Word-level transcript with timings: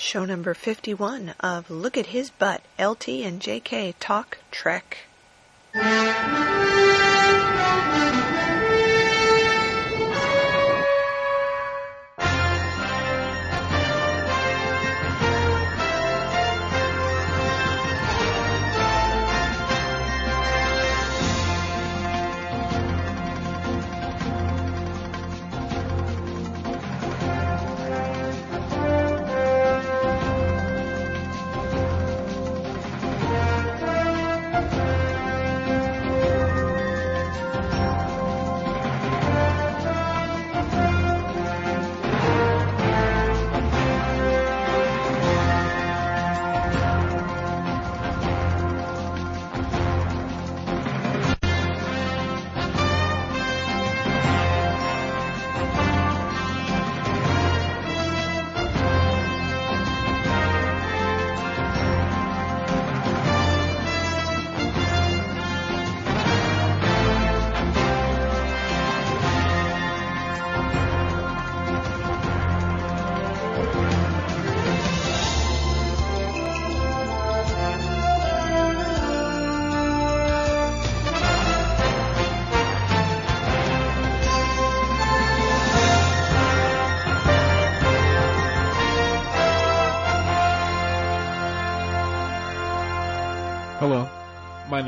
Show 0.00 0.24
number 0.24 0.54
51 0.54 1.34
of 1.40 1.68
Look 1.68 1.96
at 1.96 2.06
His 2.06 2.30
Butt, 2.30 2.62
LT 2.78 3.08
and 3.08 3.40
JK 3.40 3.94
Talk 3.98 4.38
Trek. 4.52 4.98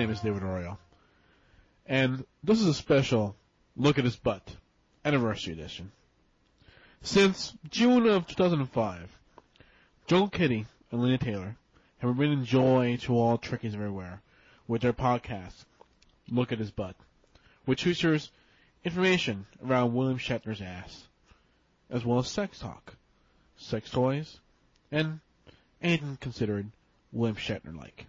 Name 0.00 0.10
is 0.10 0.20
David 0.20 0.42
Arroyo, 0.42 0.78
and 1.84 2.24
this 2.42 2.58
is 2.58 2.66
a 2.66 2.72
special 2.72 3.36
Look 3.76 3.98
at 3.98 4.04
His 4.06 4.16
Butt 4.16 4.56
Anniversary 5.04 5.52
Edition. 5.52 5.92
Since 7.02 7.52
June 7.68 8.06
of 8.06 8.26
2005, 8.26 9.14
Joel 10.06 10.28
Kitty 10.28 10.64
and 10.90 11.02
Lena 11.02 11.18
Taylor 11.18 11.56
have 11.98 12.16
been 12.16 12.46
joy 12.46 12.96
to 13.02 13.14
all 13.14 13.36
Trekkies 13.36 13.74
everywhere 13.74 14.22
with 14.66 14.80
their 14.80 14.94
podcast, 14.94 15.66
Look 16.30 16.50
at 16.50 16.58
His 16.58 16.70
Butt, 16.70 16.96
which 17.66 17.84
features 17.84 18.30
information 18.82 19.44
around 19.62 19.92
William 19.92 20.16
Shatner's 20.16 20.62
ass, 20.62 21.08
as 21.90 22.06
well 22.06 22.20
as 22.20 22.28
sex 22.28 22.58
talk, 22.58 22.94
sex 23.58 23.90
toys, 23.90 24.38
and 24.90 25.20
anything 25.82 26.16
considered 26.18 26.70
William 27.12 27.36
Shatner-like. 27.36 28.06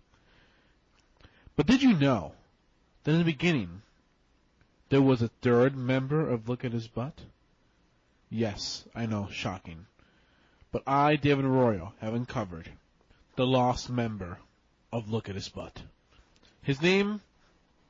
But 1.62 1.67
did 1.67 1.84
you 1.84 1.94
know 1.94 2.34
that 3.04 3.12
in 3.12 3.20
the 3.20 3.23
beginning 3.23 3.84
there 4.90 5.00
was 5.00 5.22
a 5.22 5.30
third 5.44 5.78
member 5.78 6.28
of 6.28 6.50
Look 6.50 6.66
at 6.66 6.72
His 6.72 6.88
Butt? 6.88 7.22
Yes, 8.31 8.88
I 8.96 9.06
know, 9.06 9.28
shocking. 9.30 9.86
But 10.72 10.81
I, 10.88 11.18
David 11.18 11.46
Arroyo, 11.46 11.94
have 12.02 12.16
uncovered 12.16 12.72
the 13.36 13.46
lost 13.46 13.91
member 13.91 14.40
of 14.91 15.12
Look 15.12 15.30
at 15.30 15.36
His 15.36 15.50
Butt. 15.50 15.84
His 16.63 16.81
name 16.81 17.22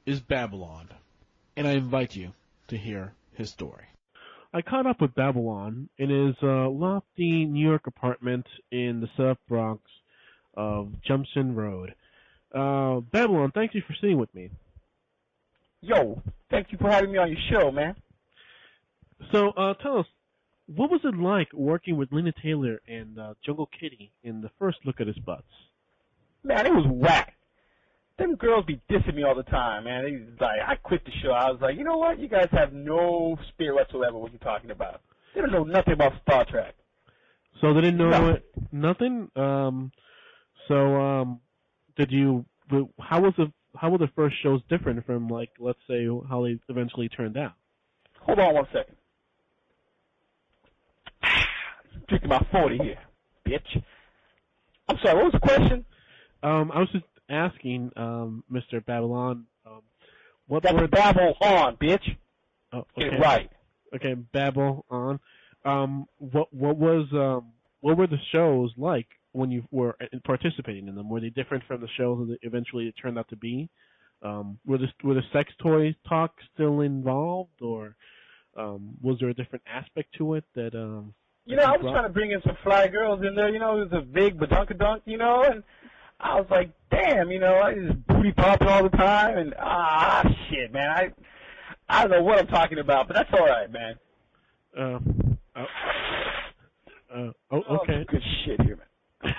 is 0.05 0.19
Babylon, 0.19 0.89
and 1.55 1.65
I 1.65 1.71
invite 1.71 2.13
you 2.13 2.33
to 2.67 2.77
hear 2.77 3.13
his 3.35 3.51
story. 3.51 3.85
I 4.53 4.63
caught 4.63 4.85
up 4.85 4.99
with 4.99 5.15
Babylon 5.15 5.87
in 5.97 6.09
his 6.09 6.35
uh, 6.43 6.67
lofty 6.67 7.45
New 7.45 7.65
York 7.65 7.87
apartment 7.87 8.47
in 8.69 8.99
the 8.99 9.09
South 9.15 9.37
Bronx 9.47 9.81
of 10.55 10.91
Jumson 11.07 11.55
Road. 11.55 11.95
Uh, 12.53 12.99
Babylon, 12.99 13.51
thank 13.53 13.73
you 13.73 13.81
for 13.87 13.93
sitting 14.01 14.17
with 14.17 14.33
me. 14.35 14.49
Yo, 15.81 16.21
thank 16.49 16.71
you 16.71 16.77
for 16.77 16.89
having 16.89 17.11
me 17.11 17.17
on 17.17 17.29
your 17.29 17.39
show, 17.49 17.71
man. 17.71 17.95
So, 19.31 19.49
uh, 19.51 19.73
tell 19.75 19.99
us, 19.99 20.05
what 20.67 20.89
was 20.91 21.01
it 21.03 21.15
like 21.15 21.51
working 21.53 21.97
with 21.97 22.11
Lena 22.11 22.33
Taylor 22.43 22.81
and 22.87 23.17
uh, 23.19 23.33
Jungle 23.45 23.67
Kitty 23.79 24.11
in 24.23 24.41
the 24.41 24.49
first 24.59 24.79
look 24.85 24.99
at 25.01 25.07
his 25.07 25.17
butts? 25.19 25.43
Man, 26.43 26.65
it 26.65 26.71
was 26.71 26.85
whack. 26.87 27.35
Them 28.17 28.35
girls 28.35 28.65
be 28.65 28.79
dissing 28.89 29.15
me 29.15 29.23
all 29.23 29.35
the 29.35 29.43
time, 29.43 29.85
man. 29.85 30.03
They 30.03 30.11
was 30.11 30.39
like, 30.39 30.59
I 30.65 30.75
quit 30.75 31.03
the 31.05 31.11
show. 31.23 31.31
I 31.31 31.49
was 31.49 31.59
like, 31.61 31.77
you 31.77 31.83
know 31.83 31.97
what? 31.97 32.19
You 32.19 32.27
guys 32.27 32.47
have 32.51 32.73
no 32.73 33.37
spirit 33.49 33.75
whatsoever. 33.75 34.17
What 34.17 34.31
you're 34.31 34.39
talking 34.39 34.71
about? 34.71 35.01
They 35.33 35.41
don't 35.41 35.51
know 35.51 35.63
nothing 35.63 35.93
about 35.93 36.13
Star 36.21 36.45
Trek. 36.45 36.75
So 37.61 37.73
they 37.73 37.81
didn't 37.81 37.97
know 37.97 38.09
No. 38.09 38.29
it, 38.29 38.45
nothing. 38.71 39.29
Um, 39.35 39.91
so 40.67 40.75
um, 40.95 41.41
did 41.97 42.11
you? 42.11 42.45
How 42.99 43.21
was 43.21 43.33
the 43.37 43.51
how 43.75 43.89
were 43.89 43.97
the 43.97 44.09
first 44.15 44.35
shows 44.41 44.61
different 44.69 45.05
from 45.05 45.27
like 45.27 45.49
let's 45.59 45.79
say 45.87 46.07
how 46.29 46.43
they 46.43 46.59
eventually 46.69 47.09
turned 47.09 47.37
out? 47.37 47.53
Hold 48.21 48.39
on 48.39 48.53
one 48.53 48.67
second. 48.73 48.95
Drinking 52.07 52.29
my 52.29 52.45
40 52.51 52.77
here, 52.77 52.99
bitch. 53.47 53.83
I'm 54.87 54.97
sorry, 55.03 55.15
what 55.15 55.25
was 55.25 55.33
the 55.33 55.39
question? 55.39 55.85
Um, 56.43 56.71
I 56.73 56.79
was 56.79 56.89
just 56.91 57.05
asking, 57.29 57.91
um, 57.95 58.43
Mr. 58.51 58.83
Babylon, 58.85 59.45
um, 59.65 59.81
what 60.47 60.63
That's 60.63 60.75
were 60.75 60.87
Babble 60.87 61.35
on, 61.41 61.77
bitch. 61.77 62.17
oh, 62.73 62.85
okay, 62.97 63.17
right. 63.21 63.49
okay, 63.95 64.13
Babel 64.15 64.85
on. 64.89 65.19
Um, 65.63 66.07
what 66.17 66.51
what 66.53 66.77
was 66.77 67.05
um 67.13 67.51
what 67.81 67.97
were 67.97 68.07
the 68.07 68.17
shows 68.31 68.71
like 68.77 69.07
when 69.33 69.51
you 69.51 69.63
were 69.71 69.95
participating 70.25 70.87
in 70.87 70.95
them? 70.95 71.09
Were 71.09 71.21
they 71.21 71.29
different 71.29 71.63
from 71.67 71.81
the 71.81 71.87
shows 71.97 72.27
that 72.29 72.39
eventually 72.41 72.87
it 72.87 72.95
turned 73.01 73.17
out 73.17 73.29
to 73.29 73.35
be? 73.35 73.69
Um, 74.23 74.59
were 74.65 74.77
the 74.77 74.87
were 75.03 75.15
the 75.15 75.23
sex 75.33 75.51
toys 75.61 75.95
talk 76.07 76.33
still 76.53 76.81
involved, 76.81 77.61
or 77.61 77.95
um, 78.55 78.95
was 79.01 79.17
there 79.19 79.29
a 79.29 79.33
different 79.33 79.63
aspect 79.71 80.13
to 80.17 80.35
it 80.35 80.43
that 80.55 80.75
um? 80.75 81.13
You 81.45 81.55
know, 81.55 81.63
I 81.63 81.71
was 81.71 81.81
trying 81.81 82.03
to 82.03 82.09
bring 82.09 82.31
in 82.31 82.41
some 82.43 82.55
fly 82.63 82.87
girls 82.87 83.25
in 83.25 83.33
there. 83.33 83.49
You 83.49 83.57
know, 83.57 83.81
it 83.81 83.91
was 83.91 83.99
a 83.99 84.05
big 84.05 84.37
badunkadunk, 84.37 85.01
you 85.05 85.17
know, 85.17 85.41
and 85.41 85.63
I 86.19 86.35
was 86.35 86.45
like, 86.51 86.69
damn, 86.91 87.31
you 87.31 87.39
know, 87.39 87.55
I 87.55 87.73
just 87.73 88.07
booty 88.07 88.31
popping 88.31 88.67
all 88.67 88.83
the 88.83 88.89
time, 88.89 89.39
and 89.39 89.55
ah, 89.57 90.23
shit, 90.49 90.71
man, 90.71 90.89
I, 90.89 91.11
I 91.89 92.01
don't 92.03 92.11
know 92.11 92.23
what 92.23 92.37
I'm 92.37 92.47
talking 92.47 92.77
about, 92.77 93.07
but 93.07 93.15
that's 93.15 93.29
all 93.33 93.47
right, 93.47 93.71
man. 93.71 93.95
Uh, 94.77 94.99
uh, 95.55 95.65
uh, 97.13 97.31
oh, 97.51 97.63
Oh, 97.69 97.85
good 97.85 98.23
shit 98.45 98.61
here, 98.61 98.77
man. 98.77 98.85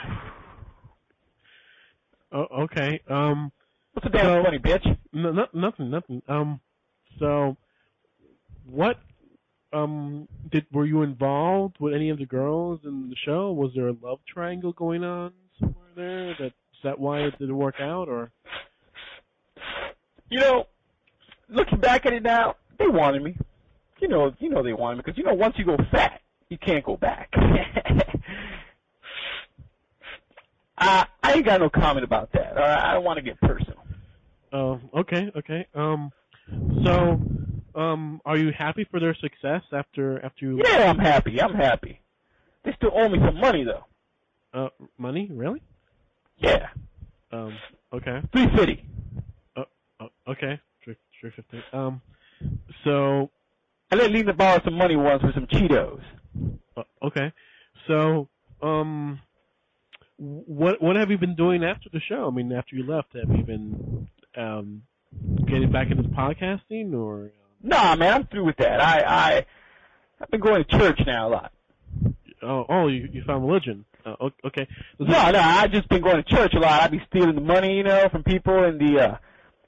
Oh, 2.34 2.46
okay. 2.62 2.98
Um, 3.10 3.52
What's 3.92 4.04
the 4.06 4.10
damn 4.10 4.24
So- 4.24 4.42
funny, 4.44 4.58
bitch? 4.58 4.98
no, 5.12 5.32
no, 5.32 5.46
nothing, 5.52 5.90
nothing. 5.90 6.22
Um, 6.28 6.60
so, 7.18 7.58
what, 8.64 8.98
um, 9.74 10.26
did 10.50 10.64
were 10.72 10.86
you 10.86 11.02
involved 11.02 11.76
with 11.78 11.92
any 11.92 12.08
of 12.08 12.16
the 12.18 12.24
girls 12.24 12.80
in 12.84 13.10
the 13.10 13.16
show? 13.16 13.52
Was 13.52 13.72
there 13.74 13.88
a 13.88 13.92
love 14.02 14.20
triangle 14.26 14.72
going 14.72 15.04
on 15.04 15.32
somewhere 15.60 15.88
there? 15.94 16.34
That 16.38 16.46
is 16.46 16.78
that 16.84 16.98
why 16.98 17.20
it 17.20 17.38
didn't 17.38 17.56
work 17.58 17.80
out, 17.80 18.08
or? 18.08 18.30
You 20.30 20.40
know, 20.40 20.64
looking 21.50 21.80
back 21.80 22.06
at 22.06 22.14
it 22.14 22.22
now, 22.22 22.56
they 22.78 22.88
wanted 22.88 23.22
me. 23.22 23.36
You 24.00 24.08
know, 24.08 24.32
you 24.38 24.48
know 24.48 24.62
they 24.62 24.72
wanted 24.72 24.96
me 24.96 25.02
because 25.04 25.18
you 25.18 25.24
know 25.24 25.34
once 25.34 25.54
you 25.58 25.66
go 25.66 25.76
fat, 25.90 26.22
you 26.48 26.56
can't 26.56 26.82
go 26.84 26.96
back. 26.96 27.30
I 30.82 31.06
I 31.22 31.32
ain't 31.34 31.44
got 31.46 31.60
no 31.60 31.70
comment 31.70 32.04
about 32.04 32.32
that. 32.32 32.52
All 32.56 32.62
right, 32.62 32.90
I 32.90 32.94
don't 32.94 33.04
want 33.04 33.18
to 33.18 33.22
get 33.22 33.40
personal. 33.40 33.84
Oh, 34.52 34.80
okay, 34.98 35.30
okay. 35.36 35.66
Um, 35.74 36.12
so, 36.84 37.20
um, 37.80 38.20
are 38.24 38.36
you 38.36 38.52
happy 38.56 38.84
for 38.90 39.00
their 39.00 39.14
success 39.14 39.62
after 39.72 40.22
after 40.24 40.44
you? 40.46 40.60
Yeah, 40.64 40.90
I'm 40.90 40.98
happy. 40.98 41.40
I'm 41.40 41.54
happy. 41.54 42.00
They 42.64 42.72
still 42.74 42.90
owe 42.94 43.08
me 43.08 43.18
some 43.24 43.40
money 43.40 43.64
though. 43.64 43.84
Uh, 44.52 44.68
money, 44.98 45.28
really? 45.32 45.62
Yeah, 46.38 46.68
Um, 47.30 47.54
okay. 47.92 48.20
three 48.32 48.46
fifty. 48.56 48.84
Oh, 49.56 50.08
okay. 50.28 50.60
Three, 50.84 50.96
three 51.20 51.30
fifty. 51.34 51.62
Um, 51.72 52.02
so 52.84 53.30
I 53.90 53.96
let 53.96 54.10
Lena 54.10 54.34
borrow 54.34 54.60
some 54.64 54.74
money 54.74 54.96
once 54.96 55.22
for 55.22 55.32
some 55.32 55.46
Cheetos. 55.46 56.02
Uh, 56.76 56.82
okay. 57.02 57.32
So, 57.86 58.28
um, 58.62 59.20
what 60.22 60.80
what 60.80 60.96
have 60.96 61.10
you 61.10 61.18
been 61.18 61.34
doing 61.34 61.64
after 61.64 61.88
the 61.92 62.00
show? 62.00 62.28
I 62.28 62.30
mean, 62.30 62.52
after 62.52 62.76
you 62.76 62.86
left, 62.86 63.14
have 63.14 63.36
you 63.36 63.44
been 63.44 64.08
um, 64.36 64.82
getting 65.46 65.72
back 65.72 65.90
into 65.90 66.04
podcasting 66.04 66.94
or? 66.94 67.32
Nah, 67.62 67.96
man, 67.96 68.14
I'm 68.14 68.26
through 68.26 68.44
with 68.44 68.56
that. 68.58 68.80
I 68.80 69.00
I 69.00 69.46
I've 70.20 70.30
been 70.30 70.40
going 70.40 70.64
to 70.64 70.78
church 70.78 71.00
now 71.06 71.28
a 71.28 71.30
lot. 71.30 71.52
Oh, 72.42 72.64
oh, 72.68 72.86
you 72.88 73.08
you 73.12 73.22
found 73.26 73.46
religion. 73.46 73.84
Uh, 74.04 74.30
okay. 74.44 74.66
No, 74.98 75.30
no, 75.30 75.38
I 75.38 75.68
just 75.68 75.88
been 75.88 76.02
going 76.02 76.16
to 76.16 76.24
church 76.24 76.54
a 76.54 76.58
lot. 76.58 76.82
I 76.82 76.88
be 76.88 77.00
stealing 77.08 77.36
the 77.36 77.40
money, 77.40 77.76
you 77.76 77.84
know, 77.84 78.08
from 78.10 78.22
people 78.24 78.64
in 78.64 78.78
the 78.78 79.00
uh 79.00 79.16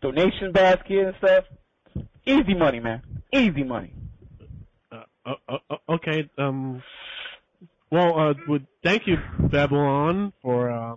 donation 0.02 0.52
basket 0.52 1.06
and 1.06 1.14
stuff. 1.18 1.44
Easy 2.26 2.54
money, 2.54 2.80
man. 2.80 3.02
Easy 3.32 3.64
money. 3.64 3.92
Uh, 4.92 5.34
uh, 5.48 5.58
uh, 5.70 5.76
okay. 5.88 6.30
Um. 6.38 6.82
Well, 7.94 8.18
uh, 8.18 8.34
would 8.48 8.66
thank 8.82 9.06
you, 9.06 9.18
Babylon, 9.38 10.32
for 10.42 10.68
uh, 10.68 10.96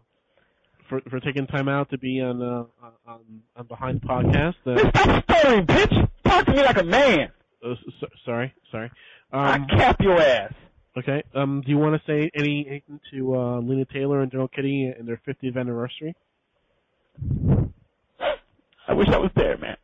for 0.89 0.99
for 1.11 1.19
taking 1.19 1.45
time 1.45 1.67
out 1.69 1.91
to 1.91 1.97
be 1.99 2.19
on 2.21 2.41
uh, 2.41 2.63
on, 3.07 3.21
on 3.55 3.67
behind 3.67 4.01
the 4.01 4.07
podcast. 4.07 4.55
Uh, 4.65 4.79
Stop 4.89 5.23
stuttering, 5.25 5.65
bitch. 5.67 6.09
Talk 6.25 6.45
to 6.47 6.53
me 6.53 6.63
like 6.63 6.79
a 6.79 6.83
man. 6.83 7.29
uh, 7.63 7.71
s- 7.73 8.09
sorry, 8.25 8.51
sorry. 8.71 8.89
I 9.31 9.55
Um, 9.57 9.67
cap 9.67 9.97
your 10.01 10.19
ass. 10.19 10.53
okay. 10.97 11.21
Um. 11.35 11.61
Do 11.63 11.69
you 11.71 11.77
want 11.77 12.01
to 12.01 12.11
say 12.11 12.31
any 12.33 12.65
anything 12.67 12.99
to 13.11 13.35
uh, 13.35 13.59
Lena 13.59 13.85
Taylor 13.85 14.21
and 14.21 14.31
Jungle 14.31 14.47
Kitty 14.47 14.91
and 14.97 15.07
their 15.07 15.21
50th 15.27 15.55
anniversary? 15.55 16.15
I 18.89 18.93
wish 18.93 19.07
I 19.09 19.17
was 19.17 19.29
there, 19.35 19.57
man. 19.59 19.77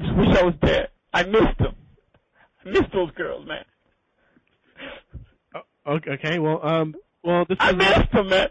I 0.00 0.12
wish 0.18 0.36
I 0.36 0.42
was 0.42 0.54
there. 0.60 0.88
I 1.14 1.22
missed 1.22 1.58
them. 1.58 1.76
I 2.64 2.68
missed 2.68 2.92
those 2.92 3.10
girls, 3.12 3.46
man. 3.46 3.64
Okay. 5.86 6.10
Okay. 6.12 6.38
Well. 6.38 6.64
Um. 6.66 6.94
Well, 7.24 7.44
this 7.48 7.58
I 7.60 7.70
is 7.70 7.76
missed 7.76 8.12
them, 8.12 8.28
man. 8.28 8.48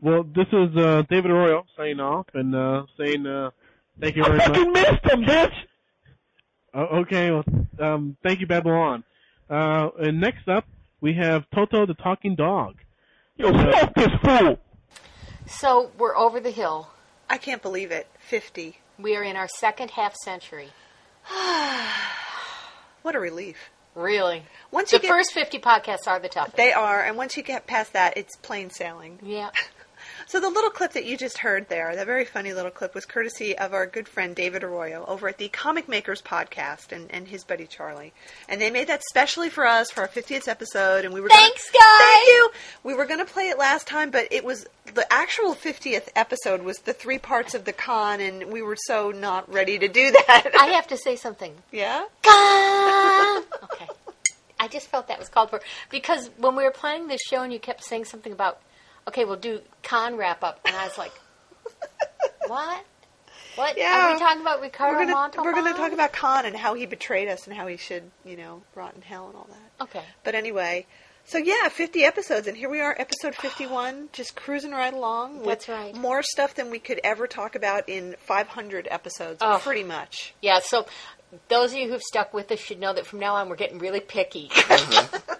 well. 0.00 0.22
This 0.24 0.46
is 0.52 0.76
uh, 0.76 1.02
David 1.10 1.30
Arroyo 1.30 1.64
signing 1.76 2.00
off 2.00 2.26
and 2.34 2.54
uh, 2.54 2.84
saying 2.98 3.26
uh, 3.26 3.50
thank 4.00 4.16
you 4.16 4.24
I 4.24 4.26
very 4.28 4.38
much. 4.38 4.46
fucking 4.48 4.72
missed 4.72 5.02
them, 5.04 5.22
bitch. 5.24 5.54
Oh, 6.74 7.00
okay, 7.00 7.30
well, 7.30 7.44
um, 7.80 8.16
thank 8.22 8.40
you, 8.40 8.46
Babylon. 8.46 9.04
Uh, 9.50 9.90
and 10.00 10.20
next 10.20 10.48
up, 10.48 10.64
we 11.02 11.12
have 11.14 11.44
Toto 11.54 11.84
the 11.86 11.92
talking 11.94 12.34
dog. 12.34 12.76
Yo, 13.36 13.50
smoke 13.52 13.92
this 13.94 14.08
fool. 14.24 14.58
So 15.46 15.90
we're 15.98 16.16
over 16.16 16.40
the 16.40 16.50
hill. 16.50 16.88
I 17.28 17.36
can't 17.36 17.60
believe 17.60 17.90
it. 17.90 18.06
50. 18.20 18.78
We 18.98 19.16
are 19.16 19.22
in 19.22 19.36
our 19.36 19.48
second 19.48 19.90
half 19.90 20.14
century. 20.16 20.68
What 23.02 23.16
a 23.16 23.20
relief. 23.20 23.56
Really. 23.94 24.42
Once 24.70 24.90
The 24.90 24.96
you 24.96 25.02
get, 25.02 25.08
first 25.08 25.32
50 25.34 25.58
podcasts 25.58 26.06
are 26.06 26.18
the 26.18 26.28
toughest. 26.28 26.56
they 26.56 26.72
are, 26.72 27.02
and 27.02 27.16
once 27.16 27.36
you 27.36 27.42
get 27.42 27.66
past 27.66 27.92
that, 27.92 28.16
it's 28.16 28.36
plain 28.36 28.70
sailing. 28.70 29.18
yeah. 29.22 29.50
So 30.32 30.40
the 30.40 30.48
little 30.48 30.70
clip 30.70 30.94
that 30.94 31.04
you 31.04 31.18
just 31.18 31.36
heard 31.36 31.68
there, 31.68 31.94
that 31.94 32.06
very 32.06 32.24
funny 32.24 32.54
little 32.54 32.70
clip, 32.70 32.94
was 32.94 33.04
courtesy 33.04 33.54
of 33.58 33.74
our 33.74 33.84
good 33.84 34.08
friend 34.08 34.34
David 34.34 34.64
Arroyo 34.64 35.04
over 35.06 35.28
at 35.28 35.36
the 35.36 35.50
Comic 35.50 35.90
Makers 35.90 36.22
podcast 36.22 36.90
and, 36.90 37.10
and 37.10 37.28
his 37.28 37.44
buddy 37.44 37.66
Charlie. 37.66 38.14
And 38.48 38.58
they 38.58 38.70
made 38.70 38.88
that 38.88 39.02
specially 39.02 39.50
for 39.50 39.66
us 39.66 39.90
for 39.90 40.00
our 40.00 40.08
50th 40.08 40.48
episode, 40.48 41.04
and 41.04 41.12
we 41.12 41.20
were 41.20 41.28
Thanks, 41.28 41.70
gonna, 41.70 41.84
guys! 41.84 41.98
Thank 41.98 42.28
you. 42.28 42.50
We 42.82 42.94
were 42.94 43.04
going 43.04 43.18
to 43.18 43.30
play 43.30 43.50
it 43.50 43.58
last 43.58 43.86
time, 43.86 44.10
but 44.10 44.26
it 44.30 44.42
was 44.42 44.66
the 44.94 45.04
actual 45.12 45.54
50th 45.54 46.08
episode 46.16 46.62
was 46.62 46.78
the 46.78 46.94
three 46.94 47.18
parts 47.18 47.54
of 47.54 47.66
the 47.66 47.74
con, 47.74 48.22
and 48.22 48.50
we 48.50 48.62
were 48.62 48.78
so 48.86 49.10
not 49.10 49.52
ready 49.52 49.78
to 49.80 49.86
do 49.86 50.12
that. 50.12 50.50
I 50.58 50.68
have 50.68 50.86
to 50.86 50.96
say 50.96 51.14
something. 51.14 51.52
yeah. 51.70 52.06
Gah! 52.22 53.42
Okay. 53.64 53.86
I 54.58 54.68
just 54.68 54.88
felt 54.88 55.08
that 55.08 55.18
was 55.18 55.28
called 55.28 55.50
for 55.50 55.60
because 55.90 56.30
when 56.38 56.56
we 56.56 56.62
were 56.62 56.70
planning 56.70 57.08
this 57.08 57.20
show 57.20 57.42
and 57.42 57.52
you 57.52 57.58
kept 57.58 57.84
saying 57.84 58.06
something 58.06 58.32
about, 58.32 58.60
okay, 59.08 59.24
we'll 59.24 59.36
do 59.36 59.60
con 59.82 60.16
wrap 60.16 60.42
up, 60.44 60.60
and 60.64 60.74
I 60.76 60.86
was 60.86 60.98
like, 60.98 61.12
what? 62.46 62.84
What 63.56 63.76
Yeah. 63.76 64.08
are 64.08 64.12
we 64.14 64.18
talking 64.18 64.40
about? 64.40 64.60
Ricardo 64.62 64.94
We're 64.94 65.00
gonna 65.00 65.12
Montalban? 65.12 65.52
we're 65.52 65.54
gonna 65.62 65.76
talk 65.76 65.92
about 65.92 66.12
Khan 66.12 66.46
and 66.46 66.56
how 66.56 66.74
he 66.74 66.86
betrayed 66.86 67.28
us 67.28 67.46
and 67.46 67.54
how 67.54 67.66
he 67.66 67.76
should 67.76 68.10
you 68.24 68.36
know 68.36 68.62
rot 68.74 68.94
in 68.94 69.02
hell 69.02 69.26
and 69.26 69.36
all 69.36 69.46
that. 69.50 69.84
Okay. 69.84 70.04
But 70.24 70.34
anyway, 70.34 70.86
so 71.26 71.36
yeah, 71.38 71.68
50 71.68 72.02
episodes, 72.04 72.46
and 72.46 72.56
here 72.56 72.70
we 72.70 72.80
are, 72.80 72.96
episode 72.98 73.34
51, 73.34 74.08
just 74.12 74.34
cruising 74.36 74.70
right 74.72 74.94
along. 74.94 75.38
with 75.40 75.46
That's 75.48 75.68
right. 75.68 75.94
More 75.94 76.22
stuff 76.22 76.54
than 76.54 76.70
we 76.70 76.78
could 76.78 77.00
ever 77.04 77.26
talk 77.26 77.54
about 77.54 77.88
in 77.88 78.16
500 78.20 78.88
episodes, 78.90 79.38
Oh. 79.42 79.60
pretty 79.62 79.84
much. 79.84 80.34
Yeah. 80.40 80.60
So 80.62 80.86
those 81.48 81.72
of 81.72 81.78
you 81.78 81.90
who've 81.90 82.02
stuck 82.02 82.32
with 82.32 82.50
us 82.50 82.58
should 82.58 82.80
know 82.80 82.92
that 82.94 83.06
from 83.06 83.18
now 83.18 83.34
on 83.34 83.48
we're 83.48 83.56
getting 83.56 83.78
really 83.78 84.00
picky 84.00 84.48
mm-hmm. 84.52 85.32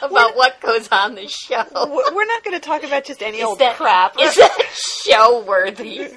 About 0.00 0.36
what 0.36 0.60
goes 0.60 0.88
on 0.88 1.14
the 1.14 1.26
show. 1.28 1.64
We're 2.14 2.26
not 2.26 2.44
going 2.44 2.58
to 2.58 2.64
talk 2.64 2.82
about 2.84 3.04
just 3.04 3.22
any 3.22 3.38
Is 3.38 3.44
old 3.44 3.58
that 3.58 3.76
crap. 3.76 4.18
Is 4.18 4.34
that 4.36 4.58
show 5.04 5.42
worthy? 5.44 6.08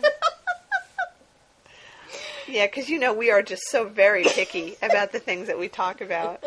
Yeah, 2.47 2.67
because 2.67 2.89
you 2.89 2.99
know 2.99 3.13
we 3.13 3.31
are 3.31 3.41
just 3.41 3.63
so 3.69 3.85
very 3.87 4.23
picky 4.23 4.75
about 4.81 5.11
the 5.11 5.19
things 5.19 5.47
that 5.47 5.57
we 5.57 5.67
talk 5.67 5.99
about. 5.99 6.43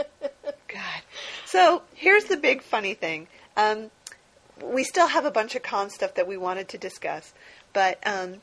God. 0.69 1.03
So 1.45 1.83
here's 1.95 2.25
the 2.25 2.37
big 2.37 2.63
funny 2.63 2.95
thing. 2.95 3.27
Um, 3.57 3.91
we 4.63 4.85
still 4.85 5.09
have 5.09 5.25
a 5.25 5.31
bunch 5.31 5.57
of 5.57 5.63
con 5.63 5.91
stuff 5.91 6.15
that 6.15 6.29
we 6.29 6.37
wanted 6.37 6.69
to 6.69 6.79
discuss, 6.79 7.33
but 7.73 7.99
um, 8.07 8.37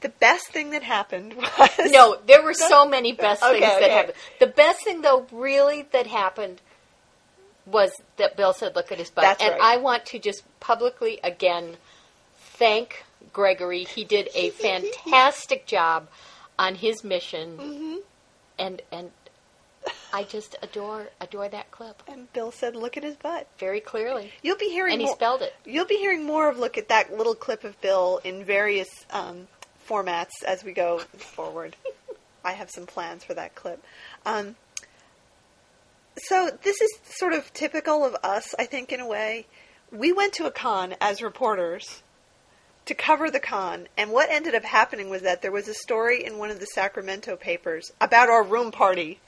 the 0.00 0.08
best 0.08 0.48
thing 0.48 0.70
that 0.70 0.82
happened 0.82 1.34
was 1.58 1.70
no, 1.90 2.18
there 2.26 2.42
were 2.42 2.54
so 2.54 2.86
many 2.86 3.12
best 3.12 3.42
Okay, 3.42 3.60
things 3.60 3.80
that 3.80 3.90
happened. 3.90 4.16
The 4.40 4.46
best 4.46 4.82
thing, 4.82 5.02
though, 5.02 5.26
really 5.32 5.82
that 5.92 6.06
happened 6.06 6.60
was 7.66 7.90
that 8.16 8.36
Bill 8.36 8.52
said, 8.52 8.74
"Look 8.76 8.90
at 8.92 8.98
his 8.98 9.10
butt," 9.10 9.22
That's 9.22 9.42
and 9.42 9.52
right. 9.52 9.60
I 9.60 9.76
want 9.78 10.06
to 10.06 10.18
just 10.18 10.42
publicly 10.60 11.18
again 11.24 11.76
thank 12.38 13.04
Gregory. 13.32 13.84
He 13.84 14.04
did 14.04 14.28
a 14.34 14.50
fantastic 15.04 15.66
job 15.66 16.08
on 16.58 16.76
his 16.76 17.02
mission, 17.04 17.58
Mm-hmm. 17.58 17.94
and 18.58 18.82
and 18.90 19.10
I 20.12 20.22
just 20.24 20.56
adore 20.62 21.08
adore 21.20 21.48
that 21.48 21.70
clip 21.70 22.02
And 22.08 22.32
Bill 22.32 22.50
said, 22.50 22.74
"Look 22.76 22.96
at 22.96 23.02
his 23.02 23.16
butt." 23.16 23.46
very 23.58 23.80
clearly, 23.80 24.32
You'll 24.42 24.56
be 24.56 24.70
hearing 24.70 24.92
and 24.94 25.00
he 25.00 25.06
more. 25.06 25.14
spelled 25.16 25.42
it. 25.42 25.54
You'll 25.64 25.86
be 25.86 25.96
hearing 25.96 26.24
more 26.24 26.48
of 26.48 26.58
look 26.58 26.78
at 26.78 26.88
that 26.88 27.16
little 27.16 27.34
clip 27.34 27.64
of 27.64 27.80
Bill 27.80 28.20
in 28.24 28.44
various 28.44 28.88
um, 29.10 29.48
formats 29.88 30.30
as 30.46 30.64
we 30.64 30.72
go 30.72 30.98
forward. 30.98 31.76
I 32.44 32.52
have 32.52 32.70
some 32.70 32.86
plans 32.86 33.24
for 33.24 33.34
that 33.34 33.54
clip. 33.56 33.82
Um, 34.24 34.54
so 36.18 36.50
this 36.62 36.80
is 36.80 36.90
sort 37.04 37.32
of 37.32 37.52
typical 37.52 38.04
of 38.04 38.16
us, 38.22 38.54
I 38.58 38.64
think, 38.64 38.92
in 38.92 39.00
a 39.00 39.06
way. 39.06 39.46
We 39.92 40.12
went 40.12 40.32
to 40.34 40.46
a 40.46 40.50
con 40.50 40.94
as 41.00 41.22
reporters 41.22 42.02
to 42.86 42.94
cover 42.94 43.30
the 43.30 43.40
con, 43.40 43.88
and 43.96 44.12
what 44.12 44.30
ended 44.30 44.54
up 44.54 44.64
happening 44.64 45.10
was 45.10 45.22
that 45.22 45.42
there 45.42 45.50
was 45.52 45.68
a 45.68 45.74
story 45.74 46.24
in 46.24 46.38
one 46.38 46.50
of 46.50 46.60
the 46.60 46.66
Sacramento 46.66 47.36
papers 47.36 47.92
about 48.00 48.28
our 48.28 48.42
room 48.44 48.70
party. 48.70 49.18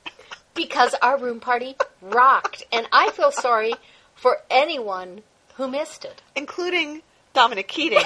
because 0.54 0.94
our 1.02 1.18
room 1.18 1.40
party 1.40 1.76
rocked, 2.00 2.64
and 2.72 2.86
I 2.92 3.10
feel 3.10 3.30
sorry 3.32 3.74
for 4.14 4.38
anyone 4.50 5.22
who 5.56 5.68
missed 5.68 6.04
it. 6.04 6.22
including 6.36 7.02
Dominic 7.34 7.68
Keating. 7.68 7.98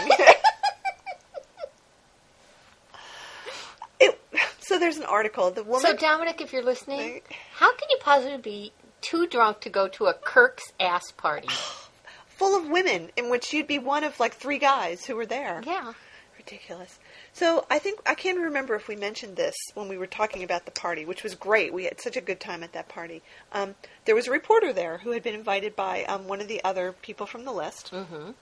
it, 4.00 4.20
so 4.60 4.78
there's 4.78 4.96
an 4.96 5.04
article. 5.04 5.50
The 5.50 5.62
woman. 5.62 5.80
So, 5.82 5.94
Dominic, 5.96 6.40
if 6.40 6.52
you're 6.52 6.62
listening, 6.64 7.20
how 7.54 7.74
can 7.74 7.88
you 7.90 7.98
possibly 8.00 8.38
be 8.38 8.72
too 9.02 9.26
drunk 9.26 9.60
to 9.60 9.70
go 9.70 9.88
to 9.88 10.06
a 10.06 10.14
Kirk's 10.14 10.72
ass 10.80 11.10
party? 11.12 11.48
full 12.26 12.56
of 12.56 12.68
women, 12.68 13.10
in 13.16 13.30
which 13.30 13.52
you'd 13.52 13.68
be 13.68 13.78
one 13.78 14.02
of 14.02 14.18
like 14.18 14.34
three 14.34 14.58
guys 14.58 15.04
who 15.04 15.14
were 15.14 15.26
there. 15.26 15.62
Yeah. 15.64 15.92
Ridiculous. 16.36 16.98
So 17.32 17.64
I 17.70 17.78
think 17.78 18.00
I 18.04 18.14
can't 18.14 18.38
remember 18.40 18.74
if 18.74 18.88
we 18.88 18.96
mentioned 18.96 19.36
this 19.36 19.54
when 19.74 19.88
we 19.88 19.96
were 19.96 20.08
talking 20.08 20.42
about 20.42 20.64
the 20.64 20.72
party, 20.72 21.04
which 21.04 21.22
was 21.22 21.36
great. 21.36 21.72
We 21.72 21.84
had 21.84 22.00
such 22.00 22.16
a 22.16 22.20
good 22.20 22.40
time 22.40 22.64
at 22.64 22.72
that 22.72 22.88
party. 22.88 23.22
Um, 23.52 23.76
there 24.06 24.16
was 24.16 24.26
a 24.26 24.32
reporter 24.32 24.72
there 24.72 24.98
who 24.98 25.12
had 25.12 25.22
been 25.22 25.34
invited 25.34 25.76
by 25.76 26.02
um, 26.04 26.26
one 26.26 26.40
of 26.40 26.48
the 26.48 26.64
other 26.64 26.92
people 27.00 27.26
from 27.26 27.44
the 27.44 27.52
list, 27.52 27.92
Mm-hmm. 27.92 28.32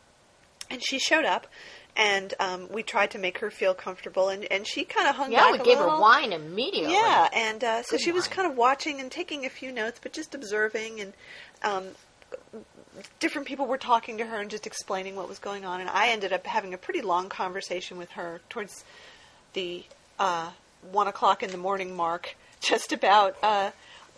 And 0.70 0.82
she 0.82 0.98
showed 0.98 1.24
up, 1.24 1.46
and 1.96 2.32
um, 2.40 2.68
we 2.70 2.82
tried 2.82 3.10
to 3.12 3.18
make 3.18 3.38
her 3.38 3.50
feel 3.50 3.74
comfortable, 3.74 4.28
and, 4.28 4.44
and 4.50 4.66
she 4.66 4.84
kind 4.84 5.08
of 5.08 5.16
hung 5.16 5.32
Yeah, 5.32 5.40
back 5.50 5.52
we 5.52 5.58
a 5.58 5.64
gave 5.64 5.78
little. 5.78 5.96
her 5.96 6.00
wine 6.00 6.32
immediately. 6.32 6.92
Yeah, 6.92 7.28
and 7.32 7.62
uh, 7.64 7.82
so 7.82 7.92
Good 7.96 8.02
she 8.04 8.12
was 8.12 8.28
kind 8.28 8.50
of 8.50 8.56
watching 8.56 9.00
and 9.00 9.10
taking 9.10 9.44
a 9.44 9.50
few 9.50 9.72
notes, 9.72 9.98
but 10.02 10.12
just 10.12 10.34
observing, 10.34 11.00
and 11.00 11.12
um, 11.62 11.84
different 13.18 13.46
people 13.48 13.66
were 13.66 13.78
talking 13.78 14.18
to 14.18 14.26
her 14.26 14.40
and 14.40 14.50
just 14.50 14.66
explaining 14.66 15.16
what 15.16 15.28
was 15.28 15.38
going 15.38 15.64
on. 15.64 15.80
And 15.80 15.90
I 15.90 16.08
ended 16.10 16.32
up 16.32 16.46
having 16.46 16.74
a 16.74 16.78
pretty 16.78 17.00
long 17.02 17.28
conversation 17.28 17.98
with 17.98 18.10
her 18.12 18.40
towards 18.48 18.84
the 19.52 19.84
uh, 20.18 20.50
one 20.92 21.08
o'clock 21.08 21.42
in 21.42 21.50
the 21.50 21.58
morning 21.58 21.94
mark, 21.96 22.36
just 22.60 22.92
about 22.92 23.36
uh, 23.42 23.70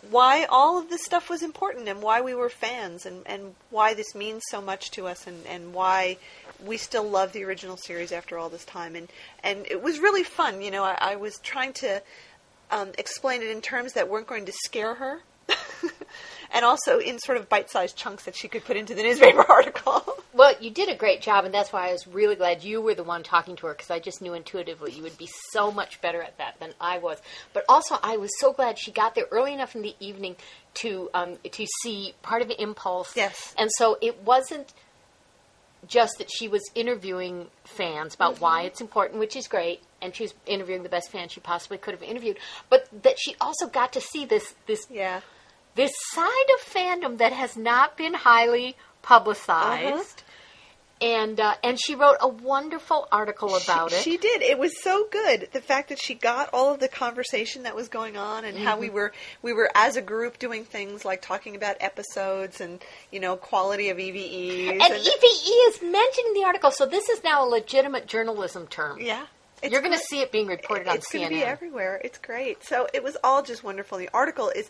why 0.09 0.45
all 0.49 0.77
of 0.77 0.89
this 0.89 1.03
stuff 1.03 1.29
was 1.29 1.41
important 1.43 1.87
and 1.87 2.01
why 2.01 2.21
we 2.21 2.33
were 2.33 2.49
fans 2.49 3.05
and, 3.05 3.25
and 3.25 3.55
why 3.69 3.93
this 3.93 4.13
means 4.13 4.43
so 4.49 4.61
much 4.61 4.91
to 4.91 5.07
us 5.07 5.27
and, 5.27 5.45
and 5.45 5.73
why 5.73 6.17
we 6.65 6.77
still 6.77 7.09
love 7.09 7.33
the 7.33 7.43
original 7.43 7.77
series 7.77 8.11
after 8.11 8.37
all 8.37 8.49
this 8.49 8.65
time. 8.65 8.95
And 8.95 9.09
and 9.43 9.65
it 9.69 9.81
was 9.81 9.99
really 9.99 10.23
fun. 10.23 10.61
You 10.61 10.71
know, 10.71 10.83
I, 10.83 10.97
I 10.99 11.15
was 11.15 11.39
trying 11.39 11.73
to 11.73 12.01
um, 12.71 12.91
explain 12.97 13.41
it 13.41 13.49
in 13.49 13.61
terms 13.61 13.93
that 13.93 14.09
weren't 14.09 14.27
going 14.27 14.45
to 14.45 14.53
scare 14.65 14.95
her. 14.95 15.21
and 16.53 16.63
also 16.63 16.99
in 16.99 17.19
sort 17.19 17.37
of 17.37 17.49
bite-sized 17.49 17.97
chunks 17.97 18.23
that 18.25 18.35
she 18.35 18.47
could 18.47 18.63
put 18.63 18.77
into 18.77 18.93
the 18.95 19.03
newspaper 19.03 19.43
article. 19.49 20.03
Well, 20.33 20.53
you 20.59 20.71
did 20.71 20.89
a 20.89 20.95
great 20.95 21.21
job, 21.21 21.45
and 21.45 21.53
that's 21.53 21.71
why 21.73 21.89
I 21.89 21.91
was 21.91 22.07
really 22.07 22.35
glad 22.35 22.63
you 22.63 22.81
were 22.81 22.95
the 22.95 23.03
one 23.03 23.21
talking 23.23 23.55
to 23.57 23.67
her 23.67 23.73
because 23.73 23.91
I 23.91 23.99
just 23.99 24.21
knew 24.21 24.33
intuitively 24.33 24.91
you 24.91 25.03
would 25.03 25.17
be 25.17 25.29
so 25.51 25.71
much 25.71 26.01
better 26.01 26.23
at 26.23 26.37
that 26.39 26.59
than 26.59 26.73
I 26.81 26.97
was. 26.99 27.19
But 27.53 27.65
also, 27.69 27.97
I 28.01 28.17
was 28.17 28.31
so 28.39 28.51
glad 28.53 28.79
she 28.79 28.91
got 28.91 29.13
there 29.15 29.25
early 29.31 29.53
enough 29.53 29.75
in 29.75 29.81
the 29.83 29.95
evening 29.99 30.35
to 30.75 31.09
um, 31.13 31.37
to 31.51 31.67
see 31.83 32.13
part 32.23 32.41
of 32.41 32.47
the 32.47 32.59
Impulse. 32.61 33.15
Yes. 33.15 33.53
and 33.59 33.69
so 33.77 33.97
it 34.01 34.21
wasn't 34.23 34.73
just 35.87 36.17
that 36.17 36.31
she 36.31 36.47
was 36.47 36.61
interviewing 36.75 37.47
fans 37.65 38.15
about 38.15 38.39
why 38.39 38.59
Mm-hmm. 38.59 38.67
it's 38.67 38.81
important, 38.81 39.19
which 39.19 39.35
is 39.35 39.47
great, 39.47 39.81
and 40.01 40.15
she 40.15 40.23
was 40.23 40.33
interviewing 40.45 40.81
the 40.83 40.89
best 40.89 41.11
fans 41.11 41.31
she 41.33 41.41
possibly 41.41 41.77
could 41.77 41.93
have 41.93 42.01
interviewed, 42.03 42.37
but 42.69 42.87
that 43.03 43.19
she 43.19 43.35
also 43.41 43.67
got 43.67 43.91
to 43.93 44.01
see 44.01 44.25
this 44.25 44.53
this 44.65 44.87
Yeah. 44.89 45.21
This 45.75 45.93
side 46.11 46.27
of 46.55 46.65
fandom 46.73 47.17
that 47.17 47.33
has 47.33 47.57
not 47.57 47.97
been 47.97 48.13
highly 48.13 48.75
publicized. 49.01 49.93
Uh-huh. 49.95 50.29
And 51.01 51.37
uh, 51.37 51.55
and 51.61 51.77
she 51.77 51.95
wrote 51.95 52.15
a 52.21 52.29
wonderful 52.29 53.09
article 53.11 53.57
about 53.57 53.91
she, 53.91 53.95
it. 53.97 54.03
She 54.03 54.17
did. 54.17 54.41
It 54.41 54.57
was 54.57 54.81
so 54.81 55.05
good. 55.11 55.49
The 55.51 55.59
fact 55.59 55.89
that 55.89 55.99
she 55.99 56.13
got 56.13 56.49
all 56.53 56.73
of 56.73 56.79
the 56.79 56.87
conversation 56.87 57.63
that 57.63 57.75
was 57.75 57.89
going 57.89 58.15
on 58.15 58.45
and 58.45 58.57
how 58.57 58.77
we 58.79 58.87
Mm-hmm. 58.87 58.95
were 58.95 59.13
we 59.41 59.51
were 59.51 59.69
as 59.75 59.97
a 59.97 60.01
group 60.01 60.39
doing 60.39 60.63
things 60.63 61.03
like 61.03 61.21
talking 61.21 61.57
about 61.57 61.75
episodes 61.81 62.61
and 62.61 62.81
you 63.11 63.19
know 63.19 63.35
quality 63.35 63.89
of 63.89 63.97
EVEs 63.97 64.69
and 64.69 64.81
E 64.81 65.11
EVE 65.11 65.73
is 65.73 65.81
mentioned 65.81 66.27
in 66.27 66.33
the 66.35 66.43
article, 66.45 66.71
so 66.71 66.85
this 66.85 67.09
is 67.09 67.21
now 67.21 67.45
a 67.45 67.47
legitimate 67.49 68.07
journalism 68.07 68.67
term. 68.67 68.97
yeah. 69.01 69.25
It's 69.61 69.71
You're 69.71 69.81
going 69.81 69.93
to 69.93 69.99
see 69.99 70.19
it 70.19 70.29
being 70.31 70.47
reported 70.47 70.89
on 70.89 70.97
it's 70.97 71.09
going 71.09 71.23
to 71.29 71.33
be 71.33 71.41
everywhere. 71.41 71.99
It's 72.03 72.17
great. 72.17 72.65
So 72.65 72.85
it 72.93 73.01
was 73.01 73.15
all 73.23 73.41
just 73.43 73.63
wonderful. 73.63 73.97
The 73.97 74.09
article 74.13 74.49
is, 74.53 74.69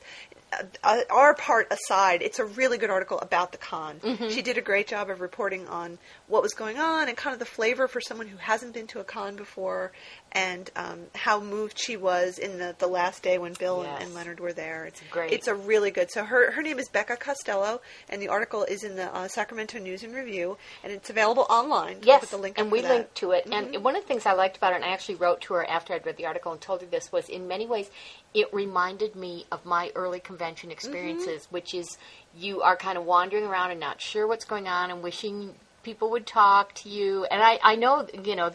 our 1.09 1.33
part 1.33 1.71
aside, 1.71 2.21
it's 2.21 2.39
a 2.39 2.45
really 2.45 2.77
good 2.77 2.89
article 2.89 3.19
about 3.19 3.51
the 3.51 3.57
con. 3.57 3.99
Mm-hmm. 3.99 4.29
She 4.29 4.41
did 4.41 4.57
a 4.57 4.61
great 4.61 4.87
job 4.87 5.09
of 5.09 5.21
reporting 5.21 5.67
on 5.67 5.97
what 6.27 6.41
was 6.41 6.53
going 6.53 6.77
on 6.77 7.07
and 7.07 7.17
kind 7.17 7.33
of 7.33 7.39
the 7.39 7.45
flavor 7.45 7.87
for 7.87 7.99
someone 7.99 8.27
who 8.27 8.37
hasn't 8.37 8.73
been 8.73 8.87
to 8.87 8.99
a 8.99 9.03
con 9.03 9.35
before, 9.35 9.91
and 10.31 10.69
um, 10.75 10.99
how 11.15 11.39
moved 11.41 11.77
she 11.77 11.97
was 11.97 12.37
in 12.37 12.59
the, 12.59 12.75
the 12.79 12.87
last 12.87 13.23
day 13.23 13.37
when 13.37 13.53
Bill 13.53 13.83
Yes. 13.83 13.95
and, 13.95 14.05
and 14.05 14.13
Leonard 14.15 14.39
were 14.39 14.53
there. 14.53 14.85
It's 14.85 15.01
great. 15.09 15.31
It's 15.33 15.47
a 15.47 15.55
really 15.55 15.89
good. 15.91 16.11
So 16.11 16.23
her 16.23 16.51
her 16.51 16.61
name 16.61 16.77
is 16.79 16.89
Becca 16.89 17.17
Costello, 17.17 17.81
and 18.09 18.21
the 18.21 18.29
article 18.29 18.63
is 18.63 18.83
in 18.83 18.95
the 18.95 19.13
uh, 19.15 19.27
Sacramento 19.27 19.79
News 19.79 20.03
and 20.03 20.13
Review, 20.13 20.57
and 20.83 20.93
it's 20.93 21.09
available 21.09 21.47
online. 21.49 21.97
Yes, 22.03 22.29
the 22.29 22.37
link 22.37 22.57
and 22.59 22.71
we. 22.71 22.79
Mm-hmm. 22.79 22.89
linked 22.89 23.15
to 23.15 23.31
it. 23.31 23.47
And 23.49 23.81
one 23.83 23.95
of 23.95 24.03
the 24.03 24.07
things 24.07 24.25
I 24.25 24.33
liked 24.33 24.57
about 24.57 24.73
it, 24.73 24.75
and 24.75 24.85
I 24.85 24.89
actually 24.89 25.15
wrote 25.15 25.41
to 25.41 25.53
her 25.53 25.65
after 25.65 25.93
I'd 25.93 26.05
read 26.05 26.17
the 26.17 26.25
article 26.25 26.51
and 26.51 26.59
told 26.59 26.81
her 26.81 26.87
this, 26.87 27.11
was 27.11 27.29
in 27.29 27.47
many 27.47 27.65
ways 27.65 27.89
it 28.33 28.53
reminded 28.53 29.15
me 29.15 29.45
of 29.51 29.65
my 29.65 29.91
early 29.95 30.19
convention 30.19 30.71
experiences, 30.71 31.43
Mm-hmm. 31.43 31.53
which 31.55 31.73
is 31.73 31.97
you 32.37 32.61
are 32.61 32.75
kind 32.75 32.97
of 32.97 33.05
wandering 33.05 33.45
around 33.45 33.71
and 33.71 33.79
not 33.79 34.01
sure 34.01 34.25
what's 34.27 34.45
going 34.45 34.67
on 34.67 34.89
and 34.91 35.03
wishing 35.03 35.53
people 35.83 36.09
would 36.11 36.25
talk 36.25 36.73
to 36.73 36.89
you. 36.89 37.25
And 37.25 37.41
I, 37.43 37.59
I 37.61 37.75
know, 37.75 38.07
you 38.23 38.35
know, 38.35 38.51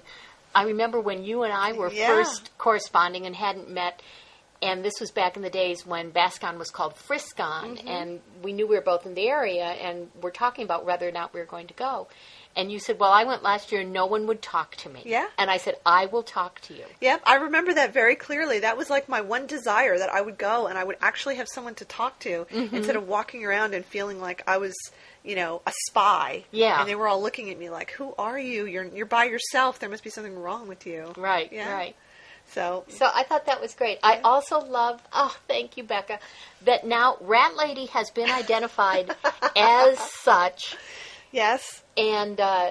I 0.54 0.64
remember 0.64 1.00
when 1.00 1.24
you 1.24 1.42
and 1.44 1.52
I 1.52 1.72
were 1.72 1.90
Yeah. 1.90 2.06
first 2.06 2.50
corresponding 2.58 3.26
and 3.26 3.36
hadn't 3.36 3.70
met. 3.70 4.02
And 4.60 4.84
this 4.84 4.94
was 4.98 5.12
back 5.12 5.36
in 5.36 5.42
the 5.42 5.50
days 5.50 5.86
when 5.86 6.10
Bascon 6.10 6.58
was 6.58 6.70
called 6.70 6.94
Friscon, 6.96 7.76
Mm-hmm. 7.76 7.86
and 7.88 8.20
we 8.42 8.52
knew 8.52 8.66
we 8.66 8.74
were 8.74 8.82
both 8.82 9.06
in 9.06 9.14
the 9.14 9.28
area, 9.28 9.62
and 9.66 10.08
we're 10.20 10.32
talking 10.32 10.64
about 10.64 10.84
whether 10.84 11.06
or 11.06 11.12
not 11.12 11.32
we 11.32 11.38
were 11.38 11.46
going 11.46 11.68
to 11.68 11.74
go. 11.74 12.08
And 12.56 12.72
you 12.72 12.80
said, 12.80 12.98
"Well, 12.98 13.12
I 13.12 13.22
went 13.24 13.42
last 13.44 13.70
year, 13.70 13.82
and 13.82 13.92
no 13.92 14.06
one 14.06 14.26
would 14.26 14.42
talk 14.42 14.74
to 14.76 14.88
me." 14.88 15.02
Yeah. 15.04 15.28
And 15.38 15.48
I 15.50 15.58
said, 15.58 15.76
"I 15.86 16.06
will 16.06 16.24
talk 16.24 16.60
to 16.62 16.74
you." 16.74 16.84
Yep, 17.00 17.22
I 17.24 17.36
remember 17.36 17.72
that 17.74 17.92
very 17.92 18.16
clearly. 18.16 18.58
That 18.60 18.76
was 18.76 18.90
like 18.90 19.08
my 19.08 19.20
one 19.20 19.46
desire 19.46 19.96
that 19.96 20.08
I 20.08 20.20
would 20.20 20.38
go 20.38 20.66
and 20.66 20.76
I 20.76 20.82
would 20.82 20.96
actually 21.00 21.36
have 21.36 21.46
someone 21.48 21.76
to 21.76 21.84
talk 21.84 22.18
to 22.20 22.46
Mm-hmm. 22.50 22.74
instead 22.76 22.96
of 22.96 23.06
walking 23.06 23.44
around 23.44 23.74
and 23.74 23.84
feeling 23.84 24.20
like 24.20 24.42
I 24.48 24.56
was, 24.58 24.74
you 25.22 25.36
know, 25.36 25.62
a 25.66 25.72
spy. 25.88 26.44
Yeah. 26.50 26.80
And 26.80 26.88
they 26.88 26.96
were 26.96 27.06
all 27.06 27.22
looking 27.22 27.50
at 27.50 27.58
me 27.58 27.70
like, 27.70 27.92
"Who 27.92 28.14
are 28.18 28.38
you? 28.38 28.66
You're 28.66 28.84
you're 28.84 29.06
by 29.06 29.24
yourself. 29.26 29.78
There 29.78 29.88
must 29.88 30.02
be 30.02 30.10
something 30.10 30.36
wrong 30.36 30.66
with 30.66 30.84
you." 30.86 31.12
Right. 31.16 31.52
Yeah. 31.52 31.72
Right. 31.72 31.96
So, 32.54 32.84
So 32.88 33.06
I 33.14 33.24
thought 33.24 33.44
that 33.44 33.60
was 33.60 33.74
great. 33.74 33.98
I 34.02 34.20
also 34.24 34.58
love, 34.60 35.02
oh, 35.12 35.36
thank 35.48 35.76
you, 35.76 35.84
Becca, 35.84 36.18
that 36.62 36.86
now 36.86 37.18
Rat 37.20 37.56
Lady 37.56 37.84
has 37.86 38.10
been 38.10 38.30
identified 38.30 39.14
as 39.56 39.98
such, 39.98 40.74
yes. 41.32 41.82
and 41.96 42.40
uh, 42.40 42.70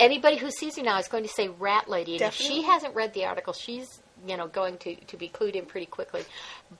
anybody 0.00 0.36
who 0.36 0.50
sees 0.50 0.76
you 0.76 0.82
now 0.84 0.98
is 0.98 1.08
going 1.08 1.24
to 1.24 1.28
say 1.28 1.48
Rat 1.48 1.88
Lady. 1.88 2.12
And 2.14 2.22
if 2.22 2.34
she 2.34 2.62
hasn't 2.62 2.94
read 2.94 3.14
the 3.14 3.24
article, 3.24 3.52
she's 3.52 4.00
you 4.26 4.36
know 4.36 4.48
going 4.48 4.78
to, 4.78 4.94
to 4.96 5.16
be 5.16 5.28
clued 5.28 5.54
in 5.54 5.66
pretty 5.66 5.86
quickly. 5.86 6.24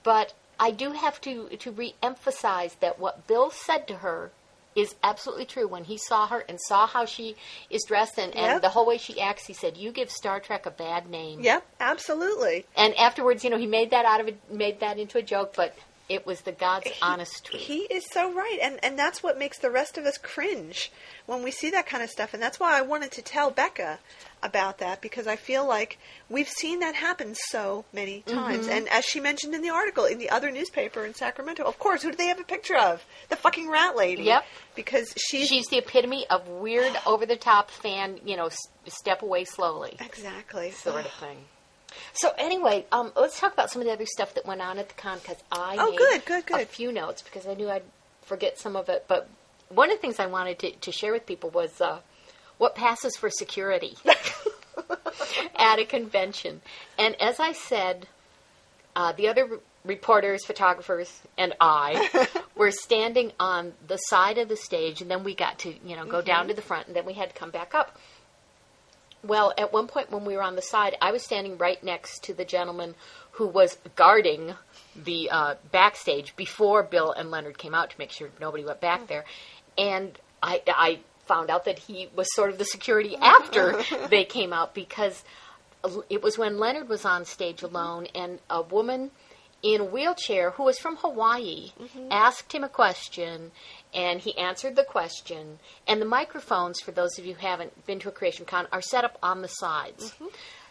But 0.03 0.35
I 0.61 0.71
do 0.71 0.93
have 0.93 1.21
to 1.23 1.49
to 1.49 1.71
re-emphasize 1.71 2.77
that 2.81 2.99
what 2.99 3.27
Bill 3.27 3.50
said 3.50 3.87
to 3.88 3.95
her 3.97 4.31
is 4.75 4.95
absolutely 5.03 5.45
true. 5.47 5.67
When 5.67 5.85
he 5.85 5.99
saw 5.99 6.29
her 6.29 6.45
and 6.49 6.59
saw 6.69 6.87
how 6.87 7.05
she 7.05 7.35
is 7.69 7.85
dressed 7.88 8.19
and, 8.19 8.33
and 8.37 8.47
Yep. 8.47 8.62
the 8.62 8.69
whole 8.69 8.87
way 8.87 8.99
she 8.99 9.21
acts, 9.21 9.47
he 9.47 9.53
said, 9.53 9.77
"You 9.77 9.91
give 9.93 10.11
Star 10.11 10.38
Trek 10.41 10.67
a 10.67 10.71
bad 10.71 11.09
name." 11.11 11.41
Yep, 11.41 11.67
absolutely. 11.81 12.67
And 12.77 12.95
afterwards, 12.97 13.43
you 13.45 13.50
know, 13.50 13.59
he 13.59 13.67
made 13.67 13.91
that 13.91 14.05
out 14.05 14.21
of 14.21 14.29
it, 14.29 14.38
made 14.53 14.81
that 14.81 14.99
into 14.99 15.19
a 15.19 15.23
joke, 15.23 15.55
but 15.57 15.75
it 16.09 16.25
was 16.27 16.41
the 16.43 16.53
God's 16.53 16.87
He- 16.88 16.95
honest 17.03 17.45
truth. 17.45 17.62
He 17.62 17.81
is 17.81 18.07
so 18.12 18.33
right, 18.33 18.59
and 18.62 18.79
and 18.83 18.99
that's 18.99 19.23
what 19.23 19.38
makes 19.38 19.59
the 19.59 19.71
rest 19.71 19.99
of 19.99 20.07
us 20.07 20.17
cringe 20.19 20.91
when 21.27 21.43
we 21.43 21.50
see 21.50 21.71
that 21.71 21.87
kind 21.87 22.03
of 22.03 22.11
stuff, 22.11 22.33
and 22.35 22.43
that's 22.43 22.59
why 22.59 22.79
I 22.79 22.83
wanted 22.83 23.12
to 23.12 23.23
tell 23.23 23.50
Becca 23.50 23.99
about 24.43 24.79
that 24.79 25.00
because 25.00 25.27
I 25.27 25.35
feel 25.37 25.67
like 25.67 25.99
we've 26.31 26.49
seen 26.49 26.79
that 26.81 26.95
happen 26.95 27.35
so 27.49 27.85
many 27.93 28.23
times, 28.23 28.67
Mm-hmm. 28.67 28.71
and 28.77 28.88
as 28.88 29.05
she 29.05 29.19
mentioned 29.21 29.55
in 29.55 29.62
the 29.62 29.71
article 29.71 30.05
in 30.05 30.19
the 30.19 30.31
other 30.31 30.50
newspaper 30.50 31.05
in 31.05 31.12
Sacramento, 31.15 31.65
of 31.65 31.79
course, 31.79 32.03
who 32.03 32.11
do 32.12 32.17
they 32.17 32.29
have 32.29 32.41
a 32.41 32.45
picture 32.45 32.77
of? 32.77 33.05
The 33.31 33.37
fucking 33.37 33.69
rat 33.69 33.97
lady. 33.97 34.23
Yep. 34.25 34.45
Because 34.77 35.12
she's, 35.17 35.49
She's 35.49 35.67
the 35.67 35.79
epitome 35.79 36.25
of 36.31 36.47
weird, 36.49 36.93
over 37.05 37.27
the 37.27 37.37
top 37.37 37.71
fan, 37.71 38.21
you 38.25 38.37
know, 38.37 38.47
s- 38.47 38.57
step 38.87 39.23
away 39.23 39.45
slowly 39.45 39.97
exactly 40.00 40.71
sort 40.71 41.05
of 41.05 41.12
thing. 41.15 41.38
So 42.12 42.33
anyway, 42.38 42.87
um, 42.92 43.12
let's 43.16 43.38
talk 43.40 43.52
about 43.52 43.71
some 43.71 43.80
of 43.83 43.87
the 43.87 43.92
other 43.92 44.07
stuff 44.07 44.35
that 44.35 44.47
went 44.47 44.61
on 44.61 44.78
at 44.78 44.88
the 44.88 44.95
con 44.95 45.18
because 45.18 45.37
I 45.50 45.76
Oh, 45.78 45.90
made 45.90 45.99
good, 45.99 46.25
good, 46.25 46.45
a 46.45 46.59
good. 46.59 46.68
few 46.68 46.92
notes 46.92 47.23
because 47.23 47.47
I 47.47 47.54
knew 47.54 47.68
I'd 47.71 47.83
forget 48.23 48.59
some 48.59 48.76
of 48.76 48.88
it. 48.88 49.04
But 49.09 49.28
one 49.68 49.90
of 49.90 49.97
the 49.97 50.00
things 50.00 50.18
I 50.18 50.26
wanted 50.26 50.59
to, 50.61 50.71
to 50.73 50.92
share 50.92 51.12
with 51.12 51.26
people 51.26 51.50
was 51.50 51.80
uh, 51.80 52.00
what 52.59 52.75
passes 52.75 53.16
for 53.16 53.30
security 53.30 53.97
at 55.57 55.78
a 55.78 55.85
convention. 55.85 56.61
And 56.99 57.21
as 57.21 57.40
I 57.40 57.52
said, 57.52 58.07
uh, 58.97 59.12
the 59.12 59.28
other 59.28 59.47
re- 59.47 59.59
reporters, 59.85 60.45
photographers, 60.45 61.21
and 61.37 61.54
I 61.61 62.26
were 62.57 62.71
standing 62.71 63.33
on 63.38 63.73
the 63.87 63.97
side 63.97 64.38
of 64.38 64.49
the 64.49 64.57
stage, 64.57 65.00
and 65.00 65.11
then 65.11 65.25
we 65.25 65.35
got 65.35 65.59
to 65.61 65.75
you 65.85 65.97
know 65.97 66.04
go 66.04 66.21
down 66.23 66.49
to 66.49 66.54
the 66.54 66.62
front, 66.62 66.87
and 66.88 66.97
then 66.97 67.04
we 67.07 67.12
had 67.14 67.30
to 67.30 67.35
come 67.35 67.50
back 67.50 67.75
up. 67.75 67.97
Well, 69.25 69.53
at 69.59 69.73
one 69.73 69.89
point 69.89 70.13
when 70.13 70.25
we 70.25 70.37
were 70.37 70.43
on 70.43 70.57
the 70.57 70.63
side, 70.63 70.97
I 71.03 71.11
was 71.11 71.25
standing 71.25 71.59
right 71.59 71.83
next 71.83 72.25
to 72.25 72.35
the 72.35 72.45
gentleman 72.45 72.95
who 73.33 73.47
was 73.47 73.77
guarding 73.97 74.55
the 74.97 75.31
uh, 75.31 75.55
backstage 75.71 76.35
before 76.37 76.83
Bill 76.83 77.13
and 77.13 77.31
Leonard 77.31 77.59
came 77.59 77.75
out 77.75 77.91
to 77.91 77.99
make 77.99 78.11
sure 78.11 78.31
nobody 78.41 78.65
went 78.65 78.81
back 78.81 79.07
there, 79.09 79.25
and 79.77 80.19
I, 80.43 80.63
I 80.67 81.01
found 81.27 81.51
out 81.51 81.65
that 81.67 81.79
he 81.79 82.09
was 82.15 82.33
sort 82.35 82.51
of 82.51 82.59
the 82.59 82.65
security 82.65 83.17
after 83.21 83.81
they 84.09 84.25
came 84.25 84.53
out 84.53 84.75
because 84.75 85.23
it 86.11 86.23
was 86.23 86.37
when 86.37 86.59
Leonard 86.59 86.89
was 86.89 87.05
on 87.05 87.25
stage 87.25 87.63
alone, 87.63 88.07
and 88.15 88.39
a 88.51 88.63
woman 88.63 89.11
in 89.62 89.81
a 89.81 89.85
wheelchair 89.85 90.53
who 90.53 90.65
was 90.65 90.79
from 90.79 90.97
Hawaii 90.97 91.73
asked 92.11 92.53
him 92.53 92.62
a 92.62 92.69
question, 92.69 93.50
and 93.93 94.21
he 94.21 94.37
answered 94.38 94.77
the 94.77 94.85
question. 94.85 95.59
And 95.87 96.00
the 96.00 96.07
microphones, 96.07 96.81
for 96.81 96.93
those 96.93 97.19
of 97.19 97.27
you 97.27 97.35
who 97.35 97.47
haven't 97.47 97.87
been 97.87 97.99
to 98.00 98.09
a 98.09 98.12
Creation 98.12 98.45
Con, 98.45 98.69
are 98.71 98.83
set 98.83 99.05
up 99.05 99.19
on 99.23 99.43
the 99.43 99.49
sides. 99.49 100.15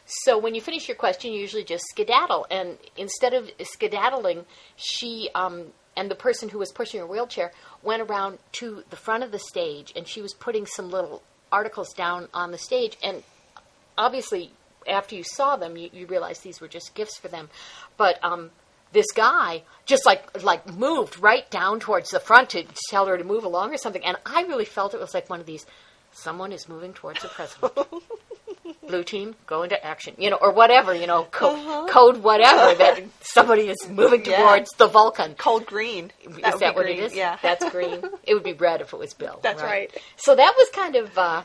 So 0.06 0.38
when 0.38 0.56
you 0.56 0.62
finish 0.62 0.88
your 0.88 0.96
question, 0.96 1.34
you 1.34 1.42
usually 1.42 1.66
just 1.66 1.84
skedaddle. 1.90 2.48
And 2.50 2.78
instead 2.96 3.34
of 3.34 3.52
skedaddling, 3.62 4.46
she 4.78 5.30
um, 5.36 5.74
and 5.98 6.10
the 6.10 6.16
person 6.16 6.48
who 6.48 6.60
was 6.60 6.72
pushing 6.72 7.00
her 7.00 7.08
wheelchair 7.08 7.52
went 7.84 8.02
around 8.04 8.38
to 8.54 8.84
the 8.90 8.96
front 8.96 9.24
of 9.24 9.32
the 9.32 9.40
stage, 9.40 9.92
and 9.96 10.08
she 10.08 10.22
was 10.22 10.34
putting 10.34 10.66
some 10.66 10.90
little 10.90 11.24
articles 11.52 11.92
down 11.94 12.30
on 12.34 12.52
the 12.52 12.58
stage. 12.58 12.98
And 13.04 13.24
obviously, 13.98 14.52
after 14.88 15.16
you 15.16 15.24
saw 15.24 15.58
them, 15.58 15.76
you, 15.76 15.90
you 15.92 16.06
realized 16.06 16.44
these 16.44 16.62
were 16.62 16.68
just 16.68 16.96
gifts 16.96 17.18
for 17.18 17.28
them. 17.28 17.50
But 17.98 18.24
um, 18.24 18.52
this 18.94 19.08
guy 19.16 19.64
just 19.86 20.06
like 20.06 20.44
like 20.44 20.74
moved 20.74 21.20
right 21.20 21.50
down 21.50 21.80
towards 21.80 22.10
the 22.10 22.20
front 22.20 22.50
to 22.52 22.64
tell 22.90 23.06
her 23.06 23.18
to 23.18 23.24
move 23.24 23.44
along 23.44 23.74
or 23.74 23.78
something. 23.78 24.04
And 24.06 24.18
I 24.26 24.44
really 24.44 24.66
felt 24.66 24.94
it 24.94 25.00
was 25.00 25.14
like 25.14 25.30
one 25.30 25.40
of 25.40 25.46
these. 25.46 25.66
Someone 26.14 26.52
is 26.52 26.68
moving 26.68 26.94
towards 26.94 27.22
the 27.22 27.28
president. 27.28 27.74
Blue 28.88 29.04
team, 29.04 29.36
go 29.46 29.64
into 29.64 29.82
action, 29.86 30.16
you 30.18 30.30
know, 30.30 30.38
or 30.42 30.52
whatever, 30.52 30.94
you 30.94 31.06
know, 31.08 31.26
co- 31.26 31.86
code 31.90 32.24
whatever 32.24 32.74
that 32.76 33.02
somebody 33.22 33.64
is 33.70 33.78
moving 33.90 34.26
Yeah. 34.26 34.38
towards 34.42 34.70
the 34.78 34.88
Vulcan. 34.88 35.36
cold 35.36 35.66
green. 35.66 36.12
Is 36.24 36.60
that 36.60 36.76
what 36.76 36.86
green. 36.86 36.98
it 36.98 37.04
is? 37.04 37.16
Yeah. 37.16 37.38
That's 37.42 37.70
green. 37.70 38.02
it 38.24 38.34
would 38.34 38.44
be 38.44 38.54
red 38.54 38.82
if 38.82 38.94
it 38.94 38.98
was 39.00 39.14
Bill. 39.14 39.40
That's 39.44 39.62
right. 39.62 39.96
So 40.16 40.36
that 40.36 40.54
was 40.58 40.70
kind 40.70 40.96
of 40.96 41.18
uh, 41.18 41.44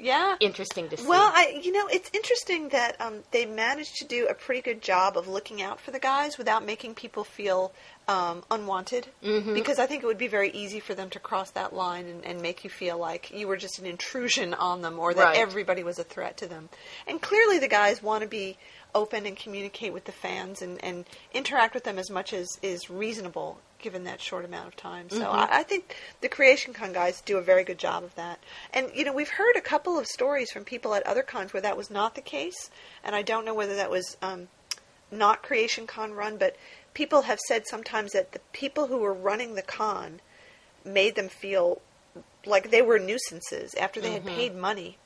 Yeah. 0.00 0.36
interesting 0.40 0.88
to 0.88 0.96
see. 0.96 1.06
Well, 1.06 1.30
I 1.34 1.60
you 1.62 1.72
know 1.72 1.86
it's 1.88 2.10
interesting 2.14 2.70
that 2.70 3.00
um, 3.00 3.18
they 3.30 3.46
managed 3.46 3.96
to 3.96 4.04
do 4.04 4.26
a 4.26 4.34
pretty 4.34 4.62
good 4.62 4.82
job 4.82 5.16
of 5.16 5.28
looking 5.28 5.60
out 5.62 5.80
for 5.80 5.90
the 5.90 5.98
guys 5.98 6.38
without 6.38 6.64
making 6.64 6.94
people 6.94 7.24
feel 7.24 7.72
um, 8.08 8.42
unwanted. 8.50 9.06
Mm-hmm. 9.22 9.54
Because 9.54 9.78
I 9.78 9.86
think 9.86 10.02
it 10.02 10.06
would 10.06 10.18
be 10.18 10.26
very 10.28 10.50
easy 10.50 10.80
for 10.80 10.94
them 10.94 11.10
to 11.10 11.20
cross 11.20 11.50
that 11.52 11.72
line 11.72 12.06
and, 12.06 12.24
and 12.24 12.40
make 12.42 12.64
you 12.64 12.70
feel 12.70 12.98
like 12.98 13.30
you 13.30 13.46
were 13.46 13.56
just 13.56 13.78
an 13.78 13.86
intrusion 13.86 14.52
on 14.54 14.82
them 14.82 14.98
or 14.98 15.14
that 15.14 15.22
Right. 15.22 15.36
everybody 15.38 15.84
was 15.84 15.98
a 16.00 16.04
threat 16.04 16.36
to 16.38 16.48
them. 16.48 16.70
And 17.06 17.20
clearly, 17.22 17.58
the 17.60 17.68
guys 17.68 18.02
want 18.02 18.22
to 18.22 18.28
be 18.28 18.56
open 18.94 19.26
and 19.26 19.36
communicate 19.36 19.92
with 19.92 20.04
the 20.04 20.12
fans 20.12 20.62
and, 20.62 20.82
and 20.84 21.04
interact 21.32 21.74
with 21.74 21.84
them 21.84 21.98
as 21.98 22.10
much 22.10 22.32
as 22.32 22.48
is 22.62 22.90
reasonable 22.90 23.60
given 23.78 24.04
that 24.04 24.20
short 24.20 24.44
amount 24.44 24.68
of 24.68 24.76
time. 24.76 25.08
So 25.08 25.20
Mm-hmm. 25.20 25.52
I, 25.52 25.60
I 25.60 25.62
think 25.62 25.96
the 26.20 26.28
Creation 26.28 26.74
Con 26.74 26.92
guys 26.92 27.20
do 27.22 27.38
a 27.38 27.42
very 27.42 27.64
good 27.64 27.78
job 27.78 28.04
of 28.04 28.14
that. 28.16 28.38
And 28.72 28.90
you 28.94 29.04
know, 29.04 29.12
we've 29.12 29.30
heard 29.30 29.56
a 29.56 29.60
couple 29.60 29.98
of 29.98 30.06
stories 30.06 30.50
from 30.50 30.64
people 30.64 30.94
at 30.94 31.06
other 31.06 31.22
cons 31.22 31.52
where 31.52 31.62
that 31.62 31.76
was 31.76 31.90
not 31.90 32.14
the 32.14 32.20
case, 32.20 32.70
and 33.02 33.14
I 33.14 33.22
don't 33.22 33.44
know 33.44 33.54
whether 33.54 33.76
that 33.76 33.90
was 33.90 34.16
um, 34.20 34.48
not 35.10 35.42
Creation 35.42 35.86
Con 35.86 36.12
run, 36.12 36.36
but 36.36 36.56
people 36.94 37.22
have 37.22 37.38
said 37.48 37.66
sometimes 37.66 38.12
that 38.12 38.32
the 38.32 38.40
people 38.52 38.86
who 38.86 38.98
were 38.98 39.14
running 39.14 39.54
the 39.54 39.62
con 39.62 40.20
made 40.84 41.14
them 41.14 41.28
feel 41.28 41.80
like 42.46 42.70
they 42.70 42.82
were 42.82 42.98
nuisances 42.98 43.74
after 43.74 44.00
they 44.00 44.12
had 44.12 44.24
paid 44.26 44.54
money 44.54 44.98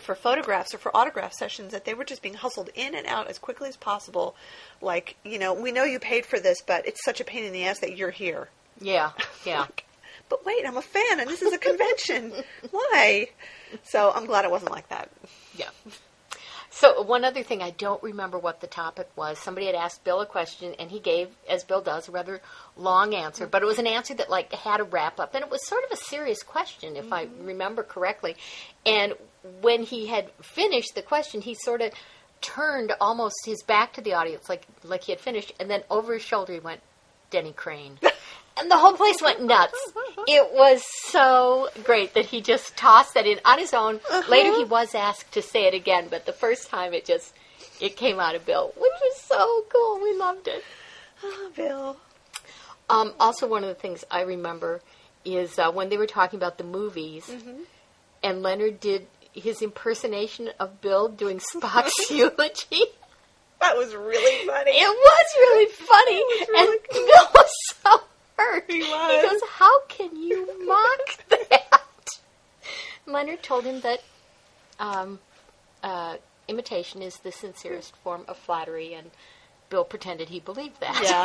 for 0.00 0.14
photographs 0.14 0.74
or 0.74 0.78
for 0.78 0.94
autograph 0.96 1.32
sessions 1.32 1.72
that 1.72 1.84
they 1.84 1.94
were 1.94 2.04
just 2.04 2.22
being 2.22 2.34
hustled 2.34 2.70
in 2.74 2.94
and 2.94 3.06
out 3.06 3.28
as 3.28 3.38
quickly 3.38 3.68
as 3.68 3.76
possible. 3.76 4.36
Like, 4.80 5.16
you 5.24 5.38
know, 5.38 5.54
we 5.54 5.72
know 5.72 5.84
you 5.84 5.98
paid 5.98 6.26
for 6.26 6.38
this, 6.38 6.60
but 6.62 6.86
it's 6.86 7.04
such 7.04 7.20
a 7.20 7.24
pain 7.24 7.44
in 7.44 7.52
the 7.52 7.64
ass 7.64 7.80
that 7.80 7.96
you're 7.96 8.10
here. 8.10 8.48
yeah, 8.80 9.12
yeah. 9.44 9.60
Like, 9.60 9.84
but 10.28 10.44
wait, 10.44 10.66
I'm 10.66 10.76
a 10.76 10.82
fan 10.82 11.20
and 11.20 11.28
this 11.28 11.42
is 11.42 11.52
a 11.52 11.58
convention. 11.58 12.32
Why? 12.70 13.28
So 13.84 14.12
I'm 14.14 14.26
glad 14.26 14.44
it 14.44 14.50
wasn't 14.50 14.72
like 14.72 14.88
that. 14.88 15.10
Yeah. 15.56 15.70
So 16.76 17.00
one 17.00 17.24
other 17.24 17.42
thing, 17.42 17.62
I 17.62 17.70
don't 17.70 18.02
remember 18.02 18.38
what 18.38 18.60
the 18.60 18.66
topic 18.66 19.08
was. 19.16 19.38
Somebody 19.38 19.64
had 19.64 19.74
asked 19.74 20.04
Bill 20.04 20.20
a 20.20 20.26
question, 20.26 20.74
and 20.78 20.90
he 20.90 21.00
gave, 21.00 21.30
as 21.48 21.64
Bill 21.64 21.80
does, 21.80 22.06
a 22.06 22.12
rather 22.12 22.42
long 22.76 23.14
answer. 23.14 23.46
But 23.46 23.62
it 23.62 23.64
was 23.64 23.78
an 23.78 23.86
answer 23.86 24.12
that 24.12 24.28
like 24.28 24.52
had 24.52 24.80
a 24.80 24.84
wrap 24.84 25.18
up, 25.18 25.34
and 25.34 25.42
it 25.42 25.50
was 25.50 25.66
sort 25.66 25.84
of 25.84 25.90
a 25.90 25.96
serious 25.96 26.42
question, 26.42 26.96
if 26.96 27.10
I 27.14 27.24
mm-hmm. 27.24 27.46
remember 27.46 27.82
correctly. 27.82 28.36
And 28.84 29.14
when 29.60 29.82
he 29.82 30.06
had 30.06 30.30
finished 30.42 30.94
the 30.94 31.02
question, 31.02 31.40
he 31.40 31.54
sort 31.54 31.80
of 31.80 31.92
turned 32.40 32.92
almost 33.00 33.36
his 33.44 33.62
back 33.62 33.94
to 33.94 34.00
the 34.00 34.14
audience, 34.14 34.48
like 34.48 34.66
like 34.84 35.04
he 35.04 35.12
had 35.12 35.20
finished, 35.20 35.52
and 35.58 35.70
then 35.70 35.82
over 35.90 36.14
his 36.14 36.22
shoulder 36.22 36.52
he 36.52 36.60
went, 36.60 36.80
"Denny 37.30 37.52
Crane." 37.52 37.98
And 38.58 38.70
the 38.70 38.78
whole 38.78 38.94
place 38.94 39.20
went 39.20 39.42
nuts. 39.42 39.76
It 40.26 40.54
was 40.54 40.82
so 41.08 41.68
great 41.84 42.14
that 42.14 42.24
he 42.24 42.40
just 42.40 42.74
tossed 42.74 43.12
that 43.12 43.26
in 43.26 43.38
on 43.44 43.58
his 43.58 43.74
own. 43.74 44.00
Later, 44.30 44.56
he 44.56 44.64
was 44.64 44.94
asked 44.94 45.32
to 45.32 45.42
say 45.42 45.66
it 45.66 45.74
again, 45.74 46.06
but 46.08 46.24
the 46.24 46.32
first 46.32 46.70
time 46.70 46.94
it 46.94 47.04
just 47.04 47.34
it 47.82 47.96
came 47.96 48.18
out 48.18 48.34
of 48.34 48.46
Bill, 48.46 48.72
which 48.74 48.92
was 49.02 49.20
so 49.20 49.64
cool. 49.68 50.00
We 50.02 50.16
loved 50.16 50.48
it. 50.48 50.64
Oh, 51.22 51.50
Bill. 51.54 51.96
Um, 52.88 53.12
also, 53.20 53.46
one 53.46 53.62
of 53.62 53.68
the 53.68 53.74
things 53.74 54.04
I 54.10 54.22
remember 54.22 54.80
is 55.24 55.58
uh, 55.58 55.70
when 55.70 55.90
they 55.90 55.98
were 55.98 56.06
talking 56.06 56.38
about 56.38 56.56
the 56.56 56.64
movies, 56.64 57.30
and 58.22 58.42
Leonard 58.42 58.80
did 58.80 59.06
his 59.36 59.62
impersonation 59.62 60.50
of 60.58 60.80
Bill 60.80 61.08
doing 61.08 61.40
Spock's 61.54 62.10
eulogy. 62.10 62.84
That 63.60 63.76
was 63.76 63.94
really 63.94 64.46
funny. 64.46 64.72
It 64.72 64.88
was 64.88 65.26
really 65.36 65.72
funny, 65.72 66.24
really 66.50 66.78
and 66.78 66.86
Bill 66.90 67.28
was 67.34 67.50
so 67.82 68.00
hurt. 68.36 68.64
He 68.70 68.80
was. 68.80 69.30
goes, 69.30 69.40
"How 69.50 69.80
can 69.86 70.16
you 70.16 70.66
mock 70.66 71.28
that?" 71.50 71.82
Leonard 73.06 73.42
told 73.42 73.64
him 73.64 73.80
that 73.80 74.02
um, 74.78 75.20
uh, 75.82 76.16
imitation 76.48 77.02
is 77.02 77.16
the 77.18 77.32
sincerest 77.32 77.96
form 77.98 78.24
of 78.28 78.36
flattery, 78.36 78.94
and 78.94 79.10
Bill 79.70 79.84
pretended 79.84 80.28
he 80.28 80.40
believed 80.40 80.80
that. 80.80 81.00
Yeah. 81.02 81.24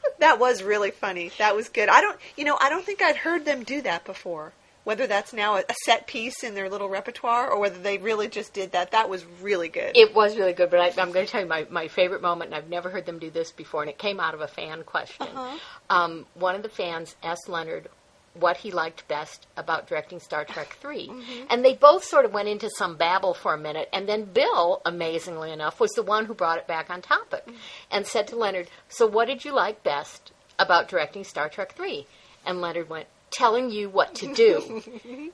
that 0.18 0.38
was 0.38 0.62
really 0.62 0.90
funny. 0.90 1.30
That 1.38 1.56
was 1.56 1.68
good. 1.68 1.88
I 1.88 2.00
don't, 2.00 2.18
you 2.36 2.44
know, 2.44 2.56
I 2.60 2.68
don't 2.68 2.84
think 2.84 3.02
I'd 3.02 3.16
heard 3.16 3.44
them 3.44 3.62
do 3.64 3.82
that 3.82 4.04
before. 4.04 4.52
Whether 4.84 5.06
that's 5.06 5.32
now 5.32 5.56
a, 5.56 5.64
set 5.84 6.06
piece 6.06 6.42
in 6.42 6.54
their 6.54 6.68
little 6.68 6.88
repertoire 6.88 7.50
or 7.50 7.60
whether 7.60 7.78
they 7.78 7.98
really 7.98 8.28
just 8.28 8.52
did 8.52 8.72
that. 8.72 8.90
That 8.90 9.08
was 9.08 9.24
really 9.40 9.68
good. 9.68 9.96
It 9.96 10.14
was 10.14 10.36
really 10.36 10.52
good, 10.52 10.70
but 10.70 10.80
I, 10.80 11.00
I'm 11.00 11.12
going 11.12 11.24
to 11.24 11.30
tell 11.30 11.42
you 11.42 11.46
my, 11.46 11.66
my 11.70 11.88
favorite 11.88 12.22
moment, 12.22 12.52
and 12.52 12.54
I've 12.56 12.68
never 12.68 12.90
heard 12.90 13.06
them 13.06 13.18
do 13.18 13.30
this 13.30 13.52
before, 13.52 13.82
and 13.82 13.90
it 13.90 13.98
came 13.98 14.18
out 14.20 14.34
of 14.34 14.40
a 14.40 14.48
fan 14.48 14.82
question. 14.82 15.26
Uh-huh. 15.28 15.58
Um, 15.88 16.26
one 16.34 16.54
of 16.54 16.62
the 16.62 16.68
fans 16.68 17.14
asked 17.22 17.48
Leonard 17.48 17.88
what 18.34 18.56
he 18.58 18.70
liked 18.70 19.06
best 19.08 19.46
about 19.56 19.86
directing 19.86 20.20
Star 20.20 20.44
Trek 20.44 20.76
3. 20.80 21.08
Mm-hmm. 21.08 21.44
And 21.50 21.64
they 21.64 21.74
both 21.74 22.04
sort 22.04 22.24
of 22.24 22.32
went 22.32 22.48
into 22.48 22.70
some 22.76 22.96
babble 22.96 23.34
for 23.34 23.54
a 23.54 23.58
minute, 23.58 23.88
and 23.92 24.08
then 24.08 24.24
Bill, 24.24 24.82
amazingly 24.84 25.52
enough, 25.52 25.80
was 25.80 25.92
the 25.92 26.02
one 26.02 26.26
who 26.26 26.34
brought 26.34 26.58
it 26.58 26.66
back 26.66 26.90
on 26.90 27.02
topic 27.02 27.46
mm-hmm. 27.46 27.56
and 27.90 28.06
said 28.06 28.26
to 28.28 28.36
Leonard, 28.36 28.68
So 28.88 29.06
what 29.06 29.26
did 29.26 29.44
you 29.44 29.52
like 29.52 29.82
best 29.82 30.32
about 30.58 30.88
directing 30.88 31.24
Star 31.24 31.48
Trek 31.48 31.74
3? 31.74 32.06
And 32.44 32.60
Leonard 32.60 32.88
went, 32.88 33.06
Telling 33.32 33.70
you 33.70 33.88
what 33.88 34.14
to 34.16 34.32
do. 34.34 34.82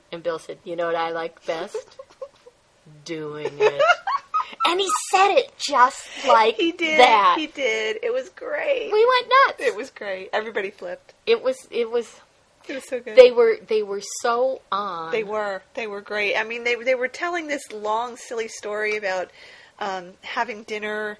and 0.11 0.23
Bill 0.23 0.39
said, 0.39 0.59
You 0.63 0.75
know 0.75 0.87
what 0.87 0.95
I 0.95 1.11
like 1.11 1.45
best? 1.45 1.97
Doing 3.05 3.51
it. 3.59 3.81
And 4.65 4.79
he 4.79 4.89
said 5.11 5.35
it 5.35 5.51
just 5.57 6.07
like 6.27 6.55
he 6.55 6.71
did. 6.71 6.99
that. 6.99 7.35
He 7.37 7.47
did. 7.47 7.97
It 8.03 8.13
was 8.13 8.29
great. 8.29 8.91
we 8.91 9.05
went 9.05 9.27
nuts. 9.47 9.61
it 9.61 9.75
was 9.75 9.89
great. 9.89 10.29
Everybody 10.33 10.69
flipped. 10.71 11.13
It 11.25 11.43
was. 11.43 11.67
It 11.71 11.89
was. 11.89 12.19
It 12.67 12.75
was 12.75 12.87
so 12.87 12.99
good. 12.99 13.15
They 13.15 13.31
were. 13.31 13.57
They 13.67 13.83
were 13.83 14.01
so 14.21 14.61
on. 14.71 15.11
They 15.11 15.23
were. 15.23 15.61
They 15.75 15.87
were 15.87 16.01
great. 16.01 16.35
I 16.35 16.43
mean, 16.43 16.63
they 16.63 16.75
they 16.75 16.95
were 16.95 17.07
telling 17.07 17.47
this 17.47 17.71
long, 17.71 18.17
silly 18.17 18.47
story 18.47 18.97
about 18.97 19.31
um, 19.79 20.13
having 20.21 20.63
dinner. 20.63 21.17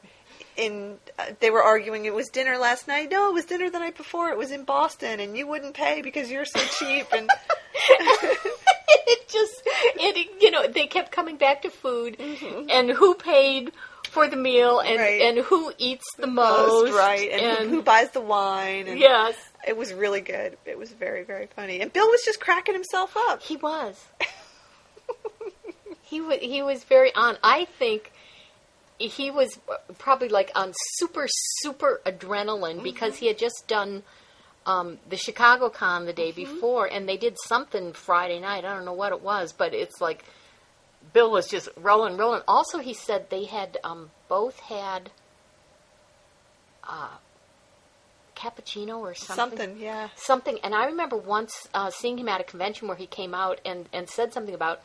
In 0.59 0.97
uh, 1.17 1.25
they 1.39 1.49
were 1.51 1.63
arguing 1.63 2.05
it 2.05 2.13
was 2.13 2.27
dinner 2.27 2.57
last 2.57 2.87
night. 2.87 3.09
No, 3.09 3.29
it 3.29 3.33
was 3.33 3.45
dinner 3.45 3.69
the 3.69 3.79
night 3.79 3.95
before. 3.95 4.29
It 4.29 4.37
was 4.37 4.51
in 4.51 4.63
Boston, 4.65 5.19
and 5.19 5.37
you 5.37 5.47
wouldn't 5.47 5.73
pay 5.73 6.01
because 6.01 6.29
you're 6.29 6.45
so 6.45 6.59
cheap. 6.77 7.07
And 7.13 7.29
it 7.89 9.29
just. 9.29 9.61
It. 9.95 10.27
You 10.41 10.51
know. 10.51 10.67
They 10.67 10.87
kept 10.87 11.11
coming 11.11 11.37
back 11.37 11.61
to 11.63 11.69
food, 11.69 12.19
and 12.19 12.89
who 12.89 13.15
paid 13.15 13.71
for 14.09 14.27
the 14.27 14.35
meal, 14.35 14.79
and 14.79 14.89
Mm-hmm. 14.99 15.01
Right. 15.01 15.21
and 15.21 15.37
who 15.45 15.71
eats 15.77 16.05
the 16.17 16.27
most, 16.27 16.85
most 16.85 16.93
right, 16.93 17.29
and, 17.31 17.69
who- 17.69 17.75
who 17.77 17.81
buys 17.83 18.09
the 18.09 18.21
wine? 18.21 18.87
And 18.87 18.99
yes, 18.99 19.35
it 19.67 19.77
was 19.77 19.93
really 19.93 20.21
good. 20.21 20.57
It 20.65 20.77
was 20.77 20.91
very 20.91 21.23
very 21.23 21.47
funny. 21.55 21.79
And 21.81 21.93
Bill 21.93 22.07
was 22.07 22.21
just 22.25 22.39
cracking 22.39 22.73
himself 22.75 23.15
up. 23.29 23.41
he 23.43 23.55
was. 23.55 24.03
he 26.01 26.21
was. 26.21 26.39
He 26.41 26.61
was 26.61 26.83
very 26.83 27.13
on. 27.15 27.37
I 27.43 27.65
think. 27.77 28.11
He 28.99 29.31
was 29.31 29.57
probably 29.97 30.29
like 30.29 30.51
on 30.55 30.73
super, 30.95 31.25
super 31.29 32.01
adrenaline 32.05 32.75
Mm-hmm. 32.75 32.83
because 32.83 33.15
he 33.17 33.27
had 33.27 33.37
just 33.37 33.63
done 33.67 34.03
um, 34.65 34.99
the 35.09 35.15
Chicago 35.17 35.69
Con 35.69 36.05
the 36.05 36.13
day 36.13 36.31
Mm-hmm. 36.31 36.53
before, 36.55 36.85
and 36.85 37.07
they 37.07 37.17
did 37.17 37.37
something 37.47 37.93
Friday 37.93 38.39
night. 38.39 38.65
I 38.65 38.73
don't 38.75 38.85
know 38.85 38.93
what 38.93 39.11
it 39.13 39.21
was, 39.21 39.53
but 39.53 39.73
it's 39.73 40.01
like 40.01 40.25
Bill 41.13 41.31
was 41.31 41.47
just 41.47 41.69
rolling, 41.77 42.17
rolling. 42.17 42.41
Also, 42.47 42.79
he 42.79 42.93
said 42.93 43.29
they 43.29 43.45
had 43.45 43.77
um, 43.85 44.11
both 44.27 44.59
had 44.59 45.11
uh, 46.83 47.07
cappuccino 48.35 48.99
or 48.99 49.13
something. 49.15 49.57
Something, 49.59 49.79
yeah. 49.79 50.09
Something. 50.15 50.59
And 50.63 50.73
I 50.75 50.85
remember 50.87 51.15
once 51.17 51.67
uh, 51.73 51.89
seeing 51.89 52.17
him 52.17 52.27
at 52.29 52.41
a 52.41 52.43
convention 52.43 52.87
where 52.87 52.97
he 52.97 53.07
came 53.07 53.33
out 53.33 53.59
and, 53.65 53.87
and 53.93 54.09
said 54.09 54.33
something 54.33 54.53
about 54.55 54.81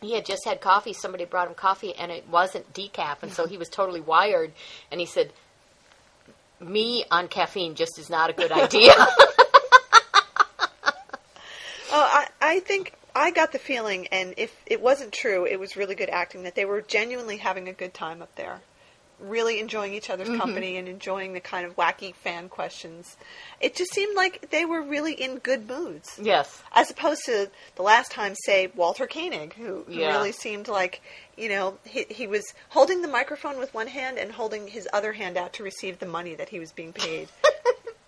he 0.00 0.14
had 0.14 0.24
just 0.24 0.44
had 0.44 0.60
coffee. 0.60 0.92
Somebody 0.92 1.24
brought 1.24 1.48
him 1.48 1.54
coffee, 1.54 1.94
and 1.94 2.10
it 2.10 2.28
wasn't 2.28 2.72
decaf, 2.72 3.22
and 3.22 3.32
so 3.32 3.46
he 3.46 3.56
was 3.56 3.68
totally 3.68 4.00
wired. 4.00 4.52
And 4.90 5.00
he 5.00 5.06
said, 5.06 5.32
"Me 6.60 7.04
on 7.10 7.28
caffeine 7.28 7.74
just 7.74 7.98
is 7.98 8.10
not 8.10 8.30
a 8.30 8.32
good 8.32 8.52
idea." 8.52 8.92
Oh, 11.92 12.02
I, 12.02 12.28
I 12.40 12.60
think 12.60 12.92
I 13.14 13.32
got 13.32 13.52
the 13.52 13.58
feeling, 13.58 14.06
and 14.08 14.34
if 14.36 14.54
it 14.66 14.80
wasn't 14.80 15.12
true, 15.12 15.44
it 15.44 15.58
was 15.58 15.76
really 15.76 15.96
good 15.96 16.08
acting 16.08 16.44
that 16.44 16.54
they 16.54 16.64
were 16.64 16.80
genuinely 16.80 17.38
having 17.38 17.68
a 17.68 17.72
good 17.72 17.92
time 17.92 18.22
up 18.22 18.34
there, 18.36 18.60
really 19.20 19.60
enjoying 19.60 19.94
each 19.94 20.10
other's 20.10 20.28
company 20.28 20.76
and 20.76 20.88
enjoying 20.88 21.32
the 21.32 21.40
kind 21.40 21.66
of 21.66 21.76
wacky 21.76 22.14
fan 22.14 22.48
questions. 22.48 23.16
It 23.60 23.74
just 23.76 23.92
seemed 23.92 24.16
like 24.16 24.50
they 24.50 24.64
were 24.64 24.82
really 24.82 25.12
in 25.12 25.38
good 25.38 25.68
moods, 25.68 26.18
yes. 26.20 26.62
as 26.72 26.90
opposed 26.90 27.22
to 27.26 27.50
the 27.76 27.82
last 27.82 28.10
time, 28.10 28.34
say 28.44 28.70
Walter 28.74 29.06
Koenig, 29.06 29.54
who, 29.54 29.84
who 29.86 29.92
Yeah. 29.92 30.16
really 30.16 30.32
seemed 30.32 30.68
like 30.68 31.02
you 31.36 31.48
know 31.48 31.78
he 31.84 32.04
he 32.10 32.26
was 32.26 32.44
holding 32.70 33.02
the 33.02 33.08
microphone 33.08 33.58
with 33.58 33.72
one 33.72 33.86
hand 33.86 34.18
and 34.18 34.32
holding 34.32 34.66
his 34.68 34.88
other 34.92 35.12
hand 35.12 35.36
out 35.36 35.52
to 35.54 35.62
receive 35.62 35.98
the 35.98 36.06
money 36.06 36.34
that 36.34 36.48
he 36.48 36.58
was 36.58 36.72
being 36.72 36.92
paid. 36.92 37.28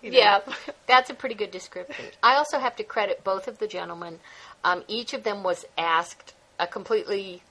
You 0.01 0.11
know? 0.11 0.17
Yeah, 0.17 0.39
that's 0.85 1.09
a 1.09 1.13
pretty 1.13 1.35
good 1.35 1.49
description. 1.51 2.03
I 2.21 2.35
also 2.35 2.59
have 2.59 2.75
to 2.75 2.83
credit 2.83 3.23
both 3.23 3.47
of 3.47 3.59
the 3.59 3.67
gentlemen. 3.67 4.19
Um, 4.65 4.83
each 4.89 5.13
of 5.13 5.23
them 5.23 5.43
was 5.43 5.63
asked 5.77 6.33
a 6.59 6.67
completely, 6.67 7.41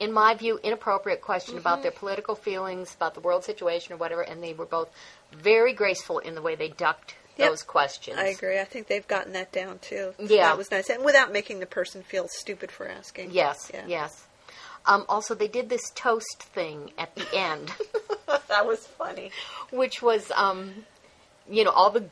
in 0.00 0.12
my 0.12 0.34
view, 0.34 0.58
inappropriate 0.62 1.20
question 1.20 1.58
about 1.58 1.82
their 1.82 1.90
political 1.90 2.34
feelings, 2.34 2.94
about 2.94 3.14
the 3.14 3.20
world 3.20 3.44
situation, 3.44 3.92
or 3.92 3.96
whatever, 3.96 4.22
and 4.22 4.42
they 4.42 4.52
were 4.54 4.66
both 4.66 4.88
very 5.32 5.72
graceful 5.72 6.18
in 6.18 6.34
the 6.34 6.42
way 6.42 6.54
they 6.54 6.68
ducked 6.68 7.14
Yep. 7.36 7.50
those 7.50 7.62
questions. 7.62 8.18
I 8.18 8.24
agree. 8.26 8.58
I 8.58 8.64
think 8.64 8.88
they've 8.88 9.06
gotten 9.06 9.32
that 9.34 9.52
down 9.52 9.78
too. 9.78 10.12
Yeah. 10.18 10.48
that 10.48 10.58
was 10.58 10.72
nice, 10.72 10.90
and 10.90 11.04
without 11.04 11.30
making 11.32 11.60
the 11.60 11.66
person 11.66 12.02
feel 12.02 12.26
stupid 12.28 12.72
for 12.72 12.88
asking. 12.88 13.30
Yes, 13.30 13.70
Yeah. 13.72 13.84
yes. 13.86 14.24
Um, 14.86 15.04
also, 15.08 15.34
they 15.36 15.46
did 15.46 15.68
this 15.68 15.90
toast 15.94 16.42
thing 16.42 16.90
at 16.98 17.14
the 17.14 17.26
end, 17.32 17.70
that 18.48 18.66
was 18.66 18.86
funny. 18.88 19.30
which 19.70 20.02
was, 20.02 20.32
um, 20.34 20.84
you 21.48 21.62
know, 21.62 21.70
all 21.70 21.90
the 21.90 22.06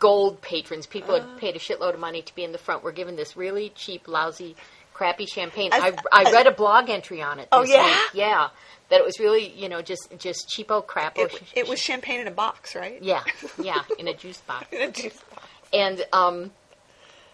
gold 0.00 0.40
patrons, 0.42 0.86
people 0.86 1.14
Uh. 1.14 1.20
had 1.20 1.38
paid 1.38 1.54
a 1.54 1.60
shitload 1.60 1.94
of 1.94 2.00
money 2.00 2.22
to 2.22 2.34
be 2.34 2.42
in 2.42 2.50
the 2.50 2.58
front, 2.58 2.82
were 2.82 2.90
given 2.90 3.14
this 3.14 3.36
really 3.36 3.68
cheap, 3.70 4.08
lousy, 4.08 4.56
crappy 4.94 5.26
champagne. 5.26 5.70
I, 5.72 5.92
I 6.12 6.24
read 6.32 6.46
a 6.46 6.52
blog 6.52 6.90
entry 6.90 7.22
on 7.22 7.38
it. 7.38 7.48
Oh, 7.52 7.62
yeah? 7.64 7.84
week. 7.86 7.96
yeah, 8.14 8.48
that 8.90 9.00
it 9.00 9.04
was 9.04 9.18
really, 9.18 9.48
you 9.50 9.68
know, 9.68 9.82
just 9.82 10.08
just 10.18 10.48
cheapo 10.48 10.86
crap. 10.86 11.18
It, 11.18 11.42
it 11.54 11.68
was 11.68 11.80
champagne 11.80 12.20
in 12.20 12.28
a 12.28 12.32
box, 12.32 12.74
right? 12.74 13.02
yeah, 13.02 13.22
yeah, 13.62 13.82
in 13.98 14.08
a 14.08 14.14
juice 14.14 14.40
box. 14.42 14.66
In 14.72 14.82
a 14.82 14.90
juice 14.90 15.18
box. 15.30 15.46
and 15.72 16.04
um, 16.12 16.50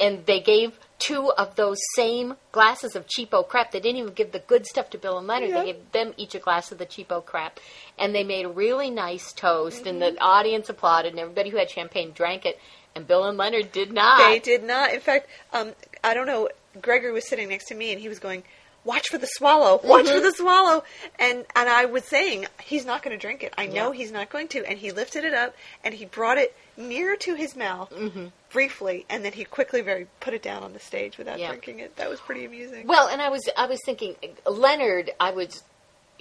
and 0.01 0.25
they 0.27 0.41
gave 0.41 0.79
two 1.01 1.31
of 1.39 1.55
those 1.57 1.79
same 1.95 2.35
glasses 2.53 2.97
of 2.97 3.07
cheapo 3.07 3.47
crap. 3.47 3.71
They 3.73 3.81
didn't 3.81 3.99
even 3.99 4.15
give 4.15 4.33
the 4.33 4.39
good 4.41 4.67
stuff 4.67 4.91
to 4.91 4.99
Bill 4.99 5.19
and 5.19 5.27
Leonard. 5.27 5.51
Yeah. 5.51 5.59
They 5.61 5.73
gave 5.73 5.93
them 5.93 6.15
each 6.17 6.35
a 6.35 6.39
glass 6.41 6.71
of 6.73 6.79
the 6.79 6.87
cheapo 6.87 7.25
crap, 7.25 7.59
and 7.99 8.15
they 8.15 8.25
made 8.25 8.45
a 8.45 8.49
really 8.49 8.91
nice 8.91 9.33
toast. 9.33 9.87
And 9.87 10.01
Mm-hmm. 10.01 10.15
the 10.17 10.21
audience 10.23 10.69
applauded, 10.69 11.13
and 11.13 11.21
everybody 11.21 11.51
who 11.51 11.57
had 11.57 11.71
champagne 11.71 12.13
drank 12.13 12.47
it. 12.47 12.59
And 12.95 13.07
Bill 13.07 13.25
and 13.25 13.37
Leonard 13.39 13.71
did 13.71 13.93
not. 13.93 14.19
They 14.29 14.39
did 14.41 14.65
not. 14.65 14.93
In 14.93 14.99
fact, 15.01 15.29
um, 15.53 15.73
I 16.03 16.15
don't 16.15 16.27
know. 16.27 16.49
Gregory 16.83 17.13
was 17.13 17.29
sitting 17.29 17.49
next 17.49 17.67
to 17.69 17.75
me, 17.75 17.93
and 17.93 18.01
he 18.01 18.09
was 18.09 18.19
going, 18.19 18.43
"Watch 18.85 19.09
for 19.09 19.19
the 19.19 19.27
swallow! 19.27 19.81
Watch 19.85 20.07
Mm-hmm. 20.07 20.15
for 20.15 20.21
the 20.21 20.33
swallow!" 20.33 20.85
And 21.19 21.45
and 21.57 21.69
I 21.69 21.85
was 21.87 22.05
saying, 22.05 22.47
"He's 22.63 22.85
not 22.85 23.03
going 23.03 23.17
to 23.17 23.21
drink 23.21 23.43
it. 23.43 23.53
I 23.59 23.67
know 23.67 23.93
Yeah. 23.93 23.99
he's 23.99 24.13
not 24.13 24.31
going 24.31 24.49
to." 24.49 24.65
And 24.65 24.79
he 24.79 24.91
lifted 24.93 25.25
it 25.25 25.35
up, 25.35 25.55
and 25.85 25.95
he 25.95 26.05
brought 26.05 26.39
it 26.39 26.57
near 26.77 27.17
to 27.17 27.35
his 27.35 27.57
mouth 27.57 27.91
Mm-hmm. 27.91 28.27
briefly, 28.53 29.05
and 29.11 29.25
then 29.25 29.33
he 29.33 29.45
quickly 29.45 29.81
very 29.81 30.07
put 30.21 30.33
it 30.35 30.43
down 30.43 30.63
on 30.63 30.73
the 30.73 30.81
stage 30.81 31.19
without 31.19 31.39
Yeah. 31.39 31.49
drinking 31.49 31.81
it. 31.81 31.97
That 31.97 32.09
was 32.09 32.21
pretty 32.21 32.45
amusing. 32.45 32.87
Well, 32.87 33.09
and 33.09 33.21
I 33.21 33.29
was 33.31 33.49
I 33.57 33.67
was 33.67 33.81
thinking 33.85 34.17
Leonard. 34.47 35.11
I 35.21 35.31
was 35.33 35.63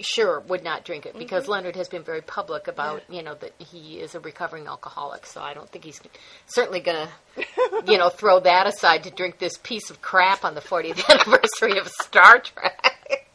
sure 0.00 0.40
would 0.40 0.62
not 0.62 0.84
drink 0.84 1.06
it 1.06 1.18
because 1.18 1.44
Mm-hmm. 1.44 1.52
Leonard 1.52 1.76
has 1.76 1.88
been 1.88 2.02
very 2.02 2.22
public 2.22 2.68
about 2.68 3.02
you 3.10 3.22
know 3.22 3.34
that 3.34 3.52
he 3.58 3.98
is 4.00 4.14
a 4.14 4.20
recovering 4.20 4.66
alcoholic. 4.66 5.26
So 5.26 5.40
I 5.40 5.54
don't 5.54 5.68
think 5.70 5.84
he's 5.84 6.00
certainly 6.46 6.80
going 6.80 7.06
to 7.36 7.44
you 7.90 7.98
know 7.98 8.08
throw 8.08 8.40
that 8.40 8.66
aside 8.66 9.04
to 9.04 9.10
drink 9.10 9.38
this 9.38 9.56
piece 9.62 9.90
of 9.90 10.00
crap 10.02 10.44
on 10.44 10.54
the 10.54 10.60
40th 10.60 11.08
anniversary 11.08 11.78
of 11.78 11.88
Star 11.88 12.38
Trek. 12.40 13.26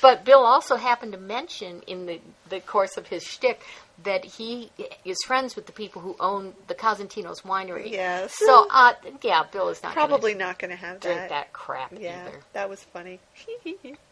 But 0.00 0.24
Bill 0.24 0.44
also 0.44 0.76
happened 0.76 1.10
to 1.12 1.18
mention 1.18 1.82
in 1.88 2.06
the, 2.06 2.20
the 2.48 2.60
course 2.60 2.96
of 2.96 3.08
his 3.08 3.24
shtick 3.24 3.60
that 4.04 4.24
he 4.24 4.70
is 5.04 5.16
friends 5.26 5.56
with 5.56 5.66
the 5.66 5.72
people 5.72 6.00
who 6.00 6.14
own 6.20 6.54
the 6.68 6.74
Cosentino's 6.76 7.40
winery. 7.40 7.90
Yes. 7.90 8.32
So, 8.38 8.68
uh, 8.70 8.92
yeah, 9.22 9.42
Bill 9.50 9.68
is 9.70 9.82
not 9.82 9.96
gonna 9.96 10.06
Probably 10.06 10.34
not 10.34 10.60
going 10.60 10.70
to 10.70 10.76
have 10.76 11.00
drink 11.00 11.18
that. 11.18 11.30
that 11.30 11.52
crap 11.52 11.92
Yeah, 11.98 12.26
either. 12.28 12.40
that 12.52 12.70
was 12.70 12.80
funny. 12.84 13.18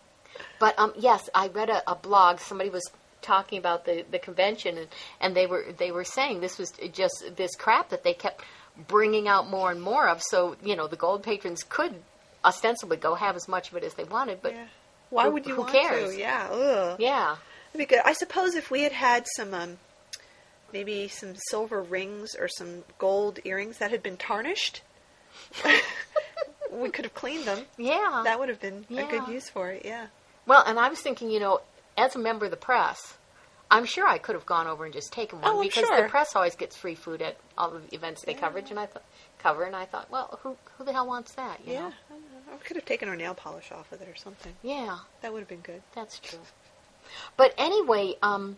But 0.59 0.79
um, 0.79 0.92
yes, 0.99 1.29
I 1.35 1.49
read 1.49 1.70
a, 1.70 1.88
a 1.90 1.94
blog. 1.94 2.40
Somebody 2.40 2.70
was 2.70 2.88
talking 3.22 3.59
about 3.59 3.85
the, 3.85 4.05
the 4.11 4.18
convention, 4.18 4.79
and, 4.79 4.88
and 5.20 5.35
they 5.37 5.46
were 5.46 5.66
they 5.77 5.90
were 5.90 6.05
saying 6.05 6.40
this 6.40 6.59
was 6.59 6.72
just 6.92 7.25
this 7.37 7.55
crap 7.57 7.90
that 7.90 8.05
they 8.05 8.14
kept 8.14 8.42
bringing 8.88 9.27
out 9.29 9.49
more 9.49 9.70
and 9.70 9.81
more 9.83 10.09
of. 10.09 10.22
So 10.22 10.57
you 10.62 10.77
know, 10.77 10.87
the 10.87 10.96
gold 10.96 11.22
patrons 11.22 11.62
could 11.68 11.94
ostensibly 12.44 12.96
go 12.96 13.14
have 13.14 13.35
as 13.37 13.49
much 13.49 13.70
of 13.70 13.77
it 13.77 13.85
as 13.85 13.94
they 13.94 14.05
wanted, 14.05 14.40
but 14.42 14.53
yeah. 14.55 14.66
Why 15.11 15.25
who- 15.25 15.33
would 15.33 15.46
you 15.46 15.55
who 15.55 15.61
want 15.62 15.72
cares? 15.72 16.12
to? 16.14 16.18
Yeah. 16.18 16.49
Ugh. 16.51 16.96
yeah, 17.01 17.37
That'd 17.72 17.88
be 17.88 17.94
good. 17.94 18.03
I 18.05 18.12
suppose 18.12 18.55
if 18.55 18.70
we 18.70 18.83
had 18.83 18.92
had 18.92 19.25
some, 19.37 19.55
um, 19.55 19.79
maybe 20.72 21.09
some 21.09 21.35
silver 21.49 21.81
rings 21.83 22.35
or 22.38 22.49
some 22.49 22.83
gold 22.99 23.38
earrings 23.44 23.79
that 23.79 23.90
had 23.92 24.03
been 24.03 24.16
tarnished, 24.16 24.83
we 26.72 26.90
could 26.90 27.05
have 27.05 27.14
cleaned 27.14 27.44
them. 27.44 27.61
yeah. 27.79 28.22
That 28.25 28.38
would 28.38 28.49
have 28.49 28.61
been 28.61 28.85
a 28.90 29.05
good 29.05 29.29
use 29.29 29.49
for 29.49 29.70
it. 29.70 29.83
Yeah. 29.85 30.07
Well, 30.46 30.62
and 30.66 30.78
I 30.78 30.88
was 30.88 31.00
thinking, 31.00 31.30
you 31.30 31.40
know, 31.40 31.61
as 31.96 32.14
a 32.14 32.18
member 32.18 32.44
of 32.46 32.50
the 32.50 32.56
press. 32.56 33.16
I'm 33.68 33.85
sure 33.85 34.06
I 34.06 34.18
could 34.18 34.37
have 34.37 34.46
gone 34.46 34.68
over 34.68 34.85
and 34.85 34.94
just 34.94 35.12
taken 35.12 35.40
one 35.40 35.50
Oh, 35.56 35.61
because 35.61 35.88
sure. 35.88 36.02
the 36.04 36.09
press 36.09 36.37
always 36.37 36.54
gets 36.54 36.76
free 36.76 36.94
food 36.94 37.20
at 37.20 37.37
all 37.59 37.70
the 37.72 37.80
events 37.92 38.22
they 38.22 38.32
coverage, 38.35 38.70
and 38.70 38.78
I 38.78 38.87
thought 38.87 39.02
cover, 39.40 39.64
and 39.64 39.74
I 39.74 39.87
thought, 39.87 40.09
well, 40.09 40.38
who 40.44 40.56
who 40.78 40.85
the 40.85 40.92
hell 40.92 41.06
wants 41.09 41.32
that? 41.32 41.59
You 41.66 41.72
Yeah. 41.72 41.80
know. 41.80 41.92
I 42.52 42.56
could 42.59 42.76
have 42.76 42.85
taken 42.85 43.09
our 43.09 43.16
nail 43.16 43.35
polish 43.35 43.72
off 43.72 43.90
with 43.90 44.02
it 44.02 44.09
or 44.09 44.14
something. 44.14 44.52
yeah. 44.62 44.98
That 45.20 45.32
would 45.32 45.40
have 45.40 45.48
been 45.48 45.62
good. 45.62 45.82
That's 45.96 46.20
true. 46.20 46.38
But 47.37 47.54
anyway, 47.59 48.14
um, 48.22 48.56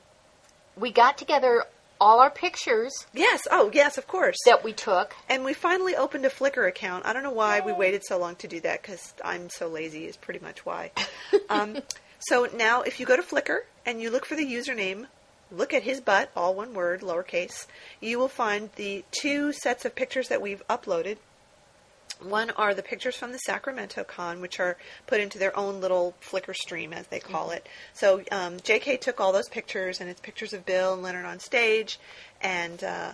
we 0.77 0.93
got 0.93 1.17
together 1.17 1.65
all 2.01 2.21
our 2.21 2.31
pictures 2.31 3.07
Yes. 3.13 3.47
Oh, 3.51 3.71
yes. 3.73 3.99
Of 3.99 4.07
course. 4.07 4.37
that 4.45 4.65
we 4.65 4.73
took. 4.73 5.15
And 5.29 5.45
we 5.45 5.55
finally 5.55 5.97
opened 5.97 6.25
a 6.25 6.31
Flickr 6.31 6.69
account. 6.69 7.07
I 7.07 7.13
don't 7.13 7.23
know 7.23 7.31
why 7.31 7.61
we 7.61 7.73
waited 7.73 8.05
so 8.05 8.19
long 8.19 8.37
to 8.37 8.49
do 8.49 8.61
that 8.61 8.83
because 8.83 9.15
I'm 9.25 9.51
so 9.51 9.69
lazy, 9.69 10.07
is 10.07 10.17
pretty 10.17 10.41
much 10.41 10.65
why. 10.65 10.91
um, 11.49 11.79
so 12.19 12.49
now, 12.55 12.83
if 12.83 12.99
you 13.01 13.07
go 13.07 13.17
to 13.17 13.23
Flickr 13.23 13.61
and 13.87 14.01
you 14.01 14.11
look 14.11 14.25
for 14.25 14.37
the 14.37 14.45
username, 14.45 15.07
look 15.51 15.73
at 15.73 15.83
his 15.83 16.01
butt, 16.01 16.31
all 16.37 16.55
one 16.55 16.75
word, 16.75 17.01
lowercase, 17.01 17.67
you 18.01 18.19
will 18.19 18.29
find 18.29 18.71
the 18.77 19.05
two 19.11 19.53
sets 19.53 19.85
of 19.85 19.95
pictures 19.95 20.29
that 20.29 20.43
we've 20.43 20.67
uploaded. 20.69 21.17
One 22.21 22.51
are 22.51 22.75
the 22.75 22.83
pictures 22.83 23.17
from 23.17 23.33
the 23.33 23.39
Sacramento 23.39 24.05
Con, 24.05 24.41
which 24.41 24.59
are 24.59 24.77
put 25.07 25.21
into 25.21 25.39
their 25.39 25.57
own 25.57 25.81
little 25.81 26.15
Flickr 26.21 26.55
stream, 26.55 26.93
as 26.93 27.07
they 27.07 27.21
call 27.21 27.51
it. 27.51 27.69
So 27.95 28.23
um, 28.33 28.59
JK 28.59 29.01
took 29.01 29.21
all 29.21 29.33
those 29.33 29.49
pictures, 29.49 30.01
and 30.01 30.11
it's 30.11 30.21
pictures 30.21 30.53
of 30.53 30.67
Bill 30.67 30.95
and 30.95 31.03
Leonard 31.03 31.27
on 31.27 31.39
stage, 31.39 31.99
and 32.41 32.83
uh, 32.83 33.13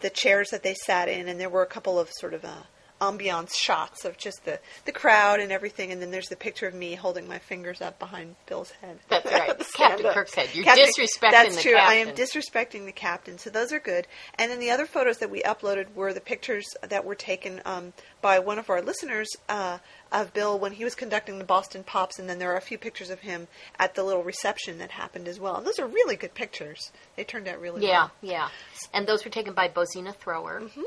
the 0.00 0.10
chairs 0.10 0.50
that 0.50 0.62
they 0.62 0.74
sat 0.74 1.08
in, 1.08 1.28
and 1.28 1.40
there 1.40 1.48
were 1.48 1.62
a 1.62 1.66
couple 1.66 1.98
of 1.98 2.10
sort 2.12 2.34
of 2.34 2.44
uh, 2.44 2.62
ambiance 3.00 3.54
shots 3.54 4.04
of 4.04 4.16
just 4.16 4.44
the, 4.44 4.58
the 4.86 4.92
crowd 4.92 5.40
and 5.40 5.50
everything, 5.52 5.92
and 5.92 6.00
then 6.00 6.10
there's 6.10 6.28
the 6.28 6.36
picture 6.36 6.66
of 6.66 6.74
me 6.74 6.94
holding 6.94 7.26
my 7.28 7.38
fingers 7.38 7.82
up 7.82 7.98
behind 7.98 8.36
Bill's 8.46 8.70
head. 8.70 8.98
That's 9.08 9.30
right. 9.30 9.58
Captain. 9.74 10.12
Kirk's 10.12 10.34
head. 10.34 10.48
You're 10.54 10.64
Captain- 10.64 10.86
disrespecting 10.86 11.30
That's 11.32 11.56
the 11.56 11.62
true. 11.62 11.74
I 11.76 11.94
am 11.94 12.08
disrespecting 12.14 12.86
the 12.86 12.92
captain, 12.92 13.36
so 13.38 13.50
those 13.50 13.72
are 13.72 13.80
good. 13.80 14.06
And 14.38 14.50
then 14.50 14.60
the 14.60 14.70
other 14.70 14.86
photos 14.86 15.18
that 15.18 15.30
we 15.30 15.42
uploaded 15.42 15.94
were 15.94 16.14
the 16.14 16.20
pictures 16.20 16.64
that 16.88 17.04
were 17.04 17.14
taken 17.14 17.60
um, 17.64 17.92
by 18.22 18.38
one 18.38 18.58
of 18.58 18.70
our 18.70 18.80
listeners 18.80 19.28
uh, 19.48 19.78
of 20.12 20.32
Bill 20.32 20.58
when 20.58 20.72
he 20.72 20.84
was 20.84 20.94
conducting 20.94 21.38
the 21.38 21.44
Boston 21.44 21.82
Pops, 21.84 22.18
and 22.18 22.28
then 22.28 22.38
there 22.38 22.52
are 22.52 22.56
a 22.56 22.60
few 22.62 22.78
pictures 22.78 23.10
of 23.10 23.20
him 23.20 23.48
at 23.78 23.94
the 23.96 24.04
little 24.04 24.22
reception 24.22 24.78
that 24.78 24.92
happened 24.92 25.26
as 25.28 25.38
well. 25.40 25.56
And 25.56 25.66
those 25.66 25.78
are 25.78 25.86
really 25.86 26.16
good 26.16 26.32
pictures. 26.34 26.92
They 27.16 27.24
turned 27.24 27.48
out 27.48 27.60
really 27.60 27.82
Yeah, 27.86 28.02
well. 28.04 28.10
yeah. 28.22 28.48
And 28.94 29.06
those 29.06 29.24
were 29.24 29.30
taken 29.30 29.52
by 29.52 29.68
Bozina 29.68 30.14
Thrower. 30.14 30.60
Mm-hmm. 30.62 30.82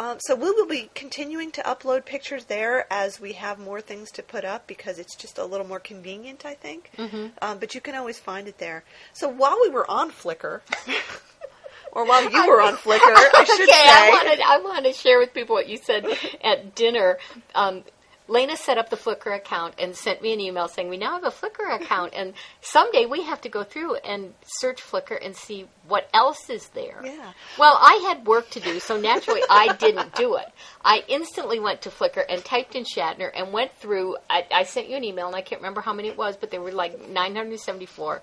Um, 0.00 0.16
so 0.18 0.34
we 0.34 0.50
will 0.50 0.66
be 0.66 0.88
continuing 0.94 1.50
to 1.50 1.62
upload 1.62 2.06
pictures 2.06 2.46
there 2.46 2.90
as 2.90 3.20
we 3.20 3.34
have 3.34 3.58
more 3.58 3.82
things 3.82 4.10
to 4.12 4.22
put 4.22 4.46
up 4.46 4.66
because 4.66 4.98
it's 4.98 5.14
just 5.14 5.36
a 5.36 5.44
little 5.44 5.66
more 5.66 5.78
convenient, 5.78 6.46
I 6.46 6.54
think. 6.54 6.90
Mm-hmm. 6.96 7.26
Um, 7.42 7.58
but 7.58 7.74
you 7.74 7.82
can 7.82 7.94
always 7.94 8.18
find 8.18 8.48
it 8.48 8.56
there. 8.56 8.82
So 9.12 9.28
while 9.28 9.58
we 9.60 9.68
were 9.68 9.88
on 9.90 10.10
Flickr, 10.10 10.62
or 11.92 12.06
while 12.06 12.22
you 12.22 12.48
were 12.48 12.62
on 12.62 12.76
Flickr, 12.84 12.98
I 12.98 13.44
should 13.44 13.68
okay, 13.68 13.72
I 13.78 14.06
say. 14.06 14.10
wanted 14.10 14.40
I 14.40 14.58
want 14.60 14.86
to 14.86 14.94
share 14.94 15.18
with 15.18 15.34
people 15.34 15.54
what 15.54 15.68
you 15.68 15.76
said 15.76 16.06
at 16.42 16.74
dinner. 16.74 17.18
Um, 17.54 17.84
Lena 18.30 18.56
set 18.56 18.78
up 18.78 18.90
the 18.90 18.96
Flickr 18.96 19.34
account 19.34 19.74
and 19.76 19.96
sent 19.96 20.22
me 20.22 20.32
an 20.32 20.38
email 20.38 20.68
saying 20.68 20.88
we 20.88 20.96
now 20.96 21.14
have 21.20 21.24
a 21.24 21.30
Flickr 21.30 21.74
account, 21.80 22.14
and 22.14 22.32
someday 22.60 23.04
we 23.04 23.24
have 23.24 23.40
to 23.40 23.48
go 23.48 23.64
through 23.64 23.96
and 23.96 24.32
search 24.60 24.80
Flickr 24.80 25.18
and 25.20 25.34
see 25.34 25.66
what 25.88 26.08
else 26.14 26.48
is 26.48 26.68
there. 26.68 27.02
Yeah. 27.04 27.32
Well, 27.58 27.76
I 27.76 28.04
had 28.06 28.24
work 28.24 28.48
to 28.50 28.60
do, 28.60 28.78
so 28.78 28.96
naturally 29.00 29.42
I 29.50 29.74
didn't 29.74 30.14
do 30.14 30.36
it. 30.36 30.46
I 30.84 31.02
instantly 31.08 31.58
went 31.58 31.82
to 31.82 31.90
Flickr 31.90 32.24
and 32.28 32.44
typed 32.44 32.76
in 32.76 32.84
Shatner 32.84 33.30
and 33.34 33.52
went 33.52 33.74
through. 33.74 34.16
I, 34.30 34.46
I 34.52 34.62
sent 34.62 34.88
you 34.88 34.96
an 34.96 35.02
email, 35.02 35.26
and 35.26 35.34
I 35.34 35.42
can't 35.42 35.60
remember 35.60 35.80
how 35.80 35.92
many 35.92 36.08
it 36.08 36.16
was, 36.16 36.36
but 36.36 36.52
there 36.52 36.62
were 36.62 36.70
like 36.70 37.08
974 37.08 38.22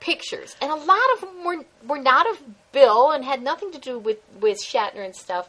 pictures, 0.00 0.56
and 0.60 0.72
a 0.72 0.74
lot 0.74 1.12
of 1.14 1.20
them 1.20 1.44
were 1.44 1.64
were 1.86 2.02
not 2.02 2.28
of 2.28 2.42
Bill 2.72 3.12
and 3.12 3.24
had 3.24 3.40
nothing 3.40 3.70
to 3.72 3.78
do 3.78 4.00
with 4.00 4.18
with 4.40 4.58
Shatner 4.58 5.04
and 5.04 5.14
stuff. 5.14 5.48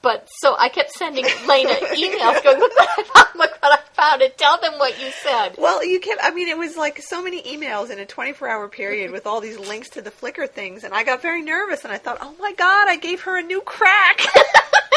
But 0.00 0.28
so 0.40 0.54
I 0.56 0.68
kept 0.68 0.92
sending 0.92 1.24
Lena 1.46 1.70
emails, 1.70 2.42
going, 2.42 2.58
"Look 2.58 2.72
what 2.76 2.88
I 2.98 3.02
found! 3.02 3.28
Look 3.34 3.62
what 3.62 3.72
I 3.72 3.82
found!" 3.94 4.22
And 4.22 4.36
tell 4.36 4.60
them 4.60 4.74
what 4.78 5.00
you 5.00 5.10
said. 5.10 5.56
Well, 5.58 5.84
you 5.84 5.98
kept, 6.00 6.20
I 6.22 6.30
mean, 6.30 6.48
it 6.48 6.56
was 6.56 6.76
like 6.76 7.02
so 7.02 7.22
many 7.22 7.42
emails 7.42 7.90
in 7.90 7.98
a 7.98 8.06
24 8.06 8.48
hour 8.48 8.68
period 8.68 9.10
with 9.10 9.26
all 9.26 9.40
these 9.40 9.58
links 9.58 9.90
to 9.90 10.02
the 10.02 10.10
Flickr 10.10 10.48
things, 10.48 10.84
and 10.84 10.94
I 10.94 11.02
got 11.02 11.20
very 11.20 11.42
nervous 11.42 11.84
and 11.84 11.92
I 11.92 11.98
thought, 11.98 12.18
oh 12.20 12.34
my 12.38 12.52
god, 12.52 12.88
I 12.88 12.96
gave 12.96 13.22
her 13.22 13.36
a 13.36 13.42
new 13.42 13.60
crack. 13.60 14.20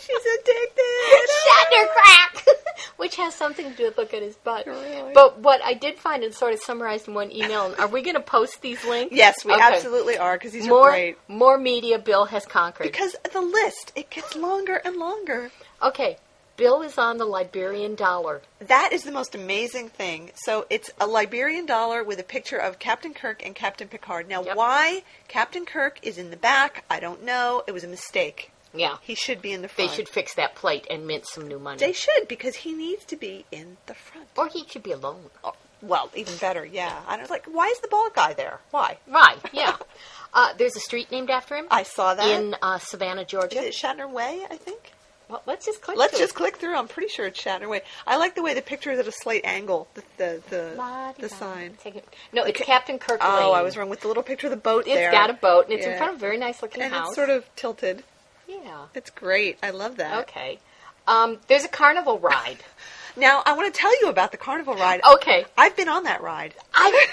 She's 0.00 0.22
addicted. 0.40 1.28
Shatner 1.46 1.88
crack, 1.88 2.44
which 2.96 3.16
has 3.16 3.34
something 3.34 3.70
to 3.70 3.76
do 3.76 3.84
with 3.84 3.98
look 3.98 4.14
at 4.14 4.22
his 4.22 4.36
butt. 4.36 4.66
Really? 4.66 5.12
But 5.14 5.38
what 5.40 5.60
I 5.64 5.74
did 5.74 5.98
find 5.98 6.22
and 6.24 6.32
sort 6.34 6.52
of 6.54 6.60
summarized 6.60 7.08
in 7.08 7.14
one 7.14 7.30
email. 7.32 7.74
Are 7.78 7.88
we 7.88 8.02
going 8.02 8.14
to 8.16 8.20
post 8.22 8.60
these 8.62 8.84
links? 8.84 9.14
Yes, 9.14 9.44
we 9.44 9.52
Okay. 9.52 9.62
absolutely 9.62 10.18
are 10.18 10.34
because 10.36 10.52
these 10.52 10.66
More 10.66 10.88
are 10.88 10.92
great. 10.92 11.18
more 11.28 11.58
media 11.58 11.98
Bill 11.98 12.26
has 12.26 12.44
conquered. 12.46 12.84
Because 12.84 13.16
the 13.32 13.40
list 13.40 13.92
it 13.96 14.10
gets 14.10 14.34
longer 14.36 14.80
and 14.84 14.96
longer. 14.96 15.50
Okay, 15.82 16.18
Bill 16.56 16.82
is 16.82 16.98
on 16.98 17.18
the 17.18 17.24
Liberian 17.24 17.94
dollar. 17.94 18.42
That 18.58 18.90
is 18.92 19.04
the 19.04 19.12
most 19.12 19.34
amazing 19.34 19.88
thing. 19.90 20.32
So 20.34 20.66
it's 20.70 20.90
a 21.00 21.06
Liberian 21.06 21.66
dollar 21.66 22.02
with 22.02 22.18
a 22.18 22.24
picture 22.24 22.56
of 22.58 22.78
Captain 22.80 23.14
Kirk 23.14 23.44
and 23.46 23.54
Captain 23.54 23.86
Picard. 23.88 24.28
Now, 24.28 24.42
Yep. 24.42 24.56
why 24.56 25.02
Captain 25.28 25.64
Kirk 25.64 25.98
is 26.02 26.18
in 26.18 26.30
the 26.30 26.36
back, 26.36 26.84
I 26.90 26.98
don't 26.98 27.22
know. 27.22 27.62
It 27.68 27.72
was 27.72 27.84
a 27.84 27.88
mistake. 27.88 28.50
Yeah. 28.74 28.96
He 29.02 29.14
should 29.14 29.40
be 29.42 29.52
in 29.52 29.62
the 29.62 29.68
front. 29.68 29.90
They 29.90 29.96
should 29.96 30.08
fix 30.08 30.34
that 30.34 30.54
plate 30.54 30.86
and 30.90 31.06
mint 31.06 31.26
some 31.26 31.48
new 31.48 31.58
money. 31.58 31.78
They 31.78 31.92
should 31.92 32.28
because 32.28 32.56
he 32.56 32.72
needs 32.74 33.04
to 33.06 33.16
be 33.16 33.44
in 33.50 33.76
the 33.86 33.94
front. 33.94 34.28
or 34.36 34.48
he 34.48 34.64
should 34.68 34.82
be 34.82 34.92
alone. 34.92 35.30
Oh, 35.42 35.54
well, 35.80 36.10
even 36.14 36.36
better, 36.36 36.64
yeah. 36.64 37.00
I 37.06 37.16
was 37.18 37.30
like, 37.30 37.46
why 37.46 37.68
is 37.68 37.78
the 37.80 37.88
bald 37.88 38.12
guy 38.14 38.32
there? 38.34 38.58
Why? 38.72 38.98
Right, 39.06 39.38
yeah. 39.52 39.76
uh, 40.34 40.52
there's 40.58 40.76
a 40.76 40.80
street 40.80 41.10
named 41.12 41.30
after 41.30 41.54
him 41.56 41.66
I 41.70 41.84
saw 41.84 42.14
that. 42.14 42.28
in 42.28 42.56
uh, 42.60 42.78
Savannah, 42.78 43.24
Georgia. 43.24 43.58
is 43.60 43.64
it 43.66 43.74
Shatner 43.74 44.10
Way? 44.10 44.44
I 44.50 44.56
think. 44.56 44.92
Well, 45.28 45.42
let's 45.44 45.66
just 45.66 45.82
click 45.82 45.98
Let's 45.98 46.18
just 46.18 46.32
it. 46.32 46.36
click 46.36 46.56
through. 46.56 46.74
I'm 46.74 46.88
pretty 46.88 47.10
sure 47.10 47.26
it's 47.26 47.38
Shatner 47.40 47.68
Way. 47.68 47.82
I 48.06 48.16
like 48.16 48.34
the 48.34 48.42
way 48.42 48.54
the 48.54 48.62
picture 48.62 48.90
is 48.90 48.98
at 48.98 49.06
a 49.06 49.12
slight 49.12 49.42
angle. 49.44 49.86
The 49.94 50.02
the 50.16 50.42
the, 50.48 51.14
the 51.18 51.28
sign. 51.28 51.74
Take 51.82 51.96
it. 51.96 52.08
No, 52.32 52.44
it's 52.44 52.58
Captain 52.60 52.98
Kirk 52.98 53.20
Oh, 53.22 53.50
Lane. 53.50 53.54
I 53.58 53.62
was 53.62 53.76
wrong 53.76 53.90
with 53.90 54.00
the 54.00 54.08
little 54.08 54.22
picture 54.22 54.46
of 54.46 54.52
the 54.52 54.56
boat 54.56 54.86
It's 54.86 54.94
there. 54.94 55.10
got 55.12 55.28
a 55.28 55.34
boat, 55.34 55.64
and 55.66 55.74
it's 55.74 55.84
in 55.86 55.96
front 55.98 56.12
of 56.12 56.16
a 56.16 56.20
very 56.20 56.38
nice 56.38 56.62
looking 56.62 56.82
and 56.82 56.92
house. 56.94 57.08
it's 57.08 57.14
sort 57.16 57.28
of 57.30 57.44
tilted. 57.56 58.04
Yeah. 58.48 58.86
It's 58.94 59.10
great. 59.10 59.58
I 59.62 59.70
love 59.70 59.96
that. 59.96 60.20
Okay. 60.22 60.58
Um, 61.06 61.38
there's 61.46 61.64
a 61.64 61.68
carnival 61.68 62.18
ride. 62.18 62.58
Now 63.16 63.42
I 63.44 63.54
want 63.54 63.74
to 63.74 63.80
tell 63.80 64.00
you 64.00 64.10
about 64.10 64.30
the 64.30 64.36
carnival 64.36 64.74
ride. 64.74 65.00
Okay. 65.14 65.44
I've 65.56 65.74
been 65.74 65.88
on 65.88 66.04
that 66.04 66.22
ride. 66.22 66.54
I, 66.72 67.06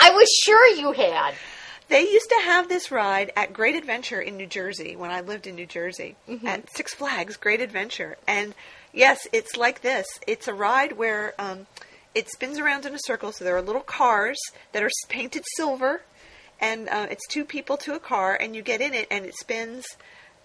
I 0.00 0.10
was 0.10 0.28
sure 0.44 0.66
you 0.74 0.90
had. 0.90 1.34
They 1.88 2.00
used 2.00 2.28
to 2.30 2.40
have 2.42 2.68
this 2.68 2.90
ride 2.90 3.30
at 3.36 3.52
Great 3.52 3.76
Adventure 3.76 4.20
in 4.20 4.36
New 4.36 4.46
Jersey 4.48 4.96
when 4.96 5.12
I 5.12 5.20
lived 5.20 5.46
in 5.46 5.54
New 5.54 5.66
Jersey 5.66 6.16
at 6.44 6.68
Six 6.74 6.94
Flags 6.94 7.36
Great 7.36 7.60
Adventure. 7.60 8.16
And 8.26 8.54
yes, 8.92 9.28
it's 9.32 9.56
like 9.56 9.82
this. 9.82 10.06
It's 10.26 10.48
a 10.48 10.54
ride 10.54 10.98
where 10.98 11.34
um, 11.38 11.68
it 12.12 12.28
spins 12.28 12.58
around 12.58 12.86
in 12.86 12.94
a 12.94 12.98
circle. 13.04 13.30
So 13.30 13.44
there 13.44 13.56
are 13.56 13.62
little 13.62 13.82
cars 13.82 14.38
that 14.72 14.82
are 14.82 14.90
painted 15.08 15.44
silver, 15.54 16.02
and 16.60 16.88
uh, 16.88 17.06
it's 17.08 17.26
two 17.28 17.44
people 17.44 17.76
to 17.78 17.94
a 17.94 18.00
car, 18.00 18.34
and 18.34 18.56
you 18.56 18.62
get 18.62 18.80
in 18.80 18.92
it, 18.92 19.06
and 19.10 19.24
it 19.24 19.36
spins, 19.36 19.86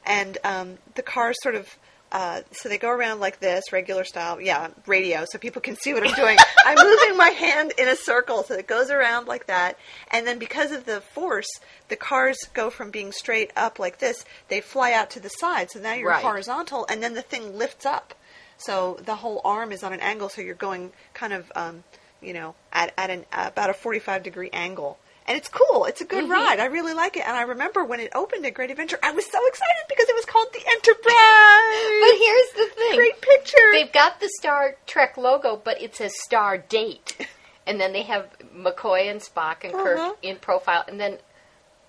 and 0.06 0.38
um, 0.44 0.78
the 0.96 1.02
cars 1.04 1.38
sort 1.42 1.56
of. 1.56 1.68
Uh, 2.14 2.42
so 2.52 2.68
they 2.68 2.78
go 2.78 2.90
around 2.90 3.22
like 3.22 3.40
this, 3.40 3.72
regular 3.72 4.04
style. 4.04 4.42
Yeah, 4.42 4.68
radio, 4.86 5.24
so 5.32 5.38
people 5.38 5.62
can 5.62 5.78
see 5.78 5.94
what 5.94 6.06
I'm 6.06 6.14
doing. 6.14 6.38
I'm 6.66 6.76
moving 6.78 7.16
my 7.16 7.30
hand 7.30 7.72
in 7.78 7.88
a 7.88 7.96
circle, 7.96 8.44
so 8.44 8.54
it 8.56 8.68
goes 8.68 8.90
around 8.90 9.30
like 9.30 9.48
that. 9.48 9.78
And 10.12 10.28
then 10.28 10.38
because 10.38 10.72
of 10.74 10.86
the 10.86 11.00
force, 11.00 11.48
the 11.88 11.96
cars 11.96 12.38
go 12.54 12.70
from 12.70 12.92
being 12.92 13.14
straight 13.14 13.52
up 13.56 13.80
like 13.80 14.00
this, 14.00 14.26
they 14.50 14.60
fly 14.60 14.92
out 14.92 15.10
to 15.12 15.22
the 15.22 15.30
side. 15.30 15.72
So 15.72 15.80
now 15.80 15.94
you're 15.94 16.10
Right. 16.10 16.22
horizontal, 16.22 16.86
and 16.90 17.02
then 17.02 17.14
the 17.14 17.22
thing 17.22 17.58
lifts 17.58 17.86
up. 17.86 18.14
So 18.58 19.00
the 19.06 19.16
whole 19.16 19.40
arm 19.46 19.72
is 19.72 19.82
on 19.82 19.94
an 19.94 20.02
angle, 20.02 20.28
so 20.28 20.42
you're 20.42 20.54
going 20.54 20.92
kind 21.14 21.32
of, 21.32 21.50
um, 21.56 21.86
you 22.22 22.34
know, 22.34 22.56
at, 22.74 22.94
at 22.98 23.10
an 23.10 23.26
about 23.32 23.70
a 23.70 23.74
45 23.74 24.22
degree 24.22 24.50
angle. 24.52 24.98
And 25.28 25.38
it's 25.38 25.48
cool. 25.50 25.86
It's 25.86 26.02
a 26.02 26.06
good 26.06 26.24
Mm-hmm. 26.24 26.32
ride. 26.32 26.60
I 26.60 26.66
really 26.66 26.94
like 26.94 27.16
it. 27.16 27.26
And 27.28 27.36
I 27.38 27.44
remember 27.44 27.84
when 27.86 28.00
it 28.00 28.12
opened 28.16 28.46
at 28.46 28.54
Great 28.54 28.72
Adventure, 28.72 28.98
I 29.04 29.12
was 29.12 29.26
so 29.26 29.38
excited 29.48 29.84
because 29.88 30.10
it 30.10 30.16
was 30.16 30.26
called 30.26 30.48
the 30.52 30.60
Enterprise. 30.68 32.02
But 32.02 32.18
here's 32.18 32.52
the 32.54 32.76
thing. 32.76 32.96
Great 32.96 33.22
picture. 33.22 33.72
They've 33.72 33.92
got 33.92 34.20
the 34.20 34.30
Star 34.40 34.76
Trek 34.88 35.18
logo, 35.18 35.62
but 35.64 35.82
it 35.82 35.96
says 35.96 36.14
Star 36.22 36.58
Date. 36.58 37.28
And 37.68 37.80
then 37.80 37.94
they 37.94 38.02
have 38.02 38.28
McCoy 38.56 39.10
and 39.12 39.22
Spock 39.22 39.64
and 39.64 39.74
Uh-huh. 39.76 39.84
Kirk 39.84 40.18
in 40.24 40.38
profile. 40.38 40.84
And 40.88 41.00
then 41.00 41.20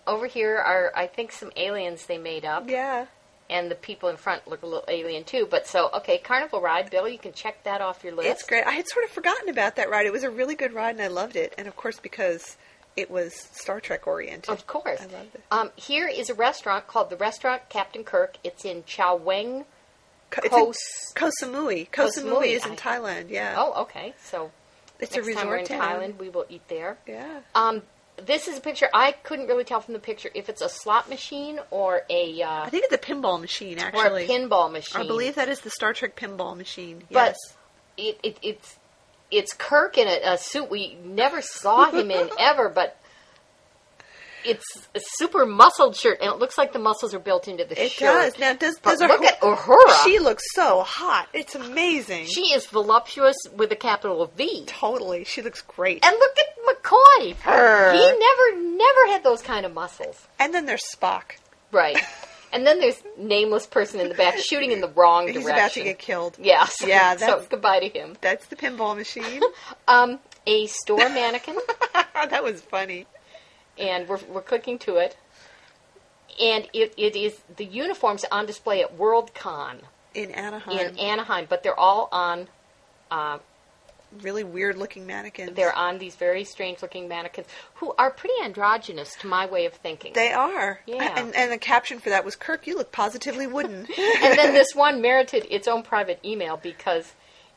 over 0.07 0.27
here 0.27 0.57
are, 0.59 0.93
I 0.95 1.07
think, 1.07 1.33
some 1.33 1.51
aliens 1.57 2.07
they 2.07 2.19
made 2.19 2.45
up. 2.45 2.69
yeah. 2.69 3.07
And 3.51 3.71
the 3.71 3.75
people 3.75 4.09
in 4.09 4.17
front 4.17 4.47
look 4.49 4.63
a 4.63 4.67
little 4.67 4.85
alien, 4.89 5.25
too. 5.25 5.47
But 5.51 5.67
so, 5.67 5.91
okay, 5.95 6.17
Carnival 6.19 6.61
Ride. 6.63 6.91
Bill, 6.91 7.07
you 7.09 7.19
can 7.19 7.33
check 7.35 7.65
that 7.65 7.83
off 7.83 8.03
your 8.03 8.15
list. 8.15 8.29
It's 8.29 8.43
great. 8.45 8.65
I 8.67 8.71
had 8.73 8.89
sort 8.89 9.05
of 9.05 9.11
forgotten 9.11 9.49
about 9.51 9.77
that 9.77 9.91
ride. 9.91 10.07
It 10.07 10.13
was 10.13 10.23
a 10.23 10.31
really 10.31 10.55
good 10.55 10.73
ride, 10.73 10.95
and 10.95 11.03
I 11.03 11.09
loved 11.09 11.37
it. 11.37 11.55
And 11.59 11.67
of 11.69 11.77
course, 11.77 11.99
because 12.01 12.57
it 12.97 13.11
was 13.11 13.35
Star 13.35 13.81
Trek 13.81 14.07
oriented. 14.07 14.51
Of 14.51 14.67
course. 14.67 15.01
I 15.01 15.05
loved 15.07 15.35
it. 15.35 15.43
Um, 15.51 15.71
here 15.77 16.07
is 16.09 16.29
a 16.31 16.35
restaurant 16.35 16.87
called 16.87 17.11
the 17.11 17.17
Restaurant 17.17 17.63
Captain 17.69 18.05
Kirk. 18.05 18.37
It's 18.45 18.65
in 18.65 18.83
Chaweng. 18.85 19.65
Co- 20.31 20.43
it's 20.45 20.55
Kos- 20.55 20.77
in 21.11 21.15
Koh 21.15 21.31
Samui. 21.43 21.91
Koh 21.93 22.09
Samui 22.09 22.49
is 22.55 22.65
in 22.67 22.73
I- 22.73 22.77
Thailand. 22.77 23.31
Yeah. 23.31 23.55
Oh, 23.57 23.83
okay. 23.83 24.15
So 24.25 24.51
it's 24.99 25.15
next 25.15 25.27
a 25.29 25.35
time 25.35 25.47
we're 25.49 25.55
resort 25.57 25.71
in 25.73 25.79
town. 25.79 26.01
Thailand, 26.01 26.17
we 26.19 26.29
will 26.29 26.47
eat 26.49 26.63
there. 26.69 26.97
Yeah. 27.07 27.41
Um, 27.55 27.83
this 28.17 28.47
is 28.47 28.59
a 28.59 28.61
picture. 28.61 28.89
I 28.93 29.13
couldn't 29.13 29.47
really 29.47 29.65
tell 29.65 29.81
from 29.81 29.95
the 29.95 30.01
picture 30.01 30.29
if 30.35 30.49
it's 30.51 30.61
a 30.61 30.69
slot 30.69 31.09
machine 31.09 31.59
or 31.71 32.03
a 32.11 32.43
uh, 32.43 32.65
I 32.65 32.69
think 32.71 32.85
it's 32.85 32.95
a 32.95 32.99
pinball 32.99 33.41
machine, 33.41 33.79
actually. 33.79 34.25
or 34.25 34.27
a 34.27 34.29
pinball 34.29 34.71
machine. 34.71 35.01
I 35.03 35.07
believe 35.07 35.35
that 35.37 35.49
is 35.49 35.61
the 35.63 35.71
Star 35.71 35.93
Trek 35.95 36.15
pinball 36.15 36.57
machine. 36.57 37.03
but 37.11 37.37
Yes. 37.37 37.37
it, 37.97 38.21
it, 38.23 38.37
it's 38.43 38.77
it's 39.33 39.53
Kirk 39.55 39.99
in 39.99 40.07
a, 40.07 40.35
a 40.35 40.39
suit 40.39 40.71
we 40.71 40.97
never 41.05 41.41
saw 41.43 41.91
him 41.91 42.11
in 42.11 42.29
ever, 42.39 42.69
but 42.69 42.97
it's 44.45 44.65
a 44.95 45.01
super 45.19 45.47
muscled 45.47 45.95
shirt, 45.97 46.19
and 46.21 46.31
it 46.33 46.39
looks 46.39 46.59
like 46.59 46.73
the 46.73 46.79
muscles 46.81 47.15
are 47.15 47.21
built 47.21 47.47
into 47.47 47.65
the 47.65 47.81
It 47.81 47.93
shirt. 47.93 48.27
It 48.27 48.31
does. 48.33 48.39
Now, 48.41 48.53
does, 48.55 48.75
does 48.77 49.01
look 49.01 49.21
Uhura- 49.21 49.27
at 49.27 49.41
Uhura. 49.41 50.05
She 50.05 50.19
looks 50.19 50.43
so 50.53 50.83
hot. 50.83 51.29
It's 51.33 51.55
amazing. 51.55 52.27
She 52.27 52.53
is 52.53 52.67
voluptuous 52.67 53.37
with 53.57 53.71
a 53.71 53.77
capital 53.77 54.31
V. 54.37 54.65
totally. 54.67 55.25
She 55.25 55.43
looks 55.43 55.63
great. 55.63 56.05
And 56.05 56.17
look 56.19 56.37
at 56.39 56.83
McCoy. 56.83 57.37
Her. 57.37 57.93
He 57.93 57.99
never, 58.01 58.77
never 58.77 59.07
had 59.13 59.23
those 59.23 59.43
kind 59.43 59.65
of 59.65 59.73
muscles. 59.73 60.27
And 60.41 60.53
then 60.53 60.67
there's 60.67 60.83
Spock. 60.97 61.37
Right. 61.71 61.97
And 62.53 62.67
then 62.67 62.81
there's 62.81 63.03
nameless 63.17 63.67
person 63.67 63.99
in 63.99 64.09
the 64.11 64.15
back 64.15 64.37
shooting 64.39 64.73
in 64.73 64.81
the 64.83 64.89
wrong 64.89 65.27
He's 65.27 65.37
direction. 65.37 65.53
He's 65.55 65.59
about 65.59 65.73
to 65.73 65.83
get 65.85 65.99
killed. 65.99 66.37
Yeah. 66.39 66.67
So, 66.71 66.87
Yeah, 66.87 67.17
so 67.17 67.45
goodbye 67.49 67.81
to 67.81 67.89
him. 67.89 68.17
That's 68.21 68.47
the 68.47 68.57
pinball 68.57 68.97
machine. 68.97 69.41
Um, 69.89 70.19
a 70.47 70.67
store 70.67 70.99
mannequin, 71.09 71.57
that 72.15 72.43
was 72.45 72.61
funny. 72.61 73.07
and 73.79 74.09
we're 74.09 74.19
we're 74.29 74.43
clicking 74.43 74.79
to 74.81 74.97
it. 74.97 75.17
And 76.41 76.67
it, 76.73 76.95
it 76.97 77.15
is 77.15 77.39
the 77.57 77.65
uniforms 77.65 78.25
on 78.33 78.47
display 78.47 78.83
at 78.83 78.97
WorldCon 78.99 79.81
In 80.15 80.31
Anaheim. 80.31 80.79
in 80.79 80.99
Anaheim, 80.99 81.47
but 81.49 81.63
they're 81.63 81.79
all 81.79 82.09
on 82.11 82.49
uh, 83.11 83.39
really 84.21 84.45
weird 84.45 84.77
looking 84.77 85.07
mannequins. 85.07 85.55
they're 85.55 85.75
on 85.75 85.99
these 85.99 86.15
very 86.17 86.45
strange 86.45 86.83
looking 86.83 87.09
mannequins 87.09 87.49
who 87.75 87.95
are 87.99 88.11
pretty 88.11 88.35
androgynous 88.45 89.15
to 89.17 89.27
my 89.27 89.47
way 89.47 89.67
of 89.67 89.73
thinking. 89.75 90.13
They 90.13 90.33
are. 90.33 90.81
Yeah. 90.87 91.15
And, 91.19 91.35
and 91.35 91.53
the 91.53 91.59
caption 91.59 91.99
for 91.99 92.11
that 92.11 92.25
was 92.25 92.37
Kirk, 92.37 92.67
you 92.67 92.77
look 92.77 92.93
positively 92.93 93.47
wooden. 93.47 93.87
and 93.99 94.39
then 94.39 94.55
this 94.55 94.75
one 94.75 95.01
merited 95.01 95.47
its 95.51 95.67
own 95.67 95.83
private 95.83 96.21
email 96.25 96.57
because 96.57 97.13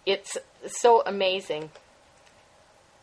it's 0.05 0.37
so 0.67 1.03
amazing. 1.05 1.71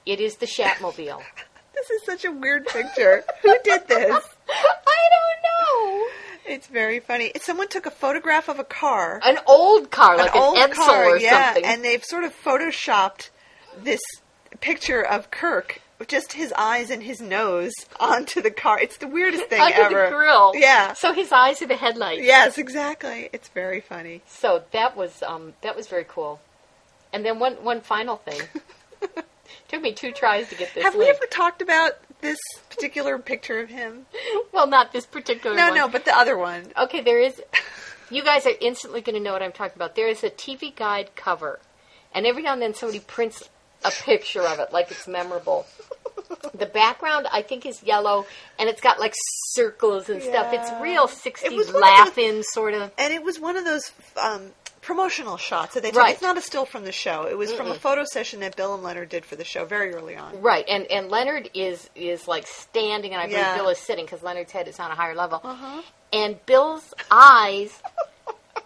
It 0.07 0.21
is 0.21 0.37
the 0.37 0.47
Shatmobile. 0.47 1.23
this 1.75 1.91
is 1.91 2.05
such 2.05 2.25
a 2.25 2.33
weird 2.33 2.67
picture. 2.67 3.25
Who 3.43 3.57
did 3.63 3.87
this? 3.89 4.29
I 4.49 5.09
don't 5.11 5.43
know. 5.43 6.09
It's 6.45 6.67
very 6.67 7.01
funny. 7.01 7.33
Someone 7.41 7.69
took 7.69 7.87
a 7.87 7.91
photograph 7.91 8.49
of 8.49 8.59
a 8.59 8.65
car. 8.65 9.21
An 9.25 9.39
old 9.47 9.91
car, 9.91 10.17
like 10.17 10.35
an, 10.35 10.43
old 10.43 10.57
Edsel 10.57 10.75
car, 10.75 11.11
or 11.11 11.17
yeah, 11.17 11.47
something. 11.47 11.65
and 11.65 11.85
they've 11.85 12.05
sort 12.05 12.25
of 12.25 12.35
photoshopped 12.43 13.31
this 13.79 14.01
picture 14.61 15.03
of 15.05 15.31
Kirk, 15.31 15.81
just 16.09 16.33
his 16.33 16.53
eyes 16.59 16.91
and 16.91 17.03
his 17.03 17.21
nose, 17.21 17.73
onto 18.01 18.41
the 18.43 18.51
car. 18.51 18.79
It's 18.81 18.97
the 18.97 19.07
weirdest 19.07 19.45
thing 19.47 19.61
Under 19.61 19.77
ever. 19.83 20.05
the 20.07 20.11
grill. 20.17 20.53
Yeah. 20.55 20.93
So 20.95 21.13
his 21.13 21.31
eyes 21.33 21.63
are 21.63 21.67
the 21.67 21.77
headlights. 21.77 22.23
Yes, 22.25 22.59
exactly. 22.59 23.31
It's 23.33 23.49
very 23.49 23.81
funny. 23.81 24.23
So 24.27 24.63
that 24.73 24.97
was 24.97 25.23
um, 25.23 25.53
that 25.63 25.77
was 25.77 25.87
very 25.87 26.05
cool. 26.09 26.41
And 27.13 27.25
then 27.25 27.39
one 27.39 27.55
one 27.65 27.81
final 27.83 28.17
thing. 28.17 28.41
Took 29.69 29.83
me 29.83 29.93
two 29.93 30.13
tries 30.13 30.49
to 30.49 30.55
get 30.55 30.75
this. 30.75 30.83
Have 30.85 30.95
we 30.97 31.07
ever 31.09 31.27
talked 31.31 31.63
about 31.63 31.93
this 32.21 32.39
particular 32.71 33.19
picture 33.19 33.61
of 33.61 33.69
him? 33.69 34.07
Well, 34.53 34.67
not 34.67 34.93
this 34.93 35.07
particular 35.07 35.57
No, 35.57 35.69
one. 35.69 35.75
no, 35.77 35.89
but 35.89 36.05
the 36.05 36.15
other 36.15 36.37
one. 36.37 36.73
Okay, 36.77 37.01
there 37.01 37.19
is. 37.19 37.41
You 38.11 38.23
guys 38.23 38.45
are 38.47 38.53
instantly 38.61 39.01
going 39.01 39.15
to 39.17 39.21
know 39.23 39.33
what 39.33 39.43
I'm 39.43 39.51
talking 39.53 39.77
about. 39.77 39.97
There 39.97 40.09
is 40.09 40.23
a 40.23 40.29
TV 40.29 40.77
guide 40.77 41.17
cover, 41.17 41.59
and 42.15 42.27
every 42.27 42.43
now 42.43 42.53
and 42.53 42.61
then 42.61 42.75
somebody 42.75 43.01
prints 43.01 43.49
a 43.85 43.91
picture 43.91 44.43
of 44.43 44.59
it, 44.59 44.73
like 44.73 44.91
it's 44.91 45.07
memorable. 45.09 45.67
The 46.55 46.67
background, 46.67 47.27
I 47.31 47.43
think, 47.43 47.67
is 47.67 47.83
yellow, 47.83 48.27
and 48.59 48.69
it's 48.69 48.81
got 48.81 48.99
like 49.01 49.15
circles 49.51 50.09
and 50.09 50.23
stuff. 50.23 50.53
It's 50.53 50.71
real 50.81 51.05
It 51.05 51.11
was 51.11 51.13
'60s 51.13 51.51
one 51.51 51.61
of 51.61 51.67
those- 51.73 51.75
laugh-in 51.83 52.43
sort 52.43 52.75
of. 52.75 52.91
And 52.99 53.13
it 53.13 53.23
was 53.23 53.39
one 53.41 53.57
of 53.57 53.65
those 53.65 53.93
um, 54.17 54.51
promotional 54.81 55.37
shots 55.37 55.75
that 55.75 55.83
they 55.83 55.91
took. 55.91 55.99
Right. 56.01 56.13
It's 56.15 56.23
not 56.23 56.37
a 56.39 56.43
still 56.43 56.65
from 56.65 56.85
the 56.85 56.93
show. 56.93 57.27
It 57.27 57.37
was 57.37 57.53
from 57.53 57.71
a 57.71 57.75
photo 57.75 58.05
session 58.05 58.41
that 58.41 58.57
Bill 58.57 58.75
and 58.75 58.83
Leonard 58.83 59.09
did 59.11 59.25
for 59.25 59.37
the 59.37 59.45
show 59.45 59.65
very 59.65 59.95
early 59.95 60.17
on. 60.17 60.41
Right, 60.41 60.65
and 60.69 60.87
and 60.91 61.09
Leonard 61.11 61.51
is 61.55 61.89
is 61.95 62.27
like 62.29 62.47
standing, 62.47 63.13
and 63.13 63.21
I 63.21 63.25
believe 63.27 63.39
Yeah. 63.39 63.57
Bill 63.57 63.69
is 63.69 63.79
sitting 63.79 64.05
because 64.05 64.23
Leonard's 64.23 64.53
head 64.53 64.69
is 64.69 64.79
on 64.81 64.91
a 64.91 64.95
higher 64.95 65.15
level. 65.15 65.41
Uh-huh. 65.43 65.83
And 66.13 66.45
Bill's 66.47 66.93
eyes, 67.11 67.81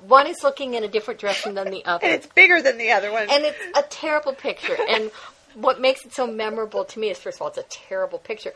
one 0.09 0.27
is 0.27 0.43
looking 0.43 0.75
in 0.75 0.85
a 0.85 0.89
different 0.89 1.21
direction 1.21 1.55
than 1.55 1.71
the 1.71 1.85
other. 1.85 2.05
And 2.05 2.15
it's 2.17 2.27
bigger 2.27 2.63
than 2.63 2.79
the 2.79 2.93
other 2.93 3.13
one. 3.13 3.29
and 3.31 3.45
it's 3.45 3.59
a 3.77 3.83
terrible 3.83 4.33
picture. 4.35 4.77
And 4.89 5.11
what 5.55 5.81
makes 5.81 6.05
it 6.05 6.13
so 6.13 6.27
memorable 6.27 6.85
to 6.85 6.99
me 6.99 7.11
is, 7.11 7.19
first 7.19 7.39
of 7.39 7.43
all, 7.43 7.49
it's 7.49 7.59
a 7.59 7.65
terrible 7.69 8.19
picture. 8.19 8.53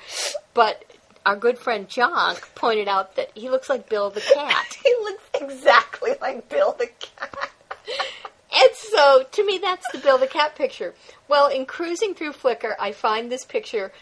But 0.54 0.84
our 1.26 1.36
good 1.36 1.58
friend 1.58 1.88
John 1.88 2.36
pointed 2.54 2.88
out 2.88 3.16
that 3.16 3.30
he 3.34 3.50
looks 3.50 3.68
like 3.68 3.88
Bill 3.88 4.10
the 4.10 4.20
cat. 4.20 4.76
he 4.84 4.94
looks 5.00 5.24
exactly 5.34 6.12
like 6.20 6.48
Bill 6.48 6.74
the 6.78 6.88
cat. 7.00 7.50
And 8.52 8.70
So 8.74 9.24
to 9.30 9.46
me, 9.46 9.58
that's 9.58 9.90
the 9.92 9.98
Bill 9.98 10.18
the 10.18 10.26
Cat 10.26 10.56
picture. 10.56 10.94
Well, 11.28 11.46
in 11.48 11.66
cruising 11.66 12.14
through 12.14 12.32
Flickr, 12.32 12.74
I 12.78 12.92
find 12.92 13.30
this 13.30 13.44
picture 13.44 13.92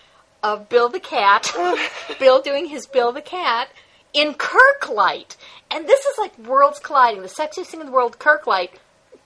of 0.42 0.68
Bill 0.68 0.88
the 0.88 1.00
Cat, 1.00 1.52
Bill 2.18 2.40
doing 2.40 2.66
his 2.66 2.86
Bill 2.86 3.12
the 3.12 3.20
Cat 3.20 3.68
in 4.12 4.34
Kirklight, 4.34 5.36
and 5.70 5.86
this 5.86 6.04
is 6.06 6.18
like 6.18 6.36
worlds 6.38 6.78
colliding. 6.78 7.22
The 7.22 7.28
sexiest 7.28 7.66
thing 7.66 7.80
in 7.80 7.86
the 7.86 7.92
world, 7.92 8.18
Kirklight, 8.18 8.70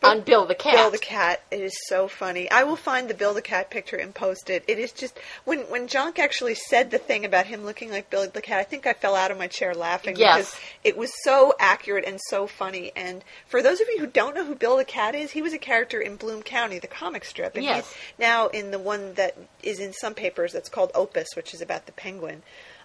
on 0.05 0.21
Bill 0.23 0.47
the 0.47 0.57
Cat. 0.57 0.75
Bill 0.75 0.91
the 0.91 0.99
Cat. 0.99 1.43
It 1.53 1.61
is 1.61 1.79
so 1.87 2.09
funny. 2.09 2.51
I 2.51 2.65
will 2.65 2.75
find 2.75 3.09
the 3.09 3.15
Bill 3.15 3.35
the 3.35 3.41
Cat 3.43 3.71
picture 3.71 3.95
and 3.97 4.13
post 4.13 4.51
it. 4.51 4.65
It 4.67 4.81
is 4.81 4.91
just 4.91 5.17
when 5.45 5.61
when 5.71 5.87
John 5.87 6.13
actually 6.19 6.57
said 6.57 6.91
the 6.91 6.99
thing 6.99 7.25
about 7.25 7.47
him 7.47 7.65
looking 7.65 7.89
like 7.93 8.11
Bill 8.11 8.29
the 8.29 8.43
Cat. 8.43 8.59
I 8.59 8.65
think 8.65 8.85
I 8.85 8.95
fell 8.95 9.15
out 9.15 9.31
of 9.31 9.39
my 9.39 9.47
chair 9.47 9.75
laughing 9.75 10.17
Yes. 10.17 10.37
because 10.51 10.61
it 10.83 10.97
was 10.97 11.13
so 11.23 11.55
accurate 11.61 12.05
and 12.05 12.19
so 12.29 12.49
funny. 12.49 12.91
And 12.97 13.23
for 13.47 13.63
those 13.63 13.81
of 13.81 13.87
you 13.89 14.01
who 14.01 14.09
don't 14.09 14.35
know 14.35 14.45
who 14.45 14.57
Bill 14.57 14.77
the 14.77 14.85
Cat 14.85 15.15
is, 15.15 15.31
he 15.31 15.43
was 15.43 15.53
a 15.53 15.59
character 15.59 16.01
in 16.01 16.17
Bloom 16.17 16.43
County, 16.43 16.81
the 16.81 16.89
comic 16.89 17.25
strip. 17.25 17.55
And 17.55 17.63
Yes. 17.63 17.89
he's 17.93 17.97
now 18.19 18.49
in 18.49 18.73
the 18.73 18.81
one 18.81 19.15
that 19.15 19.37
is 19.63 19.79
in 19.79 19.93
some 19.93 20.15
papers 20.15 20.53
that's 20.53 20.69
called 20.69 20.91
Opus, 20.97 21.29
which 21.37 21.55
is 21.55 21.61
about 21.61 21.87
the 21.87 21.93
penguin. 21.93 22.43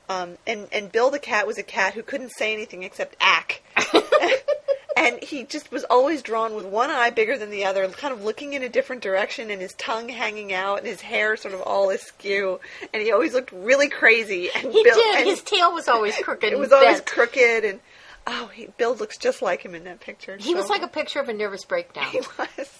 Um, 0.10 0.38
and 0.48 0.68
and 0.72 0.92
Bill 0.92 1.10
the 1.12 1.20
Cat 1.20 1.46
was 1.48 1.58
a 1.58 1.64
cat 1.64 1.94
who 1.94 2.02
couldn't 2.04 2.30
say 2.30 2.54
anything 2.54 2.84
except 2.84 3.16
ack. 3.20 3.62
and 4.98 5.22
he 5.22 5.44
just 5.44 5.72
was 5.72 5.84
always 5.90 6.22
drawn 6.22 6.56
with 6.56 6.66
one 6.66 6.90
eye 6.90 7.10
bigger 7.10 7.38
than 7.38 7.50
the 7.50 7.66
other, 7.66 7.88
kind 7.90 8.14
of 8.14 8.24
looking 8.24 8.54
in 8.54 8.64
a 8.64 8.70
different 8.70 9.02
direction, 9.04 9.52
and 9.52 9.62
his 9.62 9.74
tongue 9.74 10.10
hanging 10.10 10.54
out, 10.54 10.80
and 10.80 10.88
his 10.88 11.02
hair 11.02 11.36
sort 11.38 11.54
of 11.54 11.62
all 11.62 11.90
askew, 11.90 12.60
and 12.94 13.04
he 13.04 13.12
always 13.12 13.34
looked 13.34 13.52
really 13.52 13.90
crazy. 13.90 14.50
And 14.56 14.72
He 14.72 14.84
Bill, 14.84 14.96
did. 14.96 15.16
and 15.20 15.28
His 15.28 15.42
tail 15.42 15.74
was 15.74 15.88
always 15.88 16.16
crooked. 16.24 16.52
it 16.52 16.58
was 16.58 16.72
always 16.72 17.02
crooked, 17.02 17.66
and 17.66 17.80
oh, 18.26 18.50
he, 18.54 18.68
Bill 18.78 18.96
looks 18.96 19.18
just 19.18 19.42
like 19.42 19.62
him 19.62 19.76
in 19.76 19.84
that 19.84 20.00
picture. 20.00 20.38
He 20.38 20.52
So- 20.54 20.58
was 20.58 20.70
like 20.70 20.82
a 20.84 20.88
picture 20.88 21.20
of 21.20 21.30
a 21.30 21.34
nervous 21.34 21.66
breakdown. 21.66 22.06
he 22.12 22.20
was. 22.20 22.70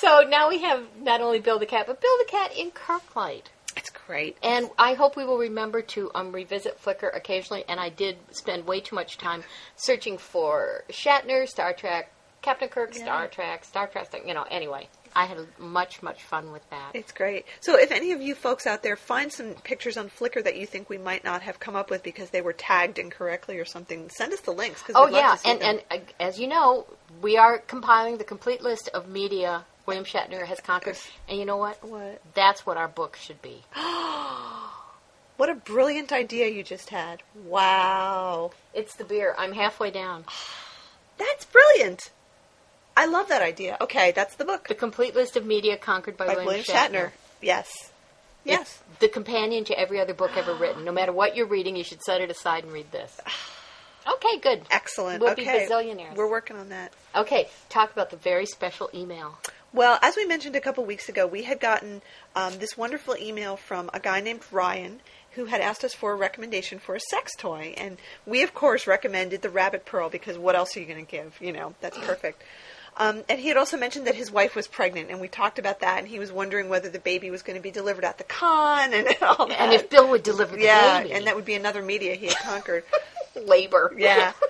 So 0.00 0.22
now 0.26 0.48
we 0.48 0.62
have 0.62 0.82
not 0.98 1.20
only 1.20 1.40
Bill 1.40 1.58
the 1.58 1.66
Cat, 1.66 1.86
but 1.86 2.00
Bill 2.00 2.16
the 2.18 2.24
Cat 2.24 2.56
in 2.56 2.70
Kirklight. 2.70 3.42
It's 3.76 3.90
great. 3.90 4.38
And 4.42 4.70
I 4.78 4.94
hope 4.94 5.14
we 5.14 5.26
will 5.26 5.36
remember 5.36 5.82
to 5.82 6.10
um, 6.14 6.32
revisit 6.32 6.82
Flickr 6.82 7.14
occasionally. 7.14 7.64
And 7.68 7.78
I 7.78 7.90
did 7.90 8.16
spend 8.30 8.66
way 8.66 8.80
too 8.80 8.96
much 8.96 9.18
time 9.18 9.44
searching 9.76 10.16
for 10.16 10.84
Shatner, 10.88 11.46
Star 11.46 11.74
Trek, 11.74 12.10
Captain 12.40 12.68
Kirk, 12.68 12.94
Star 12.94 13.28
Trek, 13.28 13.62
Star 13.66 13.88
Trek. 13.88 14.10
You 14.26 14.32
know, 14.32 14.46
anyway, 14.50 14.88
I 15.14 15.26
had 15.26 15.36
much, 15.58 16.02
much 16.02 16.22
fun 16.22 16.50
with 16.50 16.68
that. 16.70 16.92
It's 16.94 17.12
great. 17.12 17.44
So, 17.60 17.78
if 17.78 17.92
any 17.92 18.12
of 18.12 18.22
you 18.22 18.34
folks 18.34 18.66
out 18.66 18.82
there 18.82 18.96
find 18.96 19.30
some 19.30 19.52
pictures 19.64 19.98
on 19.98 20.08
Flickr 20.08 20.42
that 20.42 20.56
you 20.56 20.64
think 20.66 20.88
we 20.88 20.96
might 20.96 21.24
not 21.24 21.42
have 21.42 21.60
come 21.60 21.76
up 21.76 21.90
with 21.90 22.02
because 22.02 22.30
they 22.30 22.40
were 22.40 22.54
tagged 22.54 22.98
incorrectly 22.98 23.58
or 23.58 23.66
something, 23.66 24.08
send 24.08 24.32
us 24.32 24.40
the 24.40 24.52
links. 24.52 24.80
Cause 24.80 24.96
Oh 24.96 25.04
we'd 25.04 25.12
love 25.12 25.22
yeah, 25.22 25.32
to 25.32 25.38
see 25.38 25.50
and 25.50 25.60
them. 25.60 25.80
and 25.90 26.00
uh, 26.00 26.04
as 26.18 26.40
you 26.40 26.48
know, 26.48 26.86
we 27.20 27.36
are 27.36 27.58
compiling 27.58 28.16
the 28.16 28.24
complete 28.24 28.62
list 28.62 28.88
of 28.94 29.06
media 29.06 29.66
William 29.90 30.04
Shatner 30.04 30.46
has 30.46 30.60
conquered. 30.60 30.96
And 31.28 31.38
you 31.38 31.44
know 31.44 31.56
what? 31.56 31.82
What? 31.84 32.22
That's 32.34 32.64
what 32.64 32.76
our 32.76 32.88
book 32.88 33.16
should 33.16 33.42
be. 33.42 33.62
What 35.36 35.48
a 35.48 35.54
brilliant 35.54 36.12
idea 36.12 36.48
you 36.48 36.62
just 36.62 36.90
had. 36.90 37.22
Wow. 37.46 38.50
It's 38.74 38.96
the 38.96 39.04
beer. 39.04 39.34
I'm 39.38 39.52
halfway 39.52 39.90
down. 39.90 40.26
That's 41.16 41.46
brilliant. 41.46 42.10
I 42.94 43.06
love 43.06 43.28
that 43.28 43.40
idea. 43.40 43.78
Okay, 43.80 44.12
that's 44.14 44.36
the 44.36 44.44
book 44.44 44.68
The 44.68 44.74
complete 44.74 45.14
list 45.14 45.36
of 45.36 45.46
media 45.46 45.78
conquered 45.78 46.18
by, 46.18 46.26
by 46.26 46.32
William, 46.32 46.46
William 46.46 46.64
Shatner. 46.64 46.90
Shatner. 46.90 47.10
Yes. 47.40 47.72
Yes. 48.44 48.60
It's 48.60 48.98
the 49.00 49.08
companion 49.08 49.64
to 49.64 49.78
every 49.78 49.98
other 49.98 50.12
book 50.12 50.32
ever 50.36 50.54
written. 50.54 50.84
No 50.84 50.92
matter 50.92 51.12
what 51.12 51.34
you're 51.34 51.46
reading, 51.46 51.74
you 51.74 51.84
should 51.84 52.02
set 52.02 52.20
it 52.20 52.30
aside 52.30 52.64
and 52.64 52.72
read 52.72 52.92
this. 52.92 53.18
Okay, 54.06 54.38
good. 54.38 54.62
Excellent. 54.70 55.22
We'll 55.22 55.34
be 55.34 55.42
okay. 55.42 55.66
bazillionaires. 55.68 56.16
We're 56.16 56.30
working 56.30 56.56
on 56.56 56.70
that. 56.70 56.92
Okay, 57.14 57.48
talk 57.68 57.92
about 57.92 58.10
the 58.10 58.16
very 58.16 58.46
special 58.46 58.88
email. 58.94 59.38
Well, 59.72 59.98
as 60.02 60.16
we 60.16 60.26
mentioned 60.26 60.56
a 60.56 60.60
couple 60.60 60.84
weeks 60.84 61.08
ago, 61.08 61.26
we 61.26 61.44
had 61.44 61.60
gotten 61.60 62.02
um, 62.34 62.58
this 62.58 62.76
wonderful 62.76 63.16
email 63.16 63.56
from 63.56 63.88
a 63.94 64.00
guy 64.00 64.20
named 64.20 64.40
Ryan 64.50 65.00
who 65.32 65.44
had 65.44 65.60
asked 65.60 65.84
us 65.84 65.94
for 65.94 66.12
a 66.12 66.16
recommendation 66.16 66.80
for 66.80 66.96
a 66.96 67.00
sex 67.00 67.36
toy. 67.36 67.74
And 67.76 67.98
we, 68.26 68.42
of 68.42 68.52
course, 68.52 68.86
recommended 68.86 69.42
the 69.42 69.50
Rabbit 69.50 69.86
Pearl 69.86 70.10
because 70.10 70.36
what 70.36 70.56
else 70.56 70.76
are 70.76 70.80
you 70.80 70.86
going 70.86 71.04
to 71.04 71.10
give? 71.10 71.36
You 71.40 71.52
know, 71.52 71.74
that's 71.80 71.98
perfect. 71.98 72.42
Um, 72.96 73.22
and 73.28 73.38
he 73.38 73.46
had 73.46 73.56
also 73.56 73.76
mentioned 73.76 74.08
that 74.08 74.16
his 74.16 74.32
wife 74.32 74.56
was 74.56 74.66
pregnant, 74.66 75.10
and 75.10 75.20
we 75.20 75.28
talked 75.28 75.60
about 75.60 75.80
that, 75.80 76.00
and 76.00 76.08
he 76.08 76.18
was 76.18 76.32
wondering 76.32 76.68
whether 76.68 76.88
the 76.88 76.98
baby 76.98 77.30
was 77.30 77.42
going 77.42 77.56
to 77.56 77.62
be 77.62 77.70
delivered 77.70 78.04
at 78.04 78.18
the 78.18 78.24
con 78.24 78.92
and 78.92 79.06
all 79.22 79.46
that. 79.46 79.60
And 79.60 79.72
if 79.72 79.88
Bill 79.88 80.10
would 80.10 80.24
deliver 80.24 80.56
the 80.56 80.64
yeah, 80.64 81.02
baby. 81.02 81.14
and 81.14 81.26
that 81.28 81.36
would 81.36 81.44
be 81.44 81.54
another 81.54 81.80
media 81.80 82.14
he 82.16 82.26
had 82.26 82.36
conquered. 82.38 82.82
labor. 83.46 83.94
Yeah. 83.96 84.32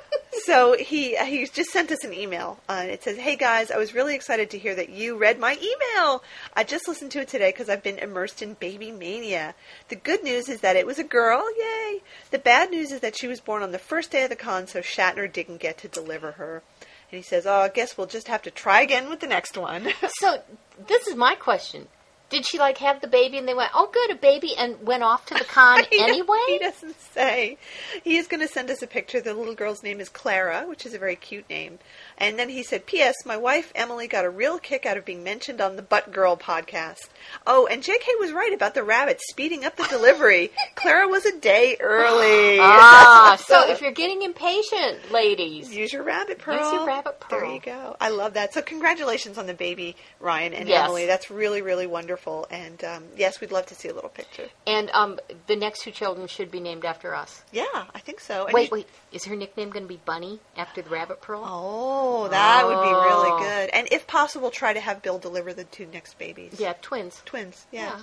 So 0.51 0.77
he 0.77 1.15
he 1.17 1.47
just 1.47 1.71
sent 1.71 1.93
us 1.93 2.03
an 2.03 2.13
email. 2.13 2.59
Uh, 2.69 2.85
it 2.89 3.05
says, 3.05 3.17
"Hey 3.17 3.37
guys, 3.37 3.71
I 3.71 3.77
was 3.77 3.95
really 3.95 4.17
excited 4.17 4.51
to 4.51 4.59
hear 4.59 4.75
that 4.75 4.89
you 4.89 5.17
read 5.17 5.39
my 5.39 5.53
email. 5.53 6.25
I 6.57 6.65
just 6.65 6.89
listened 6.89 7.13
to 7.13 7.21
it 7.21 7.29
today 7.29 7.51
because 7.53 7.69
I've 7.69 7.85
been 7.85 8.01
immersed 8.01 8.43
in 8.43 8.55
baby 8.55 8.91
mania. 8.91 9.55
The 9.91 9.95
good 9.95 10.25
news 10.25 10.49
is 10.49 10.61
that 10.63 10.75
it 10.75 10.89
was 10.89 10.99
a 10.99 11.05
girl. 11.05 11.45
Yay! 11.57 12.03
The 12.33 12.41
bad 12.41 12.73
news 12.73 12.91
is 12.91 12.99
that 12.99 13.17
she 13.17 13.29
was 13.29 13.39
born 13.41 13.63
on 13.63 13.71
the 13.71 13.79
first 13.79 14.11
day 14.11 14.25
of 14.25 14.29
the 14.29 14.35
con, 14.35 14.67
so 14.67 14.81
Shatner 14.81 15.33
didn't 15.33 15.59
get 15.59 15.79
to 15.79 15.89
deliver 15.89 16.33
her." 16.33 16.65
And 16.81 17.17
he 17.17 17.23
says, 17.23 17.47
"Oh, 17.47 17.61
I 17.61 17.69
guess 17.69 17.97
we'll 17.97 18.09
just 18.09 18.27
have 18.27 18.43
to 18.43 18.51
try 18.51 18.81
again 18.81 19.09
with 19.09 19.21
the 19.21 19.29
next 19.29 19.57
one." 19.57 19.93
So 20.19 20.43
this 20.89 21.07
is 21.07 21.15
my 21.15 21.37
question. 21.37 21.87
Did 22.31 22.47
she 22.47 22.59
like 22.59 22.79
have 22.79 23.01
the 23.01 23.09
baby 23.09 23.39
and 23.39 23.47
they 23.47 23.55
went, 23.55 23.73
oh 23.75 23.91
good, 23.93 24.11
a 24.11 24.15
baby, 24.15 24.55
and 24.57 24.81
went 24.87 25.03
off 25.03 25.27
to 25.27 25.35
the 25.35 25.45
con 25.45 25.85
anyway? 25.93 26.39
He 26.47 26.59
doesn't 26.59 27.01
say. 27.01 27.59
He 28.05 28.17
is 28.17 28.29
going 28.29 28.41
to 28.41 28.49
send 28.49 28.71
us 28.71 28.83
a 28.83 28.87
picture. 28.87 29.21
The 29.21 29.35
little 29.35 29.55
girl's 29.55 29.83
name 29.83 30.01
is 30.01 30.09
Clara, 30.09 30.65
which 30.69 30.87
is 30.87 30.95
a 30.95 30.99
very 30.99 31.17
cute 31.17 31.49
name. 31.51 31.81
And 32.21 32.39
then 32.39 32.51
he 32.51 32.63
said, 32.63 32.85
P.S. 32.87 33.15
My 33.25 33.39
wife 33.39 33.73
Emily 33.75 34.07
got 34.07 34.27
a 34.27 34.31
real 34.31 34.59
kick 34.59 34.85
out 34.85 34.99
of 34.99 35.07
being 35.07 35.25
mentioned 35.25 35.61
on 35.61 35.77
the 35.77 35.83
Butt 35.83 36.13
Girl 36.13 36.37
podcast. 36.37 37.09
Oh, 37.47 37.67
and 37.67 37.83
J.K. 37.83 38.07
was 38.21 38.31
right 38.33 38.53
about 38.53 38.75
the 38.75 38.83
rabbit 38.83 39.21
speeding 39.31 39.65
up 39.65 39.77
the 39.77 39.85
delivery. 39.85 40.51
Clara 40.75 41.09
was 41.09 41.25
a 41.25 41.39
day 41.39 41.77
early. 41.81 42.59
Ah, 42.61 43.37
so 43.47 43.71
if 43.71 43.81
you're 43.81 43.93
getting 43.93 44.21
impatient, 44.23 45.11
ladies, 45.11 45.75
Use 45.75 45.93
your 45.93 46.03
rabbit 46.03 46.39
pearl. 46.39 46.59
Use 46.63 46.73
your 46.73 46.87
rabbit 46.87 47.21
pearl. 47.21 47.41
There 47.41 47.51
you 47.55 47.61
go. 47.61 47.97
I 48.01 48.11
love 48.11 48.35
that. 48.35 48.53
So 48.53 48.61
congratulations 48.61 49.39
on 49.39 49.47
the 49.47 49.55
baby, 49.55 49.97
Ryan 50.21 50.53
and 50.53 50.69
Yes. 50.69 50.85
Emily. 50.85 51.07
That's 51.07 51.31
really, 51.31 51.63
really 51.63 51.87
wonderful. 51.87 52.47
And 52.51 52.85
um, 52.85 53.05
yes, 53.17 53.41
we'd 53.41 53.51
love 53.53 53.67
to 53.67 53.75
see 53.75 53.89
a 53.89 53.95
little 53.95 54.11
picture. 54.11 54.49
and 54.67 54.91
um, 54.91 55.19
the 55.47 55.57
next 55.57 55.83
two 55.83 55.91
children 55.91 56.27
should 56.27 56.51
be 56.51 56.61
named 56.61 56.85
after 56.85 57.15
us. 57.15 57.43
Yeah, 57.53 57.65
I 57.95 57.99
think 58.01 58.21
so. 58.21 58.45
And 58.45 58.53
Wait, 58.55 58.71
you- 58.71 58.77
wait, 58.79 58.87
is 59.13 59.25
her 59.25 59.35
nickname 59.37 59.71
going 59.71 59.85
to 59.85 59.89
be 59.89 60.01
Bunny 60.05 60.41
after 60.57 60.83
the 60.83 60.91
rabbit 60.91 61.21
pearl? 61.21 61.43
Oh, 61.45 62.29
that 62.29 62.65
would 62.67 62.81
be 62.83 62.93
really 62.93 63.31
Oh. 63.33 63.39
good. 63.39 63.71
And 63.71 63.89
if 63.91 64.07
possible, 64.07 64.51
try 64.51 64.73
to 64.73 64.81
have 64.81 65.03
Bill 65.03 65.19
deliver 65.19 65.53
the 65.53 65.65
two 65.65 65.87
next 65.87 66.19
babies. 66.19 66.57
Yeah, 66.59 66.75
twins. 66.81 67.21
Twins, 67.25 67.67
yeah. 67.73 67.97
Yeah. 67.97 68.03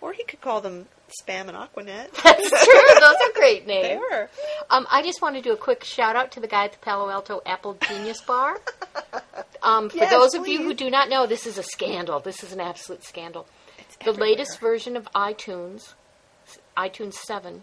Or 0.00 0.12
he 0.14 0.24
could 0.24 0.40
call 0.40 0.60
them 0.62 0.86
Spam 1.22 1.48
and 1.48 1.56
Aquanet. 1.56 2.10
That's 2.22 2.48
true. 2.64 3.00
Those 3.00 3.16
are 3.28 3.32
great 3.34 3.66
they 3.66 3.82
names. 3.82 4.00
were. 4.10 4.30
Um, 4.70 4.86
I 4.90 5.02
just 5.02 5.20
want 5.20 5.36
to 5.36 5.42
do 5.42 5.52
a 5.52 5.56
quick 5.58 5.84
shout 5.84 6.16
out 6.16 6.32
to 6.32 6.40
the 6.40 6.46
guy 6.48 6.64
at 6.64 6.72
the 6.72 6.78
Palo 6.78 7.10
Alto 7.10 7.42
Apple 7.46 7.76
Genius 7.88 8.20
Bar. 8.22 8.56
Um, 9.62 9.90
for 9.90 9.98
Yes, 9.98 10.10
those 10.10 10.32
of 10.34 10.48
you 10.48 10.62
who 10.62 10.72
do 10.72 10.88
not 10.88 11.10
know, 11.10 11.26
this 11.26 11.46
is 11.46 11.58
a 11.58 11.62
scandal. 11.62 12.18
This 12.18 12.42
is 12.42 12.52
an 12.54 12.60
absolute 12.60 13.04
scandal. 13.04 13.46
It's 13.78 13.94
the 13.96 14.08
everywhere. 14.08 14.30
latest 14.30 14.58
version 14.58 14.96
of 14.96 15.04
iTunes, 15.12 15.92
iTunes 16.78 17.12
7, 17.12 17.62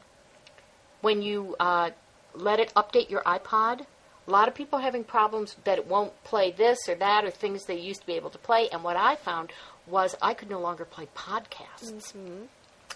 when 1.02 1.24
you 1.24 1.56
uh, 1.60 1.90
let 2.38 2.60
it 2.60 2.74
update 2.76 3.10
your 3.10 3.22
iPod, 3.24 3.86
a 4.28 4.32
lot 4.32 4.48
of 4.48 4.56
people 4.56 4.80
are 4.80 4.82
having 4.82 5.04
problems 5.04 5.56
that 5.64 5.78
it 5.78 5.88
won't 5.88 6.12
play 6.24 6.52
this 6.52 6.90
or 6.90 6.96
that 6.96 7.24
or 7.24 7.32
things 7.32 7.66
they 7.66 7.80
used 7.80 8.02
to 8.02 8.08
be 8.08 8.14
able 8.14 8.30
to 8.30 8.38
play. 8.38 8.68
And 8.72 8.84
what 8.84 8.98
I 8.98 9.16
found 9.16 9.52
was 9.88 10.16
I 10.22 10.34
could 10.34 10.50
no 10.50 10.60
longer 10.60 10.86
play 10.86 11.08
podcasts. 11.16 12.14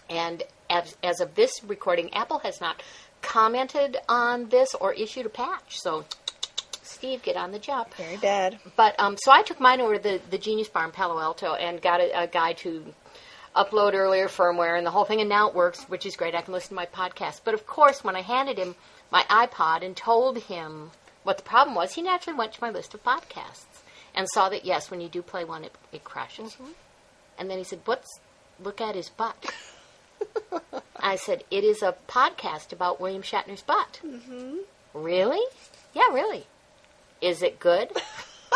And 0.09 0.43
as, 0.69 0.95
as 1.03 1.21
of 1.21 1.35
this 1.35 1.63
recording, 1.63 2.13
Apple 2.13 2.39
has 2.39 2.59
not 2.59 2.83
commented 3.21 3.97
on 4.09 4.49
this 4.49 4.73
or 4.75 4.93
issued 4.93 5.25
a 5.25 5.29
patch. 5.29 5.79
So, 5.79 6.05
Steve, 6.83 7.23
get 7.23 7.37
on 7.37 7.51
the 7.51 7.59
job. 7.59 7.93
Very 7.95 8.17
bad. 8.17 8.59
But 8.75 8.99
um, 8.99 9.15
so 9.17 9.31
I 9.31 9.41
took 9.41 9.59
mine 9.59 9.79
over 9.79 9.95
to 9.95 10.03
the, 10.03 10.21
the 10.29 10.37
Genius 10.37 10.67
Bar 10.67 10.85
in 10.85 10.91
Palo 10.91 11.19
Alto 11.19 11.53
and 11.53 11.81
got 11.81 12.01
a, 12.01 12.23
a 12.23 12.27
guy 12.27 12.53
to 12.53 12.93
upload 13.55 13.93
earlier 13.93 14.27
firmware 14.27 14.77
and 14.77 14.85
the 14.85 14.91
whole 14.91 15.05
thing, 15.05 15.19
and 15.19 15.29
now 15.29 15.49
it 15.49 15.55
works, 15.55 15.83
which 15.83 16.05
is 16.05 16.15
great. 16.15 16.35
I 16.35 16.41
can 16.41 16.53
listen 16.53 16.69
to 16.69 16.75
my 16.75 16.85
podcast. 16.85 17.41
But 17.43 17.53
of 17.53 17.65
course, 17.65 18.03
when 18.03 18.15
I 18.15 18.21
handed 18.21 18.57
him 18.57 18.75
my 19.11 19.23
iPod 19.23 19.83
and 19.83 19.95
told 19.95 20.37
him 20.39 20.91
what 21.23 21.37
the 21.37 21.43
problem 21.43 21.75
was, 21.75 21.93
he 21.93 22.01
naturally 22.01 22.37
went 22.37 22.53
to 22.53 22.61
my 22.63 22.69
list 22.69 22.93
of 22.93 23.03
podcasts 23.03 23.81
and 24.15 24.27
saw 24.29 24.49
that 24.49 24.65
yes, 24.65 24.89
when 24.89 25.01
you 25.01 25.07
do 25.09 25.21
play 25.21 25.43
one, 25.43 25.63
it, 25.63 25.73
it 25.91 26.03
crashes. 26.03 26.57
And 27.37 27.49
then 27.49 27.57
he 27.57 27.63
said, 27.63 27.79
"What's 27.85 28.19
look 28.61 28.81
at 28.81 28.95
his 28.95 29.09
butt?" 29.09 29.53
I 30.99 31.15
said, 31.15 31.43
"It 31.49 31.63
is 31.63 31.81
a 31.81 31.95
podcast 32.07 32.71
about 32.73 32.99
William 32.99 33.21
Shatner's 33.23 33.61
butt." 33.61 33.99
Mm-hmm. 34.05 34.57
Really? 34.93 35.43
Yeah, 35.93 36.11
really. 36.13 36.45
Is 37.21 37.41
it 37.41 37.59
good? 37.59 37.89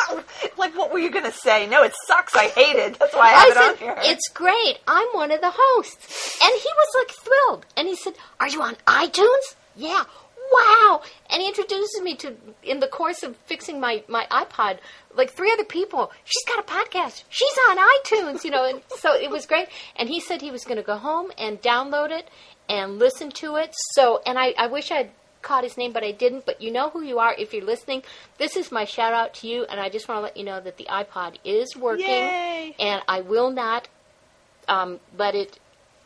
like, 0.58 0.76
what 0.76 0.92
were 0.92 1.00
you 1.00 1.10
going 1.12 1.26
to 1.26 1.32
say? 1.32 1.68
No, 1.68 1.84
it 1.84 1.94
sucks. 2.08 2.36
I 2.36 2.48
hate 2.48 2.76
it. 2.76 3.00
That's 3.00 3.14
why 3.14 3.28
I 3.28 3.32
have 3.32 3.58
I 3.58 3.62
it 3.62 3.72
on 3.72 3.78
here. 3.78 3.96
it's 4.00 4.28
great. 4.30 4.80
I'm 4.88 5.08
one 5.14 5.32
of 5.32 5.40
the 5.42 5.52
hosts. 5.54 6.40
And 6.44 6.52
he 6.54 6.70
was 6.76 6.88
like 6.96 7.16
thrilled. 7.24 7.66
And 7.78 7.88
he 7.88 7.96
said, 7.96 8.14
Are 8.40 8.48
you 8.48 8.62
on 8.62 8.76
iTunes? 8.88 9.56
Yeah. 9.76 10.04
Wow! 10.52 11.02
And 11.30 11.42
he 11.42 11.48
introduces 11.48 12.02
me 12.02 12.16
to, 12.16 12.36
in 12.64 12.80
the 12.80 12.88
course 12.88 13.24
of 13.24 13.36
fixing 13.46 13.80
my, 13.80 14.04
my 14.08 14.26
iPod, 14.32 14.80
like 15.16 15.32
three 15.32 15.52
other 15.52 15.64
people. 15.64 16.12
She's 16.24 16.46
got 16.46 16.60
a 16.60 16.68
podcast. 16.68 17.24
She's 17.30 17.58
on 17.70 17.78
iTunes, 17.78 18.44
you 18.44 18.52
know. 18.52 18.66
And 18.66 18.82
so 18.98 19.14
it 19.14 19.30
was 19.30 19.46
great. 19.46 19.68
And 19.96 20.10
he 20.10 20.20
said 20.20 20.42
he 20.42 20.52
was 20.52 20.64
going 20.64 20.78
to 20.78 20.84
go 20.84 20.98
home 20.98 21.32
and 21.38 21.62
download 21.62 22.12
it 22.12 22.30
and 22.70 23.00
listen 23.00 23.30
to 23.32 23.56
it. 23.56 23.74
So, 23.94 24.22
and 24.26 24.38
I, 24.38 24.54
I 24.58 24.68
wish 24.68 24.92
I'd 24.92 25.12
caught 25.42 25.64
his 25.64 25.78
name, 25.78 25.94
but 25.94 26.04
I 26.04 26.12
didn't. 26.12 26.46
But 26.46 26.62
you 26.62 26.72
know 26.72 26.90
who 26.90 27.02
you 27.02 27.20
are 27.20 27.34
if 27.38 27.54
you're 27.54 27.64
listening. 27.64 28.04
This 28.38 28.58
is 28.58 28.72
my 28.72 28.84
shout 28.86 29.14
out 29.14 29.36
to 29.36 29.48
you, 29.48 29.66
and 29.66 29.80
I 29.80 29.90
just 29.90 30.08
want 30.10 30.18
to 30.18 30.24
let 30.24 30.36
you 30.36 30.44
know 30.44 30.60
that 30.60 30.78
the 30.78 30.86
iPod 30.86 31.38
is 31.46 31.76
working, 31.76 32.06
Yay. 32.06 32.76
and 32.80 33.02
I 33.08 33.22
will 33.22 33.52
not 33.52 33.88
um, 34.68 35.00
let 35.18 35.36
it 35.36 35.60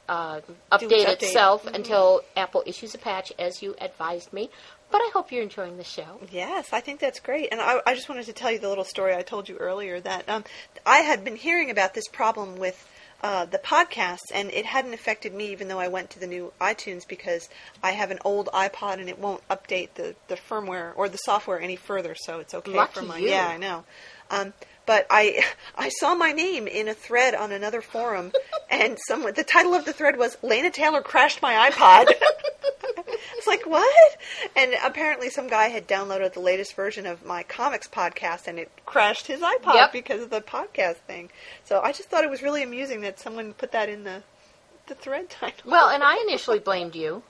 uh, 0.09 0.41
update 0.71 1.07
itself 1.07 1.65
until 1.67 2.21
Apple 2.35 2.63
issues 2.65 2.95
a 2.95 2.97
patch, 2.97 3.31
as 3.39 3.61
you 3.61 3.75
advised 3.79 4.33
me. 4.33 4.49
But 4.91 5.01
I 5.01 5.11
hope 5.13 5.31
you're 5.31 5.43
enjoying 5.43 5.77
the 5.77 5.83
show. 5.83 6.19
Yes, 6.31 6.73
I 6.73 6.81
think 6.81 6.99
that's 6.99 7.19
great. 7.19 7.49
And 7.51 7.61
I, 7.61 7.79
I 7.85 7.93
just 7.93 8.09
wanted 8.09 8.25
to 8.25 8.33
tell 8.33 8.51
you 8.51 8.57
the 8.57 8.69
little 8.69 8.83
story 8.83 9.13
I 9.13 9.21
told 9.21 9.47
you 9.47 9.55
earlier 9.57 9.99
that 9.99 10.27
um, 10.27 10.43
I 10.83 10.97
had 10.97 11.23
been 11.23 11.35
hearing 11.35 11.69
about 11.69 11.93
this 11.93 12.07
problem 12.07 12.57
with 12.57 12.87
uh, 13.21 13.45
the 13.45 13.59
podcasts, 13.59 14.31
and 14.33 14.49
it 14.49 14.65
hadn't 14.65 14.93
affected 14.93 15.33
me, 15.33 15.51
even 15.51 15.67
though 15.67 15.79
I 15.79 15.89
went 15.89 16.09
to 16.11 16.19
the 16.19 16.25
new 16.25 16.53
iTunes 16.59 17.07
because 17.07 17.49
I 17.83 17.91
have 17.91 18.09
an 18.09 18.19
old 18.25 18.47
iPod 18.47 18.93
and 18.93 19.09
it 19.09 19.19
won't 19.19 19.47
update 19.49 19.89
the, 19.93 20.15
the 20.27 20.35
firmware 20.35 20.93
or 20.95 21.07
the 21.07 21.17
software 21.17 21.59
any 21.59 21.75
further, 21.75 22.15
so 22.15 22.39
it's 22.39 22.53
okay 22.53 22.71
Lucky 22.71 22.93
for 22.93 23.01
my. 23.03 23.19
you. 23.19 23.29
Yeah, 23.29 23.47
I 23.47 23.57
know. 23.57 23.83
Um, 24.31 24.53
but 24.89 25.05
I 25.11 25.43
I 25.77 25.89
saw 25.89 26.15
my 26.15 26.31
name 26.31 26.65
in 26.67 26.87
a 26.87 26.95
thread 26.95 27.35
on 27.35 27.51
another 27.51 27.79
forum, 27.79 28.31
and 28.71 28.97
someone 29.07 29.35
the 29.35 29.43
title 29.43 29.75
of 29.75 29.85
the 29.85 29.93
thread 29.93 30.17
was 30.17 30.35
"Lena 30.41 30.71
Taylor 30.71 31.03
crashed 31.03 31.43
my 31.43 31.69
iPod." 31.69 32.07
It's 33.37 33.47
like 33.47 33.65
what? 33.65 34.17
And 34.55 34.73
apparently, 34.83 35.29
some 35.29 35.47
guy 35.47 35.67
had 35.69 35.87
downloaded 35.87 36.33
the 36.33 36.39
latest 36.41 36.75
version 36.75 37.05
of 37.05 37.25
my 37.25 37.43
comics 37.43 37.87
podcast, 37.87 38.47
and 38.47 38.59
it 38.59 38.69
crashed 38.85 39.27
his 39.27 39.39
iPod 39.41 39.75
Yep. 39.75 39.93
because 39.93 40.21
of 40.21 40.29
the 40.29 40.41
podcast 40.41 40.97
thing. 41.07 41.29
So 41.63 41.79
I 41.81 41.91
just 41.93 42.09
thought 42.09 42.23
it 42.25 42.29
was 42.29 42.41
really 42.41 42.63
amusing 42.63 43.01
that 43.01 43.19
someone 43.19 43.53
put 43.53 43.71
that 43.71 43.87
in 43.89 44.03
the 44.03 44.23
the 44.89 44.95
thread 44.95 45.29
title. 45.29 45.71
Well, 45.71 45.87
and 45.89 46.03
I 46.03 46.17
initially 46.27 46.59
blamed 46.59 46.95
you. 46.95 47.23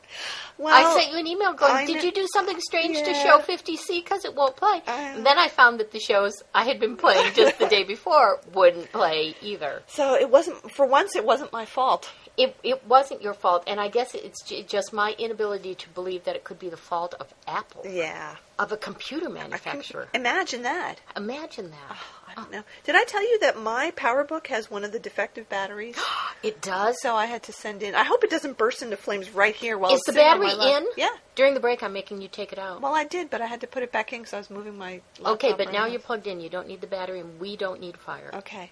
Well, 0.58 0.74
I 0.76 1.00
sent 1.00 1.14
you 1.14 1.20
an 1.20 1.28
email 1.28 1.54
going, 1.54 1.72
I 1.72 1.86
"Did 1.86 1.94
kn- 1.98 2.06
you 2.08 2.12
do 2.12 2.28
something 2.34 2.60
strange 2.60 2.98
to 2.98 3.14
show 3.14 3.38
50C 3.40 4.04
because 4.04 4.26
it 4.26 4.34
won't 4.36 4.56
play?" 4.58 4.82
And 4.88 5.26
then 5.26 5.38
I 5.38 5.48
found 5.48 5.80
that 5.80 5.92
the 5.92 6.00
shows 6.00 6.34
I 6.54 6.64
had 6.66 6.80
been 6.80 6.98
playing 6.98 7.34
just 7.36 7.60
the 7.60 7.68
day 7.68 7.84
before 7.96 8.40
wouldn't 8.54 8.92
play 8.92 9.36
either. 9.42 9.84
So 9.88 10.16
it 10.16 10.30
wasn't 10.30 10.72
for 10.72 10.86
once. 10.86 11.16
It 11.16 11.24
wasn't 11.24 11.54
my 11.54 11.66
fault. 11.66 12.10
It 12.38 12.56
it 12.64 12.86
wasn't 12.88 13.22
your 13.22 13.34
fault, 13.34 13.64
and 13.68 13.80
I 13.80 13.88
guess 13.90 14.16
it's 14.16 14.42
j- 14.44 14.64
just 14.64 14.92
my 14.94 15.14
inability 15.20 15.76
to 15.76 15.90
believe 15.90 16.24
that 16.24 16.36
it 16.36 16.44
could 16.44 16.58
be 16.60 16.70
the 16.70 16.78
fault 16.78 17.14
of 17.20 17.28
Apple, 17.48 17.84
Yeah. 17.86 18.36
of 18.58 18.72
a 18.72 18.78
computer 18.78 19.30
manufacturer. 19.30 20.08
Imagine 20.14 20.62
that. 20.64 20.96
Imagine 21.16 21.72
that. 21.72 21.90
Ah. 21.92 22.06
Oh, 22.42 22.48
I 22.50 22.54
don't. 22.54 22.66
Did 22.86 22.96
I 22.96 23.04
tell 23.04 23.22
you 23.22 23.40
that 23.40 23.58
my 23.60 23.92
PowerBook 23.96 24.48
has 24.48 24.70
one 24.72 24.84
of 24.84 24.92
the 24.92 25.00
defective 25.00 25.48
batteries? 25.50 25.96
It 26.42 26.62
does. 26.62 27.02
so 27.02 27.18
I 27.18 27.26
had 27.26 27.44
to 27.44 27.52
send 27.52 27.84
in. 27.84 27.94
I 27.96 28.06
hope 28.06 28.24
it 28.24 28.30
doesn't 28.30 28.58
burst 28.58 28.82
into 28.82 28.96
flames 28.96 29.30
right 29.36 29.54
here 29.54 29.78
while 29.78 29.92
Is 29.92 29.98
it's 30.00 30.06
the 30.08 30.14
battery 30.14 30.50
in? 30.52 30.88
Yeah. 30.96 31.10
During 31.36 31.54
the 31.54 31.60
break, 31.60 31.84
I'm 31.84 31.92
making 31.92 32.22
you 32.22 32.30
take 32.30 32.54
it 32.54 32.58
out. 32.60 32.80
Well, 32.82 32.94
I 32.96 33.04
did, 33.04 33.30
but 33.30 33.42
I 33.42 33.46
had 33.46 33.60
to 33.60 33.68
put 33.68 33.84
it 33.84 33.92
back 33.92 34.14
in 34.14 34.20
because 34.22 34.34
I 34.34 34.38
was 34.38 34.50
moving 34.50 34.78
my. 34.78 35.02
Okay, 35.26 35.52
but 35.52 35.66
around. 35.68 35.74
now 35.74 35.86
you're 35.88 36.00
plugged 36.00 36.28
in. 36.28 36.40
You 36.40 36.48
don't 36.48 36.66
need 36.70 36.80
the 36.80 36.88
battery, 36.88 37.20
and 37.20 37.42
we 37.42 37.58
don't 37.58 37.82
need 37.82 37.98
fire. 37.98 38.32
Okay. 38.34 38.72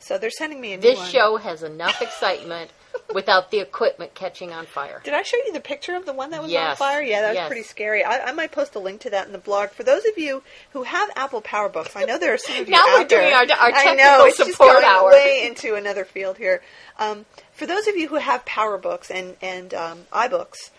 So 0.00 0.18
they're 0.18 0.28
sending 0.30 0.60
me 0.60 0.72
a 0.72 0.76
new 0.76 0.82
This 0.82 0.98
one. 0.98 1.08
show 1.08 1.36
has 1.36 1.62
enough 1.62 2.02
excitement 2.02 2.72
without 3.12 3.50
the 3.50 3.60
equipment 3.60 4.14
catching 4.14 4.52
on 4.52 4.66
fire. 4.66 5.00
Did 5.04 5.14
I 5.14 5.22
show 5.22 5.36
you 5.38 5.52
the 5.52 5.60
picture 5.60 5.94
of 5.94 6.06
the 6.06 6.12
one 6.12 6.30
that 6.30 6.42
was 6.42 6.52
on 6.54 6.76
fire? 6.76 7.02
Yeah, 7.02 7.22
that 7.22 7.28
was 7.28 7.34
Yes. 7.36 7.46
pretty 7.48 7.62
scary. 7.62 8.04
I, 8.04 8.28
I 8.28 8.32
might 8.32 8.52
post 8.52 8.74
a 8.74 8.78
link 8.78 9.00
to 9.02 9.10
that 9.10 9.26
in 9.26 9.32
the 9.32 9.38
blog. 9.38 9.70
For 9.70 9.82
those 9.82 10.04
of 10.04 10.18
you 10.18 10.42
who 10.72 10.82
have 10.84 11.10
Apple 11.16 11.42
PowerBooks, 11.42 11.96
I 11.96 12.04
know 12.04 12.18
there 12.18 12.34
are 12.34 12.38
some 12.38 12.56
of 12.60 12.66
you 12.68 12.72
Now 12.72 12.78
out 12.88 12.98
we're 13.00 13.04
doing 13.04 13.22
there. 13.22 13.34
our- 13.36 13.42
our 13.42 13.72
I 13.72 13.94
know, 13.94 14.02
technical 14.02 14.24
it's 14.26 14.38
just 14.38 14.58
going 14.58 14.84
hour. 14.84 15.10
way 15.10 15.46
into 15.46 15.74
another 15.74 16.04
field 16.04 16.36
here. 16.38 16.62
Um, 16.98 17.24
for 17.52 17.66
those 17.66 17.86
of 17.88 17.96
you 17.96 18.08
who 18.08 18.16
have 18.16 18.44
PowerBooks 18.44 19.10
and, 19.10 19.36
and 19.42 19.72
um, 19.74 20.00
iBooks, 20.12 20.70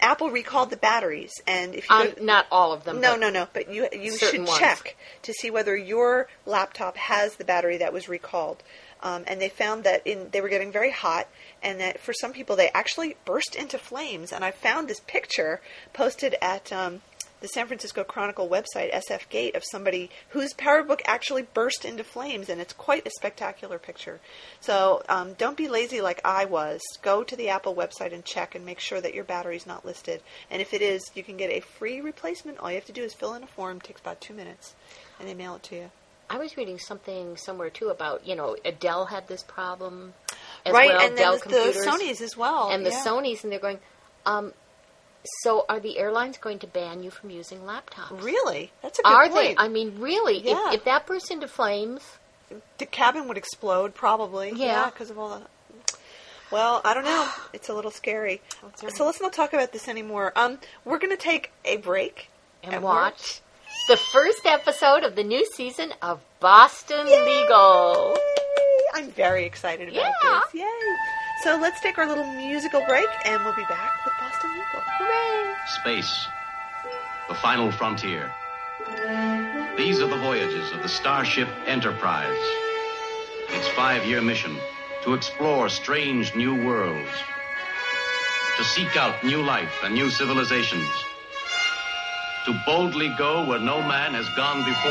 Apple 0.00 0.30
recalled 0.30 0.70
the 0.70 0.76
batteries. 0.76 1.32
And 1.46 1.74
if 1.74 1.88
you 1.90 1.96
Um, 1.96 2.14
not 2.20 2.46
all 2.52 2.72
of 2.72 2.84
them. 2.84 3.00
No, 3.00 3.16
no, 3.16 3.30
no. 3.30 3.48
But 3.52 3.68
you 3.72 3.88
you 3.92 4.16
should 4.16 4.38
ones. 4.46 4.56
check 4.58 4.96
to 5.22 5.32
see 5.32 5.50
whether 5.50 5.76
your 5.76 6.28
laptop 6.46 6.96
has 6.96 7.34
the 7.34 7.44
battery 7.44 7.78
that 7.78 7.92
was 7.92 8.08
recalled. 8.08 8.62
Um, 9.02 9.24
and 9.26 9.40
they 9.40 9.48
found 9.48 9.84
that 9.84 10.06
in 10.06 10.28
they 10.30 10.40
were 10.40 10.48
getting 10.48 10.72
very 10.72 10.90
hot, 10.90 11.28
and 11.62 11.80
that 11.80 12.00
for 12.00 12.12
some 12.12 12.32
people 12.32 12.56
they 12.56 12.68
actually 12.70 13.16
burst 13.24 13.54
into 13.54 13.78
flames. 13.78 14.32
And 14.32 14.44
I 14.44 14.50
found 14.50 14.88
this 14.88 15.00
picture 15.00 15.60
posted 15.92 16.36
at 16.42 16.72
um, 16.72 17.00
the 17.40 17.48
San 17.48 17.66
Francisco 17.66 18.02
Chronicle 18.02 18.48
website, 18.48 18.92
SF 18.92 19.28
Gate, 19.28 19.54
of 19.54 19.62
somebody 19.64 20.10
whose 20.30 20.52
PowerBook 20.54 21.00
actually 21.04 21.42
burst 21.42 21.84
into 21.84 22.02
flames, 22.02 22.48
and 22.48 22.60
it's 22.60 22.72
quite 22.72 23.06
a 23.06 23.10
spectacular 23.10 23.78
picture. 23.78 24.20
So 24.60 25.02
um, 25.08 25.34
don't 25.34 25.56
be 25.56 25.68
lazy 25.68 26.00
like 26.00 26.20
I 26.24 26.44
was. 26.46 26.80
Go 27.02 27.22
to 27.22 27.36
the 27.36 27.48
Apple 27.48 27.74
website 27.74 28.12
and 28.12 28.24
check 28.24 28.54
and 28.54 28.64
make 28.64 28.80
sure 28.80 29.00
that 29.00 29.14
your 29.14 29.24
battery's 29.24 29.66
not 29.66 29.84
listed. 29.84 30.22
And 30.50 30.60
if 30.60 30.74
it 30.74 30.82
is, 30.82 31.10
you 31.14 31.22
can 31.22 31.36
get 31.36 31.50
a 31.50 31.60
free 31.60 32.00
replacement. 32.00 32.58
All 32.58 32.70
you 32.70 32.76
have 32.76 32.86
to 32.86 32.92
do 32.92 33.04
is 33.04 33.14
fill 33.14 33.34
in 33.34 33.44
a 33.44 33.46
form. 33.46 33.76
it 33.78 33.84
takes 33.84 34.00
about 34.00 34.20
two 34.20 34.34
minutes, 34.34 34.74
and 35.20 35.28
they 35.28 35.34
mail 35.34 35.54
it 35.54 35.62
to 35.64 35.76
you. 35.76 35.90
I 36.30 36.38
was 36.38 36.56
reading 36.56 36.78
something 36.78 37.36
somewhere 37.36 37.70
too 37.70 37.88
about 37.88 38.26
you 38.26 38.36
know 38.36 38.56
Dell 38.80 39.06
had 39.06 39.28
this 39.28 39.42
problem, 39.42 40.14
as 40.66 40.72
right, 40.72 40.90
well, 40.90 41.00
and 41.00 41.16
then 41.16 41.24
Dell 41.24 41.34
the, 41.34 41.40
computers 41.40 41.76
the 41.76 41.90
Sony's 41.90 42.20
as 42.20 42.36
well, 42.36 42.70
and 42.70 42.84
the 42.84 42.90
yeah. 42.90 43.04
Sony's, 43.04 43.44
and 43.44 43.52
they're 43.52 43.60
going. 43.60 43.78
Um, 44.26 44.52
so 45.42 45.64
are 45.68 45.80
the 45.80 45.98
airlines 45.98 46.38
going 46.38 46.58
to 46.60 46.66
ban 46.66 47.02
you 47.02 47.10
from 47.10 47.30
using 47.30 47.60
laptops? 47.60 48.22
Really, 48.22 48.72
that's 48.82 48.98
a 48.98 49.02
good 49.02 49.12
Are 49.12 49.28
point. 49.28 49.34
they? 49.34 49.56
I 49.56 49.68
mean, 49.68 49.98
really? 49.98 50.38
Yeah. 50.40 50.68
If, 50.68 50.74
if 50.76 50.84
that 50.84 51.06
bursts 51.06 51.30
into 51.30 51.48
flames, 51.48 52.02
the 52.78 52.86
cabin 52.86 53.28
would 53.28 53.36
explode 53.36 53.94
probably. 53.94 54.52
Yeah. 54.54 54.86
because 54.86 55.10
of 55.10 55.18
all 55.18 55.30
the. 55.30 55.42
Well, 56.50 56.80
I 56.84 56.94
don't 56.94 57.04
know. 57.04 57.28
It's 57.52 57.68
a 57.68 57.74
little 57.74 57.90
scary. 57.90 58.40
right. 58.62 58.96
So 58.96 59.04
let's 59.04 59.20
not 59.20 59.32
talk 59.32 59.52
about 59.52 59.72
this 59.72 59.88
anymore. 59.88 60.32
Um, 60.36 60.58
we're 60.84 60.98
going 60.98 61.14
to 61.14 61.22
take 61.22 61.50
a 61.64 61.76
break 61.76 62.30
and, 62.62 62.74
And 62.74 62.84
watch 62.84 63.40
the 63.88 63.96
first 63.96 64.44
episode 64.44 65.02
of 65.02 65.16
the 65.16 65.24
new 65.24 65.46
season 65.54 65.92
of 66.02 66.20
Boston 66.40 67.06
Yay! 67.06 67.24
Legal. 67.24 68.18
I'm 68.94 69.10
very 69.10 69.44
excited 69.46 69.88
about 69.88 70.12
Yeah. 70.22 70.40
this. 70.52 70.60
Yay! 70.60 70.96
So 71.42 71.56
let's 71.56 71.80
take 71.80 71.96
our 71.96 72.06
little 72.06 72.26
musical 72.34 72.84
break, 72.86 73.08
and 73.24 73.42
we'll 73.44 73.54
be 73.56 73.62
back 73.64 74.04
with 74.04 74.12
Boston 74.20 74.50
Legal. 74.50 74.82
Hooray! 74.98 75.54
Space, 75.80 76.26
the 77.28 77.34
final 77.34 77.70
frontier. 77.72 78.30
These 79.76 80.00
are 80.00 80.06
the 80.08 80.18
voyages 80.18 80.70
of 80.72 80.82
the 80.82 80.88
Starship 80.88 81.48
Enterprise. 81.66 82.38
Its 83.50 83.68
five 83.68 84.04
year 84.04 84.20
mission 84.20 84.54
to 85.04 85.14
explore 85.14 85.70
strange 85.70 86.34
new 86.34 86.54
worlds, 86.66 87.08
to 88.58 88.64
seek 88.64 88.96
out 88.96 89.24
new 89.24 89.42
life 89.42 89.72
and 89.82 89.94
new 89.94 90.10
civilizations, 90.10 90.90
to 92.48 92.58
boldly 92.64 93.10
go 93.18 93.44
where 93.44 93.58
no 93.58 93.82
man 93.82 94.14
has 94.14 94.26
gone 94.30 94.64
before. 94.64 94.88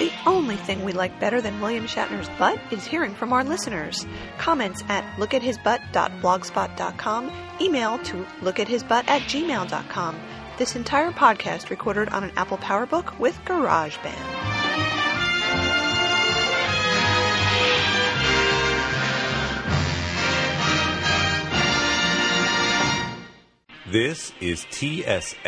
The 0.00 0.10
only 0.28 0.56
thing 0.56 0.84
we 0.84 0.92
like 0.92 1.20
better 1.20 1.40
than 1.40 1.60
William 1.60 1.86
Shatner's 1.86 2.28
butt 2.36 2.58
is 2.72 2.84
hearing 2.84 3.14
from 3.14 3.32
our 3.32 3.44
listeners. 3.44 4.04
Comments 4.38 4.82
at 4.88 5.04
lookathisbutt.blogspot.com, 5.18 7.32
email 7.60 7.98
to 7.98 8.26
lookathisbutt 8.40 9.08
at 9.08 9.22
gmail.com. 9.22 10.16
This 10.58 10.74
entire 10.74 11.12
podcast 11.12 11.70
recorded 11.70 12.08
on 12.08 12.24
an 12.24 12.32
Apple 12.36 12.58
PowerBook 12.58 13.16
with 13.20 13.38
GarageBand. 13.44 14.57
This 23.90 24.32
is 24.40 24.64
TSFPN.com, 24.66 25.38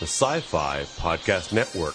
the 0.00 0.06
sci 0.06 0.40
fi 0.40 0.82
podcast 0.98 1.52
network. 1.52 1.94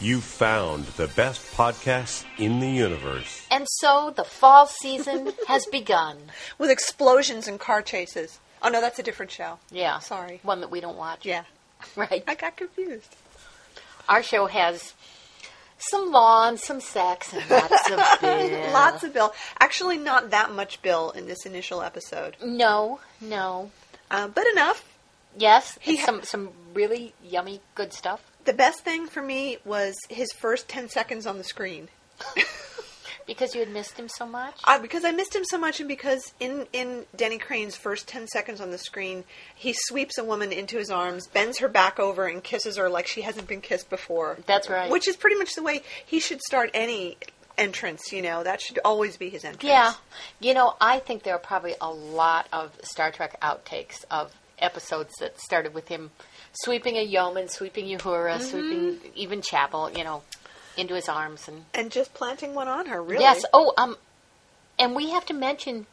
You 0.00 0.20
found 0.20 0.84
the 0.84 1.08
best 1.08 1.44
podcasts 1.56 2.24
in 2.38 2.60
the 2.60 2.68
universe. 2.70 3.44
And 3.50 3.66
so 3.68 4.12
the 4.14 4.22
fall 4.24 4.66
season 4.66 5.32
has 5.48 5.66
begun. 5.66 6.18
With 6.58 6.70
explosions 6.70 7.48
and 7.48 7.58
car 7.58 7.82
chases. 7.82 8.38
Oh 8.62 8.68
no, 8.68 8.80
that's 8.80 8.98
a 8.98 9.02
different 9.02 9.32
show. 9.32 9.58
Yeah. 9.70 9.98
Sorry. 10.00 10.38
One 10.42 10.60
that 10.60 10.70
we 10.70 10.80
don't 10.80 10.96
watch. 10.96 11.24
Yeah. 11.26 11.44
Right. 11.96 12.22
I 12.26 12.34
got 12.34 12.56
confused. 12.56 13.14
Our 14.08 14.22
show 14.22 14.46
has 14.46 14.94
some 15.76 16.12
lawn, 16.12 16.56
some 16.56 16.80
sex, 16.80 17.32
and 17.34 17.42
lots 17.50 17.90
of 17.90 18.00
bill. 18.20 18.72
Lots 18.72 19.02
of 19.04 19.12
Bill. 19.12 19.34
Actually, 19.60 19.98
not 19.98 20.30
that 20.30 20.50
much 20.52 20.80
Bill 20.82 21.10
in 21.10 21.26
this 21.26 21.44
initial 21.44 21.82
episode, 21.82 22.36
No, 22.42 23.00
no. 23.20 23.70
Uh, 24.14 24.28
but 24.28 24.46
enough. 24.46 24.98
Yes, 25.36 25.78
He 25.80 25.96
ha- 25.96 26.06
some 26.06 26.22
some 26.22 26.50
really 26.74 27.12
yummy, 27.24 27.60
good 27.74 27.92
stuff. 27.92 28.20
The 28.44 28.52
best 28.52 28.80
thing 28.84 29.06
for 29.08 29.22
me 29.22 29.58
was 29.64 29.94
his 30.08 30.30
first 30.32 30.68
10 30.68 30.88
seconds 30.88 31.26
on 31.26 31.38
the 31.38 31.44
screen. 31.44 31.88
Because 33.26 33.54
you 33.54 33.60
had 33.60 33.70
missed 33.70 33.96
him 33.98 34.08
so 34.08 34.26
much? 34.26 34.54
I, 34.64 34.78
because 34.78 35.02
I 35.04 35.10
missed 35.10 35.34
him 35.34 35.44
so 35.44 35.56
much, 35.56 35.80
and 35.80 35.88
because 35.88 36.34
in 36.40 36.66
in 36.74 37.06
Denny 37.16 37.38
Crane's 37.38 37.74
first 37.74 38.06
ten 38.06 38.26
seconds 38.26 38.60
on 38.60 38.70
the 38.70 38.76
screen, 38.76 39.24
he 39.54 39.74
sweeps 39.86 40.18
a 40.18 40.24
woman 40.24 40.52
into 40.52 40.76
his 40.76 40.90
arms, 40.90 41.26
bends 41.26 41.58
her 41.60 41.68
back 41.68 41.98
over, 41.98 42.26
and 42.26 42.44
kisses 42.44 42.76
her 42.76 42.90
like 42.90 43.06
she 43.06 43.22
hasn't 43.22 43.48
been 43.48 43.62
kissed 43.62 43.88
before. 43.88 44.36
That's 44.46 44.68
right. 44.68 44.90
Which 44.90 45.08
is 45.08 45.16
pretty 45.16 45.36
much 45.36 45.54
the 45.54 45.62
way 45.62 45.82
he 46.04 46.20
should 46.20 46.42
start 46.42 46.70
any 46.74 47.16
entrance. 47.56 48.12
You 48.12 48.22
know, 48.22 48.42
that 48.42 48.60
should 48.60 48.78
always 48.84 49.16
be 49.16 49.28
his 49.28 49.44
entrance. 49.44 49.64
Yeah. 49.64 49.92
You 50.40 50.54
know, 50.54 50.76
I 50.80 50.98
think 50.98 51.22
there 51.22 51.34
are 51.34 51.38
probably 51.38 51.74
a 51.80 51.90
lot 51.90 52.48
of 52.52 52.72
Star 52.82 53.10
Trek 53.10 53.40
outtakes 53.40 54.04
of 54.10 54.32
episodes 54.58 55.12
that 55.20 55.40
started 55.40 55.74
with 55.74 55.88
him 55.88 56.10
sweeping 56.52 56.96
a 56.96 57.02
yeoman, 57.02 57.48
sweeping 57.48 57.86
Uhura, 57.86 58.40
sweeping 58.40 58.98
even 59.14 59.42
Chapel, 59.42 59.90
you 59.90 60.04
know, 60.04 60.22
into 60.76 60.94
his 60.94 61.08
arms 61.08 61.48
and 61.48 61.64
and 61.74 61.90
just 61.90 62.14
planting 62.14 62.54
one 62.54 62.68
on 62.68 62.86
her. 62.86 63.02
Really? 63.02 63.22
Yes. 63.22 63.44
Oh, 63.52 63.72
um, 63.76 63.96
and 64.78 64.94
we 64.94 65.10
have 65.10 65.26
to 65.26 65.34
mention. 65.34 65.86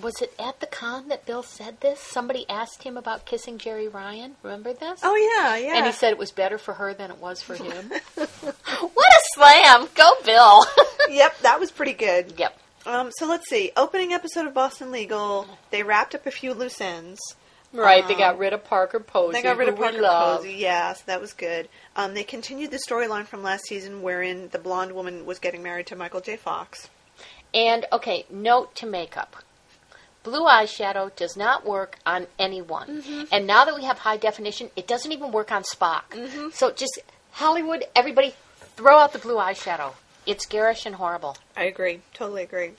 Was 0.00 0.22
it 0.22 0.32
at 0.38 0.60
the 0.60 0.66
con 0.66 1.08
that 1.08 1.26
Bill 1.26 1.42
said 1.42 1.80
this? 1.80 1.98
Somebody 1.98 2.46
asked 2.48 2.84
him 2.84 2.96
about 2.96 3.26
kissing 3.26 3.58
Jeri 3.58 3.92
Ryan. 3.92 4.36
Remember 4.42 4.72
this? 4.72 5.00
Oh 5.02 5.16
yeah, 5.16 5.56
yeah. 5.56 5.76
And 5.76 5.86
he 5.86 5.92
said 5.92 6.12
it 6.12 6.18
was 6.18 6.30
better 6.30 6.56
for 6.56 6.74
her 6.74 6.94
than 6.94 7.10
it 7.10 7.18
was 7.18 7.42
for 7.42 7.54
him. 7.54 7.90
what 8.14 9.12
a 9.12 9.20
slam! 9.34 9.88
Go 9.94 10.10
Bill. 10.24 10.64
"Yep, 11.10 11.40
that 11.40 11.58
was 11.58 11.72
pretty 11.72 11.94
good." 11.94 12.34
yep. 12.38 12.56
Um, 12.86 13.10
so 13.10 13.26
let's 13.26 13.48
see. 13.48 13.72
Opening 13.76 14.12
episode 14.12 14.46
of 14.46 14.54
Boston 14.54 14.92
Legal. 14.92 15.46
They 15.70 15.82
wrapped 15.82 16.14
up 16.14 16.26
a 16.26 16.30
few 16.30 16.54
loose 16.54 16.80
ends. 16.80 17.20
Right. 17.72 18.06
they 18.08 18.14
got 18.14 18.38
rid 18.38 18.54
of 18.54 18.64
Parker 18.64 18.98
Posey. 19.00 19.32
They 19.32 19.42
got 19.42 19.58
rid 19.58 19.68
of 19.68 19.76
Parker. 19.76 19.98
Posey. 20.00 20.54
Yeah, 20.54 20.94
so 20.94 21.02
that 21.06 21.20
was 21.20 21.34
good. 21.34 21.68
Um, 21.96 22.14
they 22.14 22.24
continued 22.24 22.70
the 22.70 22.78
storyline 22.88 23.26
from 23.26 23.42
last 23.42 23.64
season, 23.66 24.00
wherein 24.00 24.48
the 24.48 24.58
blonde 24.58 24.92
woman 24.92 25.26
was 25.26 25.38
getting 25.38 25.62
married 25.62 25.86
to 25.88 25.96
Michael 25.96 26.20
J. 26.20 26.36
Fox. 26.36 26.88
And 27.52 27.84
okay, 27.92 28.24
note 28.30 28.74
to 28.76 28.86
makeup. 28.86 29.36
Blue 30.22 30.44
eyeshadow 30.44 31.14
does 31.16 31.36
not 31.36 31.64
work 31.64 31.98
on 32.04 32.26
anyone. 32.38 33.02
Mm-hmm. 33.02 33.24
And 33.32 33.46
now 33.46 33.64
that 33.64 33.74
we 33.74 33.84
have 33.84 33.98
high 33.98 34.16
definition, 34.16 34.70
it 34.76 34.86
doesn't 34.86 35.10
even 35.12 35.32
work 35.32 35.52
on 35.52 35.62
Spock. 35.62 36.10
Mm-hmm. 36.10 36.50
So 36.52 36.70
just 36.70 36.98
Hollywood, 37.32 37.84
everybody 37.94 38.34
throw 38.76 38.98
out 38.98 39.12
the 39.12 39.18
blue 39.18 39.36
eyeshadow. 39.36 39.94
It's 40.26 40.44
garish 40.44 40.84
and 40.84 40.96
horrible. 40.96 41.36
I 41.56 41.64
agree. 41.64 42.00
Totally 42.12 42.42
agree. 42.42 42.72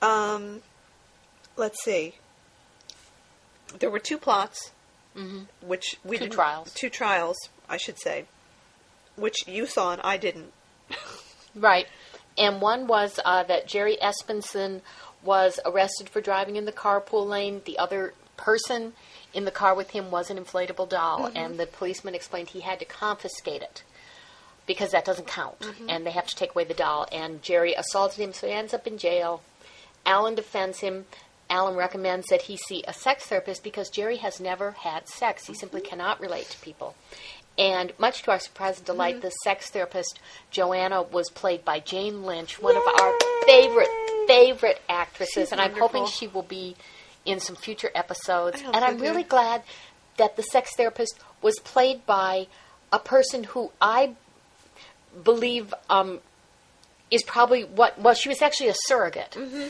Um, 0.00 0.62
let's 1.56 1.82
see. 1.82 2.14
There 3.78 3.90
were 3.90 3.98
two 3.98 4.18
plots, 4.18 4.70
which 5.60 5.96
we 6.04 6.18
Two 6.18 6.28
trials. 6.28 6.72
Two 6.74 6.90
trials, 6.90 7.36
I 7.68 7.78
should 7.78 7.98
say, 7.98 8.26
which 9.16 9.48
you 9.48 9.66
saw 9.66 9.92
and 9.92 10.02
I 10.02 10.16
didn't. 10.16 10.52
Right. 11.56 11.86
And 12.38 12.60
one 12.60 12.86
was 12.86 13.18
uh, 13.24 13.42
that 13.44 13.66
Jerry 13.66 13.96
Espenson 14.02 14.82
was 15.26 15.60
arrested 15.66 16.08
for 16.08 16.20
driving 16.22 16.56
in 16.56 16.64
the 16.64 16.72
carpool 16.72 17.28
lane. 17.28 17.60
The 17.64 17.78
other 17.78 18.14
person 18.36 18.94
in 19.34 19.44
the 19.44 19.50
car 19.50 19.74
with 19.74 19.90
him 19.90 20.10
was 20.10 20.30
an 20.30 20.38
inflatable 20.38 20.88
doll, 20.88 21.26
mm-hmm. 21.26 21.36
and 21.36 21.58
the 21.58 21.66
policeman 21.66 22.14
explained 22.14 22.50
he 22.50 22.60
had 22.60 22.78
to 22.78 22.84
confiscate 22.84 23.62
it 23.62 23.82
because 24.66 24.90
that 24.92 25.04
doesn't 25.04 25.26
count, 25.26 25.60
mm-hmm. 25.60 25.90
and 25.90 26.06
they 26.06 26.10
have 26.10 26.26
to 26.26 26.34
take 26.34 26.50
away 26.50 26.64
the 26.64 26.74
doll. 26.74 27.06
And 27.12 27.42
Jerry 27.42 27.74
assaulted 27.74 28.18
him, 28.18 28.32
so 28.32 28.46
he 28.46 28.52
ends 28.52 28.74
up 28.74 28.86
in 28.86 28.98
jail. 28.98 29.42
Alan 30.04 30.34
defends 30.34 30.80
him. 30.80 31.06
Alan 31.48 31.76
recommends 31.76 32.26
that 32.28 32.42
he 32.42 32.56
see 32.56 32.82
a 32.88 32.92
sex 32.92 33.26
therapist 33.26 33.62
because 33.62 33.88
Jerry 33.90 34.16
has 34.16 34.40
never 34.40 34.72
had 34.72 35.08
sex. 35.08 35.46
He 35.46 35.54
simply 35.54 35.80
mm-hmm. 35.80 35.90
cannot 35.90 36.20
relate 36.20 36.48
to 36.50 36.58
people. 36.58 36.94
And 37.58 37.92
much 37.98 38.22
to 38.22 38.32
our 38.32 38.38
surprise 38.38 38.78
and 38.78 38.86
delight, 38.86 39.22
the 39.22 39.30
sex 39.30 39.70
therapist 39.70 40.20
Joanna 40.50 41.02
was 41.02 41.30
played 41.30 41.64
by 41.64 41.80
Jane 41.80 42.22
Lynch, 42.22 42.60
one 42.60 42.76
of 42.76 42.82
our 42.86 43.14
favorite 43.46 43.88
favorite 44.26 44.80
actresses, 44.88 45.34
She's 45.34 45.52
and 45.52 45.60
I'm 45.60 45.72
hoping 45.72 46.06
she 46.06 46.26
will 46.26 46.42
be 46.42 46.76
in 47.24 47.40
some 47.40 47.56
future 47.56 47.90
episodes. 47.94 48.62
And 48.62 48.76
I'm 48.76 48.98
really 48.98 49.22
glad 49.22 49.62
that 50.16 50.36
the 50.36 50.42
sex 50.42 50.74
therapist 50.76 51.18
was 51.42 51.58
played 51.60 52.04
by 52.06 52.46
a 52.92 52.98
person 52.98 53.44
who 53.44 53.72
I 53.80 54.14
believe 55.22 55.72
um, 55.90 56.20
is 57.10 57.22
probably 57.22 57.64
what. 57.64 58.00
Well, 58.00 58.14
she 58.14 58.28
was 58.28 58.42
actually 58.42 58.68
a 58.68 58.76
surrogate. 58.86 59.32
Mm-hmm. 59.32 59.68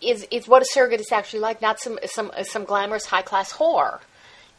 Is 0.00 0.26
is 0.30 0.48
what 0.48 0.62
a 0.62 0.66
surrogate 0.66 1.00
is 1.00 1.12
actually 1.12 1.40
like? 1.40 1.60
Not 1.60 1.78
some 1.80 1.98
some 2.06 2.32
some 2.44 2.64
glamorous 2.64 3.06
high 3.06 3.22
class 3.22 3.52
whore. 3.52 4.00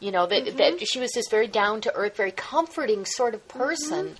You 0.02 0.10
know 0.10 0.26
that 0.26 0.44
Mm-hmm. 0.44 0.56
that 0.56 0.88
she 0.88 0.98
was 0.98 1.12
this 1.12 1.28
very 1.30 1.46
down 1.46 1.80
to 1.82 1.94
earth, 1.94 2.16
very 2.16 2.32
comforting 2.32 3.04
sort 3.04 3.34
of 3.34 3.46
person. 3.46 4.16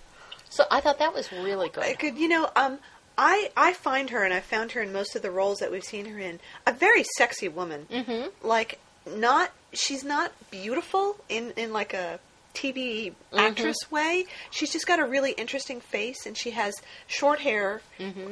So 0.49 0.64
I 0.70 0.80
thought 0.80 0.99
that 1.01 1.12
was 1.12 1.33
really 1.33 1.68
good. 1.68 1.83
I 1.83 1.95
could, 1.95 2.16
you 2.18 2.28
know, 2.28 2.49
um, 2.55 2.78
I 3.18 3.51
I 3.57 3.72
find 3.72 4.11
her, 4.11 4.22
and 4.22 4.33
I 4.33 4.41
found 4.41 4.72
her 4.72 4.80
in 4.83 4.93
most 4.93 5.16
of 5.16 5.22
the 5.22 5.30
roles 5.30 5.59
that 5.59 5.72
we've 5.72 5.83
seen 5.83 6.07
her 6.07 6.18
in, 6.18 6.39
a 6.66 6.72
very 6.72 7.05
sexy 7.18 7.49
woman. 7.49 7.87
Mm-hmm. 7.91 8.47
Like, 8.47 8.78
not 9.16 9.51
she's 9.72 10.05
not 10.05 10.30
beautiful 10.53 11.16
in 11.28 11.53
in 11.57 11.72
like 11.72 11.95
a 11.95 12.20
TV 12.55 13.12
actress 13.37 13.78
way. 13.91 14.26
She's 14.51 14.70
just 14.72 14.87
got 14.87 15.01
a 15.01 15.05
really 15.05 15.33
interesting 15.33 15.80
face, 15.80 16.26
and 16.26 16.37
she 16.39 16.51
has 16.53 16.74
short 17.09 17.41
hair, 17.41 17.80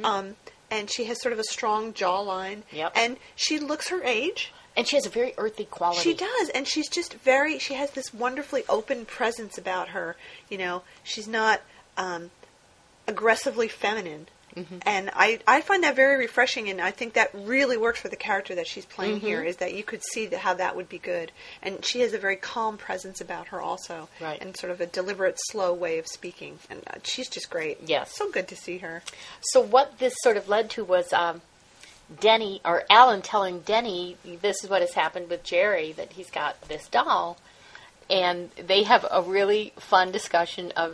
um, 0.03 0.35
and 0.69 0.89
she 0.89 1.03
has 1.05 1.21
sort 1.21 1.33
of 1.33 1.39
a 1.39 1.43
strong 1.43 1.91
jawline. 1.91 2.61
Yep. 2.71 2.93
And 2.95 3.17
she 3.35 3.59
looks 3.59 3.89
her 3.89 4.01
age. 4.03 4.53
And 4.77 4.87
she 4.87 4.95
has 4.95 5.05
a 5.05 5.09
very 5.09 5.33
earthy 5.37 5.65
quality. 5.65 6.01
She 6.01 6.13
does, 6.13 6.49
and 6.49 6.67
she's 6.67 6.87
just 6.89 7.13
very. 7.15 7.59
She 7.59 7.73
has 7.75 7.91
this 7.91 8.13
wonderfully 8.13 8.63
open 8.69 9.05
presence 9.05 9.57
about 9.57 9.89
her. 9.89 10.15
You 10.49 10.57
know, 10.57 10.83
she's 11.03 11.27
not 11.27 11.61
um, 11.97 12.31
aggressively 13.07 13.67
feminine, 13.67 14.27
and 14.85 15.09
I 15.13 15.39
I 15.47 15.61
find 15.61 15.83
that 15.83 15.95
very 15.95 16.17
refreshing, 16.17 16.69
and 16.69 16.81
I 16.81 16.91
think 16.91 17.13
that 17.13 17.31
really 17.33 17.77
works 17.77 18.01
for 18.01 18.09
the 18.09 18.15
character 18.17 18.53
that 18.55 18.67
she's 18.67 18.85
playing 18.85 19.19
here. 19.21 19.43
Is 19.43 19.57
that 19.57 19.73
you 19.73 19.83
could 19.83 20.01
see 20.13 20.25
that 20.27 20.39
how 20.39 20.53
that 20.55 20.75
would 20.75 20.89
be 20.89 20.97
good, 20.97 21.31
and 21.61 21.83
she 21.85 22.01
has 22.01 22.13
a 22.13 22.17
very 22.17 22.35
calm 22.35 22.77
presence 22.77 23.21
about 23.21 23.47
her 23.47 23.61
also, 23.61 24.09
Right. 24.19 24.41
and 24.41 24.55
sort 24.57 24.71
of 24.71 24.81
a 24.81 24.85
deliberate, 24.85 25.37
slow 25.51 25.73
way 25.73 25.99
of 25.99 26.07
speaking, 26.07 26.59
and 26.69 26.81
uh, 26.87 26.95
she's 27.03 27.29
just 27.29 27.49
great. 27.49 27.77
Yes. 27.85 28.15
so 28.15 28.29
good 28.31 28.47
to 28.49 28.55
see 28.55 28.79
her. 28.79 29.03
So 29.41 29.61
what 29.61 29.99
this 29.99 30.13
sort 30.21 30.35
of 30.37 30.49
led 30.49 30.69
to 30.71 30.83
was 30.83 31.11
um, 31.13 31.41
Denny 32.19 32.61
or 32.65 32.83
Alan 32.89 33.21
telling 33.21 33.61
Denny 33.61 34.17
this 34.41 34.63
is 34.63 34.69
what 34.69 34.81
has 34.81 34.93
happened 34.93 35.29
with 35.29 35.43
Jerry 35.43 35.91
that 35.93 36.13
he's 36.13 36.29
got 36.29 36.61
this 36.63 36.87
doll, 36.87 37.37
and 38.09 38.51
they 38.51 38.83
have 38.83 39.05
a 39.09 39.21
really 39.21 39.73
fun 39.77 40.11
discussion 40.11 40.71
of 40.75 40.93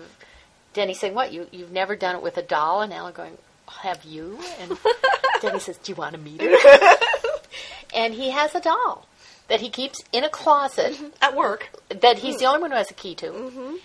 Denny 0.73 0.93
saying, 0.93 1.13
"What 1.13 1.31
you 1.33 1.47
you've 1.51 1.71
never 1.71 1.95
done 1.95 2.15
it 2.15 2.21
with 2.21 2.37
a 2.37 2.43
doll?" 2.43 2.81
and 2.81 2.93
Alan 2.93 3.13
going, 3.13 3.37
"Have 3.81 4.03
you?" 4.03 4.39
And 4.59 4.77
Denny 5.41 5.59
says, 5.59 5.77
"Do 5.77 5.91
you 5.91 5.95
want 5.95 6.13
to 6.13 6.21
meet 6.21 6.41
her?" 6.41 6.55
and 7.93 8.13
he 8.13 8.29
has 8.31 8.53
a 8.53 8.61
doll 8.61 9.07
that 9.47 9.61
he 9.61 9.69
keeps 9.69 10.03
in 10.11 10.23
a 10.23 10.29
closet 10.29 10.97
At 11.21 11.35
work, 11.35 11.69
that 11.89 12.19
he's 12.19 12.37
the 12.37 12.45
hmm. 12.45 12.49
only 12.49 12.61
one 12.61 12.71
who 12.71 12.77
has 12.77 12.91
a 12.91 12.95
key 12.95 13.15
to. 13.15 13.27
Mm-hmm. 13.27 13.75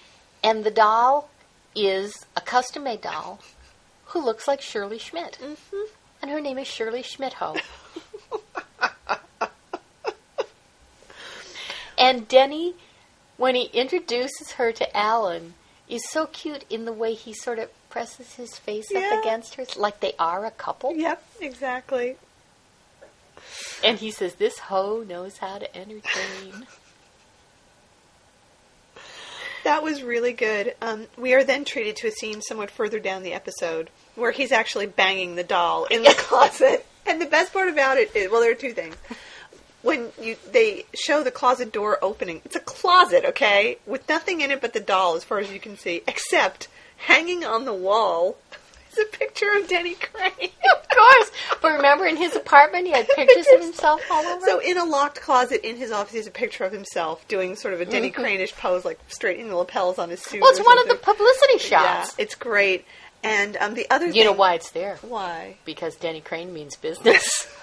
And 0.45 0.65
the 0.65 0.71
doll 0.71 1.31
is 1.75 2.27
a 2.37 2.41
custom 2.41 2.85
made 2.85 3.01
doll 3.01 3.41
who 4.07 4.25
looks 4.25 4.47
like 4.47 4.61
Shirley 4.61 4.99
Schmidt. 4.99 5.39
Mm-hmm. 5.41 5.93
And 6.23 6.31
her 6.31 6.41
name 6.41 6.57
is 6.59 6.69
Shirley 6.69 7.03
Schmidtho. 7.03 7.61
and 11.99 12.29
Denny, 12.29 12.75
when 13.37 13.55
he 13.57 13.65
introduces 13.73 14.53
her 14.53 14.73
to 14.73 14.97
Alan, 14.97 15.55
is 15.89 16.09
so 16.11 16.27
cute 16.27 16.65
in 16.71 16.85
the 16.85 16.93
way 16.93 17.15
he 17.15 17.35
sort 17.35 17.59
of 17.59 17.71
presses 17.91 18.35
his 18.35 18.57
face 18.57 18.87
Yeah. 18.91 19.01
up 19.13 19.21
against 19.25 19.57
her, 19.57 19.65
like 19.77 20.01
they 20.01 20.13
are 20.19 20.47
a 20.47 20.51
couple. 20.53 20.95
yep, 20.95 21.23
exactly. 21.41 22.17
And 23.83 23.99
he 23.99 24.11
says, 24.13 24.35
This 24.37 24.59
hoe 24.59 25.05
knows 25.07 25.39
how 25.39 25.59
to 25.59 25.77
entertain. 25.77 26.67
That 29.65 29.85
was 29.85 30.03
really 30.03 30.33
good. 30.33 30.75
Um, 30.83 31.07
we 31.17 31.35
are 31.35 31.45
then 31.45 31.65
treated 31.65 31.95
to 31.99 32.09
a 32.09 32.11
scene 32.11 32.43
somewhat 32.43 32.69
further 32.69 32.99
down 32.99 33.23
the 33.23 33.33
episode 33.33 33.91
where 34.15 34.31
he's 34.31 34.53
actually 34.53 34.87
banging 34.87 35.35
the 35.35 35.45
doll 35.45 35.85
in 35.87 36.03
the 36.03 36.15
closet. 36.19 36.87
And 37.07 37.21
the 37.21 37.27
best 37.27 37.53
part 37.53 37.69
about 37.69 37.99
it 37.99 38.15
is, 38.15 38.31
well, 38.31 38.41
there 38.41 38.53
are 38.53 38.57
two 38.57 38.73
things. 38.73 38.95
When 39.83 40.13
you 40.21 40.37
they 40.53 40.85
show 40.95 41.25
the 41.25 41.33
closet 41.33 41.73
door 41.73 41.99
opening, 42.03 42.41
it's 42.45 42.55
a 42.55 42.61
closet, 42.61 43.25
okay, 43.25 43.79
with 43.85 44.09
nothing 44.09 44.41
in 44.41 44.53
it 44.53 44.61
but 44.61 44.75
the 44.75 44.81
doll, 44.81 45.17
as 45.17 45.25
far 45.25 45.41
as 45.41 45.51
you 45.51 45.59
can 45.59 45.77
see, 45.77 46.03
except 46.07 46.69
hanging 46.97 47.45
on 47.45 47.65
the 47.65 47.75
wall 47.75 48.37
is 48.93 48.99
a 48.99 49.17
picture 49.17 49.51
of 49.57 49.69
Denny 49.69 49.95
Crane. 49.95 50.31
of 50.73 50.89
course. 50.89 51.31
But 51.61 51.73
remember, 51.73 52.07
in 52.07 52.17
his 52.17 52.37
apartment, 52.37 52.87
he 52.87 52.93
had 52.93 53.09
pictures 53.17 53.47
of 53.55 53.63
himself 53.63 54.01
all 54.11 54.25
over. 54.25 54.45
So 54.47 54.59
in 54.61 54.79
a 54.79 54.85
locked 54.85 55.21
closet 55.21 55.67
in 55.69 55.77
his 55.77 55.91
office, 55.91 56.13
he 56.13 56.19
has 56.19 56.27
a 56.27 56.33
picture 56.33 56.65
of 56.65 56.73
himself 56.73 57.27
doing 57.29 57.57
sort 57.57 57.75
of 57.75 57.81
a 57.81 57.85
Denny 57.85 58.11
mm-hmm. 58.11 58.21
Crane-ish 58.21 58.55
pose, 58.55 58.85
like 58.85 58.99
straightening 59.09 59.49
the 59.49 59.57
lapels 59.57 59.99
on 59.99 60.11
his 60.11 60.21
suit. 60.21 60.41
well, 60.41 60.51
it's 60.51 60.65
one 60.65 60.79
of 60.79 60.85
the 60.85 60.91
something. 60.91 61.15
publicity 61.15 61.71
Yeah, 61.71 62.03
shots. 62.03 62.15
it's 62.19 62.35
great. 62.35 62.85
And 63.25 63.57
um, 63.59 63.75
the 63.75 63.87
other 63.91 64.07
You 64.07 64.13
thing, 64.13 64.25
know 64.25 64.33
why 64.33 64.55
it's 64.55 64.71
there? 64.71 64.97
Why? 65.03 65.57
Because 65.65 65.95
Denny 65.97 66.21
Crane 66.21 66.53
means 66.53 66.77
business. 66.77 67.49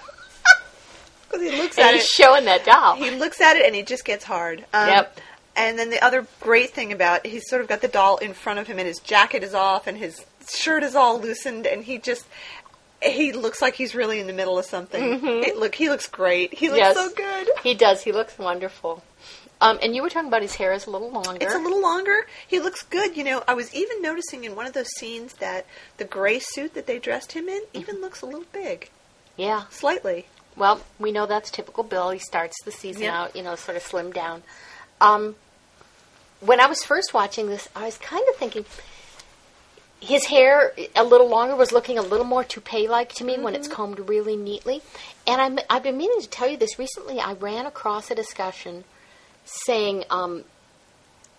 Because 1.30 1.48
he 1.48 1.56
looks 1.62 1.78
and 1.78 1.86
at 1.86 1.94
he's 1.94 2.02
it. 2.04 2.08
showing 2.08 2.44
that 2.46 2.64
doll. 2.64 2.96
He 2.96 3.10
looks 3.10 3.40
at 3.40 3.56
it 3.56 3.64
and 3.64 3.72
he 3.74 3.82
just 3.82 4.04
gets 4.04 4.24
hard. 4.24 4.64
Um, 4.74 4.88
Yep. 4.88 5.20
And 5.56 5.78
then 5.78 5.90
the 5.90 6.02
other 6.04 6.26
great 6.40 6.70
thing 6.70 6.92
about 6.92 7.24
he's 7.26 7.48
sort 7.48 7.60
of 7.62 7.68
got 7.68 7.82
the 7.82 7.88
doll 7.88 8.16
in 8.16 8.34
front 8.34 8.58
of 8.58 8.66
him 8.66 8.78
and 8.78 8.86
his 8.88 8.98
jacket 8.98 9.42
is 9.44 9.54
off 9.54 9.86
and 9.86 9.96
his 9.96 10.24
shirt 10.52 10.82
is 10.82 10.96
all 10.96 11.20
loosened 11.20 11.66
and 11.66 11.84
he 11.84 11.98
just 11.98 12.24
he 13.02 13.32
looks 13.32 13.62
like 13.62 13.74
he's 13.74 13.94
really 13.94 14.18
in 14.20 14.26
the 14.26 14.32
middle 14.32 14.58
of 14.58 14.64
something. 14.64 15.20
It, 15.24 15.56
look, 15.56 15.74
he 15.74 15.88
looks 15.88 16.06
great. 16.08 16.52
He 16.54 16.68
looks 16.68 16.78
Yes. 16.80 16.96
so 16.96 17.10
good. 17.14 17.48
He 17.62 17.74
does. 17.74 18.02
He 18.02 18.10
looks 18.12 18.36
wonderful. 18.38 19.02
Um, 19.62 19.78
and 19.82 19.94
you 19.94 20.02
were 20.02 20.08
talking 20.08 20.28
about 20.28 20.42
his 20.42 20.54
hair 20.54 20.72
is 20.72 20.86
a 20.86 20.90
little 20.90 21.10
longer. 21.10 21.36
It's 21.40 21.54
a 21.54 21.58
little 21.58 21.82
longer. 21.82 22.26
He 22.48 22.60
looks 22.60 22.82
good. 22.82 23.16
You 23.16 23.24
know, 23.24 23.42
I 23.46 23.54
was 23.54 23.74
even 23.74 24.00
noticing 24.00 24.44
in 24.44 24.56
one 24.56 24.66
of 24.66 24.72
those 24.72 24.88
scenes 24.96 25.34
that 25.34 25.66
the 25.98 26.04
gray 26.04 26.38
suit 26.38 26.74
that 26.74 26.86
they 26.86 26.98
dressed 26.98 27.32
him 27.32 27.48
in 27.48 27.62
even 27.74 28.00
looks 28.00 28.22
a 28.22 28.26
little 28.26 28.46
big, 28.52 28.88
yeah. 29.36 29.64
slightly. 29.70 30.26
Well, 30.56 30.80
we 30.98 31.12
know 31.12 31.26
that's 31.26 31.50
typical 31.50 31.84
Bill. 31.84 32.10
He 32.10 32.18
starts 32.18 32.56
the 32.64 32.72
season 32.72 33.02
Yeah. 33.02 33.22
out, 33.22 33.36
you 33.36 33.42
know, 33.42 33.54
sort 33.54 33.76
of 33.76 33.82
slimmed 33.84 34.14
down. 34.14 34.42
Um, 35.00 35.36
when 36.40 36.60
I 36.60 36.66
was 36.66 36.82
first 36.82 37.12
watching 37.12 37.46
this, 37.48 37.68
I 37.76 37.84
was 37.84 37.98
kind 37.98 38.24
of 38.28 38.36
thinking 38.36 38.64
his 40.00 40.26
hair 40.26 40.72
a 40.96 41.04
little 41.04 41.28
longer 41.28 41.54
was 41.54 41.72
looking 41.72 41.98
a 41.98 42.02
little 42.02 42.24
more 42.24 42.42
toupee-like 42.42 43.12
to 43.12 43.24
me 43.24 43.38
when 43.38 43.54
it's 43.54 43.68
combed 43.68 44.08
really 44.08 44.36
neatly. 44.36 44.80
And 45.26 45.40
I'm, 45.40 45.58
I've 45.68 45.82
been 45.82 45.98
meaning 45.98 46.22
to 46.22 46.28
tell 46.28 46.48
you 46.48 46.56
this 46.56 46.78
recently. 46.78 47.20
I 47.20 47.34
ran 47.34 47.66
across 47.66 48.10
a 48.10 48.14
discussion 48.14 48.84
saying 49.64 50.04
um, 50.10 50.44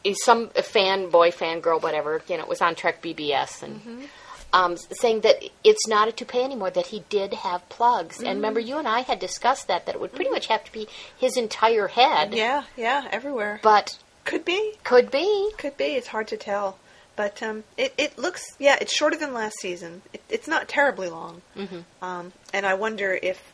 is 0.03 0.23
some 0.23 0.49
a 0.55 0.63
fan 0.63 1.09
boy, 1.09 1.31
fan 1.31 1.59
girl, 1.59 1.79
whatever. 1.79 2.21
You 2.27 2.37
know, 2.37 2.43
it 2.43 2.49
was 2.49 2.61
on 2.61 2.75
Trek 2.75 3.01
BBS 3.01 3.63
and. 3.63 4.07
Um, 4.53 4.75
saying 4.75 5.21
that 5.21 5.41
it's 5.63 5.87
not 5.87 6.09
a 6.09 6.11
toupee 6.11 6.41
anymore, 6.41 6.69
that 6.71 6.87
he 6.87 7.05
did 7.07 7.33
have 7.33 7.69
plugs. 7.69 8.19
And 8.21 8.35
remember, 8.35 8.59
you 8.59 8.77
and 8.79 8.85
I 8.85 8.99
had 8.99 9.17
discussed 9.17 9.69
that, 9.69 9.85
that 9.85 9.95
it 9.95 10.01
would 10.01 10.11
pretty 10.11 10.29
much 10.29 10.47
have 10.47 10.65
to 10.65 10.71
be 10.73 10.89
his 11.17 11.37
entire 11.37 11.87
head. 11.87 12.33
Yeah, 12.33 12.63
yeah, 12.75 13.07
everywhere. 13.13 13.61
But 13.63 13.97
Could 14.25 14.43
be, 14.43 14.73
could 14.83 15.09
be. 15.09 15.51
could 15.57 15.77
be. 15.77 15.95
It's 15.95 16.07
hard 16.09 16.27
to 16.27 16.35
tell, 16.35 16.77
but 17.15 17.41
um, 17.41 17.63
it 17.77 17.93
it 17.97 18.17
looks 18.17 18.41
yeah, 18.59 18.77
it's 18.81 18.93
shorter 18.93 19.15
than 19.17 19.33
last 19.33 19.57
season. 19.61 20.01
It, 20.11 20.21
it's 20.27 20.49
not 20.49 20.67
terribly 20.67 21.07
long, 21.09 21.41
mm-hmm. 21.55 22.03
um, 22.03 22.33
and 22.53 22.65
I 22.65 22.73
wonder 22.73 23.17
if 23.23 23.50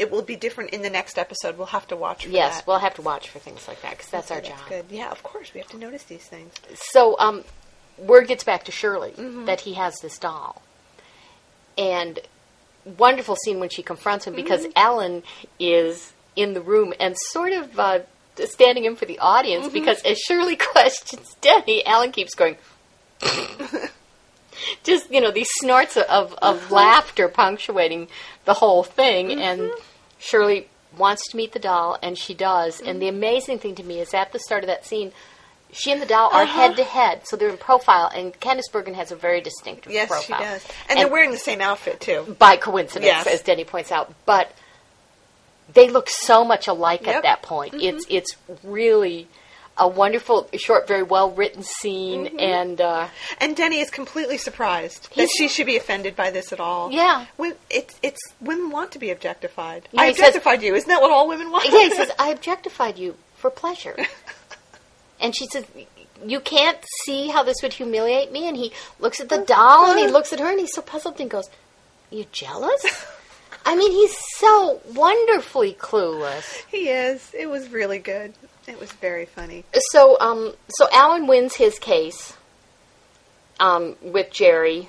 it 0.00 0.10
will 0.10 0.22
be 0.22 0.34
different 0.36 0.70
in 0.70 0.82
the 0.82 0.90
next 0.90 1.18
episode. 1.18 1.56
We'll 1.58 1.66
have 1.78 1.86
to 1.88 1.96
watch. 1.96 2.24
For 2.24 2.30
Yes, 2.30 2.56
that. 2.56 2.66
we'll 2.66 2.78
have 2.78 2.94
to 2.94 3.02
watch 3.02 3.28
for 3.28 3.38
things 3.38 3.68
like 3.68 3.80
that 3.82 3.92
because 3.92 4.10
that's 4.10 4.30
our 4.30 4.40
That's 4.40 4.48
job. 4.48 4.68
good. 4.68 4.84
Yeah, 4.90 5.10
of 5.10 5.22
course 5.22 5.52
we 5.54 5.60
have 5.60 5.68
to 5.70 5.78
notice 5.78 6.04
these 6.04 6.24
things. 6.24 6.52
So, 6.74 7.16
um, 7.20 7.44
word 7.98 8.26
gets 8.26 8.42
back 8.44 8.64
to 8.64 8.72
Shirley 8.72 9.10
Mm-hmm. 9.12 9.44
that 9.44 9.60
he 9.60 9.74
has 9.74 9.94
this 10.02 10.18
doll, 10.18 10.62
and 11.78 12.18
wonderful 12.84 13.36
scene 13.36 13.60
when 13.60 13.68
she 13.68 13.82
confronts 13.82 14.26
him 14.26 14.34
because 14.34 14.62
Mm-hmm. 14.62 14.72
Alan 14.88 15.22
is 15.58 16.12
in 16.34 16.54
the 16.54 16.60
room 16.62 16.94
and 16.98 17.14
sort 17.18 17.52
of 17.52 17.78
uh, 17.78 17.98
standing 18.44 18.84
in 18.86 18.96
for 18.96 19.04
the 19.04 19.18
audience 19.18 19.66
Mm-hmm. 19.66 19.74
because 19.74 20.00
as 20.02 20.18
Shirley 20.18 20.56
questions 20.72 21.36
Denny, 21.42 21.84
Alan 21.84 22.10
keeps 22.12 22.34
going. 22.34 22.56
Just 24.84 25.10
you 25.10 25.20
know 25.20 25.30
these 25.30 25.48
snorts 25.60 25.96
of, 25.96 26.34
of, 26.42 26.70
laughter 26.70 27.28
punctuating 27.28 28.08
the 28.44 28.52
whole 28.54 28.82
thing, 28.82 29.32
and 29.40 29.70
Shirley 30.20 30.68
wants 30.96 31.28
to 31.30 31.36
meet 31.36 31.52
the 31.52 31.58
doll, 31.58 31.98
and 32.02 32.16
she 32.16 32.34
does. 32.34 32.78
And 32.80 32.88
Mm-hmm. 32.90 32.98
the 33.00 33.08
amazing 33.08 33.58
thing 33.58 33.74
to 33.76 33.82
me 33.82 33.98
is 34.00 34.14
at 34.14 34.32
the 34.32 34.38
start 34.38 34.62
of 34.62 34.68
that 34.68 34.84
scene, 34.86 35.10
she 35.72 35.90
and 35.92 36.00
the 36.02 36.06
doll 36.06 36.30
are 36.32 36.42
Uh-huh. 36.42 36.52
head 36.68 36.76
to 36.76 36.84
head, 36.84 37.26
so 37.26 37.36
they're 37.36 37.48
in 37.48 37.56
profile. 37.56 38.10
And 38.14 38.38
Candice 38.40 38.70
Bergen 38.70 38.94
has 38.94 39.10
a 39.12 39.16
very 39.16 39.40
distinctive 39.40 39.92
Yes, 39.92 40.08
profile. 40.08 40.38
she 40.38 40.44
does, 40.44 40.66
and, 40.88 40.98
they're 40.98 41.08
wearing 41.08 41.30
the 41.30 41.38
same 41.38 41.60
outfit 41.60 42.00
too. 42.00 42.36
by 42.38 42.56
coincidence, 42.56 43.04
Yes. 43.06 43.26
as 43.26 43.40
Denny 43.42 43.64
points 43.64 43.90
out. 43.92 44.12
But 44.26 44.52
they 45.72 45.88
look 45.88 46.08
so 46.10 46.44
much 46.44 46.66
alike 46.66 47.02
Yep. 47.02 47.08
Mm-hmm. 47.08 47.16
at 47.18 47.22
that 47.22 47.42
point. 47.42 47.74
It's 47.74 48.04
it's 48.08 48.36
really 48.64 49.28
a 49.80 49.88
wonderful, 49.88 50.48
short, 50.58 50.86
very 50.86 51.02
well 51.02 51.30
written 51.32 51.62
scene, 51.64 52.26
Mm-hmm. 52.26 52.38
and 52.38 52.80
uh, 52.80 53.08
And 53.38 53.56
Denny 53.56 53.80
is 53.80 53.90
completely 53.90 54.38
surprised 54.38 55.08
that 55.16 55.28
she 55.36 55.48
should 55.48 55.66
be 55.66 55.76
offended 55.76 56.14
by 56.14 56.30
this 56.30 56.52
at 56.52 56.60
all. 56.60 56.92
Yeah. 56.92 57.26
when 57.36 57.54
it's 57.70 57.94
it's 58.02 58.20
women 58.40 58.70
want 58.70 58.92
to 58.92 58.98
be 58.98 59.10
objectified. 59.10 59.88
Yeah, 59.92 60.02
I 60.02 60.06
he 60.08 60.14
says- 60.14 60.20
objectified 60.28 60.62
you. 60.62 60.74
Isn't 60.76 60.88
that 60.88 61.00
what 61.02 61.10
all 61.10 61.26
women 61.26 61.50
want? 61.50 61.64
yeah, 61.64 61.80
he 61.88 61.90
says, 62.00 62.10
"I 62.18 62.28
objectified 62.30 62.98
you 62.98 63.16
for 63.36 63.50
pleasure," 63.50 63.96
and 65.20 65.34
she 65.34 65.46
says. 65.46 65.64
You 66.22 66.38
can't 66.40 66.76
see 67.06 67.28
how 67.28 67.42
this 67.44 67.62
would 67.62 67.72
humiliate 67.72 68.30
me, 68.30 68.46
and 68.46 68.54
he 68.54 68.72
looks 68.98 69.20
at 69.20 69.30
the 69.30 69.38
doll, 69.38 69.90
and 69.90 69.98
he 69.98 70.06
looks 70.06 70.34
at 70.34 70.38
her, 70.40 70.50
and 70.50 70.60
he's 70.60 70.74
so 70.74 70.82
puzzled, 70.82 71.14
and 71.14 71.22
he 71.22 71.28
goes, 71.30 71.48
"You 72.10 72.26
jealous?" 72.30 73.06
I 73.64 73.74
mean, 73.74 73.90
he's 73.90 74.14
so 74.36 74.80
wonderfully 74.94 75.72
clueless. 75.72 76.62
he 76.70 76.90
is. 76.90 77.30
It 77.32 77.48
was 77.48 77.70
really 77.70 77.98
good. 78.00 78.34
It 78.70 78.78
was 78.78 78.92
very 78.92 79.26
funny. 79.26 79.64
So, 79.90 80.16
um, 80.20 80.54
so 80.68 80.86
Alan 80.92 81.26
wins 81.26 81.56
his 81.56 81.78
case 81.80 82.36
um, 83.58 83.96
with 84.00 84.30
Jerry, 84.30 84.88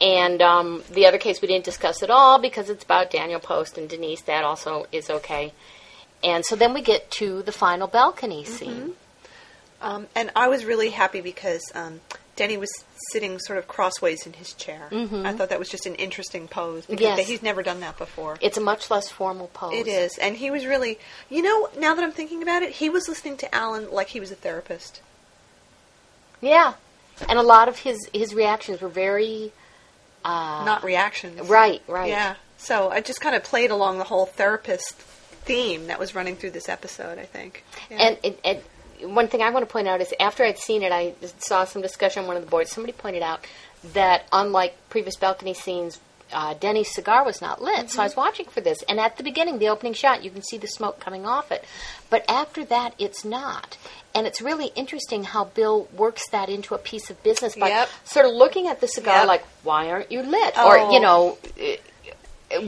and 0.00 0.42
um, 0.42 0.82
the 0.90 1.06
other 1.06 1.18
case 1.18 1.40
we 1.40 1.46
didn't 1.46 1.64
discuss 1.64 2.02
at 2.02 2.10
all 2.10 2.40
because 2.40 2.68
it's 2.68 2.82
about 2.82 3.12
Daniel 3.12 3.38
Post 3.38 3.78
and 3.78 3.88
Denise. 3.88 4.22
That 4.22 4.42
also 4.42 4.86
is 4.90 5.08
okay. 5.08 5.52
And 6.24 6.44
so 6.44 6.56
then 6.56 6.74
we 6.74 6.80
get 6.80 7.10
to 7.12 7.42
the 7.42 7.52
final 7.52 7.86
balcony 7.86 8.44
scene. 8.44 8.94
Um, 9.80 10.08
and 10.16 10.32
I 10.34 10.48
was 10.48 10.64
really 10.64 10.90
happy 10.90 11.20
because 11.20 11.70
um, 11.74 12.00
Denny 12.36 12.56
was 12.56 12.70
sitting 13.12 13.38
sort 13.38 13.58
of 13.58 13.68
crossways 13.68 14.26
in 14.26 14.32
his 14.32 14.52
chair. 14.54 14.88
I 14.92 15.32
thought 15.32 15.50
that 15.50 15.58
was 15.58 15.68
just 15.68 15.86
an 15.86 15.94
interesting 15.94 16.48
pose 16.48 16.84
because 16.86 17.06
Mm-hmm. 17.06 17.18
Yes. 17.18 17.28
he's 17.28 17.42
never 17.42 17.62
done 17.62 17.80
that 17.80 17.96
before. 17.96 18.38
It's 18.40 18.56
a 18.56 18.60
much 18.60 18.90
less 18.90 19.08
formal 19.08 19.48
pose. 19.54 19.74
It 19.74 19.86
is, 19.86 20.18
and 20.18 20.36
he 20.36 20.50
was 20.50 20.66
really, 20.66 20.98
you 21.30 21.42
know, 21.42 21.68
now 21.78 21.94
that 21.94 22.02
I'm 22.02 22.12
thinking 22.12 22.42
about 22.42 22.62
it, 22.62 22.72
he 22.72 22.90
was 22.90 23.08
listening 23.08 23.36
to 23.38 23.54
Alan 23.54 23.90
like 23.90 24.08
he 24.08 24.20
was 24.20 24.30
a 24.32 24.34
therapist. 24.34 25.00
Yeah, 26.40 26.74
and 27.28 27.38
a 27.38 27.42
lot 27.42 27.68
of 27.68 27.78
his 27.78 28.08
his 28.12 28.34
reactions 28.34 28.80
were 28.80 28.88
very 28.88 29.52
not 30.24 30.82
reactions. 30.84 31.40
right, 31.48 31.82
right. 31.86 32.08
Yeah. 32.08 32.34
So 32.58 32.90
I 32.90 33.00
just 33.00 33.20
kind 33.20 33.36
of 33.36 33.44
played 33.44 33.70
along 33.70 33.98
the 33.98 34.04
whole 34.04 34.26
therapist 34.26 34.94
theme 34.94 35.86
that 35.88 35.98
was 35.98 36.14
running 36.14 36.36
through 36.36 36.50
this 36.52 36.68
episode. 36.68 37.18
I 37.18 37.24
think. 37.26 37.62
Yeah. 37.90 37.96
And, 37.98 38.18
and, 38.24 38.36
and 38.44 38.58
one 39.06 39.28
thing 39.28 39.42
I 39.42 39.50
want 39.50 39.66
to 39.66 39.72
point 39.72 39.88
out 39.88 40.00
is 40.00 40.12
after 40.20 40.44
I'd 40.44 40.58
seen 40.58 40.82
it, 40.82 40.92
I 40.92 41.14
saw 41.38 41.64
some 41.64 41.82
discussion 41.82 42.22
on 42.22 42.26
one 42.28 42.36
of 42.36 42.44
the 42.44 42.50
boards. 42.50 42.70
Somebody 42.70 42.92
pointed 42.92 43.22
out 43.22 43.46
that 43.92 44.26
unlike 44.32 44.76
previous 44.88 45.16
balcony 45.16 45.54
scenes, 45.54 46.00
uh, 46.32 46.54
Denny's 46.54 46.92
cigar 46.92 47.24
was 47.24 47.40
not 47.40 47.62
lit. 47.62 47.90
So 47.90 48.00
I 48.00 48.04
was 48.04 48.16
watching 48.16 48.46
for 48.46 48.60
this, 48.60 48.82
and 48.88 48.98
at 48.98 49.16
the 49.18 49.22
beginning, 49.22 49.58
the 49.58 49.68
opening 49.68 49.92
shot, 49.92 50.24
you 50.24 50.30
can 50.30 50.42
see 50.42 50.56
the 50.58 50.66
smoke 50.66 50.98
coming 50.98 51.26
off 51.26 51.52
it. 51.52 51.64
But 52.10 52.24
after 52.28 52.64
that, 52.64 52.94
it's 52.98 53.24
not. 53.24 53.76
And 54.14 54.26
it's 54.26 54.40
really 54.40 54.66
interesting 54.74 55.24
how 55.24 55.44
Bill 55.44 55.88
works 55.96 56.28
that 56.30 56.48
into 56.48 56.74
a 56.74 56.78
piece 56.78 57.10
of 57.10 57.22
business 57.22 57.56
by 57.56 57.68
Yep. 57.68 57.88
sort 58.04 58.26
of 58.26 58.32
looking 58.32 58.68
at 58.68 58.80
the 58.80 58.88
cigar 58.88 59.18
Yep. 59.18 59.26
like, 59.28 59.44
why 59.64 59.90
aren't 59.90 60.10
you 60.10 60.22
lit? 60.22 60.54
Oh. 60.56 60.68
Or, 60.68 60.92
you 60.92 61.00
know, 61.00 61.36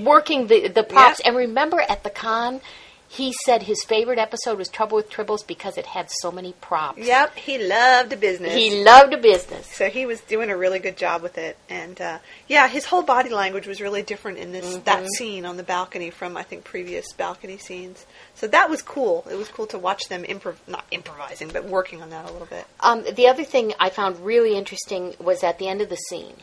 working 0.02 0.46
the, 0.48 0.68
the 0.68 0.82
props. 0.82 1.20
Yep. 1.20 1.26
And 1.28 1.36
remember 1.36 1.80
at 1.80 2.02
the 2.02 2.10
con, 2.10 2.60
he 3.08 3.32
said 3.44 3.62
his 3.62 3.84
favorite 3.84 4.18
episode 4.18 4.58
was 4.58 4.68
Trouble 4.68 4.96
with 4.96 5.10
Tribbles 5.10 5.46
because 5.46 5.78
it 5.78 5.86
had 5.86 6.10
so 6.10 6.30
many 6.32 6.52
props. 6.60 6.98
Yep, 6.98 7.36
he 7.36 7.58
loved 7.58 8.10
the 8.10 8.16
business. 8.16 8.54
He 8.54 8.82
loved 8.82 9.12
a 9.12 9.18
business. 9.18 9.66
so 9.66 9.88
he 9.88 10.06
was 10.06 10.20
doing 10.22 10.50
a 10.50 10.56
really 10.56 10.78
good 10.78 10.96
job 10.96 11.22
with 11.22 11.38
it, 11.38 11.56
and 11.68 12.00
uh, 12.00 12.18
yeah, 12.48 12.68
his 12.68 12.84
whole 12.84 13.02
body 13.02 13.30
language 13.30 13.66
was 13.66 13.80
really 13.80 14.02
different 14.02 14.38
in 14.38 14.52
this 14.52 14.76
that 14.84 15.06
scene 15.16 15.44
on 15.44 15.56
the 15.56 15.62
balcony 15.62 16.10
from 16.10 16.36
I 16.36 16.42
think 16.42 16.64
previous 16.64 17.12
balcony 17.12 17.58
scenes. 17.58 18.04
So 18.34 18.46
that 18.48 18.68
was 18.68 18.82
cool. 18.82 19.24
It 19.30 19.36
was 19.36 19.48
cool 19.48 19.66
to 19.68 19.78
watch 19.78 20.08
them 20.08 20.24
improv 20.24 20.56
not 20.66 20.84
improvising, 20.90 21.48
but 21.48 21.64
working 21.64 22.02
on 22.02 22.10
that 22.10 22.28
a 22.28 22.32
little 22.32 22.46
bit. 22.46 22.66
Um, 22.80 23.04
the 23.14 23.28
other 23.28 23.44
thing 23.44 23.72
I 23.78 23.90
found 23.90 24.20
really 24.20 24.56
interesting 24.56 25.14
was 25.18 25.42
at 25.42 25.58
the 25.58 25.68
end 25.68 25.80
of 25.80 25.88
the 25.88 25.96
scene 25.96 26.36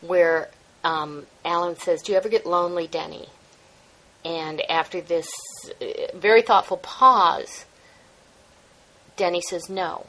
where 0.00 0.48
um, 0.84 1.26
Alan 1.44 1.76
says, 1.76 2.02
Do 2.02 2.12
you 2.12 2.18
ever 2.18 2.28
get 2.28 2.46
lonely, 2.46 2.86
Denny? 2.86 3.28
And 4.24 4.60
after 4.70 5.00
this 5.00 5.28
uh, 5.80 5.84
very 6.16 6.42
thoughtful 6.42 6.76
pause, 6.78 7.64
Denny 9.16 9.40
says, 9.40 9.68
No. 9.68 10.06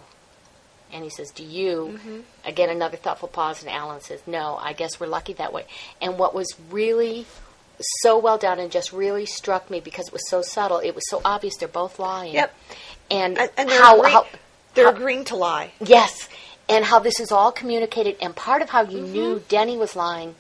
And 0.91 1.03
he 1.03 1.10
says, 1.10 1.30
Do 1.32 1.43
you? 1.43 1.99
Again, 2.45 2.70
another 2.70 2.97
thoughtful 2.97 3.28
pause, 3.28 3.62
and 3.62 3.72
Alan 3.72 4.01
says, 4.01 4.22
No, 4.26 4.57
I 4.60 4.74
guess 4.74 4.99
we're 4.99 5.07
lucky 5.07 5.34
that 5.34 5.53
way. 5.53 5.66
And 6.01 6.18
what 6.18 6.34
was 6.34 6.47
really 6.70 7.26
so 8.03 8.18
well 8.18 8.38
done 8.38 8.60
and 8.60 8.72
just 8.72 8.91
really 8.91 9.26
struck 9.26 9.70
me 9.70 9.80
because 9.80 10.07
it 10.07 10.14
was 10.14 10.28
so 10.30 10.41
subtle, 10.41 10.80
it 10.80 10.93
was 10.95 11.03
so 11.10 11.22
obvious 11.24 11.55
they're 11.57 11.68
both 11.70 11.97
lying. 11.99 12.34
Yep. 12.34 12.53
And, 13.12 13.38
And, 13.38 13.49
and 13.57 13.70
they're, 13.70 13.82
how, 13.82 13.99
agree- 13.99 14.12
how, 14.12 14.28
they're 14.74 14.86
how- 14.86 14.91
agreeing 14.91 15.26
to 15.26 15.36
lie. 15.36 15.72
Yes, 15.80 16.28
and 16.68 16.84
how 16.84 16.99
this 16.99 17.20
is 17.20 17.32
all 17.32 17.51
communicated, 17.51 18.18
and 18.22 18.36
part 18.36 18.62
of 18.62 18.70
how 18.70 18.82
you 18.84 19.01
knew 19.01 19.41
Denny 19.47 19.78
was 19.78 19.95
lying 19.95 20.36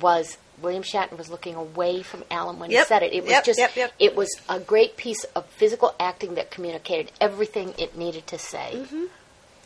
was 0.00 0.38
William 0.62 0.82
Shatner 0.82 1.18
was 1.18 1.30
looking 1.30 1.54
away 1.54 2.02
from 2.02 2.24
Alan 2.30 2.58
when 2.58 2.70
he 2.70 2.82
said 2.84 3.02
it. 3.02 3.12
It 3.12 3.22
was 3.22 3.30
yep, 3.30 3.44
just, 3.44 3.58
yep, 3.58 3.76
yep. 3.76 3.92
it 3.98 4.16
was 4.16 4.28
a 4.48 4.60
great 4.60 4.96
piece 4.96 5.24
of 5.24 5.46
physical 5.46 5.94
acting 5.98 6.34
that 6.34 6.50
communicated 6.50 7.12
everything 7.20 7.74
it 7.78 7.96
needed 7.96 8.26
to 8.28 8.38
say. 8.38 8.72
Mm-hmm. 8.74 9.04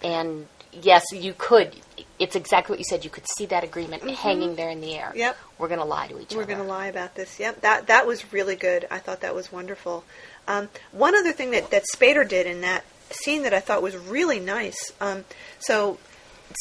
And 0.03 0.47
yes, 0.73 1.05
you 1.13 1.35
could. 1.37 1.75
It's 2.19 2.37
exactly 2.37 2.73
what 2.73 2.79
you 2.79 2.85
said. 2.85 3.05
You 3.05 3.11
could 3.11 3.27
see 3.37 3.47
that 3.47 3.65
agreement 3.65 4.03
hanging 4.11 4.57
there 4.57 4.71
in 4.71 4.81
the 4.81 4.95
air. 4.95 5.09
Mm-hmm. 5.09 5.19
Yep. 5.19 5.37
We're 5.59 5.69
going 5.69 5.81
to 5.81 5.87
lie 5.87 6.09
to 6.09 6.21
each 6.21 6.33
other. 6.33 6.39
We're 6.39 6.47
going 6.47 6.59
to 6.59 6.65
lie 6.65 6.87
about 6.87 7.15
this. 7.15 7.39
Yep, 7.39 7.63
that 7.63 7.87
that 7.87 8.07
was 8.07 8.33
really 8.33 8.57
good. 8.57 8.87
I 8.91 8.99
thought 8.99 9.21
that 9.21 9.35
was 9.35 9.51
wonderful. 9.51 10.05
Um, 10.49 10.69
one 10.93 11.15
other 11.17 11.33
thing 11.33 11.51
that 11.53 11.71
that 11.71 11.85
Spader 11.95 12.29
did 12.29 12.47
in 12.47 12.61
that 12.61 12.85
scene 13.11 13.43
that 13.43 13.55
I 13.55 13.61
thought 13.61 13.83
was 13.83 13.97
really 13.97 14.41
nice. 14.41 14.93
Um, 15.01 15.25
so 15.59 15.99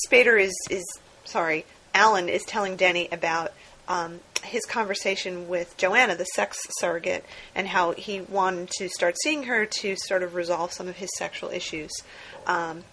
Spader 0.08 0.42
is 0.42 0.54
is 0.70 0.84
sorry, 1.26 1.66
Alan 1.94 2.30
is 2.30 2.44
telling 2.44 2.76
Denny 2.76 3.08
about 3.12 3.54
um, 3.88 4.20
his 4.44 4.66
conversation 4.66 5.48
with 5.48 5.76
Joanna, 5.78 6.16
the 6.16 6.26
sex 6.26 6.58
surrogate, 6.80 7.26
and 7.54 7.68
how 7.68 7.92
he 7.92 8.22
wanted 8.22 8.70
to 8.78 8.90
start 8.90 9.16
seeing 9.24 9.44
her 9.44 9.66
to 9.66 9.96
sort 9.96 10.24
of 10.24 10.36
resolve 10.36 10.72
some 10.72 10.88
of 10.88 10.98
his 10.98 11.10
sexual 11.18 11.50
issues. 11.50 11.92
Um, 12.46 12.84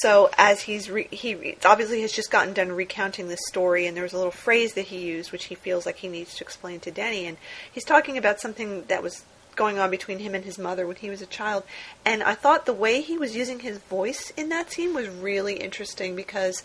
so 0.00 0.30
as 0.36 0.62
he's 0.62 0.90
re- 0.90 1.08
he 1.10 1.56
obviously 1.64 2.00
has 2.02 2.12
just 2.12 2.30
gotten 2.30 2.52
done 2.52 2.72
recounting 2.72 3.28
this 3.28 3.46
story, 3.46 3.86
and 3.86 3.96
there 3.96 4.02
was 4.02 4.12
a 4.12 4.16
little 4.16 4.32
phrase 4.32 4.74
that 4.74 4.86
he 4.86 4.98
used, 4.98 5.30
which 5.30 5.44
he 5.46 5.54
feels 5.54 5.86
like 5.86 5.96
he 5.96 6.08
needs 6.08 6.34
to 6.36 6.44
explain 6.44 6.80
to 6.80 6.90
Denny, 6.90 7.26
and 7.26 7.36
he's 7.70 7.84
talking 7.84 8.18
about 8.18 8.40
something 8.40 8.84
that 8.88 9.02
was 9.02 9.24
going 9.54 9.78
on 9.78 9.90
between 9.90 10.18
him 10.18 10.34
and 10.34 10.44
his 10.44 10.58
mother 10.58 10.84
when 10.84 10.96
he 10.96 11.10
was 11.10 11.22
a 11.22 11.26
child. 11.26 11.62
And 12.04 12.24
I 12.24 12.34
thought 12.34 12.66
the 12.66 12.72
way 12.72 13.00
he 13.00 13.16
was 13.16 13.36
using 13.36 13.60
his 13.60 13.78
voice 13.78 14.32
in 14.36 14.48
that 14.48 14.72
scene 14.72 14.94
was 14.94 15.08
really 15.08 15.54
interesting 15.54 16.16
because 16.16 16.64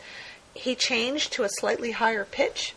he 0.56 0.74
changed 0.74 1.32
to 1.34 1.44
a 1.44 1.50
slightly 1.50 1.92
higher 1.92 2.26
pitch 2.26 2.74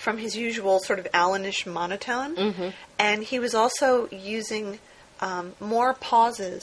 from 0.00 0.18
his 0.18 0.34
usual 0.36 0.80
sort 0.80 0.98
of 0.98 1.06
Alanish 1.12 1.66
monotone, 1.66 2.72
and 2.98 3.22
he 3.22 3.38
was 3.38 3.54
also 3.54 4.08
using 4.10 4.78
um, 5.20 5.54
more 5.60 5.92
pauses 5.94 6.62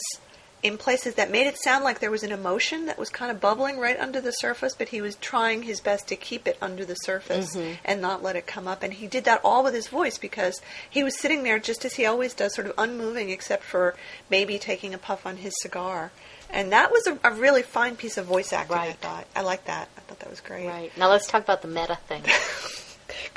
in 0.60 0.76
places 0.76 1.14
that 1.14 1.30
made 1.30 1.46
it 1.46 1.56
sound 1.56 1.84
like 1.84 2.00
there 2.00 2.10
was 2.10 2.24
an 2.24 2.32
emotion 2.32 2.86
that 2.86 2.98
was 2.98 3.08
kind 3.10 3.30
of 3.30 3.40
bubbling 3.40 3.78
right 3.78 3.96
under 4.00 4.20
the 4.20 4.32
surface, 4.32 4.74
but 4.76 4.88
he 4.88 5.00
was 5.00 5.14
trying 5.16 5.62
his 5.62 5.78
best 5.80 6.08
to 6.08 6.16
keep 6.16 6.48
it 6.48 6.58
under 6.60 6.84
the 6.84 6.96
surface 6.96 7.56
and 7.84 8.02
not 8.02 8.24
let 8.24 8.34
it 8.34 8.44
come 8.44 8.66
up. 8.66 8.82
And 8.82 8.92
he 8.94 9.06
did 9.06 9.22
that 9.24 9.40
all 9.44 9.62
with 9.62 9.72
his 9.72 9.86
voice 9.86 10.18
because 10.18 10.60
he 10.90 11.04
was 11.04 11.16
sitting 11.16 11.44
there 11.44 11.60
just 11.60 11.84
as 11.84 11.94
he 11.94 12.04
always 12.06 12.34
does, 12.34 12.56
sort 12.56 12.66
of 12.66 12.74
unmoving, 12.76 13.30
except 13.30 13.62
for 13.62 13.94
maybe 14.28 14.58
taking 14.58 14.92
a 14.94 14.98
puff 14.98 15.24
on 15.24 15.36
his 15.36 15.54
cigar. 15.62 16.10
And 16.50 16.72
that 16.72 16.90
was 16.90 17.06
a, 17.06 17.20
a 17.22 17.30
really 17.32 17.62
fine 17.62 17.94
piece 17.94 18.16
of 18.16 18.26
voice 18.26 18.52
acting. 18.52 18.78
I 18.78 18.92
thought 18.94 19.26
I 19.36 19.42
liked 19.42 19.66
that. 19.66 19.88
I 19.96 20.00
thought 20.00 20.18
that 20.18 20.30
was 20.30 20.40
great. 20.40 20.66
Right. 20.66 20.90
Now 20.98 21.08
let's 21.08 21.28
talk 21.28 21.44
about 21.44 21.62
the 21.62 21.68
meta 21.68 21.96
thing. 22.08 22.24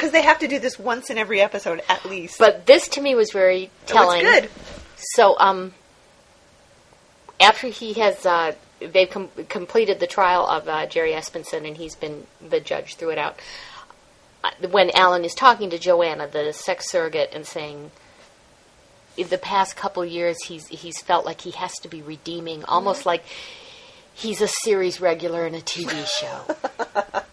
Because 0.02 0.14
they 0.14 0.24
have 0.24 0.39
to 0.39 0.47
do 0.47 0.58
this 0.58 0.80
once 0.80 1.12
in 1.12 1.20
every 1.20 1.41
episode 1.41 1.84
at 1.88 2.04
least. 2.06 2.39
But 2.39 2.66
this 2.66 2.88
to 2.88 3.02
me 3.02 3.14
was 3.14 3.32
very 3.32 3.66
it 3.66 3.72
was 3.84 3.91
telling. 3.91 4.22
good. 4.24 4.49
So, 4.95 5.38
um, 5.38 5.76
after 7.39 7.68
he 7.68 7.93
has, 7.93 8.26
uh, 8.26 8.54
they've 8.80 9.12
com- 9.12 9.30
completed 9.47 9.99
the 9.99 10.08
trial 10.08 10.47
of 10.47 10.68
uh, 10.68 10.88
Jerry 10.88 11.12
Espenson, 11.12 11.68
and 11.68 11.78
he's 11.78 11.95
been 11.95 12.26
the 12.41 12.60
judge 12.60 12.95
threw 12.95 13.12
it 13.12 13.20
out. 13.20 13.39
Uh, 14.43 14.49
when 14.72 14.89
Alan 14.95 15.24
is 15.24 15.36
talking 15.36 15.70
to 15.70 15.78
Joanna, 15.78 16.28
the 16.28 16.52
sex 16.52 16.89
surrogate, 16.89 17.30
and 17.32 17.45
saying, 17.45 17.91
in 19.18 19.28
the 19.28 19.38
past 19.38 19.76
couple 19.76 20.04
years, 20.04 20.43
he's 20.45 20.66
he's 20.66 20.99
felt 20.99 21.28
like 21.28 21.41
he 21.41 21.52
has 21.52 21.74
to 21.84 21.88
be 21.88 22.02
redeeming, 22.02 22.64
almost 22.64 23.06
like 23.06 23.24
he's 24.16 24.41
a 24.41 24.47
series 24.47 24.99
regular 24.99 25.45
in 25.45 25.54
a 25.54 25.60
TV 25.60 26.08
show. 26.08 27.22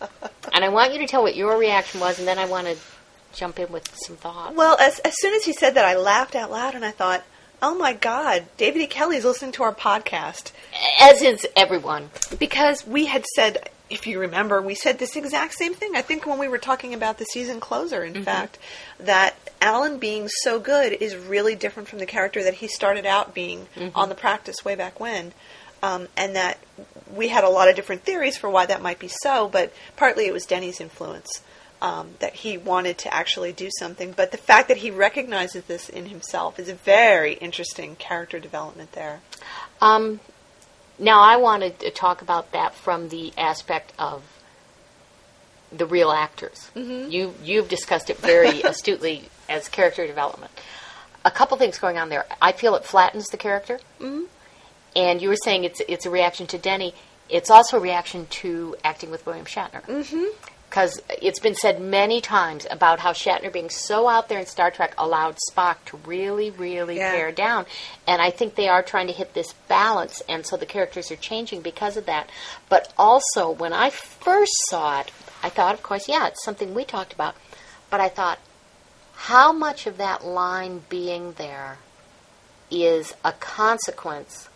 and 0.58 0.64
I 0.64 0.70
want 0.70 0.92
you 0.92 0.98
to 0.98 1.06
tell 1.06 1.22
what 1.22 1.36
your 1.36 1.56
reaction 1.56 2.00
was, 2.00 2.18
and 2.18 2.26
then 2.26 2.36
I 2.36 2.46
want 2.46 2.66
to 2.66 2.76
jump 3.32 3.60
in 3.60 3.70
with 3.70 3.88
some 3.94 4.16
thoughts. 4.16 4.56
Well, 4.56 4.76
as, 4.80 4.98
as 4.98 5.14
soon 5.20 5.32
as 5.34 5.44
he 5.44 5.52
said 5.52 5.74
that, 5.74 5.84
I 5.84 5.96
laughed 5.96 6.34
out 6.34 6.50
loud 6.50 6.74
and 6.74 6.84
I 6.84 6.90
thought, 6.90 7.22
oh 7.62 7.76
my 7.76 7.92
God, 7.92 8.44
David 8.56 8.82
E. 8.82 8.88
Kelley's 8.88 9.24
listening 9.24 9.52
to 9.52 9.62
our 9.62 9.72
podcast. 9.72 10.50
As 11.00 11.22
is 11.22 11.46
everyone. 11.54 12.10
Because 12.40 12.84
we 12.84 13.06
had 13.06 13.24
said, 13.36 13.70
if 13.88 14.08
you 14.08 14.18
remember, 14.18 14.60
we 14.60 14.74
said 14.74 14.98
this 14.98 15.14
exact 15.14 15.54
same 15.54 15.74
thing. 15.74 15.94
I 15.94 16.02
think 16.02 16.26
when 16.26 16.40
we 16.40 16.48
were 16.48 16.58
talking 16.58 16.92
about 16.92 17.18
the 17.18 17.24
season 17.26 17.60
closer, 17.60 18.02
in 18.02 18.24
fact, 18.24 18.58
that 18.98 19.36
Alan 19.60 20.00
being 20.00 20.26
so 20.42 20.58
good 20.58 20.92
is 20.92 21.14
really 21.14 21.54
different 21.54 21.88
from 21.88 22.00
the 22.00 22.06
character 22.06 22.42
that 22.42 22.54
he 22.54 22.66
started 22.66 23.06
out 23.06 23.32
being 23.32 23.68
on 23.94 24.08
the 24.08 24.16
practice 24.16 24.64
way 24.64 24.74
back 24.74 24.98
when. 24.98 25.32
Um, 25.84 26.08
and 26.16 26.34
that 26.34 26.58
we 27.14 27.28
had 27.28 27.44
a 27.44 27.48
lot 27.48 27.68
of 27.68 27.76
different 27.76 28.02
theories 28.04 28.36
for 28.36 28.50
why 28.50 28.66
that 28.66 28.82
might 28.82 28.98
be 28.98 29.08
so, 29.08 29.48
but 29.48 29.72
partly 29.96 30.26
it 30.26 30.32
was 30.32 30.44
Denny's 30.44 30.80
influence. 30.80 31.42
Um, 31.80 32.14
that 32.18 32.34
he 32.34 32.58
wanted 32.58 32.98
to 32.98 33.14
actually 33.14 33.52
do 33.52 33.70
something, 33.78 34.10
but 34.10 34.32
the 34.32 34.36
fact 34.36 34.66
that 34.66 34.78
he 34.78 34.90
recognizes 34.90 35.62
this 35.66 35.88
in 35.88 36.06
himself 36.06 36.58
is 36.58 36.68
a 36.68 36.74
very 36.74 37.34
interesting 37.34 37.94
character 37.94 38.40
development 38.40 38.90
there. 38.90 39.20
Um, 39.80 40.18
now, 40.98 41.20
I 41.20 41.36
wanted 41.36 41.78
to 41.80 41.92
talk 41.92 42.20
about 42.20 42.50
that 42.50 42.74
from 42.74 43.10
the 43.10 43.32
aspect 43.38 43.92
of 43.96 44.24
the 45.70 45.86
real 45.86 46.10
actors. 46.10 46.70
Mm-hmm. 46.74 47.10
You 47.10 47.34
you've 47.42 47.68
discussed 47.68 48.10
it 48.10 48.18
very 48.18 48.62
astutely 48.64 49.28
as 49.48 49.68
character 49.68 50.06
development. 50.06 50.52
A 51.24 51.30
couple 51.30 51.56
things 51.56 51.78
going 51.78 51.98
on 51.98 52.08
there. 52.08 52.26
I 52.40 52.52
feel 52.52 52.74
it 52.74 52.84
flattens 52.84 53.26
the 53.26 53.36
character, 53.36 53.78
mm-hmm. 54.00 54.24
And 54.98 55.22
you 55.22 55.28
were 55.28 55.36
saying 55.44 55.64
it's 55.64 55.80
it's 55.88 56.06
a 56.06 56.10
reaction 56.10 56.46
to 56.48 56.58
Denny. 56.58 56.92
It's 57.28 57.50
also 57.50 57.76
a 57.76 57.80
reaction 57.80 58.26
to 58.42 58.74
acting 58.82 59.10
with 59.10 59.24
William 59.26 59.46
Shatner. 59.46 59.82
Mm-hmm. 59.82 60.24
Because 60.68 61.00
it's 61.22 61.38
been 61.38 61.54
said 61.54 61.80
many 61.80 62.20
times 62.20 62.66
about 62.70 62.98
how 63.00 63.12
Shatner 63.12 63.50
being 63.50 63.70
so 63.70 64.06
out 64.06 64.28
there 64.28 64.38
in 64.38 64.44
Star 64.44 64.70
Trek 64.70 64.92
allowed 64.98 65.36
Spock 65.50 65.76
to 65.86 65.96
really, 65.98 66.50
really 66.50 66.96
Yeah. 66.98 67.12
bear 67.12 67.32
down. 67.32 67.64
And 68.06 68.20
I 68.20 68.30
think 68.30 68.54
they 68.54 68.68
are 68.68 68.82
trying 68.82 69.06
to 69.06 69.14
hit 69.14 69.32
this 69.32 69.54
balance, 69.66 70.20
and 70.28 70.44
so 70.44 70.58
the 70.58 70.66
characters 70.66 71.10
are 71.10 71.16
changing 71.16 71.62
because 71.62 71.96
of 71.96 72.04
that. 72.04 72.28
But 72.68 72.92
also, 72.98 73.48
when 73.48 73.72
I 73.72 73.88
first 73.88 74.52
saw 74.68 75.00
it, 75.00 75.10
I 75.42 75.48
thought, 75.48 75.72
of 75.74 75.82
course, 75.82 76.06
yeah, 76.06 76.26
it's 76.26 76.44
something 76.44 76.74
we 76.74 76.84
talked 76.84 77.14
about. 77.14 77.34
But 77.88 78.00
I 78.00 78.10
thought, 78.10 78.38
how 79.14 79.52
much 79.52 79.86
of 79.86 79.96
that 79.96 80.22
line 80.22 80.82
being 80.90 81.32
there 81.32 81.78
is 82.70 83.14
a 83.24 83.32
consequence 83.32 84.50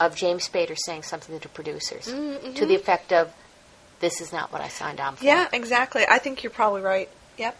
of 0.00 0.16
James 0.16 0.48
Spader 0.48 0.76
saying 0.76 1.04
something 1.04 1.38
to 1.38 1.42
the 1.42 1.48
producers 1.48 2.06
mm, 2.06 2.38
mm-hmm. 2.38 2.54
to 2.54 2.66
the 2.66 2.74
effect 2.74 3.12
of, 3.12 3.30
this 4.00 4.20
is 4.20 4.32
not 4.32 4.50
what 4.50 4.62
I 4.62 4.68
signed 4.68 4.98
on 4.98 5.16
for. 5.16 5.24
Yeah, 5.24 5.46
exactly. 5.52 6.04
I 6.08 6.18
think 6.18 6.42
you're 6.42 6.50
probably 6.50 6.80
right. 6.80 7.08
Yep. 7.36 7.56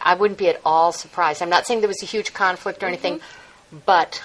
I 0.00 0.14
wouldn't 0.14 0.38
be 0.38 0.48
at 0.48 0.60
all 0.64 0.92
surprised. 0.92 1.40
I'm 1.42 1.48
not 1.48 1.66
saying 1.66 1.80
there 1.80 1.88
was 1.88 2.02
a 2.02 2.06
huge 2.06 2.34
conflict 2.34 2.82
or 2.82 2.86
anything, 2.86 3.18
mm-hmm. 3.18 3.78
but 3.86 4.22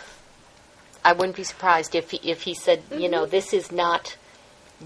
I 1.06 1.14
wouldn't 1.14 1.38
be 1.38 1.44
surprised 1.44 1.96
if 1.96 2.12
he, 2.12 2.30
if 2.30 2.42
he 2.42 2.54
said, 2.54 2.84
you 2.92 3.08
know, 3.08 3.22
mm-hmm. 3.22 3.32
this 3.32 3.54
is 3.54 3.72
not 3.72 4.18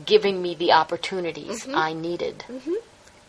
giving 0.05 0.41
me 0.41 0.53
the 0.53 0.72
opportunities 0.72 1.67
I 1.67 1.93
needed 1.93 2.45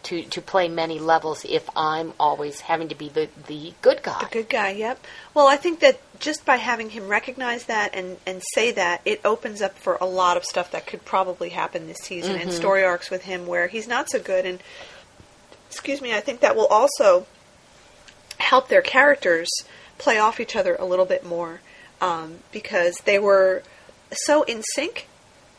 to 0.05 0.23
to 0.23 0.41
play 0.41 0.69
many 0.69 0.99
levels 0.99 1.45
if 1.49 1.69
I'm 1.77 2.13
always 2.19 2.61
having 2.61 2.89
to 2.89 2.95
be 2.95 3.09
the 3.09 3.29
the 3.47 3.75
good 3.83 4.03
guy. 4.03 4.21
The 4.21 4.31
good 4.31 4.49
guy, 4.49 4.71
yep. 4.71 5.05
Well, 5.35 5.47
I 5.47 5.57
think 5.57 5.81
that 5.81 6.01
just 6.19 6.47
by 6.47 6.57
having 6.57 6.91
him 6.91 7.09
recognize 7.09 7.65
that 7.65 7.95
and, 7.95 8.17
and 8.27 8.43
say 8.55 8.71
that, 8.73 9.03
it 9.05 9.21
opens 9.25 9.61
up 9.61 9.77
for 9.77 9.97
a 10.01 10.05
lot 10.07 10.37
of 10.37 10.45
stuff 10.45 10.71
that 10.71 10.87
could 10.87 11.05
probably 11.05 11.49
happen 11.51 11.89
this 11.89 11.99
season 11.99 12.37
and 12.37 12.53
story 12.53 12.85
arcs 12.85 13.11
with 13.11 13.25
him 13.25 13.47
where 13.47 13.67
he's 13.67 13.89
not 13.89 14.09
so 14.09 14.21
good. 14.21 14.47
And, 14.47 14.63
excuse 15.69 16.01
me, 16.01 16.15
I 16.15 16.21
think 16.21 16.41
that 16.41 16.55
will 16.55 16.67
also 16.67 17.27
help 18.39 18.69
their 18.69 18.83
characters 18.83 19.49
play 19.99 20.19
off 20.19 20.39
each 20.39 20.55
other 20.55 20.77
a 20.77 20.85
little 20.85 21.07
bit 21.07 21.27
more 21.27 21.61
um, 22.01 22.39
because 22.53 22.99
they 23.05 23.19
were 23.19 23.63
so 24.13 24.43
in 24.45 24.63
sync. 24.75 25.09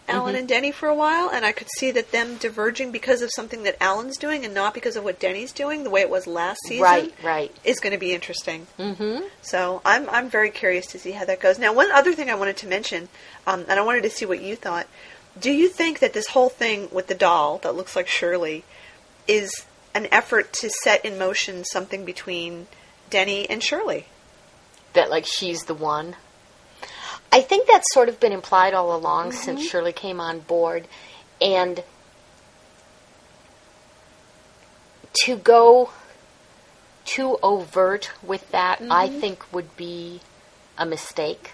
Alan 0.08 0.36
and 0.36 0.48
Denny 0.48 0.72
for 0.72 0.90
a 0.90 0.96
while, 0.96 1.30
and 1.30 1.46
I 1.46 1.52
could 1.54 1.70
see 1.78 1.92
that 1.92 2.12
them 2.12 2.36
diverging 2.38 2.92
because 2.92 3.22
of 3.22 3.32
something 3.32 3.64
that 3.64 3.82
Alan's 3.82 4.18
doing 4.18 4.44
and 4.44 4.54
not 4.54 4.74
because 4.74 4.96
of 4.96 5.04
what 5.04 5.20
Denny's 5.20 5.52
doing, 5.54 5.84
the 5.84 5.90
way 5.90 6.02
it 6.02 6.10
was 6.10 6.28
last 6.28 6.60
season 6.68 6.84
Right, 6.84 7.14
right. 7.24 7.56
is 7.64 7.80
going 7.80 7.94
to 7.94 8.00
be 8.00 8.14
interesting. 8.14 8.68
Mm-hmm. 8.78 9.26
So 9.42 9.82
I'm 9.86 10.10
I'm 10.10 10.30
very 10.30 10.50
curious 10.52 10.86
to 10.88 11.00
see 11.00 11.12
how 11.12 11.26
that 11.26 11.40
goes. 11.40 11.58
Now, 11.58 11.74
one 11.74 11.92
other 11.92 12.14
thing 12.14 12.30
I 12.30 12.36
wanted 12.36 12.58
to 12.58 12.68
mention, 12.68 13.08
um, 13.48 13.66
and 13.70 13.80
I 13.80 13.84
wanted 13.84 14.04
to 14.04 14.10
see 14.10 14.26
what 14.26 14.42
you 14.42 14.56
thought. 14.56 14.88
Do 15.40 15.52
you 15.52 15.70
think 15.70 16.00
that 16.00 16.14
this 16.14 16.28
whole 16.28 16.50
thing 16.50 16.90
with 16.92 17.08
the 17.08 17.16
doll 17.16 17.58
that 17.60 17.76
looks 17.76 17.96
like 17.96 18.08
Shirley 18.08 18.64
is 19.28 19.66
an 19.96 20.08
effort 20.12 20.54
to 20.54 20.70
set 20.84 21.04
in 21.06 21.18
motion 21.18 21.64
something 21.66 22.04
between 22.06 22.68
Denny 23.10 23.50
and 23.50 23.64
Shirley? 23.64 24.08
that 24.94 25.10
like 25.10 25.26
she's 25.26 25.64
the 25.64 25.74
one. 25.74 26.16
I 27.34 27.42
think 27.42 27.68
that's 27.68 27.92
sort 27.92 28.10
of 28.10 28.20
been 28.20 28.32
implied 28.32 28.76
all 28.76 28.96
along 28.96 29.30
mm-hmm. 29.30 29.38
since 29.38 29.68
Shirley 29.68 29.92
came 29.92 30.20
on 30.20 30.42
board, 30.42 30.88
and 31.42 31.84
to 35.26 35.36
go 35.36 35.90
too 37.06 37.40
overt 37.42 38.12
with 38.22 38.52
that, 38.52 38.82
I 38.82 39.10
mm-hmm. 39.10 39.20
think 39.20 39.52
would 39.52 39.76
be 39.76 40.22
a 40.78 40.86
mistake. 40.86 41.54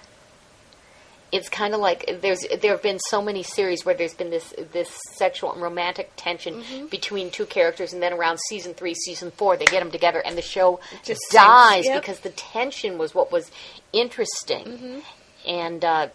It's 1.31 1.47
kind 1.47 1.73
of 1.73 1.79
like 1.79 2.19
there's 2.21 2.39
there 2.61 2.71
have 2.71 2.81
been 2.81 2.99
so 2.99 3.21
many 3.21 3.43
series 3.43 3.85
where 3.85 3.95
there's 3.95 4.15
been 4.15 4.31
this 4.31 4.53
this 4.73 4.91
sexual 5.15 5.53
and 5.53 5.61
romantic 5.61 6.11
tension 6.17 6.55
mm-hmm. 6.55 6.87
between 6.87 7.31
two 7.31 7.45
characters, 7.45 7.93
and 7.93 8.03
then 8.03 8.11
around 8.11 8.37
season 8.49 8.73
three, 8.73 8.95
season 8.95 9.31
four, 9.31 9.55
they 9.55 9.65
get 9.65 9.79
them 9.79 9.91
together, 9.91 10.19
and 10.25 10.37
the 10.37 10.41
show 10.41 10.81
just 11.03 11.21
dies 11.31 11.85
yep. 11.85 12.01
because 12.01 12.19
the 12.19 12.31
tension 12.31 12.97
was 12.97 13.15
what 13.15 13.31
was 13.31 13.49
interesting, 13.93 15.03
and 15.47 15.83
uh, 15.83 16.07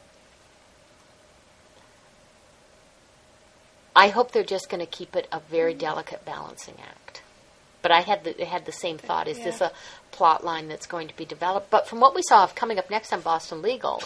I 3.96 4.08
hope 4.08 4.32
they're 4.32 4.42
just 4.44 4.68
going 4.68 4.80
to 4.80 4.90
keep 4.90 5.14
it 5.14 5.28
a 5.30 5.40
very 5.40 5.74
delicate 5.74 6.24
balancing 6.24 6.74
act. 6.80 7.22
But 7.82 7.92
I 7.92 8.00
had 8.00 8.24
the 8.24 8.44
had 8.44 8.64
the 8.64 8.72
same 8.72 8.98
thought: 8.98 9.28
is 9.28 9.38
this 9.38 9.60
a 9.60 9.70
plot 10.10 10.42
line 10.42 10.68
that's 10.68 10.86
going 10.86 11.06
to 11.08 11.16
be 11.16 11.24
developed? 11.24 11.70
But 11.70 11.86
from 11.86 12.00
what 12.00 12.14
we 12.14 12.22
saw 12.22 12.42
of 12.42 12.54
coming 12.54 12.78
up 12.78 12.88
next 12.90 13.12
on 13.12 13.20
Boston 13.20 13.60
Legal, 13.60 14.02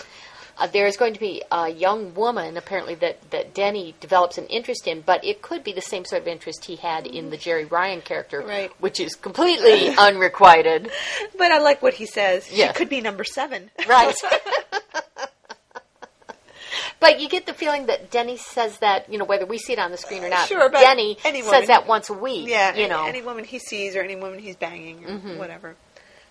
uh, 0.59 0.67
there 0.67 0.87
is 0.87 0.97
going 0.97 1.15
to 1.15 1.21
be 1.21 1.43
a 1.53 1.69
young 1.69 2.15
woman 2.15 2.57
apparently 2.57 2.95
that, 2.97 3.31
that 3.31 3.55
Denny 3.55 3.95
develops 4.01 4.39
an 4.39 4.47
interest 4.47 4.87
in, 4.87 5.01
but 5.03 5.25
it 5.25 5.41
could 5.43 5.63
be 5.65 5.73
the 5.73 5.81
same 5.81 6.05
sort 6.05 6.23
of 6.23 6.29
interest 6.29 6.65
he 6.65 6.77
had 6.77 7.07
in 7.07 7.31
the 7.31 7.37
Jeri 7.39 7.71
Ryan 7.71 8.01
character, 8.01 8.41
Right. 8.43 8.71
which 8.81 8.99
is 9.01 9.15
completely 9.15 9.89
unrequited. 9.99 10.91
But 11.37 11.53
I 11.53 11.59
like 11.59 11.81
what 11.83 11.95
he 11.95 12.07
says. 12.07 12.51
Yeah. 12.53 12.69
She 12.69 12.75
could 12.79 12.89
be 12.89 13.01
number 13.01 13.25
seven. 13.25 13.71
Right. 13.89 14.15
But 17.01 17.21
you 17.21 17.29
get 17.29 17.47
the 17.47 17.55
feeling 17.55 17.87
that 17.87 18.11
Denny 18.11 18.37
says 18.37 18.79
that, 18.79 19.11
you 19.11 19.19
know, 19.19 19.25
whether 19.25 19.47
we 19.47 19.57
see 19.57 19.73
it 19.73 19.79
on 19.79 19.93
the 19.93 19.97
screen 19.97 20.25
or 20.25 20.29
not, 20.29 20.49
Sure, 20.49 20.69
but 20.69 20.81
Denny 20.81 21.17
says 21.43 21.69
that 21.69 21.87
once 21.87 22.11
a 22.11 22.13
week. 22.13 22.49
Yeah, 22.49 22.75
you 22.75 22.81
any, 22.83 22.89
know. 22.89 23.05
any 23.07 23.23
woman 23.23 23.45
he 23.45 23.61
sees 23.61 23.95
or 23.95 24.03
any 24.03 24.17
woman 24.17 24.41
he's 24.41 24.57
banging 24.57 25.05
or 25.05 25.09
Mm-hmm. 25.11 25.39
whatever. 25.39 25.77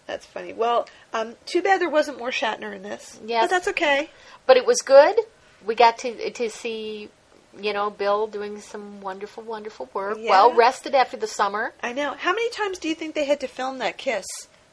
That's 0.08 0.26
funny. 0.26 0.54
Well, 0.54 0.88
um, 1.14 1.36
too 1.46 1.62
bad 1.62 1.82
there 1.82 1.90
wasn't 1.90 2.18
more 2.18 2.30
Shatner 2.32 2.74
in 2.76 2.82
this. 2.82 3.20
Yeah, 3.26 3.42
But 3.42 3.50
that's 3.50 3.68
okay. 3.70 4.10
But 4.46 4.58
it 4.58 4.66
was 4.66 4.82
good. 4.82 5.20
We 5.66 5.76
got 5.76 5.98
to 6.00 6.30
to 6.32 6.50
see, 6.50 7.10
you 7.60 7.74
know, 7.74 7.90
Bill 7.90 8.26
doing 8.28 8.62
some 8.62 9.02
wonderful, 9.02 9.44
wonderful 9.44 9.90
work. 9.94 10.18
Yeah. 10.20 10.32
Well 10.32 10.54
rested 10.54 10.96
after 10.96 11.18
the 11.18 11.28
summer. 11.28 11.74
I 11.84 11.92
know. 11.94 12.14
How 12.14 12.32
many 12.32 12.50
times 12.52 12.80
do 12.80 12.88
you 12.88 12.96
think 12.96 13.16
they 13.16 13.26
had 13.26 13.42
to 13.42 13.48
film 13.48 13.80
that 13.80 13.98
kiss 13.98 14.26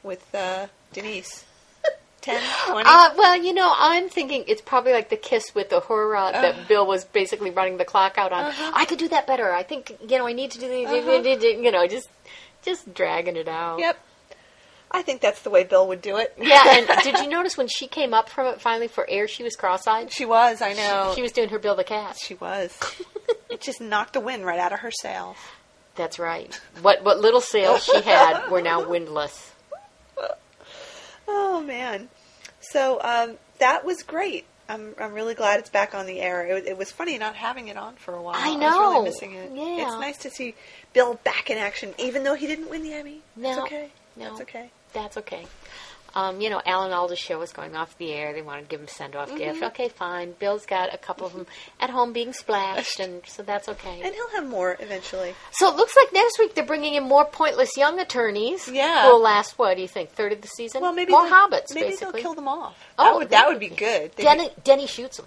with 0.05 0.33
uh, 0.35 0.69
Denise? 0.93 1.45
10, 2.21 2.41
20? 2.69 2.89
Uh, 2.89 3.11
well, 3.19 3.37
you 3.37 3.53
know, 3.53 3.71
I'm 3.77 4.09
thinking 4.09 4.45
it's 4.47 4.63
probably 4.63 4.93
like 4.93 5.11
the 5.11 5.17
kiss 5.17 5.55
with 5.55 5.69
the 5.69 5.81
Uhura 5.81 6.33
that 6.33 6.69
Bill 6.69 6.87
was 6.87 7.05
basically 7.05 7.51
running 7.51 7.77
the 7.77 7.85
clock 7.85 8.17
out 8.17 8.33
on. 8.33 8.51
I 8.73 8.87
could 8.87 8.99
do 8.99 9.09
that 9.09 9.27
better. 9.27 9.53
I 9.53 9.63
think, 9.63 9.95
you 10.09 10.17
know, 10.17 10.27
I 10.27 10.33
need 10.33 10.53
to 10.53 10.59
do 10.59 10.69
the, 10.69 11.59
you 11.61 11.71
know, 11.71 11.87
just 11.87 12.09
just 12.63 12.95
dragging 12.95 13.37
it 13.37 13.49
out. 13.49 13.79
yep. 13.81 13.99
I 14.95 15.03
think 15.03 15.21
that's 15.21 15.43
the 15.43 15.51
way 15.51 15.65
Bill 15.65 15.89
would 15.89 16.01
do 16.01 16.19
it. 16.19 16.33
Yeah, 16.41 16.63
and 16.65 16.87
did 17.03 17.19
you 17.19 17.29
notice 17.29 17.57
when 17.57 17.67
she 17.67 17.89
came 17.89 18.15
up 18.15 18.29
from 18.29 18.47
it 18.47 18.61
finally 18.61 18.87
for 18.87 19.05
air, 19.11 19.27
she 19.27 19.43
was 19.43 19.57
cross-eyed? 19.57 20.13
She 20.13 20.25
was, 20.25 20.63
I 20.63 20.73
know. 20.73 21.13
She 21.17 21.23
was 21.23 21.33
doing 21.33 21.49
her 21.49 21.59
Bill 21.59 21.75
the 21.75 21.83
Cat. 21.83 22.17
She 22.17 22.35
was. 22.35 22.79
it 23.51 23.61
just 23.61 23.81
knocked 23.81 24.13
the 24.13 24.21
wind 24.21 24.47
right 24.47 24.61
out 24.61 24.73
of 24.73 24.79
her 24.81 24.93
sails. 24.93 25.37
That's 25.97 26.21
right. 26.21 26.61
What 26.81 27.05
what 27.05 27.19
little 27.21 27.41
sails 27.41 27.85
she 27.85 28.01
had 28.03 28.49
were 28.51 28.63
now 28.63 28.89
windless. 28.89 29.53
Oh 31.27 31.61
man, 31.61 32.09
so 32.61 33.01
um, 33.03 33.37
that 33.59 33.85
was 33.85 34.03
great. 34.03 34.45
I'm 34.69 34.95
I'm 35.01 35.13
really 35.13 35.35
glad 35.35 35.61
it's 35.61 35.71
back 35.71 35.95
on 35.95 36.07
the 36.07 36.21
air. 36.21 36.47
It, 36.47 36.67
it 36.67 36.79
was 36.79 36.91
funny 36.91 37.19
not 37.19 37.35
having 37.35 37.69
it 37.69 37.77
on 37.77 37.95
for 37.95 38.15
a 38.15 38.23
while. 38.23 38.37
I 38.37 38.51
was 38.51 38.59
know. 38.59 38.93
really 38.93 39.05
missing 39.05 39.35
it. 39.35 39.51
Yeah. 39.55 39.87
it's 39.87 40.01
nice 40.01 40.19
to 40.19 40.31
see 40.31 40.55
Bill 40.93 41.15
back 41.25 41.51
in 41.51 41.59
action, 41.59 41.95
even 41.99 42.25
though 42.25 42.35
he 42.35 42.47
didn't 42.47 42.71
win 42.71 42.83
the 42.83 42.93
Emmy. 42.93 43.21
No. 43.37 43.63
okay. 43.65 43.91
No. 44.17 44.31
That's 44.31 44.43
okay. 44.43 44.71
That's 44.95 45.17
okay. 45.19 45.47
Um, 46.17 46.41
you 46.41 46.49
know, 46.49 46.63
Alan 46.65 46.93
Alda's 46.93 47.19
show 47.19 47.41
was 47.41 47.53
going 47.53 47.75
off 47.75 47.99
the 47.99 48.13
air. 48.13 48.33
They 48.33 48.41
wanted 48.41 48.63
to 48.63 48.69
give 48.69 48.79
him 48.79 48.87
a 48.87 48.89
send-off 48.91 49.31
Mm-hmm. 49.31 49.37
gift. 49.39 49.63
Okay, 49.65 49.89
fine. 49.89 50.33
Bill's 50.39 50.65
got 50.65 50.95
a 50.95 50.97
couple 50.97 51.27
of 51.27 51.33
them 51.33 51.45
at 51.81 51.91
home 51.91 52.13
being 52.13 52.33
splashed, 52.33 53.01
and 53.01 53.21
so 53.27 53.43
that's 53.43 53.69
okay. 53.69 54.01
And 54.01 54.15
he'll 54.15 54.31
have 54.31 54.47
more 54.47 54.77
eventually. 54.79 55.35
So 55.51 55.69
it 55.69 55.75
looks 55.77 55.97
like 55.97 56.13
next 56.13 56.39
week 56.39 56.55
they're 56.55 56.65
bringing 56.65 56.95
in 56.95 57.03
more 57.03 57.25
pointless 57.25 57.77
young 57.77 57.99
attorneys. 57.99 58.69
Yeah. 58.69 59.03
Who 59.07 59.15
will 59.15 59.23
last, 59.23 59.59
what 59.59 59.75
do 59.75 59.83
you 59.83 59.89
think, 59.89 60.11
third 60.13 60.31
of 60.33 60.41
the 60.41 60.47
season? 60.47 60.83
Well, 60.83 60.93
maybe 60.93 61.11
more 61.11 61.27
hobbits, 61.29 61.75
Maybe 61.75 61.89
basically. 61.89 62.13
they'll 62.13 62.23
kill 62.23 62.35
them 62.35 62.47
off. 62.47 62.77
Oh, 62.97 63.05
that 63.07 63.17
would 63.19 63.31
that 63.31 63.49
would 63.49 63.59
be 63.59 63.71
be- 63.71 63.75
good. 63.75 64.13
They'd 64.15 64.23
Denny, 64.23 64.51
Denny 64.63 64.87
shoots 64.87 65.17
them. 65.17 65.27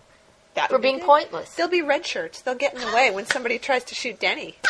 that 0.54 0.70
for 0.70 0.78
be 0.78 0.84
being 0.84 1.00
good. 1.00 1.06
pointless. 1.06 1.54
They'll 1.56 1.68
be 1.68 1.82
red 1.82 2.06
shirts. 2.06 2.42
They'll 2.44 2.56
get 2.56 2.74
in 2.76 2.80
the 2.80 2.94
way 2.96 3.12
when 3.12 3.26
somebody 3.26 3.60
tries 3.60 3.84
to 3.84 3.94
shoot 3.96 4.22
Denny. 4.22 4.56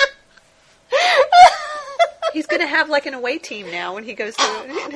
He's 2.34 2.48
going 2.48 2.62
to 2.62 2.68
have 2.68 2.90
like 2.90 3.06
an 3.06 3.14
away 3.14 3.38
team 3.38 3.70
now 3.72 3.94
when 3.94 4.04
he 4.04 4.14
goes 4.14 4.36
to. 4.36 4.44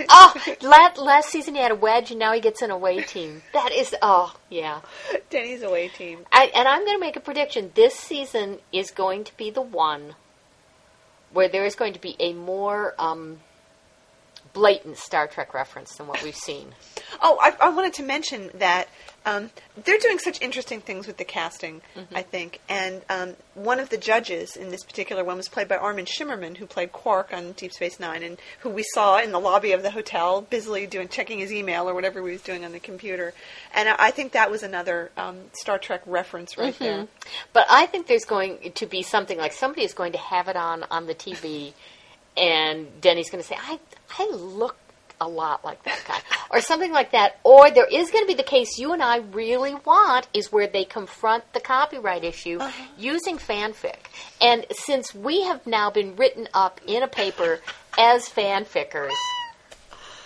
Oh, 0.09 0.33
last, 0.61 0.97
last 0.97 1.29
season 1.29 1.55
he 1.55 1.61
had 1.61 1.71
a 1.71 1.75
wedge, 1.75 2.11
and 2.11 2.19
now 2.19 2.33
he 2.33 2.39
gets 2.39 2.61
an 2.61 2.71
away 2.71 3.01
team. 3.01 3.41
That 3.53 3.71
is, 3.71 3.95
oh, 4.01 4.35
yeah. 4.49 4.81
Denny's 5.29 5.63
away 5.63 5.89
team. 5.89 6.25
I, 6.31 6.51
and 6.53 6.67
I'm 6.67 6.85
going 6.85 6.97
to 6.97 7.01
make 7.01 7.15
a 7.15 7.21
prediction. 7.21 7.71
This 7.75 7.95
season 7.95 8.59
is 8.71 8.91
going 8.91 9.23
to 9.25 9.37
be 9.37 9.49
the 9.49 9.61
one 9.61 10.15
where 11.31 11.47
there 11.47 11.65
is 11.65 11.75
going 11.75 11.93
to 11.93 12.01
be 12.01 12.15
a 12.19 12.33
more 12.33 12.93
um, 12.99 13.39
blatant 14.53 14.97
Star 14.97 15.27
Trek 15.27 15.53
reference 15.53 15.95
than 15.95 16.07
what 16.07 16.21
we've 16.23 16.35
seen. 16.35 16.73
Oh, 17.21 17.37
I, 17.41 17.55
I 17.59 17.69
wanted 17.69 17.93
to 17.95 18.03
mention 18.03 18.49
that 18.55 18.87
um, 19.25 19.51
they're 19.83 19.97
doing 19.99 20.17
such 20.19 20.41
interesting 20.41 20.81
things 20.81 21.05
with 21.07 21.17
the 21.17 21.23
casting, 21.25 21.81
Mm-hmm. 21.95 22.15
I 22.15 22.21
think. 22.23 22.59
And 22.69 23.01
um, 23.09 23.35
one 23.53 23.79
of 23.79 23.89
the 23.89 23.97
judges 23.97 24.55
in 24.55 24.69
this 24.69 24.83
particular 24.83 25.23
one 25.23 25.37
was 25.37 25.47
played 25.49 25.67
by 25.67 25.75
Armin 25.77 26.05
Shimerman, 26.05 26.57
who 26.57 26.65
played 26.65 26.91
Quark 26.91 27.31
on 27.33 27.51
Deep 27.53 27.71
Space 27.73 27.99
Nine, 27.99 28.23
and 28.23 28.37
who 28.61 28.69
we 28.69 28.83
saw 28.93 29.19
in 29.19 29.31
the 29.31 29.39
lobby 29.39 29.71
of 29.73 29.83
the 29.83 29.91
hotel, 29.91 30.41
busily 30.41 30.87
doing 30.87 31.07
checking 31.07 31.39
his 31.39 31.51
email 31.53 31.87
or 31.89 31.93
whatever 31.93 32.25
he 32.25 32.31
was 32.33 32.41
doing 32.41 32.65
on 32.65 32.71
the 32.71 32.79
computer. 32.79 33.33
And 33.73 33.89
I, 33.89 33.95
I 33.99 34.11
think 34.11 34.31
that 34.31 34.49
was 34.49 34.63
another 34.63 35.11
um, 35.17 35.37
Star 35.53 35.77
Trek 35.77 36.01
reference 36.05 36.57
right 36.57 36.73
Mm-hmm. 36.73 36.83
there. 36.83 37.07
But 37.53 37.67
I 37.69 37.85
think 37.85 38.07
there's 38.07 38.25
going 38.25 38.71
to 38.75 38.85
be 38.85 39.03
something 39.03 39.37
like 39.37 39.53
somebody 39.53 39.83
is 39.83 39.93
going 39.93 40.13
to 40.13 40.17
have 40.17 40.47
it 40.47 40.55
on 40.55 40.83
on 40.89 41.05
the 41.07 41.13
TV, 41.15 41.73
and 42.37 42.87
Denny's 43.01 43.29
going 43.29 43.41
to 43.43 43.47
say, 43.47 43.57
"I 43.59 43.79
I 44.17 44.29
look 44.31 44.77
a 45.19 45.27
lot 45.27 45.63
like 45.63 45.83
that 45.83 45.99
guy," 46.07 46.19
or 46.51 46.61
something 46.61 46.91
like 46.91 47.11
that. 47.11 47.39
Or 47.43 47.69
there 47.69 47.85
is 47.85 48.09
going 48.09 48.23
to 48.23 48.27
be 48.27 48.33
the 48.33 48.43
case 48.43 48.79
you 48.79 48.93
and 48.93 49.03
I 49.03 49.17
really 49.17 49.75
want 49.75 50.27
is 50.33 50.51
where 50.51 50.67
they 50.67 50.83
confront 50.85 51.51
the 51.53 51.59
copyright 51.59 52.23
issue 52.23 52.59
using 52.97 53.37
fanfic. 53.37 53.97
And 54.41 54.65
since 54.71 55.13
we 55.13 55.43
have 55.43 55.67
now 55.67 55.91
been 55.91 56.15
written 56.15 56.47
up 56.53 56.81
in 56.87 57.03
a 57.03 57.07
paper 57.07 57.59
as 57.97 58.27
fanfickers, 58.27 59.11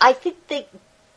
I 0.00 0.12
think 0.12 0.48
they. 0.48 0.66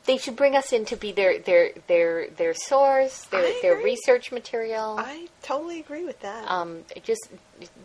They 0.05 0.17
should 0.17 0.37
bring 0.37 0.55
us 0.55 0.73
in 0.73 0.85
to 0.85 0.95
be 0.95 1.11
their 1.11 1.37
their 1.37 1.71
their 1.85 2.29
their 2.31 2.55
source, 2.55 3.25
their 3.25 3.53
their 3.61 3.75
research 3.75 4.31
material 4.31 4.95
I 4.97 5.27
totally 5.43 5.79
agree 5.79 6.03
with 6.03 6.19
that. 6.21 6.49
um, 6.49 6.79
just 7.03 7.27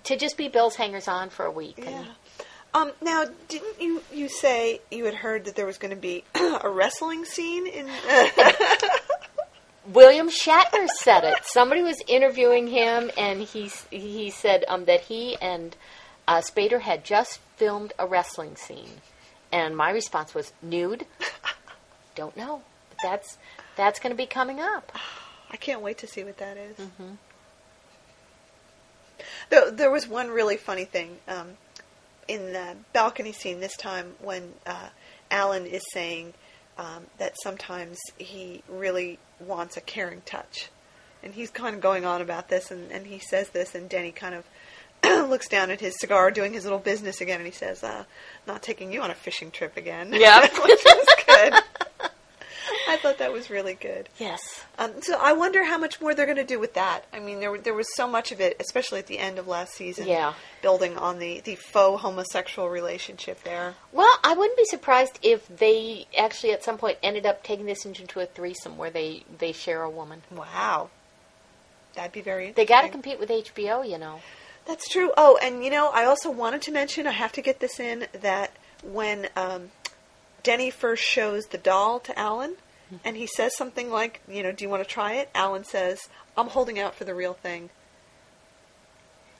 to 0.05 0.17
just 0.17 0.39
be 0.39 0.49
Bill's 0.49 0.75
hangers 0.77 1.07
on 1.07 1.29
for 1.29 1.45
a 1.45 1.51
week. 1.51 1.75
yeah. 1.77 1.89
And 1.89 2.07
Um, 2.75 2.91
now, 3.01 3.25
didn't 3.49 3.81
you, 3.81 4.03
you 4.13 4.29
say 4.29 4.81
you 4.91 5.05
had 5.05 5.15
heard 5.15 5.45
that 5.45 5.55
there 5.55 5.65
was 5.65 5.79
going 5.79 5.95
to 5.95 6.01
be 6.01 6.25
a 6.35 6.69
wrestling 6.69 7.25
scene 7.25 7.69
in? 7.69 7.87
William 9.93 10.29
Shatner 10.29 10.89
said 10.89 11.23
it. 11.23 11.45
Somebody 11.45 11.83
was 11.83 12.03
interviewing 12.09 12.67
him, 12.67 13.13
and 13.17 13.43
he 13.43 13.71
he 13.91 14.31
said 14.31 14.65
um, 14.67 14.87
that 14.87 15.03
he 15.03 15.37
and 15.41 15.77
uh, 16.27 16.41
Spader 16.41 16.81
had 16.81 17.05
just 17.05 17.39
filmed 17.57 17.93
a 17.99 18.07
wrestling 18.07 18.57
scene, 18.57 19.01
and 19.53 19.77
my 19.77 19.91
response 19.91 20.35
was 20.35 20.53
nude. 20.61 21.07
Don't 22.17 22.37
know, 22.37 22.63
but 22.89 22.99
that's 23.03 23.39
that's 23.77 24.01
going 24.01 24.11
to 24.11 24.17
be 24.17 24.27
coming 24.27 24.61
up. 24.61 24.91
I 25.51 25.57
can't 25.57 25.83
wait 25.83 25.99
to 25.99 26.09
see 26.09 26.25
what 26.25 26.39
that 26.39 26.57
is. 26.57 26.77
There, 29.51 29.71
there 29.71 29.91
was 29.91 30.09
one 30.09 30.31
really 30.31 30.57
funny 30.57 30.85
thing 30.85 31.19
um, 31.29 31.57
in 32.29 32.53
the 32.53 32.77
balcony 32.93 33.33
scene 33.33 33.61
this 33.61 33.77
time 33.77 34.15
when 34.21 34.53
uh, 34.67 34.89
Alan 35.31 35.67
is 35.67 35.83
saying 35.93 36.35
um, 36.79 37.07
that 37.19 37.35
sometimes 37.43 37.99
he 38.19 38.63
really 38.69 39.19
wants 39.41 39.77
a 39.77 39.81
caring 39.81 40.23
touch. 40.23 40.71
And 41.23 41.33
he's 41.33 41.51
kind 41.51 41.75
of 41.75 41.81
going 41.81 42.05
on 42.05 42.21
about 42.21 42.49
this, 42.49 42.71
and, 42.71 42.91
and 42.93 43.07
he 43.07 43.19
says 43.19 43.49
this, 43.51 43.75
and 43.75 43.89
Denny 43.89 44.13
kind 44.13 44.35
of 44.35 44.45
looks 45.29 45.49
down 45.49 45.71
at 45.71 45.81
his 45.81 45.99
cigar, 45.99 46.31
doing 46.31 46.53
his 46.53 46.65
little 46.65 46.79
business 46.79 47.21
again, 47.21 47.39
and 47.39 47.47
he 47.47 47.53
says, 47.53 47.83
uh, 47.83 48.05
"Not 48.47 48.63
taking 48.63 48.93
you 48.93 49.01
on 49.01 49.11
a 49.11 49.15
fishing 49.15 49.51
trip 49.51 49.77
again." 49.77 50.13
Yeah. 50.13 50.41
which 50.43 50.85
was 50.85 51.07
good. 51.27 51.55
I 52.89 52.97
thought 52.97 53.19
that 53.19 53.33
was 53.33 53.51
really 53.51 53.75
good. 53.75 54.09
Yes. 54.19 54.41
Um, 54.79 54.93
so 55.01 55.19
I 55.21 55.33
wonder 55.33 55.65
how 55.65 55.79
much 55.79 56.01
more 56.01 56.15
they're 56.15 56.27
going 56.27 56.37
to 56.39 56.45
do 56.45 56.59
with 56.59 56.75
that. 56.75 57.05
I 57.13 57.19
mean, 57.21 57.41
there 57.41 57.57
there 57.59 57.75
was 57.75 57.87
so 57.95 58.07
much 58.09 58.33
of 58.33 58.41
it, 58.41 58.57
especially 58.61 58.99
at 58.99 59.07
the 59.07 59.19
end 59.19 59.39
of 59.39 59.47
last 59.47 59.75
season. 59.75 60.07
Yeah. 60.07 60.35
building 60.63 60.97
on 60.99 61.19
the 61.19 61.41
the 61.41 61.55
faux 61.57 62.03
homosexual 62.03 62.69
relationship 62.69 63.43
there. 63.45 63.75
Well, 63.93 64.13
I 64.23 64.35
wouldn't 64.35 64.57
be 64.57 64.65
surprised 64.65 65.19
if 65.23 65.47
they 65.49 66.07
actually 66.19 66.53
at 66.53 66.65
some 66.65 66.79
point 66.79 66.99
ended 67.03 67.27
up 67.27 67.43
taking 67.43 67.67
this 67.67 67.85
into 67.85 68.21
a 68.21 68.27
threesome 68.27 68.77
where 68.77 68.91
they 68.91 69.25
they 69.39 69.53
share 69.53 69.83
a 69.83 69.91
woman. 69.91 70.23
Wow, 70.31 70.91
that'd 71.95 72.13
be 72.13 72.21
very. 72.21 72.53
They 72.53 72.67
got 72.67 72.83
to 72.83 72.89
compete 72.89 73.19
with 73.21 73.29
HBO, 73.31 73.89
you 73.89 73.99
know. 73.99 74.21
That's 74.67 74.89
true. 74.89 75.13
Oh, 75.17 75.39
and 75.43 75.63
you 75.63 75.71
know, 75.71 75.91
I 75.93 76.05
also 76.07 76.31
wanted 76.31 76.63
to 76.63 76.73
mention. 76.73 77.07
I 77.07 77.13
have 77.13 77.33
to 77.33 77.43
get 77.43 77.61
this 77.61 77.79
in 77.79 78.07
that 78.13 78.53
when 78.83 79.29
um, 79.37 79.71
Denny 80.43 80.71
first 80.71 81.03
shows 81.03 81.47
the 81.47 81.59
doll 81.59 82.01
to 82.01 82.19
Alan, 82.19 82.57
and 83.05 83.17
he 83.17 83.27
says 83.27 83.57
something 83.57 83.91
like, 83.91 84.21
"You 84.29 84.43
know, 84.43 84.53
do 84.53 84.65
you 84.65 84.69
want 84.71 84.83
to 84.83 84.89
try 84.89 85.15
it?" 85.15 85.31
Alan 85.35 85.65
says, 85.65 86.09
"I'm 86.37 86.49
holding 86.49 86.79
out 86.79 86.95
for 86.95 87.05
the 87.05 87.15
real 87.15 87.35
thing." 87.35 87.71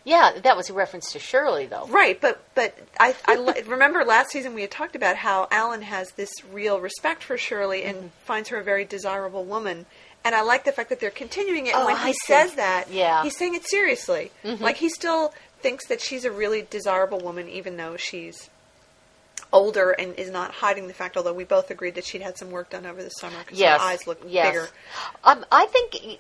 Yeah, 0.07 0.33
that 0.43 0.55
was 0.57 0.69
a 0.69 0.75
reference 0.75 1.13
to 1.13 1.19
Shirley, 1.19 1.65
though. 1.65 1.87
Right, 1.87 2.21
but 2.21 2.43
but 2.55 2.77
I, 3.01 3.15
I 3.27 3.63
remember 3.67 4.05
last 4.05 4.31
season 4.31 4.55
we 4.55 4.61
had 4.61 4.71
talked 4.71 4.95
about 4.97 5.17
how 5.17 5.49
Alan 5.51 5.81
has 5.83 6.11
this 6.13 6.31
real 6.53 6.79
respect 6.79 7.23
for 7.25 7.39
Shirley 7.39 7.85
and 7.85 7.97
mm-hmm. 7.97 8.07
finds 8.25 8.51
her 8.51 8.59
a 8.59 8.65
very 8.65 8.85
desirable 8.85 9.45
woman. 9.45 9.87
And 10.23 10.35
I 10.35 10.43
like 10.43 10.65
the 10.65 10.73
fact 10.73 10.89
that 10.91 11.01
they're 11.01 11.11
continuing 11.11 11.67
it. 11.67 11.75
And 11.75 11.83
Oh, 11.83 11.87
when 11.87 11.97
I 11.97 12.07
he 12.09 12.13
see. 12.13 12.19
says 12.27 12.55
that, 12.55 12.91
Yeah. 12.91 13.23
he's 13.23 13.37
saying 13.37 13.55
it 13.55 13.67
seriously. 13.67 14.31
Mm-hmm. 14.43 14.63
Like 14.63 14.77
he 14.77 14.89
still 14.89 15.33
thinks 15.61 15.87
that 15.89 16.01
she's 16.01 16.25
a 16.25 16.31
really 16.31 16.67
desirable 16.69 17.21
woman, 17.21 17.49
even 17.49 17.77
though 17.77 17.97
she's 17.97 18.49
older 19.55 19.93
and 19.93 20.15
is 20.17 20.31
not 20.31 20.51
hiding 20.51 20.89
the 20.89 20.93
fact. 20.93 21.17
Although 21.17 21.33
we 21.33 21.45
both 21.45 21.71
agreed 21.71 21.95
that 21.95 22.05
she'd 22.05 22.21
had 22.21 22.37
some 22.37 22.51
work 22.51 22.69
done 22.71 22.85
over 22.85 23.03
the 23.03 23.09
summer 23.09 23.39
because 23.39 23.59
yes, 23.59 23.81
her 23.81 23.87
eyes 23.87 24.07
look 24.07 24.21
yes. 24.27 24.49
bigger. 24.49 24.69
Um, 25.23 25.47
I 25.51 25.65
think 25.67 26.19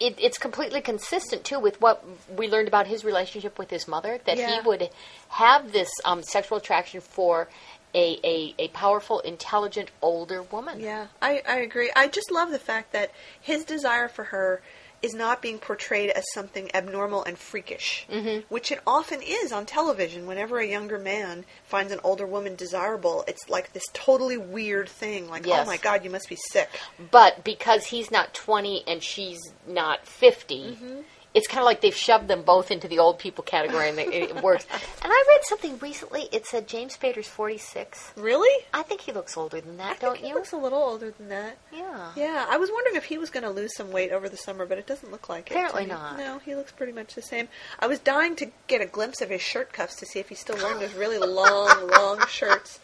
it, 0.00 0.18
it's 0.18 0.38
completely 0.38 0.80
consistent 0.80 1.44
too 1.44 1.60
with 1.60 1.80
what 1.80 2.04
we 2.36 2.48
learned 2.48 2.68
about 2.68 2.86
his 2.86 3.04
relationship 3.04 3.58
with 3.58 3.70
his 3.70 3.86
mother. 3.86 4.18
That 4.24 4.38
Yeah. 4.38 4.60
he 4.60 4.68
would 4.68 4.88
have 5.28 5.70
this 5.70 5.90
um, 6.04 6.22
sexual 6.22 6.58
attraction 6.58 7.00
for 7.00 7.48
a, 7.94 8.18
a, 8.24 8.54
a 8.58 8.68
powerful, 8.68 9.20
intelligent 9.20 9.90
older 10.02 10.42
woman. 10.42 10.80
Yeah, 10.80 11.06
I, 11.22 11.42
I 11.48 11.58
agree. 11.58 11.90
I 11.94 12.08
just 12.08 12.30
love 12.30 12.50
the 12.50 12.58
fact 12.58 12.92
that 12.92 13.10
his 13.40 13.64
desire 13.64 14.08
for 14.08 14.24
her 14.24 14.60
is 15.06 15.14
not 15.14 15.40
being 15.40 15.58
portrayed 15.58 16.10
as 16.10 16.24
something 16.34 16.70
abnormal 16.74 17.24
and 17.24 17.38
freakish, 17.38 18.06
mm-hmm. 18.12 18.40
which 18.52 18.70
it 18.70 18.80
often 18.86 19.20
is 19.22 19.52
on 19.52 19.64
television. 19.64 20.26
Whenever 20.26 20.58
a 20.58 20.66
younger 20.66 20.98
man 20.98 21.44
finds 21.64 21.92
an 21.92 22.00
older 22.04 22.26
woman 22.26 22.56
desirable, 22.56 23.24
it's 23.28 23.48
like 23.48 23.72
this 23.72 23.84
totally 23.94 24.36
weird 24.36 24.88
thing. 24.88 25.28
Like, 25.30 25.46
Yes. 25.46 25.66
oh 25.66 25.70
my 25.70 25.76
god, 25.78 26.04
you 26.04 26.10
must 26.10 26.28
be 26.28 26.36
sick. 26.50 26.68
But 27.10 27.44
because 27.44 27.86
he's 27.86 28.10
not 28.10 28.34
20 28.34 28.82
and 28.86 29.02
she's 29.02 29.40
not 29.66 30.06
50, 30.06 30.56
Mm-hmm. 30.56 31.00
It's 31.36 31.46
kind 31.46 31.60
of 31.60 31.66
like 31.66 31.82
they've 31.82 31.94
shoved 31.94 32.26
them 32.26 32.42
both 32.42 32.70
into 32.72 32.88
the 32.88 32.98
old 32.98 33.18
people 33.20 33.44
category 33.44 33.90
and 33.90 33.98
it, 33.98 34.08
it 34.12 34.42
works. 34.42 34.66
And 34.72 35.12
I 35.12 35.24
read 35.28 35.40
something 35.44 35.78
recently. 35.78 36.28
It 36.32 36.46
said 36.46 36.66
James 36.66 36.96
Spader's 36.96 37.28
46. 37.28 38.12
Really? 38.16 38.64
I 38.74 38.82
think 38.82 39.02
he 39.02 39.12
looks 39.12 39.36
older 39.36 39.60
than 39.60 39.76
that, 39.76 39.96
I 39.96 39.98
don't 40.00 40.12
think 40.14 40.24
he 40.24 40.28
you? 40.30 40.34
looks 40.34 40.52
a 40.52 40.56
little 40.56 40.82
older 40.82 41.10
than 41.10 41.28
that. 41.28 41.58
yeah. 41.72 42.10
Yeah, 42.16 42.46
I 42.48 42.56
was 42.56 42.70
wondering 42.72 42.96
if 42.96 43.04
he 43.04 43.18
was 43.18 43.30
going 43.30 43.44
to 43.44 43.50
lose 43.50 43.76
some 43.76 43.92
weight 43.92 44.10
over 44.10 44.28
the 44.28 44.36
summer, 44.36 44.64
but 44.66 44.78
it 44.78 44.86
doesn't 44.86 45.12
look 45.12 45.28
like 45.28 45.50
it. 45.50 45.54
Apparently 45.54 45.86
not. 45.86 46.16
No, 46.18 46.38
he 46.38 46.54
looks 46.56 46.72
pretty 46.72 46.92
much 46.92 47.14
the 47.14 47.22
same. 47.22 47.48
I 47.78 47.86
was 47.86 47.98
dying 47.98 48.34
to 48.36 48.50
get 48.66 48.80
a 48.80 48.86
glimpse 48.86 49.20
of 49.20 49.28
his 49.28 49.42
shirt 49.42 49.72
cuffs 49.72 49.96
to 49.96 50.06
see 50.06 50.18
if 50.18 50.28
he's 50.30 50.40
still 50.40 50.56
wearing 50.56 50.80
those 50.80 50.94
really 50.94 51.18
long, 51.18 51.88
long 51.90 52.26
shirts. 52.28 52.80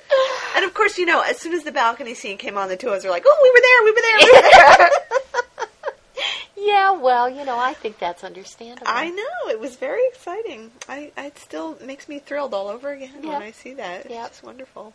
And 0.55 0.64
of 0.66 0.74
course, 0.74 0.98
you 0.98 1.07
know, 1.07 1.22
as 1.22 1.40
soon 1.40 1.55
as 1.55 1.62
the 1.64 1.72
balcony 1.72 2.12
scene 2.14 2.36
came 2.36 2.59
on, 2.59 2.68
the 2.68 2.76
two 2.76 2.88
of 2.88 2.92
us 2.94 3.05
were 3.05 3.11
like, 3.11 3.24
"Oh, 3.26 3.38
we 3.42 3.50
were 3.50 3.61
there, 3.62 3.82
we 3.84 3.92
were 3.92 4.03
there, 4.03 4.18
we 4.18 4.32
were 4.36 4.42
there." 4.78 4.90
Yeah, 6.64 6.92
well, 6.92 7.28
you 7.28 7.44
know, 7.44 7.58
I 7.58 7.74
think 7.74 7.98
that's 7.98 8.22
understandable. 8.22 8.86
I 8.86 9.10
know 9.10 9.50
it 9.50 9.58
was 9.58 9.76
very 9.76 10.06
exciting. 10.06 10.70
I, 10.88 11.10
I 11.16 11.26
it 11.26 11.38
still 11.38 11.76
makes 11.84 12.08
me 12.08 12.18
thrilled 12.20 12.54
all 12.54 12.68
over 12.68 12.90
again 12.92 13.14
Yep. 13.22 13.24
when 13.24 13.42
I 13.42 13.50
see 13.50 13.74
that. 13.74 14.02
It's 14.06 14.10
Yep. 14.10 14.28
just 14.28 14.42
wonderful. 14.44 14.92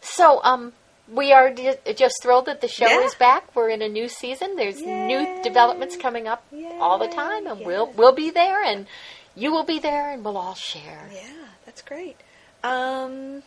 So, 0.00 0.40
um, 0.42 0.72
we 1.10 1.32
are 1.32 1.50
just 1.50 2.22
thrilled 2.22 2.46
that 2.46 2.60
the 2.60 2.68
show 2.68 2.86
Yeah. 3.00 3.06
is 3.06 3.14
back. 3.14 3.54
We're 3.54 3.70
in 3.70 3.82
a 3.82 3.88
new 3.88 4.08
season. 4.08 4.56
There's 4.56 4.80
new 4.84 5.26
developments 5.42 5.96
coming 5.96 6.26
up 6.28 6.44
all 6.80 6.98
the 6.98 7.08
time, 7.08 7.46
and 7.46 7.64
we'll 7.64 7.86
we'll 7.92 8.12
be 8.12 8.30
there, 8.30 8.62
and 8.62 8.86
you 9.34 9.52
will 9.52 9.64
be 9.64 9.78
there, 9.78 10.10
and 10.10 10.24
we'll 10.24 10.36
all 10.36 10.54
share. 10.54 11.08
Yeah, 11.12 11.22
that's 11.64 11.82
great. 11.82 12.16
Um, 12.62 13.42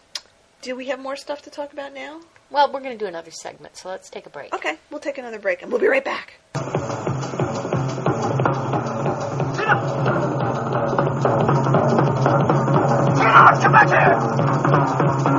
do 0.62 0.76
we 0.76 0.88
have 0.88 0.99
more 0.99 1.16
stuff 1.16 1.41
to 1.43 1.49
talk 1.49 1.74
about 1.74 1.93
now? 1.93 2.22
Well, 2.52 2.70
we're 2.72 2.82
going 2.82 2.97
to 2.97 2.97
do 2.97 3.08
another 3.08 3.32
segment, 3.32 3.78
so 3.78 3.88
let's 3.88 4.10
take 4.10 4.26
a 4.26 4.30
break. 4.30 4.54
Okay, 4.54 4.76
we'll 4.89 4.99
take 4.99 5.18
another 5.18 5.39
break 5.39 5.62
and 5.62 5.72
we'll 5.72 5.80
be 5.80 5.88
right 5.88 6.04
back. 6.04 6.34
Be 15.24 15.31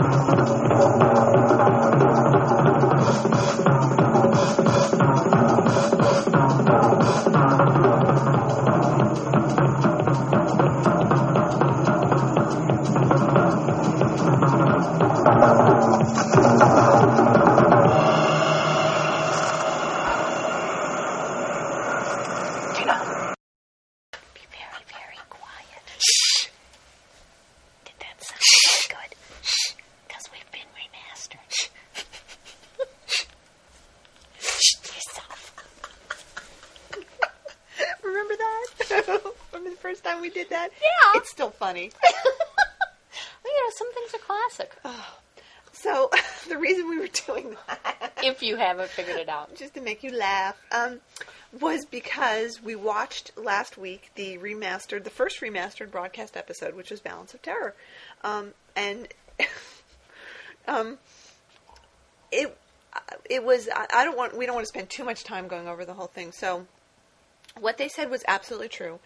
first 39.83 40.05
time 40.05 40.21
we 40.21 40.31
did 40.31 40.49
that? 40.51 40.71
Yeah. 40.81 41.21
It's 41.21 41.31
still 41.31 41.51
funny. 41.51 41.91
Well, 43.45 43.53
you 43.53 43.65
know, 43.65 43.71
some 43.77 43.93
things 43.93 44.15
are 44.15 44.19
classic. 44.19 44.73
So, 45.75 46.11
the 46.49 46.59
reason 46.59 46.89
we 46.89 46.99
were 46.99 47.09
doing 47.09 47.57
that, 47.67 48.13
if 48.23 48.41
you 48.41 48.55
haven't 48.57 48.89
figured 48.99 49.17
it 49.17 49.29
out. 49.29 49.57
just 49.57 49.75
to 49.75 49.81
make 49.81 50.05
you 50.05 50.17
laugh, 50.17 50.55
um, 50.71 51.01
was 51.61 51.87
because 51.87 52.63
we 52.63 52.77
watched 52.77 53.37
last 53.37 53.77
week 53.77 54.13
the 54.15 54.39
remastered, 54.39 55.03
the 55.03 55.11
first 55.11 55.41
remastered 55.41 55.91
broadcast 55.91 56.37
episode, 56.37 56.77
which 56.77 56.91
was 56.91 57.01
Balance 57.01 57.35
of 57.35 57.43
Terror. 57.43 57.75
Um, 58.23 58.53
and 58.77 59.09
um, 60.69 60.99
it 62.31 62.57
it 63.29 63.43
was 63.43 63.69
I 63.75 64.05
don't 64.05 64.17
want 64.17 64.37
we 64.37 64.47
don't 64.47 64.55
want 64.55 64.67
to 64.67 64.73
spend 64.73 64.89
too 64.89 65.05
much 65.05 65.25
time 65.25 65.49
going 65.49 65.67
over 65.67 65.85
the 65.85 65.95
whole 65.95 66.07
thing. 66.07 66.31
So 66.31 66.67
what 67.59 67.79
they 67.79 67.89
said 67.89 68.09
was 68.09 68.23
absolutely 68.29 68.69
true. 68.69 69.01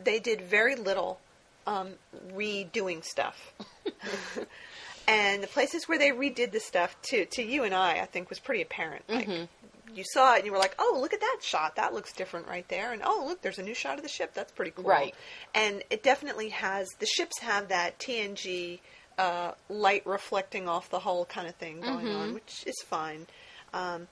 They 0.00 0.18
did 0.18 0.42
very 0.42 0.74
little 0.74 1.18
um, 1.66 1.92
redoing 2.34 3.04
stuff. 3.04 3.52
and 5.08 5.42
the 5.42 5.48
places 5.48 5.88
where 5.88 5.98
they 5.98 6.10
redid 6.10 6.52
the 6.52 6.60
stuff 6.60 6.96
to 7.02 7.24
to 7.26 7.42
you 7.42 7.64
and 7.64 7.74
I, 7.74 8.00
I 8.00 8.06
think 8.06 8.28
was 8.28 8.38
pretty 8.38 8.62
apparent. 8.62 9.04
Like 9.08 9.28
you 9.94 10.04
saw 10.04 10.34
it 10.34 10.38
and 10.38 10.46
you 10.46 10.52
were 10.52 10.58
like, 10.58 10.74
"Oh, 10.78 10.98
look 11.00 11.12
at 11.12 11.20
that 11.20 11.38
shot. 11.42 11.76
That 11.76 11.92
looks 11.92 12.12
different 12.12 12.48
right 12.48 12.66
there." 12.68 12.92
And 12.92 13.02
"Oh, 13.04 13.24
look, 13.26 13.42
there's 13.42 13.58
a 13.58 13.62
new 13.62 13.74
shot 13.74 13.96
of 13.96 14.02
the 14.02 14.08
ship. 14.08 14.32
That's 14.34 14.52
pretty 14.52 14.70
cool." 14.70 14.84
Right. 14.84 15.14
And 15.54 15.82
it 15.90 16.02
definitely 16.02 16.50
has 16.50 16.88
the 16.98 17.06
ships 17.06 17.38
have 17.40 17.68
that 17.68 17.98
TNG 17.98 18.80
uh, 19.18 19.52
light 19.68 20.06
reflecting 20.06 20.68
off 20.68 20.90
the 20.90 21.00
hull 21.00 21.24
kind 21.26 21.46
of 21.46 21.54
thing 21.56 21.80
going 21.80 22.08
on, 22.08 22.34
which 22.34 22.64
is 22.66 22.76
fine. 22.86 23.26
Um, 23.74 24.08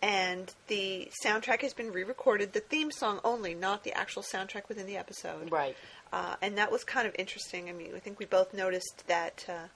and 0.00 0.52
the 0.68 1.10
soundtrack 1.24 1.62
has 1.62 1.74
been 1.74 1.92
re-recorded, 1.92 2.52
the 2.52 2.60
theme 2.60 2.90
song 2.90 3.20
only, 3.24 3.54
not 3.54 3.84
the 3.84 3.92
actual 3.92 4.22
soundtrack 4.22 4.68
within 4.68 4.86
the 4.86 4.96
episode. 4.96 5.50
Right. 5.50 5.76
Uh, 6.12 6.36
and 6.40 6.56
that 6.56 6.70
was 6.70 6.84
kind 6.84 7.06
of 7.06 7.14
interesting. 7.18 7.68
I 7.68 7.72
mean, 7.72 7.90
I 7.94 7.98
think 7.98 8.18
we 8.18 8.26
both 8.26 8.54
noticed 8.54 9.04
that 9.08 9.44
uh, 9.48 9.68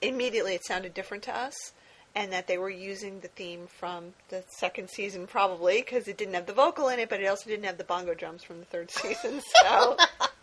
immediately 0.00 0.54
it 0.54 0.64
sounded 0.64 0.94
different 0.94 1.22
to 1.24 1.36
us, 1.36 1.72
and 2.14 2.32
that 2.32 2.46
they 2.46 2.58
were 2.58 2.70
using 2.70 3.20
the 3.20 3.28
theme 3.28 3.66
from 3.78 4.14
the 4.30 4.42
second 4.48 4.88
season 4.88 5.26
probably 5.26 5.80
because 5.82 6.08
it 6.08 6.16
didn't 6.16 6.34
have 6.34 6.46
the 6.46 6.52
vocal 6.52 6.88
in 6.88 6.98
it, 6.98 7.08
but 7.08 7.20
it 7.20 7.26
also 7.26 7.48
didn't 7.50 7.66
have 7.66 7.78
the 7.78 7.84
bongo 7.84 8.14
drums 8.14 8.42
from 8.42 8.58
the 8.58 8.64
third 8.64 8.90
season. 8.90 9.40
So. 9.62 9.96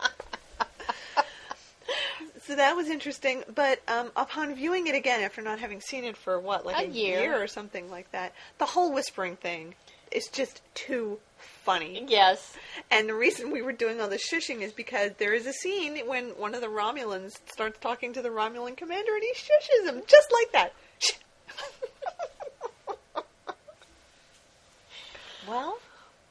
So 2.45 2.55
that 2.55 2.75
was 2.75 2.89
interesting, 2.89 3.43
but 3.55 3.81
um, 3.87 4.11
upon 4.15 4.53
viewing 4.53 4.85
it 4.85 4.93
again 4.93 5.21
after 5.21 5.41
not 5.41 5.57
having 5.59 5.81
seen 5.81 6.03
it 6.03 6.15
for 6.15 6.39
what, 6.39 6.63
like 6.65 6.77
A 6.77 6.89
a, 6.89 6.91
year. 6.91 7.41
or 7.41 7.47
something 7.47 7.89
like 7.89 8.11
that, 8.11 8.33
the 8.59 8.65
whole 8.65 8.93
whispering 8.93 9.35
thing 9.35 9.73
is 10.11 10.27
just 10.27 10.61
too 10.75 11.17
funny. 11.37 12.05
Yes. 12.07 12.53
And 12.91 13.09
the 13.09 13.15
reason 13.15 13.51
we 13.51 13.63
were 13.63 13.71
doing 13.71 13.99
all 13.99 14.07
the 14.09 14.17
shushing 14.17 14.61
is 14.61 14.71
because 14.73 15.11
there 15.17 15.33
is 15.33 15.47
a 15.47 15.53
scene 15.53 15.97
when 16.05 16.29
one 16.37 16.53
of 16.53 16.61
the 16.61 16.67
Romulans 16.67 17.33
starts 17.51 17.79
talking 17.79 18.13
to 18.13 18.21
the 18.21 18.29
Romulan 18.29 18.77
commander 18.77 19.13
and 19.15 19.23
he 19.23 19.33
shushes 19.33 19.89
him 19.89 20.03
just 20.07 20.31
like 20.31 20.51
that. 20.51 20.73
Well, 25.47 25.77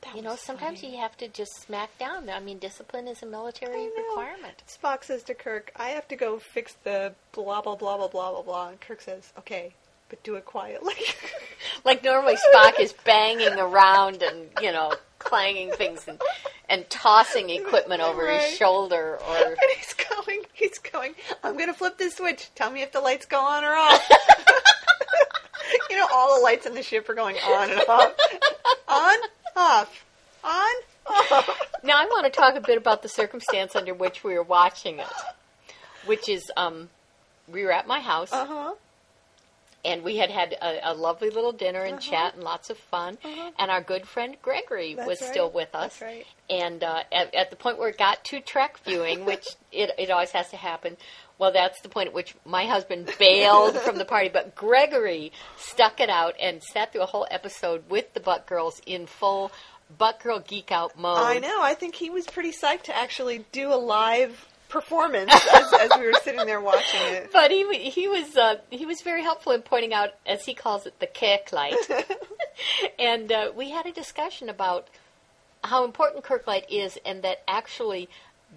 That 0.05 0.16
you 0.16 0.22
know, 0.22 0.36
sometimes 0.36 0.80
funny. 0.80 0.94
you 0.94 1.00
have 1.00 1.16
to 1.18 1.28
just 1.28 1.52
smack 1.62 1.96
down. 1.98 2.28
I 2.28 2.40
mean, 2.40 2.59
discipline 2.59 3.09
is 3.09 3.22
a 3.22 3.26
military 3.26 3.88
requirement. 3.96 4.62
Spock 4.68 5.05
says 5.05 5.22
to 5.24 5.34
Kirk, 5.34 5.72
I 5.76 5.88
have 5.90 6.07
to 6.09 6.16
go 6.16 6.38
fix 6.38 6.74
the 6.84 7.14
blah, 7.32 7.61
blah, 7.62 7.74
blah, 7.76 7.96
blah, 7.96 8.09
blah, 8.09 8.30
blah, 8.32 8.42
blah. 8.42 8.68
And 8.68 8.80
Kirk 8.80 9.00
says, 9.00 9.32
okay, 9.38 9.74
but 10.09 10.22
do 10.22 10.34
it 10.36 10.44
quietly. 10.44 10.94
Like 11.84 12.05
normally 12.05 12.36
Spock 12.36 12.78
is 12.80 12.92
banging 13.05 13.59
around 13.59 14.22
and, 14.22 14.48
you 14.62 14.70
know, 14.72 14.92
clanging 15.18 15.72
things 15.72 16.07
and, 16.09 16.20
and 16.68 16.88
tossing 16.88 17.50
equipment 17.50 18.00
over 18.02 18.22
Right. 18.24 18.40
his 18.42 18.57
shoulder 18.57 19.18
or 19.28 19.36
and 19.46 19.57
he's 19.76 19.94
going, 19.94 20.42
he's 20.52 20.78
going, 20.78 21.14
I'm 21.42 21.55
going 21.55 21.66
to 21.68 21.74
flip 21.74 21.98
this 21.98 22.14
switch. 22.16 22.50
Tell 22.55 22.70
me 22.70 22.82
if 22.82 22.92
the 22.92 23.00
lights 23.00 23.26
go 23.26 23.38
on 23.38 23.64
or 23.64 23.74
off. 23.74 24.09
you 25.90 25.96
know, 25.96 26.07
all 26.12 26.36
the 26.38 26.42
lights 26.42 26.66
in 26.66 26.74
the 26.74 26.82
ship 26.82 27.09
are 27.09 27.14
going 27.14 27.36
on 27.36 27.70
and 27.70 27.80
off. 27.88 28.12
on, 28.88 29.16
off. 29.57 30.05
On, 30.42 30.74
off. 31.07 31.61
Now 31.82 31.98
I 32.00 32.07
want 32.07 32.24
to 32.24 32.30
talk 32.30 32.55
a 32.57 32.61
bit 32.61 32.78
about 32.78 33.02
the 33.02 33.09
circumstance 33.09 33.76
under 33.76 33.94
which 33.94 34.24
we 34.24 34.34
were 34.34 34.42
watching 34.42 34.98
it, 34.98 35.07
which 36.07 36.28
is 36.28 36.50
um, 36.57 36.88
we 37.48 37.62
were 37.64 37.72
at 37.72 37.86
my 37.86 38.00
house 38.00 38.32
Uh 38.32 38.46
huh. 38.46 38.74
And 39.85 40.03
we 40.03 40.16
had 40.16 40.30
had 40.30 40.53
a, 40.55 40.93
a 40.93 40.95
lovely 40.95 41.30
little 41.30 41.53
dinner 41.53 41.82
and 41.82 42.01
chat 42.01 42.35
and 42.35 42.43
lots 42.43 42.70
of 42.70 42.78
fun. 42.78 43.18
And 43.59 43.70
our 43.70 43.82
good 43.82 44.07
friend 44.07 44.37
Gregory 44.43 44.95
That's 44.95 45.07
was 45.07 45.20
right. 45.20 45.30
still 45.30 45.51
with 45.51 45.74
us. 45.74 46.01
Right. 46.01 46.26
And 46.49 46.82
uh, 46.82 47.03
at, 47.12 47.35
at 47.35 47.51
the 47.51 47.57
point 47.57 47.78
where 47.78 47.89
it 47.89 47.99
got 47.99 48.24
to 48.26 48.41
Trek 48.41 48.78
viewing, 48.85 49.24
which 49.26 49.47
it, 49.72 49.91
it 49.99 50.11
always 50.11 50.30
has 50.30 50.51
to 50.51 50.57
happen, 50.57 50.97
well, 51.39 51.53
that's 51.53 51.80
the 51.80 51.89
point 51.89 52.09
at 52.09 52.14
which 52.14 52.35
my 52.45 52.64
husband 52.66 53.11
bailed 53.18 53.76
from 53.78 53.99
the 53.99 54.05
party. 54.05 54.30
But 54.32 54.55
Gregory 54.55 55.32
stuck 55.57 56.01
it 56.01 56.09
out 56.09 56.35
and 56.41 56.62
sat 56.62 56.93
through 56.93 57.03
a 57.03 57.07
whole 57.07 57.26
episode 57.30 57.85
with 57.91 58.14
the 58.14 58.20
Butt 58.20 58.47
Girls 58.47 58.80
in 58.87 59.07
full 59.07 59.51
Butt 59.99 60.20
Girl 60.20 60.41
geek 60.41 60.72
out 60.72 60.99
mode. 60.99 61.18
I 61.18 61.39
know. 61.39 61.61
I 61.61 61.74
think 61.74 61.95
he 61.95 62.11
was 62.11 62.26
pretty 62.26 62.53
psyched 62.53 62.82
to 62.85 62.97
actually 62.97 63.45
do 63.53 63.72
a 63.72 63.76
live 63.76 64.47
performance 64.75 65.33
as, 65.55 65.72
as 65.72 65.91
we 65.99 66.05
were 66.05 66.18
sitting 66.25 66.45
there 66.45 66.61
watching 66.61 67.01
it. 67.01 67.31
But 67.33 67.53
he 67.53 67.64
he 67.89 68.09
was 68.09 68.37
uh, 68.37 68.57
he 68.70 68.85
was 68.85 69.01
very 69.03 69.22
helpful 69.22 69.53
in 69.53 69.62
pointing 69.62 69.95
out, 69.95 70.11
as 70.27 70.45
he 70.45 70.53
calls 70.53 70.85
it, 70.85 70.99
the 70.99 71.07
Kirk 71.07 71.53
light. 71.53 71.77
and 72.99 73.31
uh, 73.31 73.53
we 73.57 73.70
had 73.70 73.87
a 73.87 73.93
discussion 73.93 74.49
about 74.49 74.89
how 75.62 75.85
important 75.85 76.25
Kirklight 76.25 76.64
is, 76.68 76.99
and 77.07 77.22
that 77.22 77.43
actually 77.47 78.09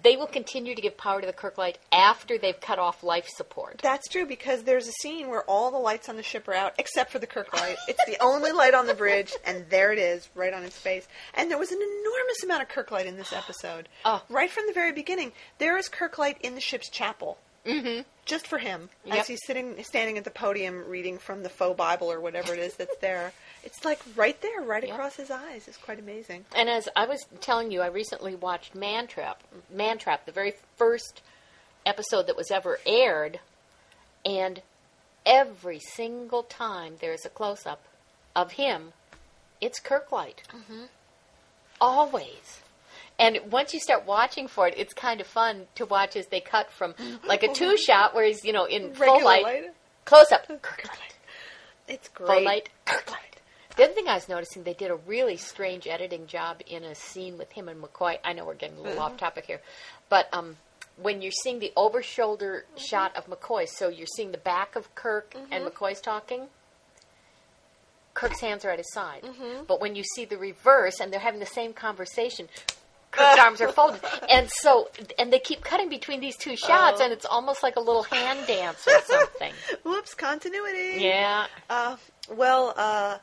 they 0.02 0.16
will 0.16 0.26
continue 0.26 0.74
to 0.74 0.80
give 0.82 0.96
power 0.96 1.20
to 1.20 1.26
the 1.26 1.32
Kirklight 1.32 1.76
after 1.92 2.38
they've 2.38 2.60
cut 2.60 2.78
off 2.78 3.02
life 3.02 3.26
support. 3.28 3.80
That's 3.82 4.08
true 4.08 4.26
because 4.26 4.62
there's 4.62 4.86
a 4.88 4.92
scene 4.92 5.28
where 5.28 5.42
all 5.42 5.70
the 5.70 5.78
lights 5.78 6.08
on 6.08 6.16
the 6.16 6.22
ship 6.22 6.46
are 6.48 6.54
out 6.54 6.74
except 6.78 7.10
for 7.10 7.18
the 7.18 7.26
Kirk 7.26 7.52
light. 7.54 7.76
It's 7.88 8.04
the 8.06 8.16
only 8.22 8.52
light 8.52 8.74
on 8.74 8.86
the 8.86 8.94
bridge, 8.94 9.32
and 9.44 9.64
there 9.70 9.92
it 9.92 9.98
is, 9.98 10.28
right 10.34 10.52
on 10.54 10.62
its 10.64 10.78
face. 10.78 11.06
And 11.34 11.50
there 11.50 11.58
was 11.58 11.72
an 11.72 11.78
enormous 11.80 12.42
amount 12.44 12.62
of 12.62 12.68
Kirk 12.68 12.90
light 12.90 13.06
in 13.06 13.16
this 13.16 13.32
episode. 13.32 13.88
Oh. 14.04 14.22
Right 14.30 14.50
from 14.50 14.64
the 14.66 14.72
very 14.72 14.92
beginning, 14.92 15.32
there 15.58 15.76
is 15.76 15.88
Kirk 15.88 16.18
light 16.18 16.38
in 16.40 16.54
the 16.54 16.60
ship's 16.60 16.88
chapel. 16.88 17.36
Mm-hmm. 17.66 18.02
Just 18.24 18.46
for 18.46 18.58
him, 18.58 18.88
Yep. 19.04 19.16
as 19.18 19.26
he's 19.26 19.40
sitting, 19.44 19.82
standing 19.84 20.16
at 20.16 20.24
the 20.24 20.30
podium, 20.30 20.84
reading 20.86 21.18
from 21.18 21.42
the 21.42 21.48
faux 21.50 21.76
Bible 21.76 22.10
or 22.10 22.20
whatever 22.20 22.52
it 22.54 22.58
is 22.60 22.74
that's 22.76 22.96
there. 22.98 23.32
It's 23.64 23.84
like 23.84 24.00
right 24.16 24.40
there, 24.40 24.60
right 24.62 24.82
Yep. 24.84 24.92
across 24.92 25.16
his 25.16 25.30
eyes. 25.30 25.66
It's 25.68 25.76
quite 25.76 25.98
amazing. 25.98 26.44
And 26.54 26.68
as 26.70 26.88
I 26.96 27.06
was 27.06 27.24
telling 27.40 27.70
you, 27.70 27.80
I 27.82 27.86
recently 27.88 28.34
watched 28.34 28.74
Mantrap, 28.74 29.36
Mantrap, 29.74 30.20
the 30.26 30.32
very 30.32 30.54
first 30.76 31.20
episode 31.84 32.26
that 32.26 32.36
was 32.36 32.50
ever 32.50 32.78
aired, 32.86 33.40
and 34.24 34.62
every 35.26 35.78
single 35.80 36.42
time 36.42 36.94
there's 37.00 37.24
a 37.24 37.28
close 37.28 37.66
up 37.66 37.82
of 38.36 38.52
him, 38.52 38.92
it's 39.60 39.80
Kirklight. 39.80 40.42
Mm-hmm. 40.54 40.84
Always. 41.80 42.60
And 43.18 43.38
once 43.50 43.74
you 43.74 43.80
start 43.80 44.06
watching 44.06 44.46
for 44.48 44.68
it, 44.68 44.74
it's 44.76 44.94
kind 44.94 45.20
of 45.20 45.26
fun 45.26 45.66
to 45.74 45.84
watch 45.86 46.14
as 46.16 46.26
they 46.28 46.40
cut 46.40 46.70
from 46.70 46.94
like 47.26 47.42
a 47.42 47.52
two 47.52 47.76
shot 47.86 48.14
where 48.14 48.24
he's, 48.24 48.44
you 48.44 48.52
know, 48.52 48.64
in 48.64 48.94
full 48.94 49.22
light, 49.24 49.42
light. 49.42 49.64
close 50.04 50.30
up, 50.32 50.46
Kirklight, 50.48 51.12
It's 51.88 52.08
great. 52.08 52.28
full 52.28 52.44
light, 52.44 52.68
Kirklight. 52.86 53.37
The 53.78 53.84
other 53.84 53.92
thing 53.92 54.08
I 54.08 54.14
was 54.14 54.28
noticing, 54.28 54.64
they 54.64 54.74
did 54.74 54.90
a 54.90 54.96
really 54.96 55.36
strange 55.36 55.86
editing 55.86 56.26
job 56.26 56.60
in 56.66 56.82
a 56.82 56.96
scene 56.96 57.38
with 57.38 57.52
him 57.52 57.68
and 57.68 57.80
McCoy. 57.80 58.18
I 58.24 58.32
know 58.32 58.44
we're 58.44 58.54
getting 58.54 58.76
a 58.76 58.80
little 58.80 58.98
off 59.00 59.16
topic 59.16 59.46
here, 59.46 59.60
but 60.08 60.28
um, 60.32 60.56
when 61.00 61.22
you're 61.22 61.30
seeing 61.30 61.60
the 61.60 61.72
over 61.76 62.02
shoulder 62.02 62.64
shot 62.76 63.16
of 63.16 63.26
McCoy, 63.28 63.68
so 63.68 63.88
you're 63.88 64.08
seeing 64.16 64.32
the 64.32 64.38
back 64.38 64.74
of 64.74 64.92
Kirk 64.96 65.36
and 65.52 65.64
McCoy's 65.64 66.00
talking. 66.00 66.48
Kirk's 68.14 68.40
hands 68.40 68.64
are 68.64 68.70
at 68.70 68.78
his 68.78 68.92
side, 68.92 69.24
but 69.68 69.80
when 69.80 69.94
you 69.94 70.02
see 70.02 70.24
the 70.24 70.38
reverse 70.38 70.98
and 70.98 71.12
they're 71.12 71.20
having 71.20 71.38
the 71.38 71.46
same 71.46 71.72
conversation, 71.72 72.48
Kirk's 73.12 73.38
arms 73.40 73.60
are 73.60 73.70
folded, 73.70 74.00
and 74.28 74.50
so 74.50 74.88
and 75.20 75.32
they 75.32 75.38
keep 75.38 75.62
cutting 75.62 75.88
between 75.88 76.18
these 76.18 76.36
two 76.36 76.56
shots, 76.56 77.00
and 77.00 77.12
it's 77.12 77.24
almost 77.24 77.62
like 77.62 77.76
a 77.76 77.80
little 77.80 78.02
hand 78.02 78.44
dance 78.48 78.84
or 78.88 79.00
something. 79.02 79.52
Whoops, 79.84 80.14
continuity. 80.14 81.00
Yeah, 81.00 81.46
Uh, 81.70 81.96
well, 82.28 82.74
uh, 82.76 83.18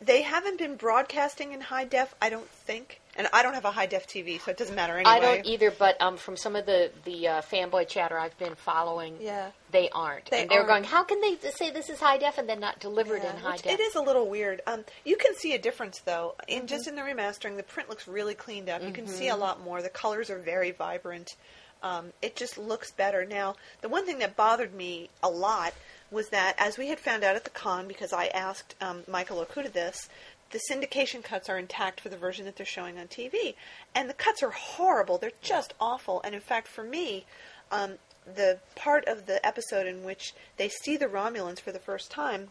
they 0.00 0.22
haven't 0.22 0.58
been 0.58 0.76
broadcasting 0.76 1.52
in 1.52 1.60
high 1.60 1.84
def, 1.84 2.14
I 2.20 2.28
don't 2.30 2.48
think. 2.48 3.00
And 3.16 3.28
I 3.32 3.44
don't 3.44 3.54
have 3.54 3.64
a 3.64 3.70
high 3.70 3.86
def 3.86 4.08
TV, 4.08 4.40
so 4.40 4.50
it 4.50 4.56
doesn't 4.56 4.74
matter 4.74 4.94
anyway. 4.94 5.08
I 5.08 5.20
don't 5.20 5.46
either, 5.46 5.70
but 5.70 6.00
um, 6.02 6.16
from 6.16 6.36
some 6.36 6.56
of 6.56 6.66
the 6.66 6.90
the 7.04 7.28
uh, 7.28 7.42
fanboy 7.42 7.86
chatter 7.86 8.18
I've 8.18 8.36
been 8.38 8.56
following, 8.56 9.16
Yeah. 9.20 9.50
they 9.70 9.88
aren't. 9.90 10.30
They 10.30 10.42
and 10.42 10.50
they're 10.50 10.58
aren't. 10.58 10.68
going, 10.68 10.84
how 10.84 11.04
can 11.04 11.20
they 11.20 11.36
say 11.50 11.70
this 11.70 11.88
is 11.90 12.00
high 12.00 12.18
def 12.18 12.38
and 12.38 12.48
then 12.48 12.58
not 12.58 12.80
deliver 12.80 13.14
it 13.16 13.22
Yeah, 13.22 13.30
in 13.30 13.36
high 13.36 13.56
def? 13.58 13.66
It 13.66 13.78
is 13.80 13.94
a 13.94 14.02
little 14.02 14.28
weird. 14.28 14.62
Um, 14.66 14.84
you 15.04 15.16
can 15.16 15.36
see 15.36 15.54
a 15.54 15.58
difference 15.60 16.00
though. 16.00 16.34
In 16.48 16.66
just 16.66 16.88
in 16.88 16.96
the 16.96 17.02
remastering, 17.02 17.56
the 17.56 17.62
print 17.62 17.88
looks 17.88 18.08
really 18.08 18.34
cleaned 18.34 18.68
up. 18.68 18.82
You 18.82 18.90
can 18.92 19.06
see 19.06 19.28
a 19.28 19.36
lot 19.36 19.62
more. 19.62 19.80
The 19.80 19.88
colors 19.90 20.28
are 20.28 20.38
very 20.40 20.72
vibrant. 20.72 21.36
Um, 21.84 22.12
it 22.22 22.34
just 22.34 22.56
looks 22.58 22.90
better 22.90 23.24
now. 23.26 23.54
The 23.82 23.88
one 23.90 24.06
thing 24.06 24.18
that 24.20 24.34
bothered 24.36 24.74
me 24.74 25.10
a 25.22 25.28
lot 25.28 25.74
was 26.14 26.30
that, 26.30 26.54
as 26.56 26.78
we 26.78 26.88
had 26.88 26.98
found 26.98 27.22
out 27.24 27.36
at 27.36 27.44
the 27.44 27.50
con, 27.50 27.86
because 27.86 28.12
I 28.12 28.26
asked 28.28 28.74
um, 28.80 29.02
Michael 29.06 29.44
Okuda 29.44 29.72
this, 29.72 30.08
the 30.50 30.60
syndication 30.70 31.22
cuts 31.22 31.48
are 31.50 31.58
intact 31.58 32.00
for 32.00 32.08
the 32.08 32.16
version 32.16 32.44
that 32.46 32.56
they're 32.56 32.64
showing 32.64 32.98
on 32.98 33.08
TV, 33.08 33.54
and 33.94 34.08
the 34.08 34.14
cuts 34.14 34.42
are 34.42 34.50
horrible. 34.50 35.18
They're 35.18 35.32
just 35.42 35.74
awful. 35.80 36.22
And 36.22 36.34
in 36.34 36.40
fact, 36.40 36.68
for 36.68 36.84
me, 36.84 37.26
um, 37.70 37.94
the 38.24 38.60
part 38.74 39.04
of 39.06 39.26
the 39.26 39.44
episode 39.44 39.86
in 39.86 40.04
which 40.04 40.32
they 40.56 40.68
see 40.68 40.96
the 40.96 41.06
Romulans 41.06 41.60
for 41.60 41.72
the 41.72 41.78
first 41.78 42.10
time 42.10 42.48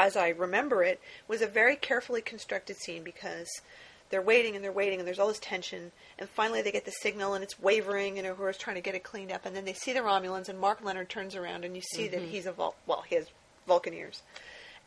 as 0.00 0.16
I 0.16 0.28
remember 0.28 0.82
it, 0.82 0.98
was 1.28 1.42
a 1.42 1.46
very 1.46 1.76
carefully 1.76 2.22
constructed 2.22 2.76
scene 2.78 3.02
because 3.02 3.60
they're 4.10 4.22
waiting 4.22 4.56
and 4.56 4.64
they're 4.64 4.72
waiting 4.72 4.98
and 4.98 5.06
there's 5.06 5.18
all 5.18 5.28
this 5.28 5.38
tension. 5.38 5.92
And 6.18 6.28
finally 6.28 6.62
they 6.62 6.72
get 6.72 6.84
the 6.84 6.90
signal 6.90 7.34
and 7.34 7.42
it's 7.42 7.58
wavering 7.58 8.18
and 8.18 8.26
Uhura's 8.26 8.58
trying 8.58 8.76
to 8.76 8.82
get 8.82 8.94
it 8.94 9.02
cleaned 9.02 9.32
up. 9.32 9.46
And 9.46 9.56
then 9.56 9.64
they 9.64 9.72
see 9.72 9.92
the 9.92 10.00
Romulans 10.00 10.48
and 10.48 10.58
Mark 10.58 10.84
Lenard 10.84 11.08
turns 11.08 11.34
around 11.34 11.64
and 11.64 11.74
you 11.74 11.82
see 11.82 12.08
that 12.08 12.20
mm-hmm. 12.20 12.30
he's 12.30 12.46
a 12.46 12.52
Vul- 12.52 12.76
well 12.86 13.04
he 13.08 13.14
has 13.14 13.26
Vulcan 13.66 13.94
ears 13.94 14.22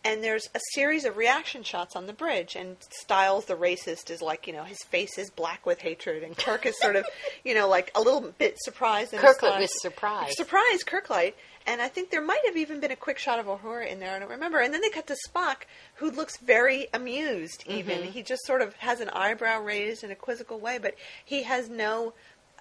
and 0.05 0.23
there's 0.23 0.49
a 0.53 0.59
series 0.73 1.05
of 1.05 1.17
reaction 1.17 1.63
shots 1.63 1.95
on 1.95 2.07
the 2.07 2.13
bridge. 2.13 2.55
And 2.55 2.77
Stiles 3.01 3.45
the 3.45 3.55
racist 3.55 4.09
is 4.09 4.21
like 4.21 4.47
you 4.47 4.53
know 4.53 4.63
his 4.63 4.79
face 4.83 5.17
is 5.17 5.29
black 5.29 5.65
with 5.65 5.79
hatred. 5.79 6.23
And 6.23 6.37
Kirk 6.37 6.65
is 6.65 6.79
sort 6.79 6.95
of 6.95 7.05
you 7.43 7.53
know 7.53 7.67
like 7.67 7.91
a 7.95 8.01
little 8.01 8.33
bit 8.37 8.57
surprised. 8.59 9.13
And 9.13 9.21
Kirklight 9.21 9.59
was 9.59 9.81
surprised. 9.81 10.35
Surprise, 10.35 10.83
Kirklight. 10.83 11.33
And 11.65 11.81
I 11.81 11.87
think 11.87 12.09
there 12.09 12.21
might 12.21 12.41
have 12.45 12.57
even 12.57 12.79
been 12.79 12.91
a 12.91 12.95
quick 12.95 13.17
shot 13.17 13.39
of 13.39 13.45
Uhura 13.45 13.89
in 13.89 13.99
there. 13.99 14.15
I 14.15 14.19
don't 14.19 14.29
remember. 14.29 14.59
And 14.59 14.73
then 14.73 14.81
they 14.81 14.89
cut 14.89 15.07
to 15.07 15.15
Spock, 15.27 15.63
who 15.95 16.11
looks 16.11 16.37
very 16.37 16.87
amused. 16.93 17.63
Even 17.67 17.99
Mm-hmm. 17.99 18.11
he 18.11 18.21
just 18.23 18.45
sort 18.45 18.61
of 18.61 18.73
has 18.75 18.99
an 18.99 19.09
eyebrow 19.09 19.61
raised 19.61 20.03
in 20.03 20.11
a 20.11 20.15
quizzical 20.15 20.59
way, 20.59 20.77
but 20.77 20.95
he 21.23 21.43
has 21.43 21.69
no 21.69 22.13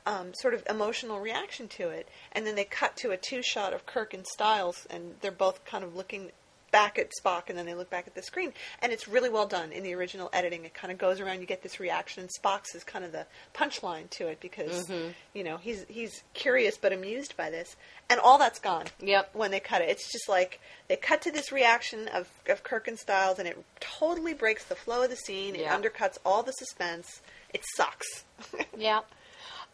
um, 0.06 0.34
sort 0.34 0.54
of 0.54 0.62
emotional 0.68 1.20
reaction 1.20 1.68
to 1.68 1.88
it. 1.88 2.08
And 2.32 2.46
then 2.46 2.54
they 2.54 2.64
cut 2.64 2.96
to 2.98 3.10
a 3.10 3.16
two 3.16 3.42
shot 3.42 3.72
of 3.72 3.86
Kirk 3.86 4.14
and 4.14 4.26
Stiles, 4.26 4.86
and 4.90 5.14
they're 5.20 5.30
both 5.32 5.64
kind 5.64 5.84
of 5.84 5.94
looking 5.96 6.30
back 6.72 6.98
at 6.98 7.10
Spock, 7.22 7.48
and 7.48 7.56
then 7.56 7.66
they 7.66 7.74
look 7.74 7.90
back 7.90 8.08
at 8.08 8.14
the 8.16 8.22
screen. 8.22 8.52
And 8.80 8.90
it's 8.90 9.06
really 9.06 9.28
well 9.28 9.46
done 9.46 9.70
in 9.70 9.84
the 9.84 9.94
original 9.94 10.28
editing. 10.32 10.64
It 10.64 10.74
kind 10.74 10.90
of 10.90 10.98
goes 10.98 11.20
around. 11.20 11.40
You 11.40 11.46
get 11.46 11.62
this 11.62 11.78
reaction. 11.78 12.22
And 12.22 12.30
Spock's 12.30 12.74
is 12.74 12.82
kind 12.82 13.04
of 13.04 13.12
the 13.12 13.26
punchline 13.54 14.10
to 14.10 14.26
it 14.26 14.40
because 14.40 14.90
you 15.34 15.44
know 15.44 15.58
he's 15.58 15.84
he's 15.88 16.22
curious 16.34 16.76
but 16.76 16.92
amused 16.92 17.36
by 17.36 17.50
this, 17.50 17.76
and 18.10 18.18
all 18.18 18.38
that's 18.38 18.58
gone. 18.58 18.86
Yep. 19.00 19.30
When 19.34 19.50
they 19.52 19.60
cut 19.60 19.82
it, 19.82 19.88
it's 19.90 20.10
just 20.10 20.28
like 20.28 20.60
they 20.88 20.96
cut 20.96 21.22
to 21.22 21.30
this 21.30 21.52
reaction 21.52 22.08
of 22.08 22.28
of 22.48 22.64
Kirk 22.64 22.88
and 22.88 22.98
Stiles, 22.98 23.38
and 23.38 23.46
it 23.46 23.62
totally 23.78 24.34
breaks 24.34 24.64
the 24.64 24.74
flow 24.74 25.04
of 25.04 25.10
the 25.10 25.16
scene. 25.16 25.54
Yeah. 25.54 25.72
It 25.74 25.82
undercuts 25.82 26.18
all 26.24 26.42
the 26.42 26.52
suspense. 26.52 27.20
It 27.54 27.62
sucks. 27.76 28.24
Yeah. 28.76 29.00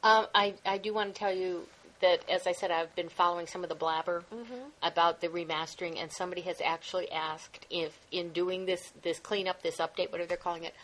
Um, 0.02 0.26
I, 0.34 0.54
I 0.64 0.78
do 0.78 0.94
want 0.94 1.14
to 1.14 1.18
tell 1.18 1.32
you 1.34 1.66
that, 2.00 2.28
as 2.28 2.46
I 2.46 2.52
said, 2.52 2.70
I've 2.70 2.94
been 2.94 3.08
following 3.08 3.46
some 3.46 3.62
of 3.62 3.68
the 3.68 3.74
blabber 3.74 4.24
about 4.82 5.20
the 5.20 5.28
remastering, 5.28 6.00
and 6.00 6.12
somebody 6.12 6.42
has 6.42 6.60
actually 6.64 7.10
asked 7.10 7.66
if, 7.70 7.98
in 8.10 8.30
doing 8.30 8.66
this, 8.66 8.92
this 9.02 9.18
cleanup, 9.18 9.62
this 9.62 9.78
update, 9.78 10.10
whatever 10.10 10.28
they're 10.28 10.36
calling 10.36 10.64
it, 10.64 10.74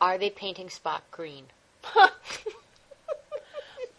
are 0.00 0.18
they 0.18 0.30
painting 0.30 0.68
Spock 0.68 1.02
green? 1.10 1.44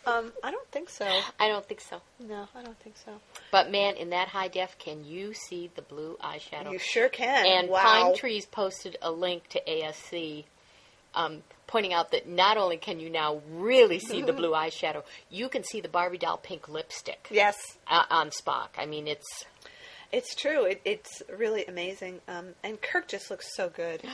um, 0.06 0.32
I 0.44 0.52
don't 0.52 0.68
think 0.72 0.90
so. 0.90 1.08
I 1.40 1.48
don't 1.48 1.66
think 1.66 1.82
so. 1.82 2.02
No, 2.20 2.48
I 2.56 2.64
don't 2.64 2.80
think 2.80 2.98
so. 3.04 3.14
But 3.52 3.72
man, 3.72 3.96
in 3.96 4.12
that 4.12 4.28
high 4.28 4.48
def, 4.48 4.78
can 4.78 5.04
you 5.06 5.34
see 5.34 5.72
the 5.76 5.82
blue 5.82 6.18
eyeshadow? 6.24 6.72
You 6.72 6.80
sure 6.80 7.10
can. 7.10 7.46
And 7.46 7.70
wow. 7.70 7.82
Pine 7.82 8.16
Trees 8.16 8.46
posted 8.46 8.98
a 9.02 9.12
link 9.12 9.48
to 9.50 9.62
ASC 9.68 10.44
um, 11.16 11.42
pointing 11.68 11.94
out 11.94 12.12
that 12.12 12.28
not 12.28 12.58
only 12.58 12.78
can 12.78 13.00
you 13.00 13.10
now 13.10 13.42
really 13.52 14.00
see 14.00 14.22
the 14.22 14.34
blue 14.34 14.52
eyeshadow, 14.64 15.04
you 15.30 15.50
can 15.50 15.64
see 15.64 15.82
the 15.82 15.90
Barbie 15.90 16.18
doll 16.18 16.38
pink 16.38 16.68
lipstick 16.70 17.28
Yes, 17.30 17.58
uh, 17.88 18.04
on 18.10 18.30
Spock. 18.30 18.70
I 18.78 18.86
mean, 18.86 19.08
it's 19.08 19.46
It's 20.12 20.34
true. 20.36 20.64
It, 20.64 20.82
it's 20.86 21.22
really 21.38 21.66
amazing. 21.66 22.22
Um, 22.28 22.56
and 22.64 22.82
Kirk 22.82 23.08
just 23.10 23.30
looks 23.30 23.54
so 23.56 23.70
good. 23.70 24.02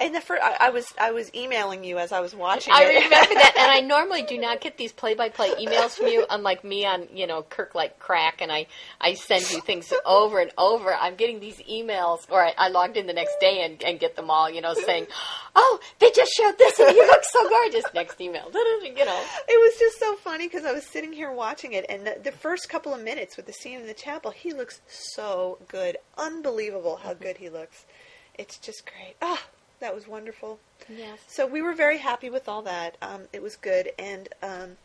And 0.00 0.14
the 0.14 0.20
first, 0.20 0.42
I, 0.42 0.56
I 0.60 0.70
was 0.70 0.92
I 1.00 1.10
was 1.12 1.32
emailing 1.34 1.84
you 1.84 1.98
as 1.98 2.12
I 2.12 2.20
was 2.20 2.34
watching. 2.34 2.72
I 2.72 2.84
it. 2.84 3.04
remember 3.04 3.34
that, 3.34 3.54
and 3.56 3.70
I 3.70 3.80
normally 3.80 4.22
do 4.22 4.38
not 4.38 4.60
get 4.60 4.76
these 4.76 4.92
play-by-play 4.92 5.54
emails 5.64 5.96
from 5.96 6.08
you. 6.08 6.26
Unlike 6.28 6.64
me 6.64 6.84
on, 6.84 7.08
you 7.12 7.26
know, 7.26 7.42
Kirk 7.42 7.74
like 7.74 7.98
crack, 7.98 8.40
and 8.40 8.52
I 8.52 8.66
I 9.00 9.14
send 9.14 9.50
you 9.50 9.60
things 9.60 9.92
over 10.04 10.40
and 10.40 10.50
over. 10.58 10.94
I'm 10.94 11.16
getting 11.16 11.40
these 11.40 11.60
emails, 11.62 12.30
or 12.30 12.44
I, 12.44 12.54
I 12.56 12.68
logged 12.68 12.96
in 12.96 13.06
the 13.06 13.12
next 13.12 13.38
day 13.40 13.64
and, 13.64 13.82
and 13.82 13.98
get 13.98 14.16
them 14.16 14.30
all, 14.30 14.50
you 14.50 14.60
know, 14.60 14.74
saying, 14.74 15.06
"Oh, 15.54 15.80
they 15.98 16.10
just 16.10 16.32
showed 16.32 16.58
this, 16.58 16.78
and 16.78 16.94
you 16.94 17.06
look 17.06 17.24
so 17.24 17.48
gorgeous." 17.48 17.84
Next 17.94 18.20
email, 18.20 18.50
you 18.54 19.04
know. 19.04 19.22
It 19.48 19.60
was 19.60 19.78
just 19.78 19.98
so 19.98 20.16
funny 20.16 20.46
because 20.46 20.64
I 20.64 20.72
was 20.72 20.84
sitting 20.86 21.12
here 21.12 21.32
watching 21.32 21.72
it, 21.72 21.86
and 21.88 22.06
the, 22.06 22.18
the 22.22 22.32
first 22.32 22.68
couple 22.68 22.94
of 22.94 23.02
minutes 23.02 23.36
with 23.36 23.46
the 23.46 23.52
scene 23.52 23.80
in 23.80 23.86
the 23.86 23.94
chapel, 23.94 24.30
he 24.30 24.52
looks 24.52 24.80
so 24.88 25.24
so 25.24 25.58
good. 25.68 25.96
Unbelievable 26.18 27.00
how 27.02 27.14
good 27.14 27.36
he 27.38 27.48
looks. 27.48 27.86
It's 28.34 28.58
just 28.58 28.84
great. 28.84 29.16
Ah, 29.22 29.42
that 29.84 29.94
was 29.94 30.08
wonderful. 30.08 30.58
Yes. 30.88 31.18
So 31.28 31.46
we 31.46 31.60
were 31.60 31.74
very 31.74 31.98
happy 31.98 32.30
with 32.30 32.48
all 32.48 32.62
that. 32.62 32.96
Um, 33.02 33.22
it 33.34 33.42
was 33.42 33.56
good, 33.56 33.90
and 33.98 34.28
um, 34.42 34.78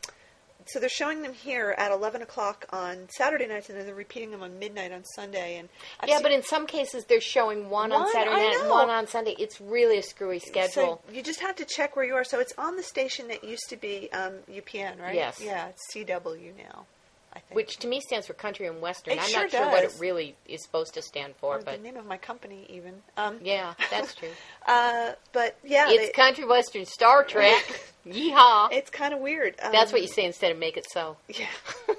so 0.66 0.78
they're 0.80 0.90
showing 0.90 1.22
them 1.22 1.32
here 1.34 1.74
at 1.78 1.92
eleven 1.94 2.22
o'clock 2.22 2.66
on 2.72 3.08
Saturday 3.08 3.48
nights, 3.48 3.70
and 3.70 3.78
then 3.78 3.86
they're 3.86 3.96
repeating 3.96 4.32
them 4.32 4.44
on 4.44 4.60
midnight 4.60 4.92
on 4.92 5.06
Sunday. 5.16 5.58
And 5.58 5.70
I've 6.02 6.10
yeah, 6.10 6.20
but 6.22 6.34
in 6.34 6.44
some 6.44 6.68
cases 6.68 7.06
they're 7.06 7.22
showing 7.22 7.70
one, 7.70 7.94
on 7.94 8.12
Saturday 8.12 8.36
night 8.36 8.58
and 8.60 8.70
one 8.70 8.90
on 8.90 9.08
Sunday. 9.08 9.36
It's 9.40 9.62
really 9.62 10.00
a 10.00 10.04
screwy 10.04 10.40
schedule. 10.40 11.02
So 11.08 11.14
you 11.14 11.24
just 11.24 11.40
have 11.40 11.56
to 11.56 11.66
check 11.66 11.96
where 11.96 12.06
you 12.06 12.16
are. 12.16 12.26
So 12.26 12.42
it's 12.42 12.54
on 12.58 12.76
the 12.76 12.84
station 12.84 13.30
that 13.30 13.46
used 13.46 13.70
to 13.70 13.78
be 13.78 14.12
um, 14.12 14.34
UPN, 14.52 15.00
right? 15.00 15.16
Yes. 15.16 15.40
Yeah, 15.42 15.70
it's 15.70 15.94
CW 15.96 16.58
now. 16.58 16.86
I 17.34 17.40
think. 17.40 17.56
which 17.56 17.78
to 17.78 17.88
me 17.88 18.00
stands 18.02 18.28
for 18.28 18.34
country 18.34 18.66
and 18.68 18.82
western. 18.82 19.14
It 19.14 19.22
I'm 19.22 19.30
sure 19.30 19.42
not 19.44 19.52
sure 19.52 19.68
what 19.68 19.84
it 19.84 19.96
really 20.00 20.36
is 20.48 20.64
supposed 20.64 20.94
to 20.96 21.02
stand 21.02 21.36
for, 21.40 21.58
or 21.58 21.62
but 21.62 21.78
the 21.78 21.84
name 21.84 21.98
of 21.98 22.06
my 22.06 22.18
company, 22.18 22.66
even. 22.70 22.96
Um, 23.18 23.38
yeah, 23.44 23.74
that's 23.90 24.16
true. 24.16 24.30
Uh, 24.68 25.14
but 25.34 25.58
yeah, 25.64 25.90
it's 25.90 26.08
they- 26.08 26.12
country 26.12 26.46
western 26.46 26.86
Star 26.86 27.24
Trek. 27.24 27.82
Yeehaw! 28.08 28.70
it's 28.72 28.92
kind 28.92 29.16
of 29.16 29.20
weird. 29.20 29.56
Um, 29.62 29.72
That's 29.72 29.92
what 29.92 30.02
you 30.02 30.08
say 30.08 30.26
instead 30.26 30.52
of 30.52 30.60
make 30.60 30.78
it 30.78 30.86
so. 30.92 31.18
Yeah. 31.28 31.48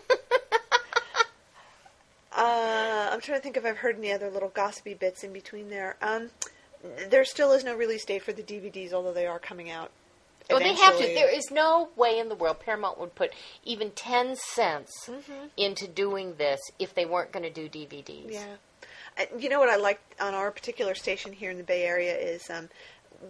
uh, 2.36 3.08
I'm 3.12 3.20
trying 3.20 3.38
to 3.38 3.42
think 3.42 3.56
if 3.56 3.64
I've 3.64 3.78
heard 3.78 3.96
any 3.98 4.12
other 4.12 4.30
little 4.30 4.48
gossipy 4.50 4.94
bits 4.94 5.24
in 5.24 5.32
between 5.32 5.68
there. 5.68 5.96
Um, 6.00 6.30
there 7.08 7.24
still 7.24 7.52
is 7.52 7.64
no 7.64 7.74
release 7.76 8.04
date 8.04 8.22
for 8.22 8.32
the 8.32 8.42
DVDs, 8.42 8.92
although 8.92 9.12
they 9.12 9.26
are 9.26 9.38
coming 9.38 9.68
out. 9.70 9.90
Well, 10.50 10.60
they 10.60 10.74
have 10.74 10.96
to. 10.98 11.04
There 11.04 11.34
is 11.34 11.50
no 11.50 11.88
way 11.96 12.18
in 12.18 12.28
the 12.28 12.34
world 12.34 12.60
Paramount 12.60 12.98
would 12.98 13.14
put 13.14 13.32
even 13.64 13.90
ten 13.92 14.36
cents 14.36 14.92
Mm-hmm. 15.08 15.46
into 15.56 15.86
doing 15.88 16.34
this 16.36 16.60
if 16.78 16.94
they 16.94 17.04
weren't 17.06 17.32
going 17.32 17.42
to 17.42 17.50
do 17.50 17.68
DVDs. 17.68 18.32
Yeah. 18.32 18.44
Uh, 19.18 19.24
You 19.38 19.48
know 19.48 19.58
what 19.58 19.68
I 19.70 19.76
like 19.76 20.00
on 20.20 20.34
our 20.34 20.50
particular 20.50 20.94
station 20.94 21.32
here 21.32 21.50
in 21.50 21.56
the 21.58 21.62
Bay 21.64 21.84
Area 21.84 22.14
is 22.16 22.48
um, 22.50 22.68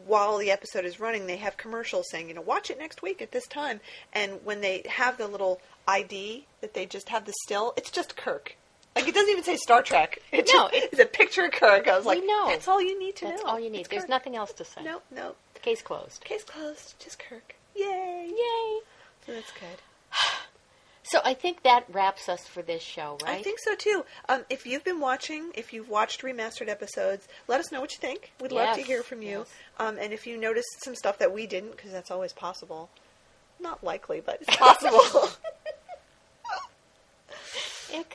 while 0.06 0.38
the 0.38 0.50
episode 0.50 0.84
is 0.84 1.00
running, 1.00 1.26
they 1.26 1.36
have 1.38 1.56
commercials 1.56 2.06
saying, 2.10 2.28
you 2.28 2.34
know, 2.34 2.40
watch 2.42 2.70
it 2.70 2.78
next 2.78 3.02
week 3.02 3.20
at 3.22 3.32
this 3.32 3.46
time. 3.46 3.80
And 4.12 4.44
when 4.44 4.60
they 4.60 4.82
have 4.88 5.18
the 5.18 5.26
little 5.26 5.60
ID 5.88 6.46
that 6.60 6.74
they 6.74 6.86
just 6.86 7.08
have 7.08 7.24
the 7.24 7.32
still, 7.44 7.72
it's 7.76 7.90
just 7.90 8.16
Kirk. 8.16 8.56
Like 8.96 9.06
it 9.08 9.14
doesn't 9.14 9.30
even 9.30 9.44
say 9.44 9.56
Star 9.56 9.82
Trek. 9.82 10.20
It 10.32 10.48
No, 10.52 10.68
just- 10.68 10.74
it- 10.74 10.90
it's 10.92 11.00
a 11.00 11.06
picture 11.06 11.44
of 11.44 11.52
Kirk. 11.52 11.88
I 11.88 11.96
was 11.96 12.06
like, 12.06 12.22
know. 12.24 12.46
that's 12.48 12.68
all 12.68 12.80
you 12.82 12.98
need 12.98 13.16
to 13.16 13.24
That's 13.24 13.38
know. 13.42 13.44
That's 13.46 13.52
all 13.52 13.60
you 13.60 13.70
need. 13.70 13.80
It's 13.80 13.88
There's 13.88 14.02
Kirk. 14.02 14.10
nothing 14.10 14.36
else 14.36 14.52
to 14.54 14.64
say. 14.64 14.82
No, 14.82 15.00
no. 15.14 15.34
Case 15.62 15.82
closed. 15.82 16.24
Case 16.24 16.44
closed. 16.44 16.94
Just 16.98 17.18
Kirk. 17.18 17.54
Yay. 17.76 18.28
Yay! 18.30 18.80
So 19.26 19.32
that's 19.32 19.52
good. 19.52 19.82
So 21.02 21.18
I 21.24 21.34
think 21.34 21.64
that 21.64 21.86
wraps 21.90 22.28
us 22.28 22.46
for 22.46 22.62
this 22.62 22.82
show, 22.84 23.18
right? 23.24 23.40
I 23.40 23.42
think 23.42 23.58
so 23.58 23.74
too. 23.74 24.04
Um, 24.28 24.44
if 24.48 24.64
you've 24.64 24.84
been 24.84 25.00
watching, 25.00 25.50
if 25.56 25.72
you've 25.72 25.88
watched 25.88 26.22
remastered 26.22 26.68
episodes, 26.68 27.26
let 27.48 27.58
us 27.58 27.72
know 27.72 27.80
what 27.80 27.90
you 27.90 27.98
think. 27.98 28.30
We'd 28.40 28.52
love 28.52 28.76
to 28.76 28.82
hear 28.82 29.02
from 29.02 29.20
you. 29.20 29.38
yes. 29.38 29.50
Um, 29.80 29.98
and 30.00 30.12
if 30.12 30.24
you 30.24 30.36
noticed 30.36 30.68
some 30.84 30.94
stuff 30.94 31.18
that 31.18 31.32
we 31.32 31.48
didn't, 31.48 31.72
because 31.72 31.90
that's 31.90 32.12
always 32.12 32.32
possible. 32.32 32.90
Not 33.58 33.82
likely, 33.82 34.20
but 34.24 34.40
it's 34.40 34.56
possible. 34.56 35.30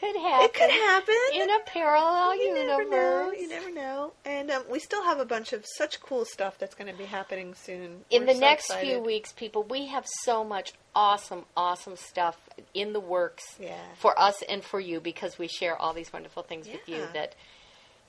it 0.07 0.13
could 0.13 0.21
happen. 0.21 0.45
it 0.45 0.53
could 0.53 0.69
happen. 0.71 1.15
in 1.33 1.49
a 1.49 1.59
parallel 1.65 2.35
you 2.35 2.55
universe. 2.55 2.67
never 2.67 2.89
know. 2.89 3.31
You 3.31 3.47
never 3.49 3.71
know. 3.71 4.13
And 4.25 4.51
um, 4.51 4.63
we 4.69 4.79
still 4.79 5.03
have 5.03 5.19
a 5.19 5.25
bunch 5.25 5.53
of 5.53 5.65
such 5.65 5.99
cool 6.01 6.25
stuff 6.25 6.57
that's 6.59 6.75
going 6.75 6.91
to 6.91 6.97
be 6.97 7.05
happening 7.05 7.53
soon. 7.55 8.01
in 8.09 8.21
We're 8.21 8.27
the 8.27 8.33
so 8.35 8.39
next 8.39 8.65
excited. 8.65 8.87
few 8.89 8.99
weeks, 9.01 9.31
people, 9.33 9.63
we 9.63 9.87
have 9.87 10.05
so 10.23 10.43
much 10.43 10.73
awesome, 10.95 11.45
awesome 11.57 11.95
stuff 11.95 12.37
in 12.73 12.93
the 12.93 12.99
works 12.99 13.55
Yeah. 13.59 13.75
for 13.97 14.17
us 14.19 14.41
and 14.47 14.63
for 14.63 14.79
you 14.79 14.99
because 14.99 15.37
we 15.37 15.47
share 15.47 15.75
all 15.75 15.93
these 15.93 16.11
wonderful 16.13 16.43
things 16.43 16.67
with 16.67 16.87
you 16.87 17.05
that 17.13 17.35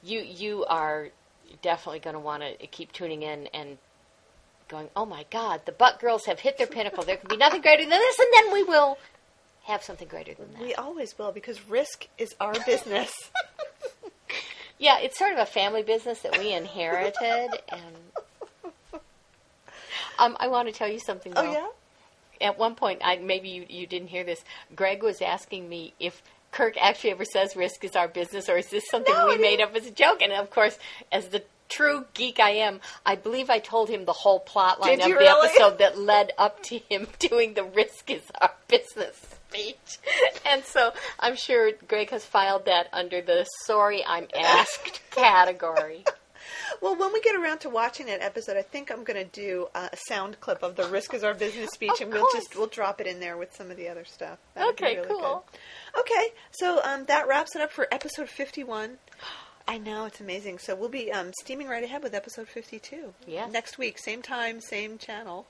you 0.02 0.20
you 0.20 0.64
are 0.66 1.08
definitely 1.62 2.00
going 2.00 2.14
to 2.14 2.20
want 2.20 2.42
to 2.42 2.66
keep 2.66 2.92
tuning 2.92 3.22
in 3.22 3.46
and 3.54 3.78
going, 4.68 4.88
oh 4.96 5.06
my 5.06 5.24
God, 5.30 5.60
the 5.64 5.72
Butt 5.72 6.00
Girls 6.00 6.26
have 6.26 6.40
hit 6.40 6.58
their 6.58 6.66
pinnacle. 6.66 7.04
There 7.04 7.16
can 7.16 7.28
be 7.28 7.36
nothing 7.36 7.60
greater 7.62 7.82
than 7.84 7.90
this, 7.90 8.18
and 8.18 8.28
then 8.34 8.52
we 8.52 8.62
will 8.64 8.98
have 9.66 9.82
something 9.82 10.08
greater 10.08 10.34
than 10.34 10.52
that. 10.52 10.62
We 10.62 10.74
always 10.74 11.16
will 11.18 11.32
because 11.32 11.68
risk 11.68 12.06
is 12.18 12.34
our 12.40 12.54
business. 12.64 13.12
Yeah, 14.78 14.98
it's 15.00 15.18
sort 15.18 15.32
of 15.32 15.38
a 15.38 15.46
family 15.46 15.82
business 15.82 16.20
that 16.20 16.36
we 16.38 16.52
inherited, 16.52 17.48
and 17.70 17.96
um, 20.18 20.36
I 20.38 20.48
want 20.48 20.68
to 20.68 20.74
tell 20.74 20.88
you 20.88 20.98
something. 20.98 21.32
Though. 21.32 21.40
oh 21.40 21.52
yeah. 21.52 22.46
At 22.46 22.58
one 22.58 22.74
point, 22.74 23.00
I 23.02 23.16
maybe 23.16 23.48
you, 23.48 23.64
you 23.68 23.86
didn't 23.86 24.08
hear 24.08 24.22
this. 24.22 24.44
Greg 24.74 25.02
was 25.02 25.22
asking 25.22 25.68
me 25.68 25.94
if 25.98 26.22
Kirk 26.52 26.74
actually 26.78 27.12
ever 27.12 27.24
says 27.24 27.56
"risk 27.56 27.84
is 27.84 27.96
our 27.96 28.08
business" 28.08 28.50
or 28.50 28.58
is 28.58 28.68
this 28.68 28.84
something 28.90 29.14
No, 29.14 29.28
we 29.28 29.34
I 29.34 29.38
made 29.38 29.62
up 29.62 29.74
as 29.74 29.86
a 29.86 29.90
joke? 29.90 30.20
And 30.20 30.30
of 30.32 30.50
course, 30.50 30.78
as 31.10 31.28
the 31.28 31.42
true 31.70 32.04
geek 32.12 32.38
I 32.38 32.50
am, 32.50 32.80
I 33.06 33.14
believe 33.14 33.48
I 33.48 33.58
told 33.60 33.88
him 33.88 34.04
the 34.04 34.12
whole 34.12 34.40
plot 34.40 34.78
line 34.80 34.98
Did 34.98 35.00
of 35.00 35.06
the 35.06 35.14
really? 35.16 35.48
episode 35.48 35.78
that 35.78 35.98
led 35.98 36.32
up 36.36 36.62
to 36.64 36.78
him 36.78 37.06
doing 37.18 37.54
the 37.54 37.64
"risk 37.64 38.10
is 38.10 38.24
our 38.42 38.52
business" 38.68 39.35
speech. 39.56 39.98
And 40.48 40.62
so 40.64 40.92
I'm 41.18 41.34
sure 41.34 41.72
Greg 41.88 42.10
has 42.10 42.24
filed 42.24 42.66
that 42.66 42.86
under 42.92 43.20
the 43.20 43.44
"sorry 43.64 44.04
I'm 44.06 44.28
asked" 44.34 45.00
category. 45.10 46.04
Well, 46.80 46.94
when 46.94 47.12
we 47.12 47.20
get 47.20 47.34
around 47.34 47.58
to 47.60 47.68
watching 47.68 48.06
that 48.06 48.22
episode, 48.22 48.56
I 48.56 48.62
think 48.62 48.90
I'm 48.92 49.02
going 49.02 49.18
to 49.18 49.30
do 49.30 49.66
uh, 49.74 49.88
a 49.92 49.96
sound 50.08 50.40
clip 50.40 50.62
of 50.62 50.76
the 50.76 50.84
"Risk 50.88 51.14
is 51.14 51.24
our 51.24 51.34
business" 51.34 51.70
speech, 51.74 52.00
and 52.00 52.12
we'll 52.12 52.28
just 52.32 52.56
we'll 52.56 52.68
drop 52.68 53.00
it 53.00 53.06
in 53.08 53.18
there 53.18 53.36
with 53.36 53.54
some 53.56 53.70
of 53.72 53.76
the 53.76 53.88
other 53.88 54.04
stuff. 54.04 54.38
That 54.54 54.66
would 54.66 54.76
be 54.76 54.84
Okay, 54.84 54.96
really 54.98 55.08
cool. 55.08 55.44
good. 55.50 56.00
Okay, 56.00 56.26
so 56.52 56.80
um, 56.84 57.04
that 57.06 57.26
wraps 57.26 57.56
it 57.56 57.62
up 57.62 57.72
for 57.72 57.88
episode 57.92 58.28
51. 58.28 58.98
I 59.68 59.78
know 59.78 60.04
it's 60.04 60.20
amazing. 60.20 60.58
So 60.60 60.76
we'll 60.76 60.88
be 60.88 61.10
um, 61.10 61.32
steaming 61.40 61.66
right 61.66 61.82
ahead 61.82 62.04
with 62.04 62.14
episode 62.14 62.46
52. 62.46 63.12
Yes. 63.26 63.50
next 63.50 63.78
week, 63.78 63.98
same 63.98 64.22
time, 64.22 64.60
same 64.60 64.96
channel, 64.96 65.48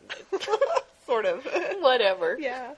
sort 1.05 1.27
of. 1.27 1.47
Whatever. 1.81 2.39
yeah. 2.41 2.73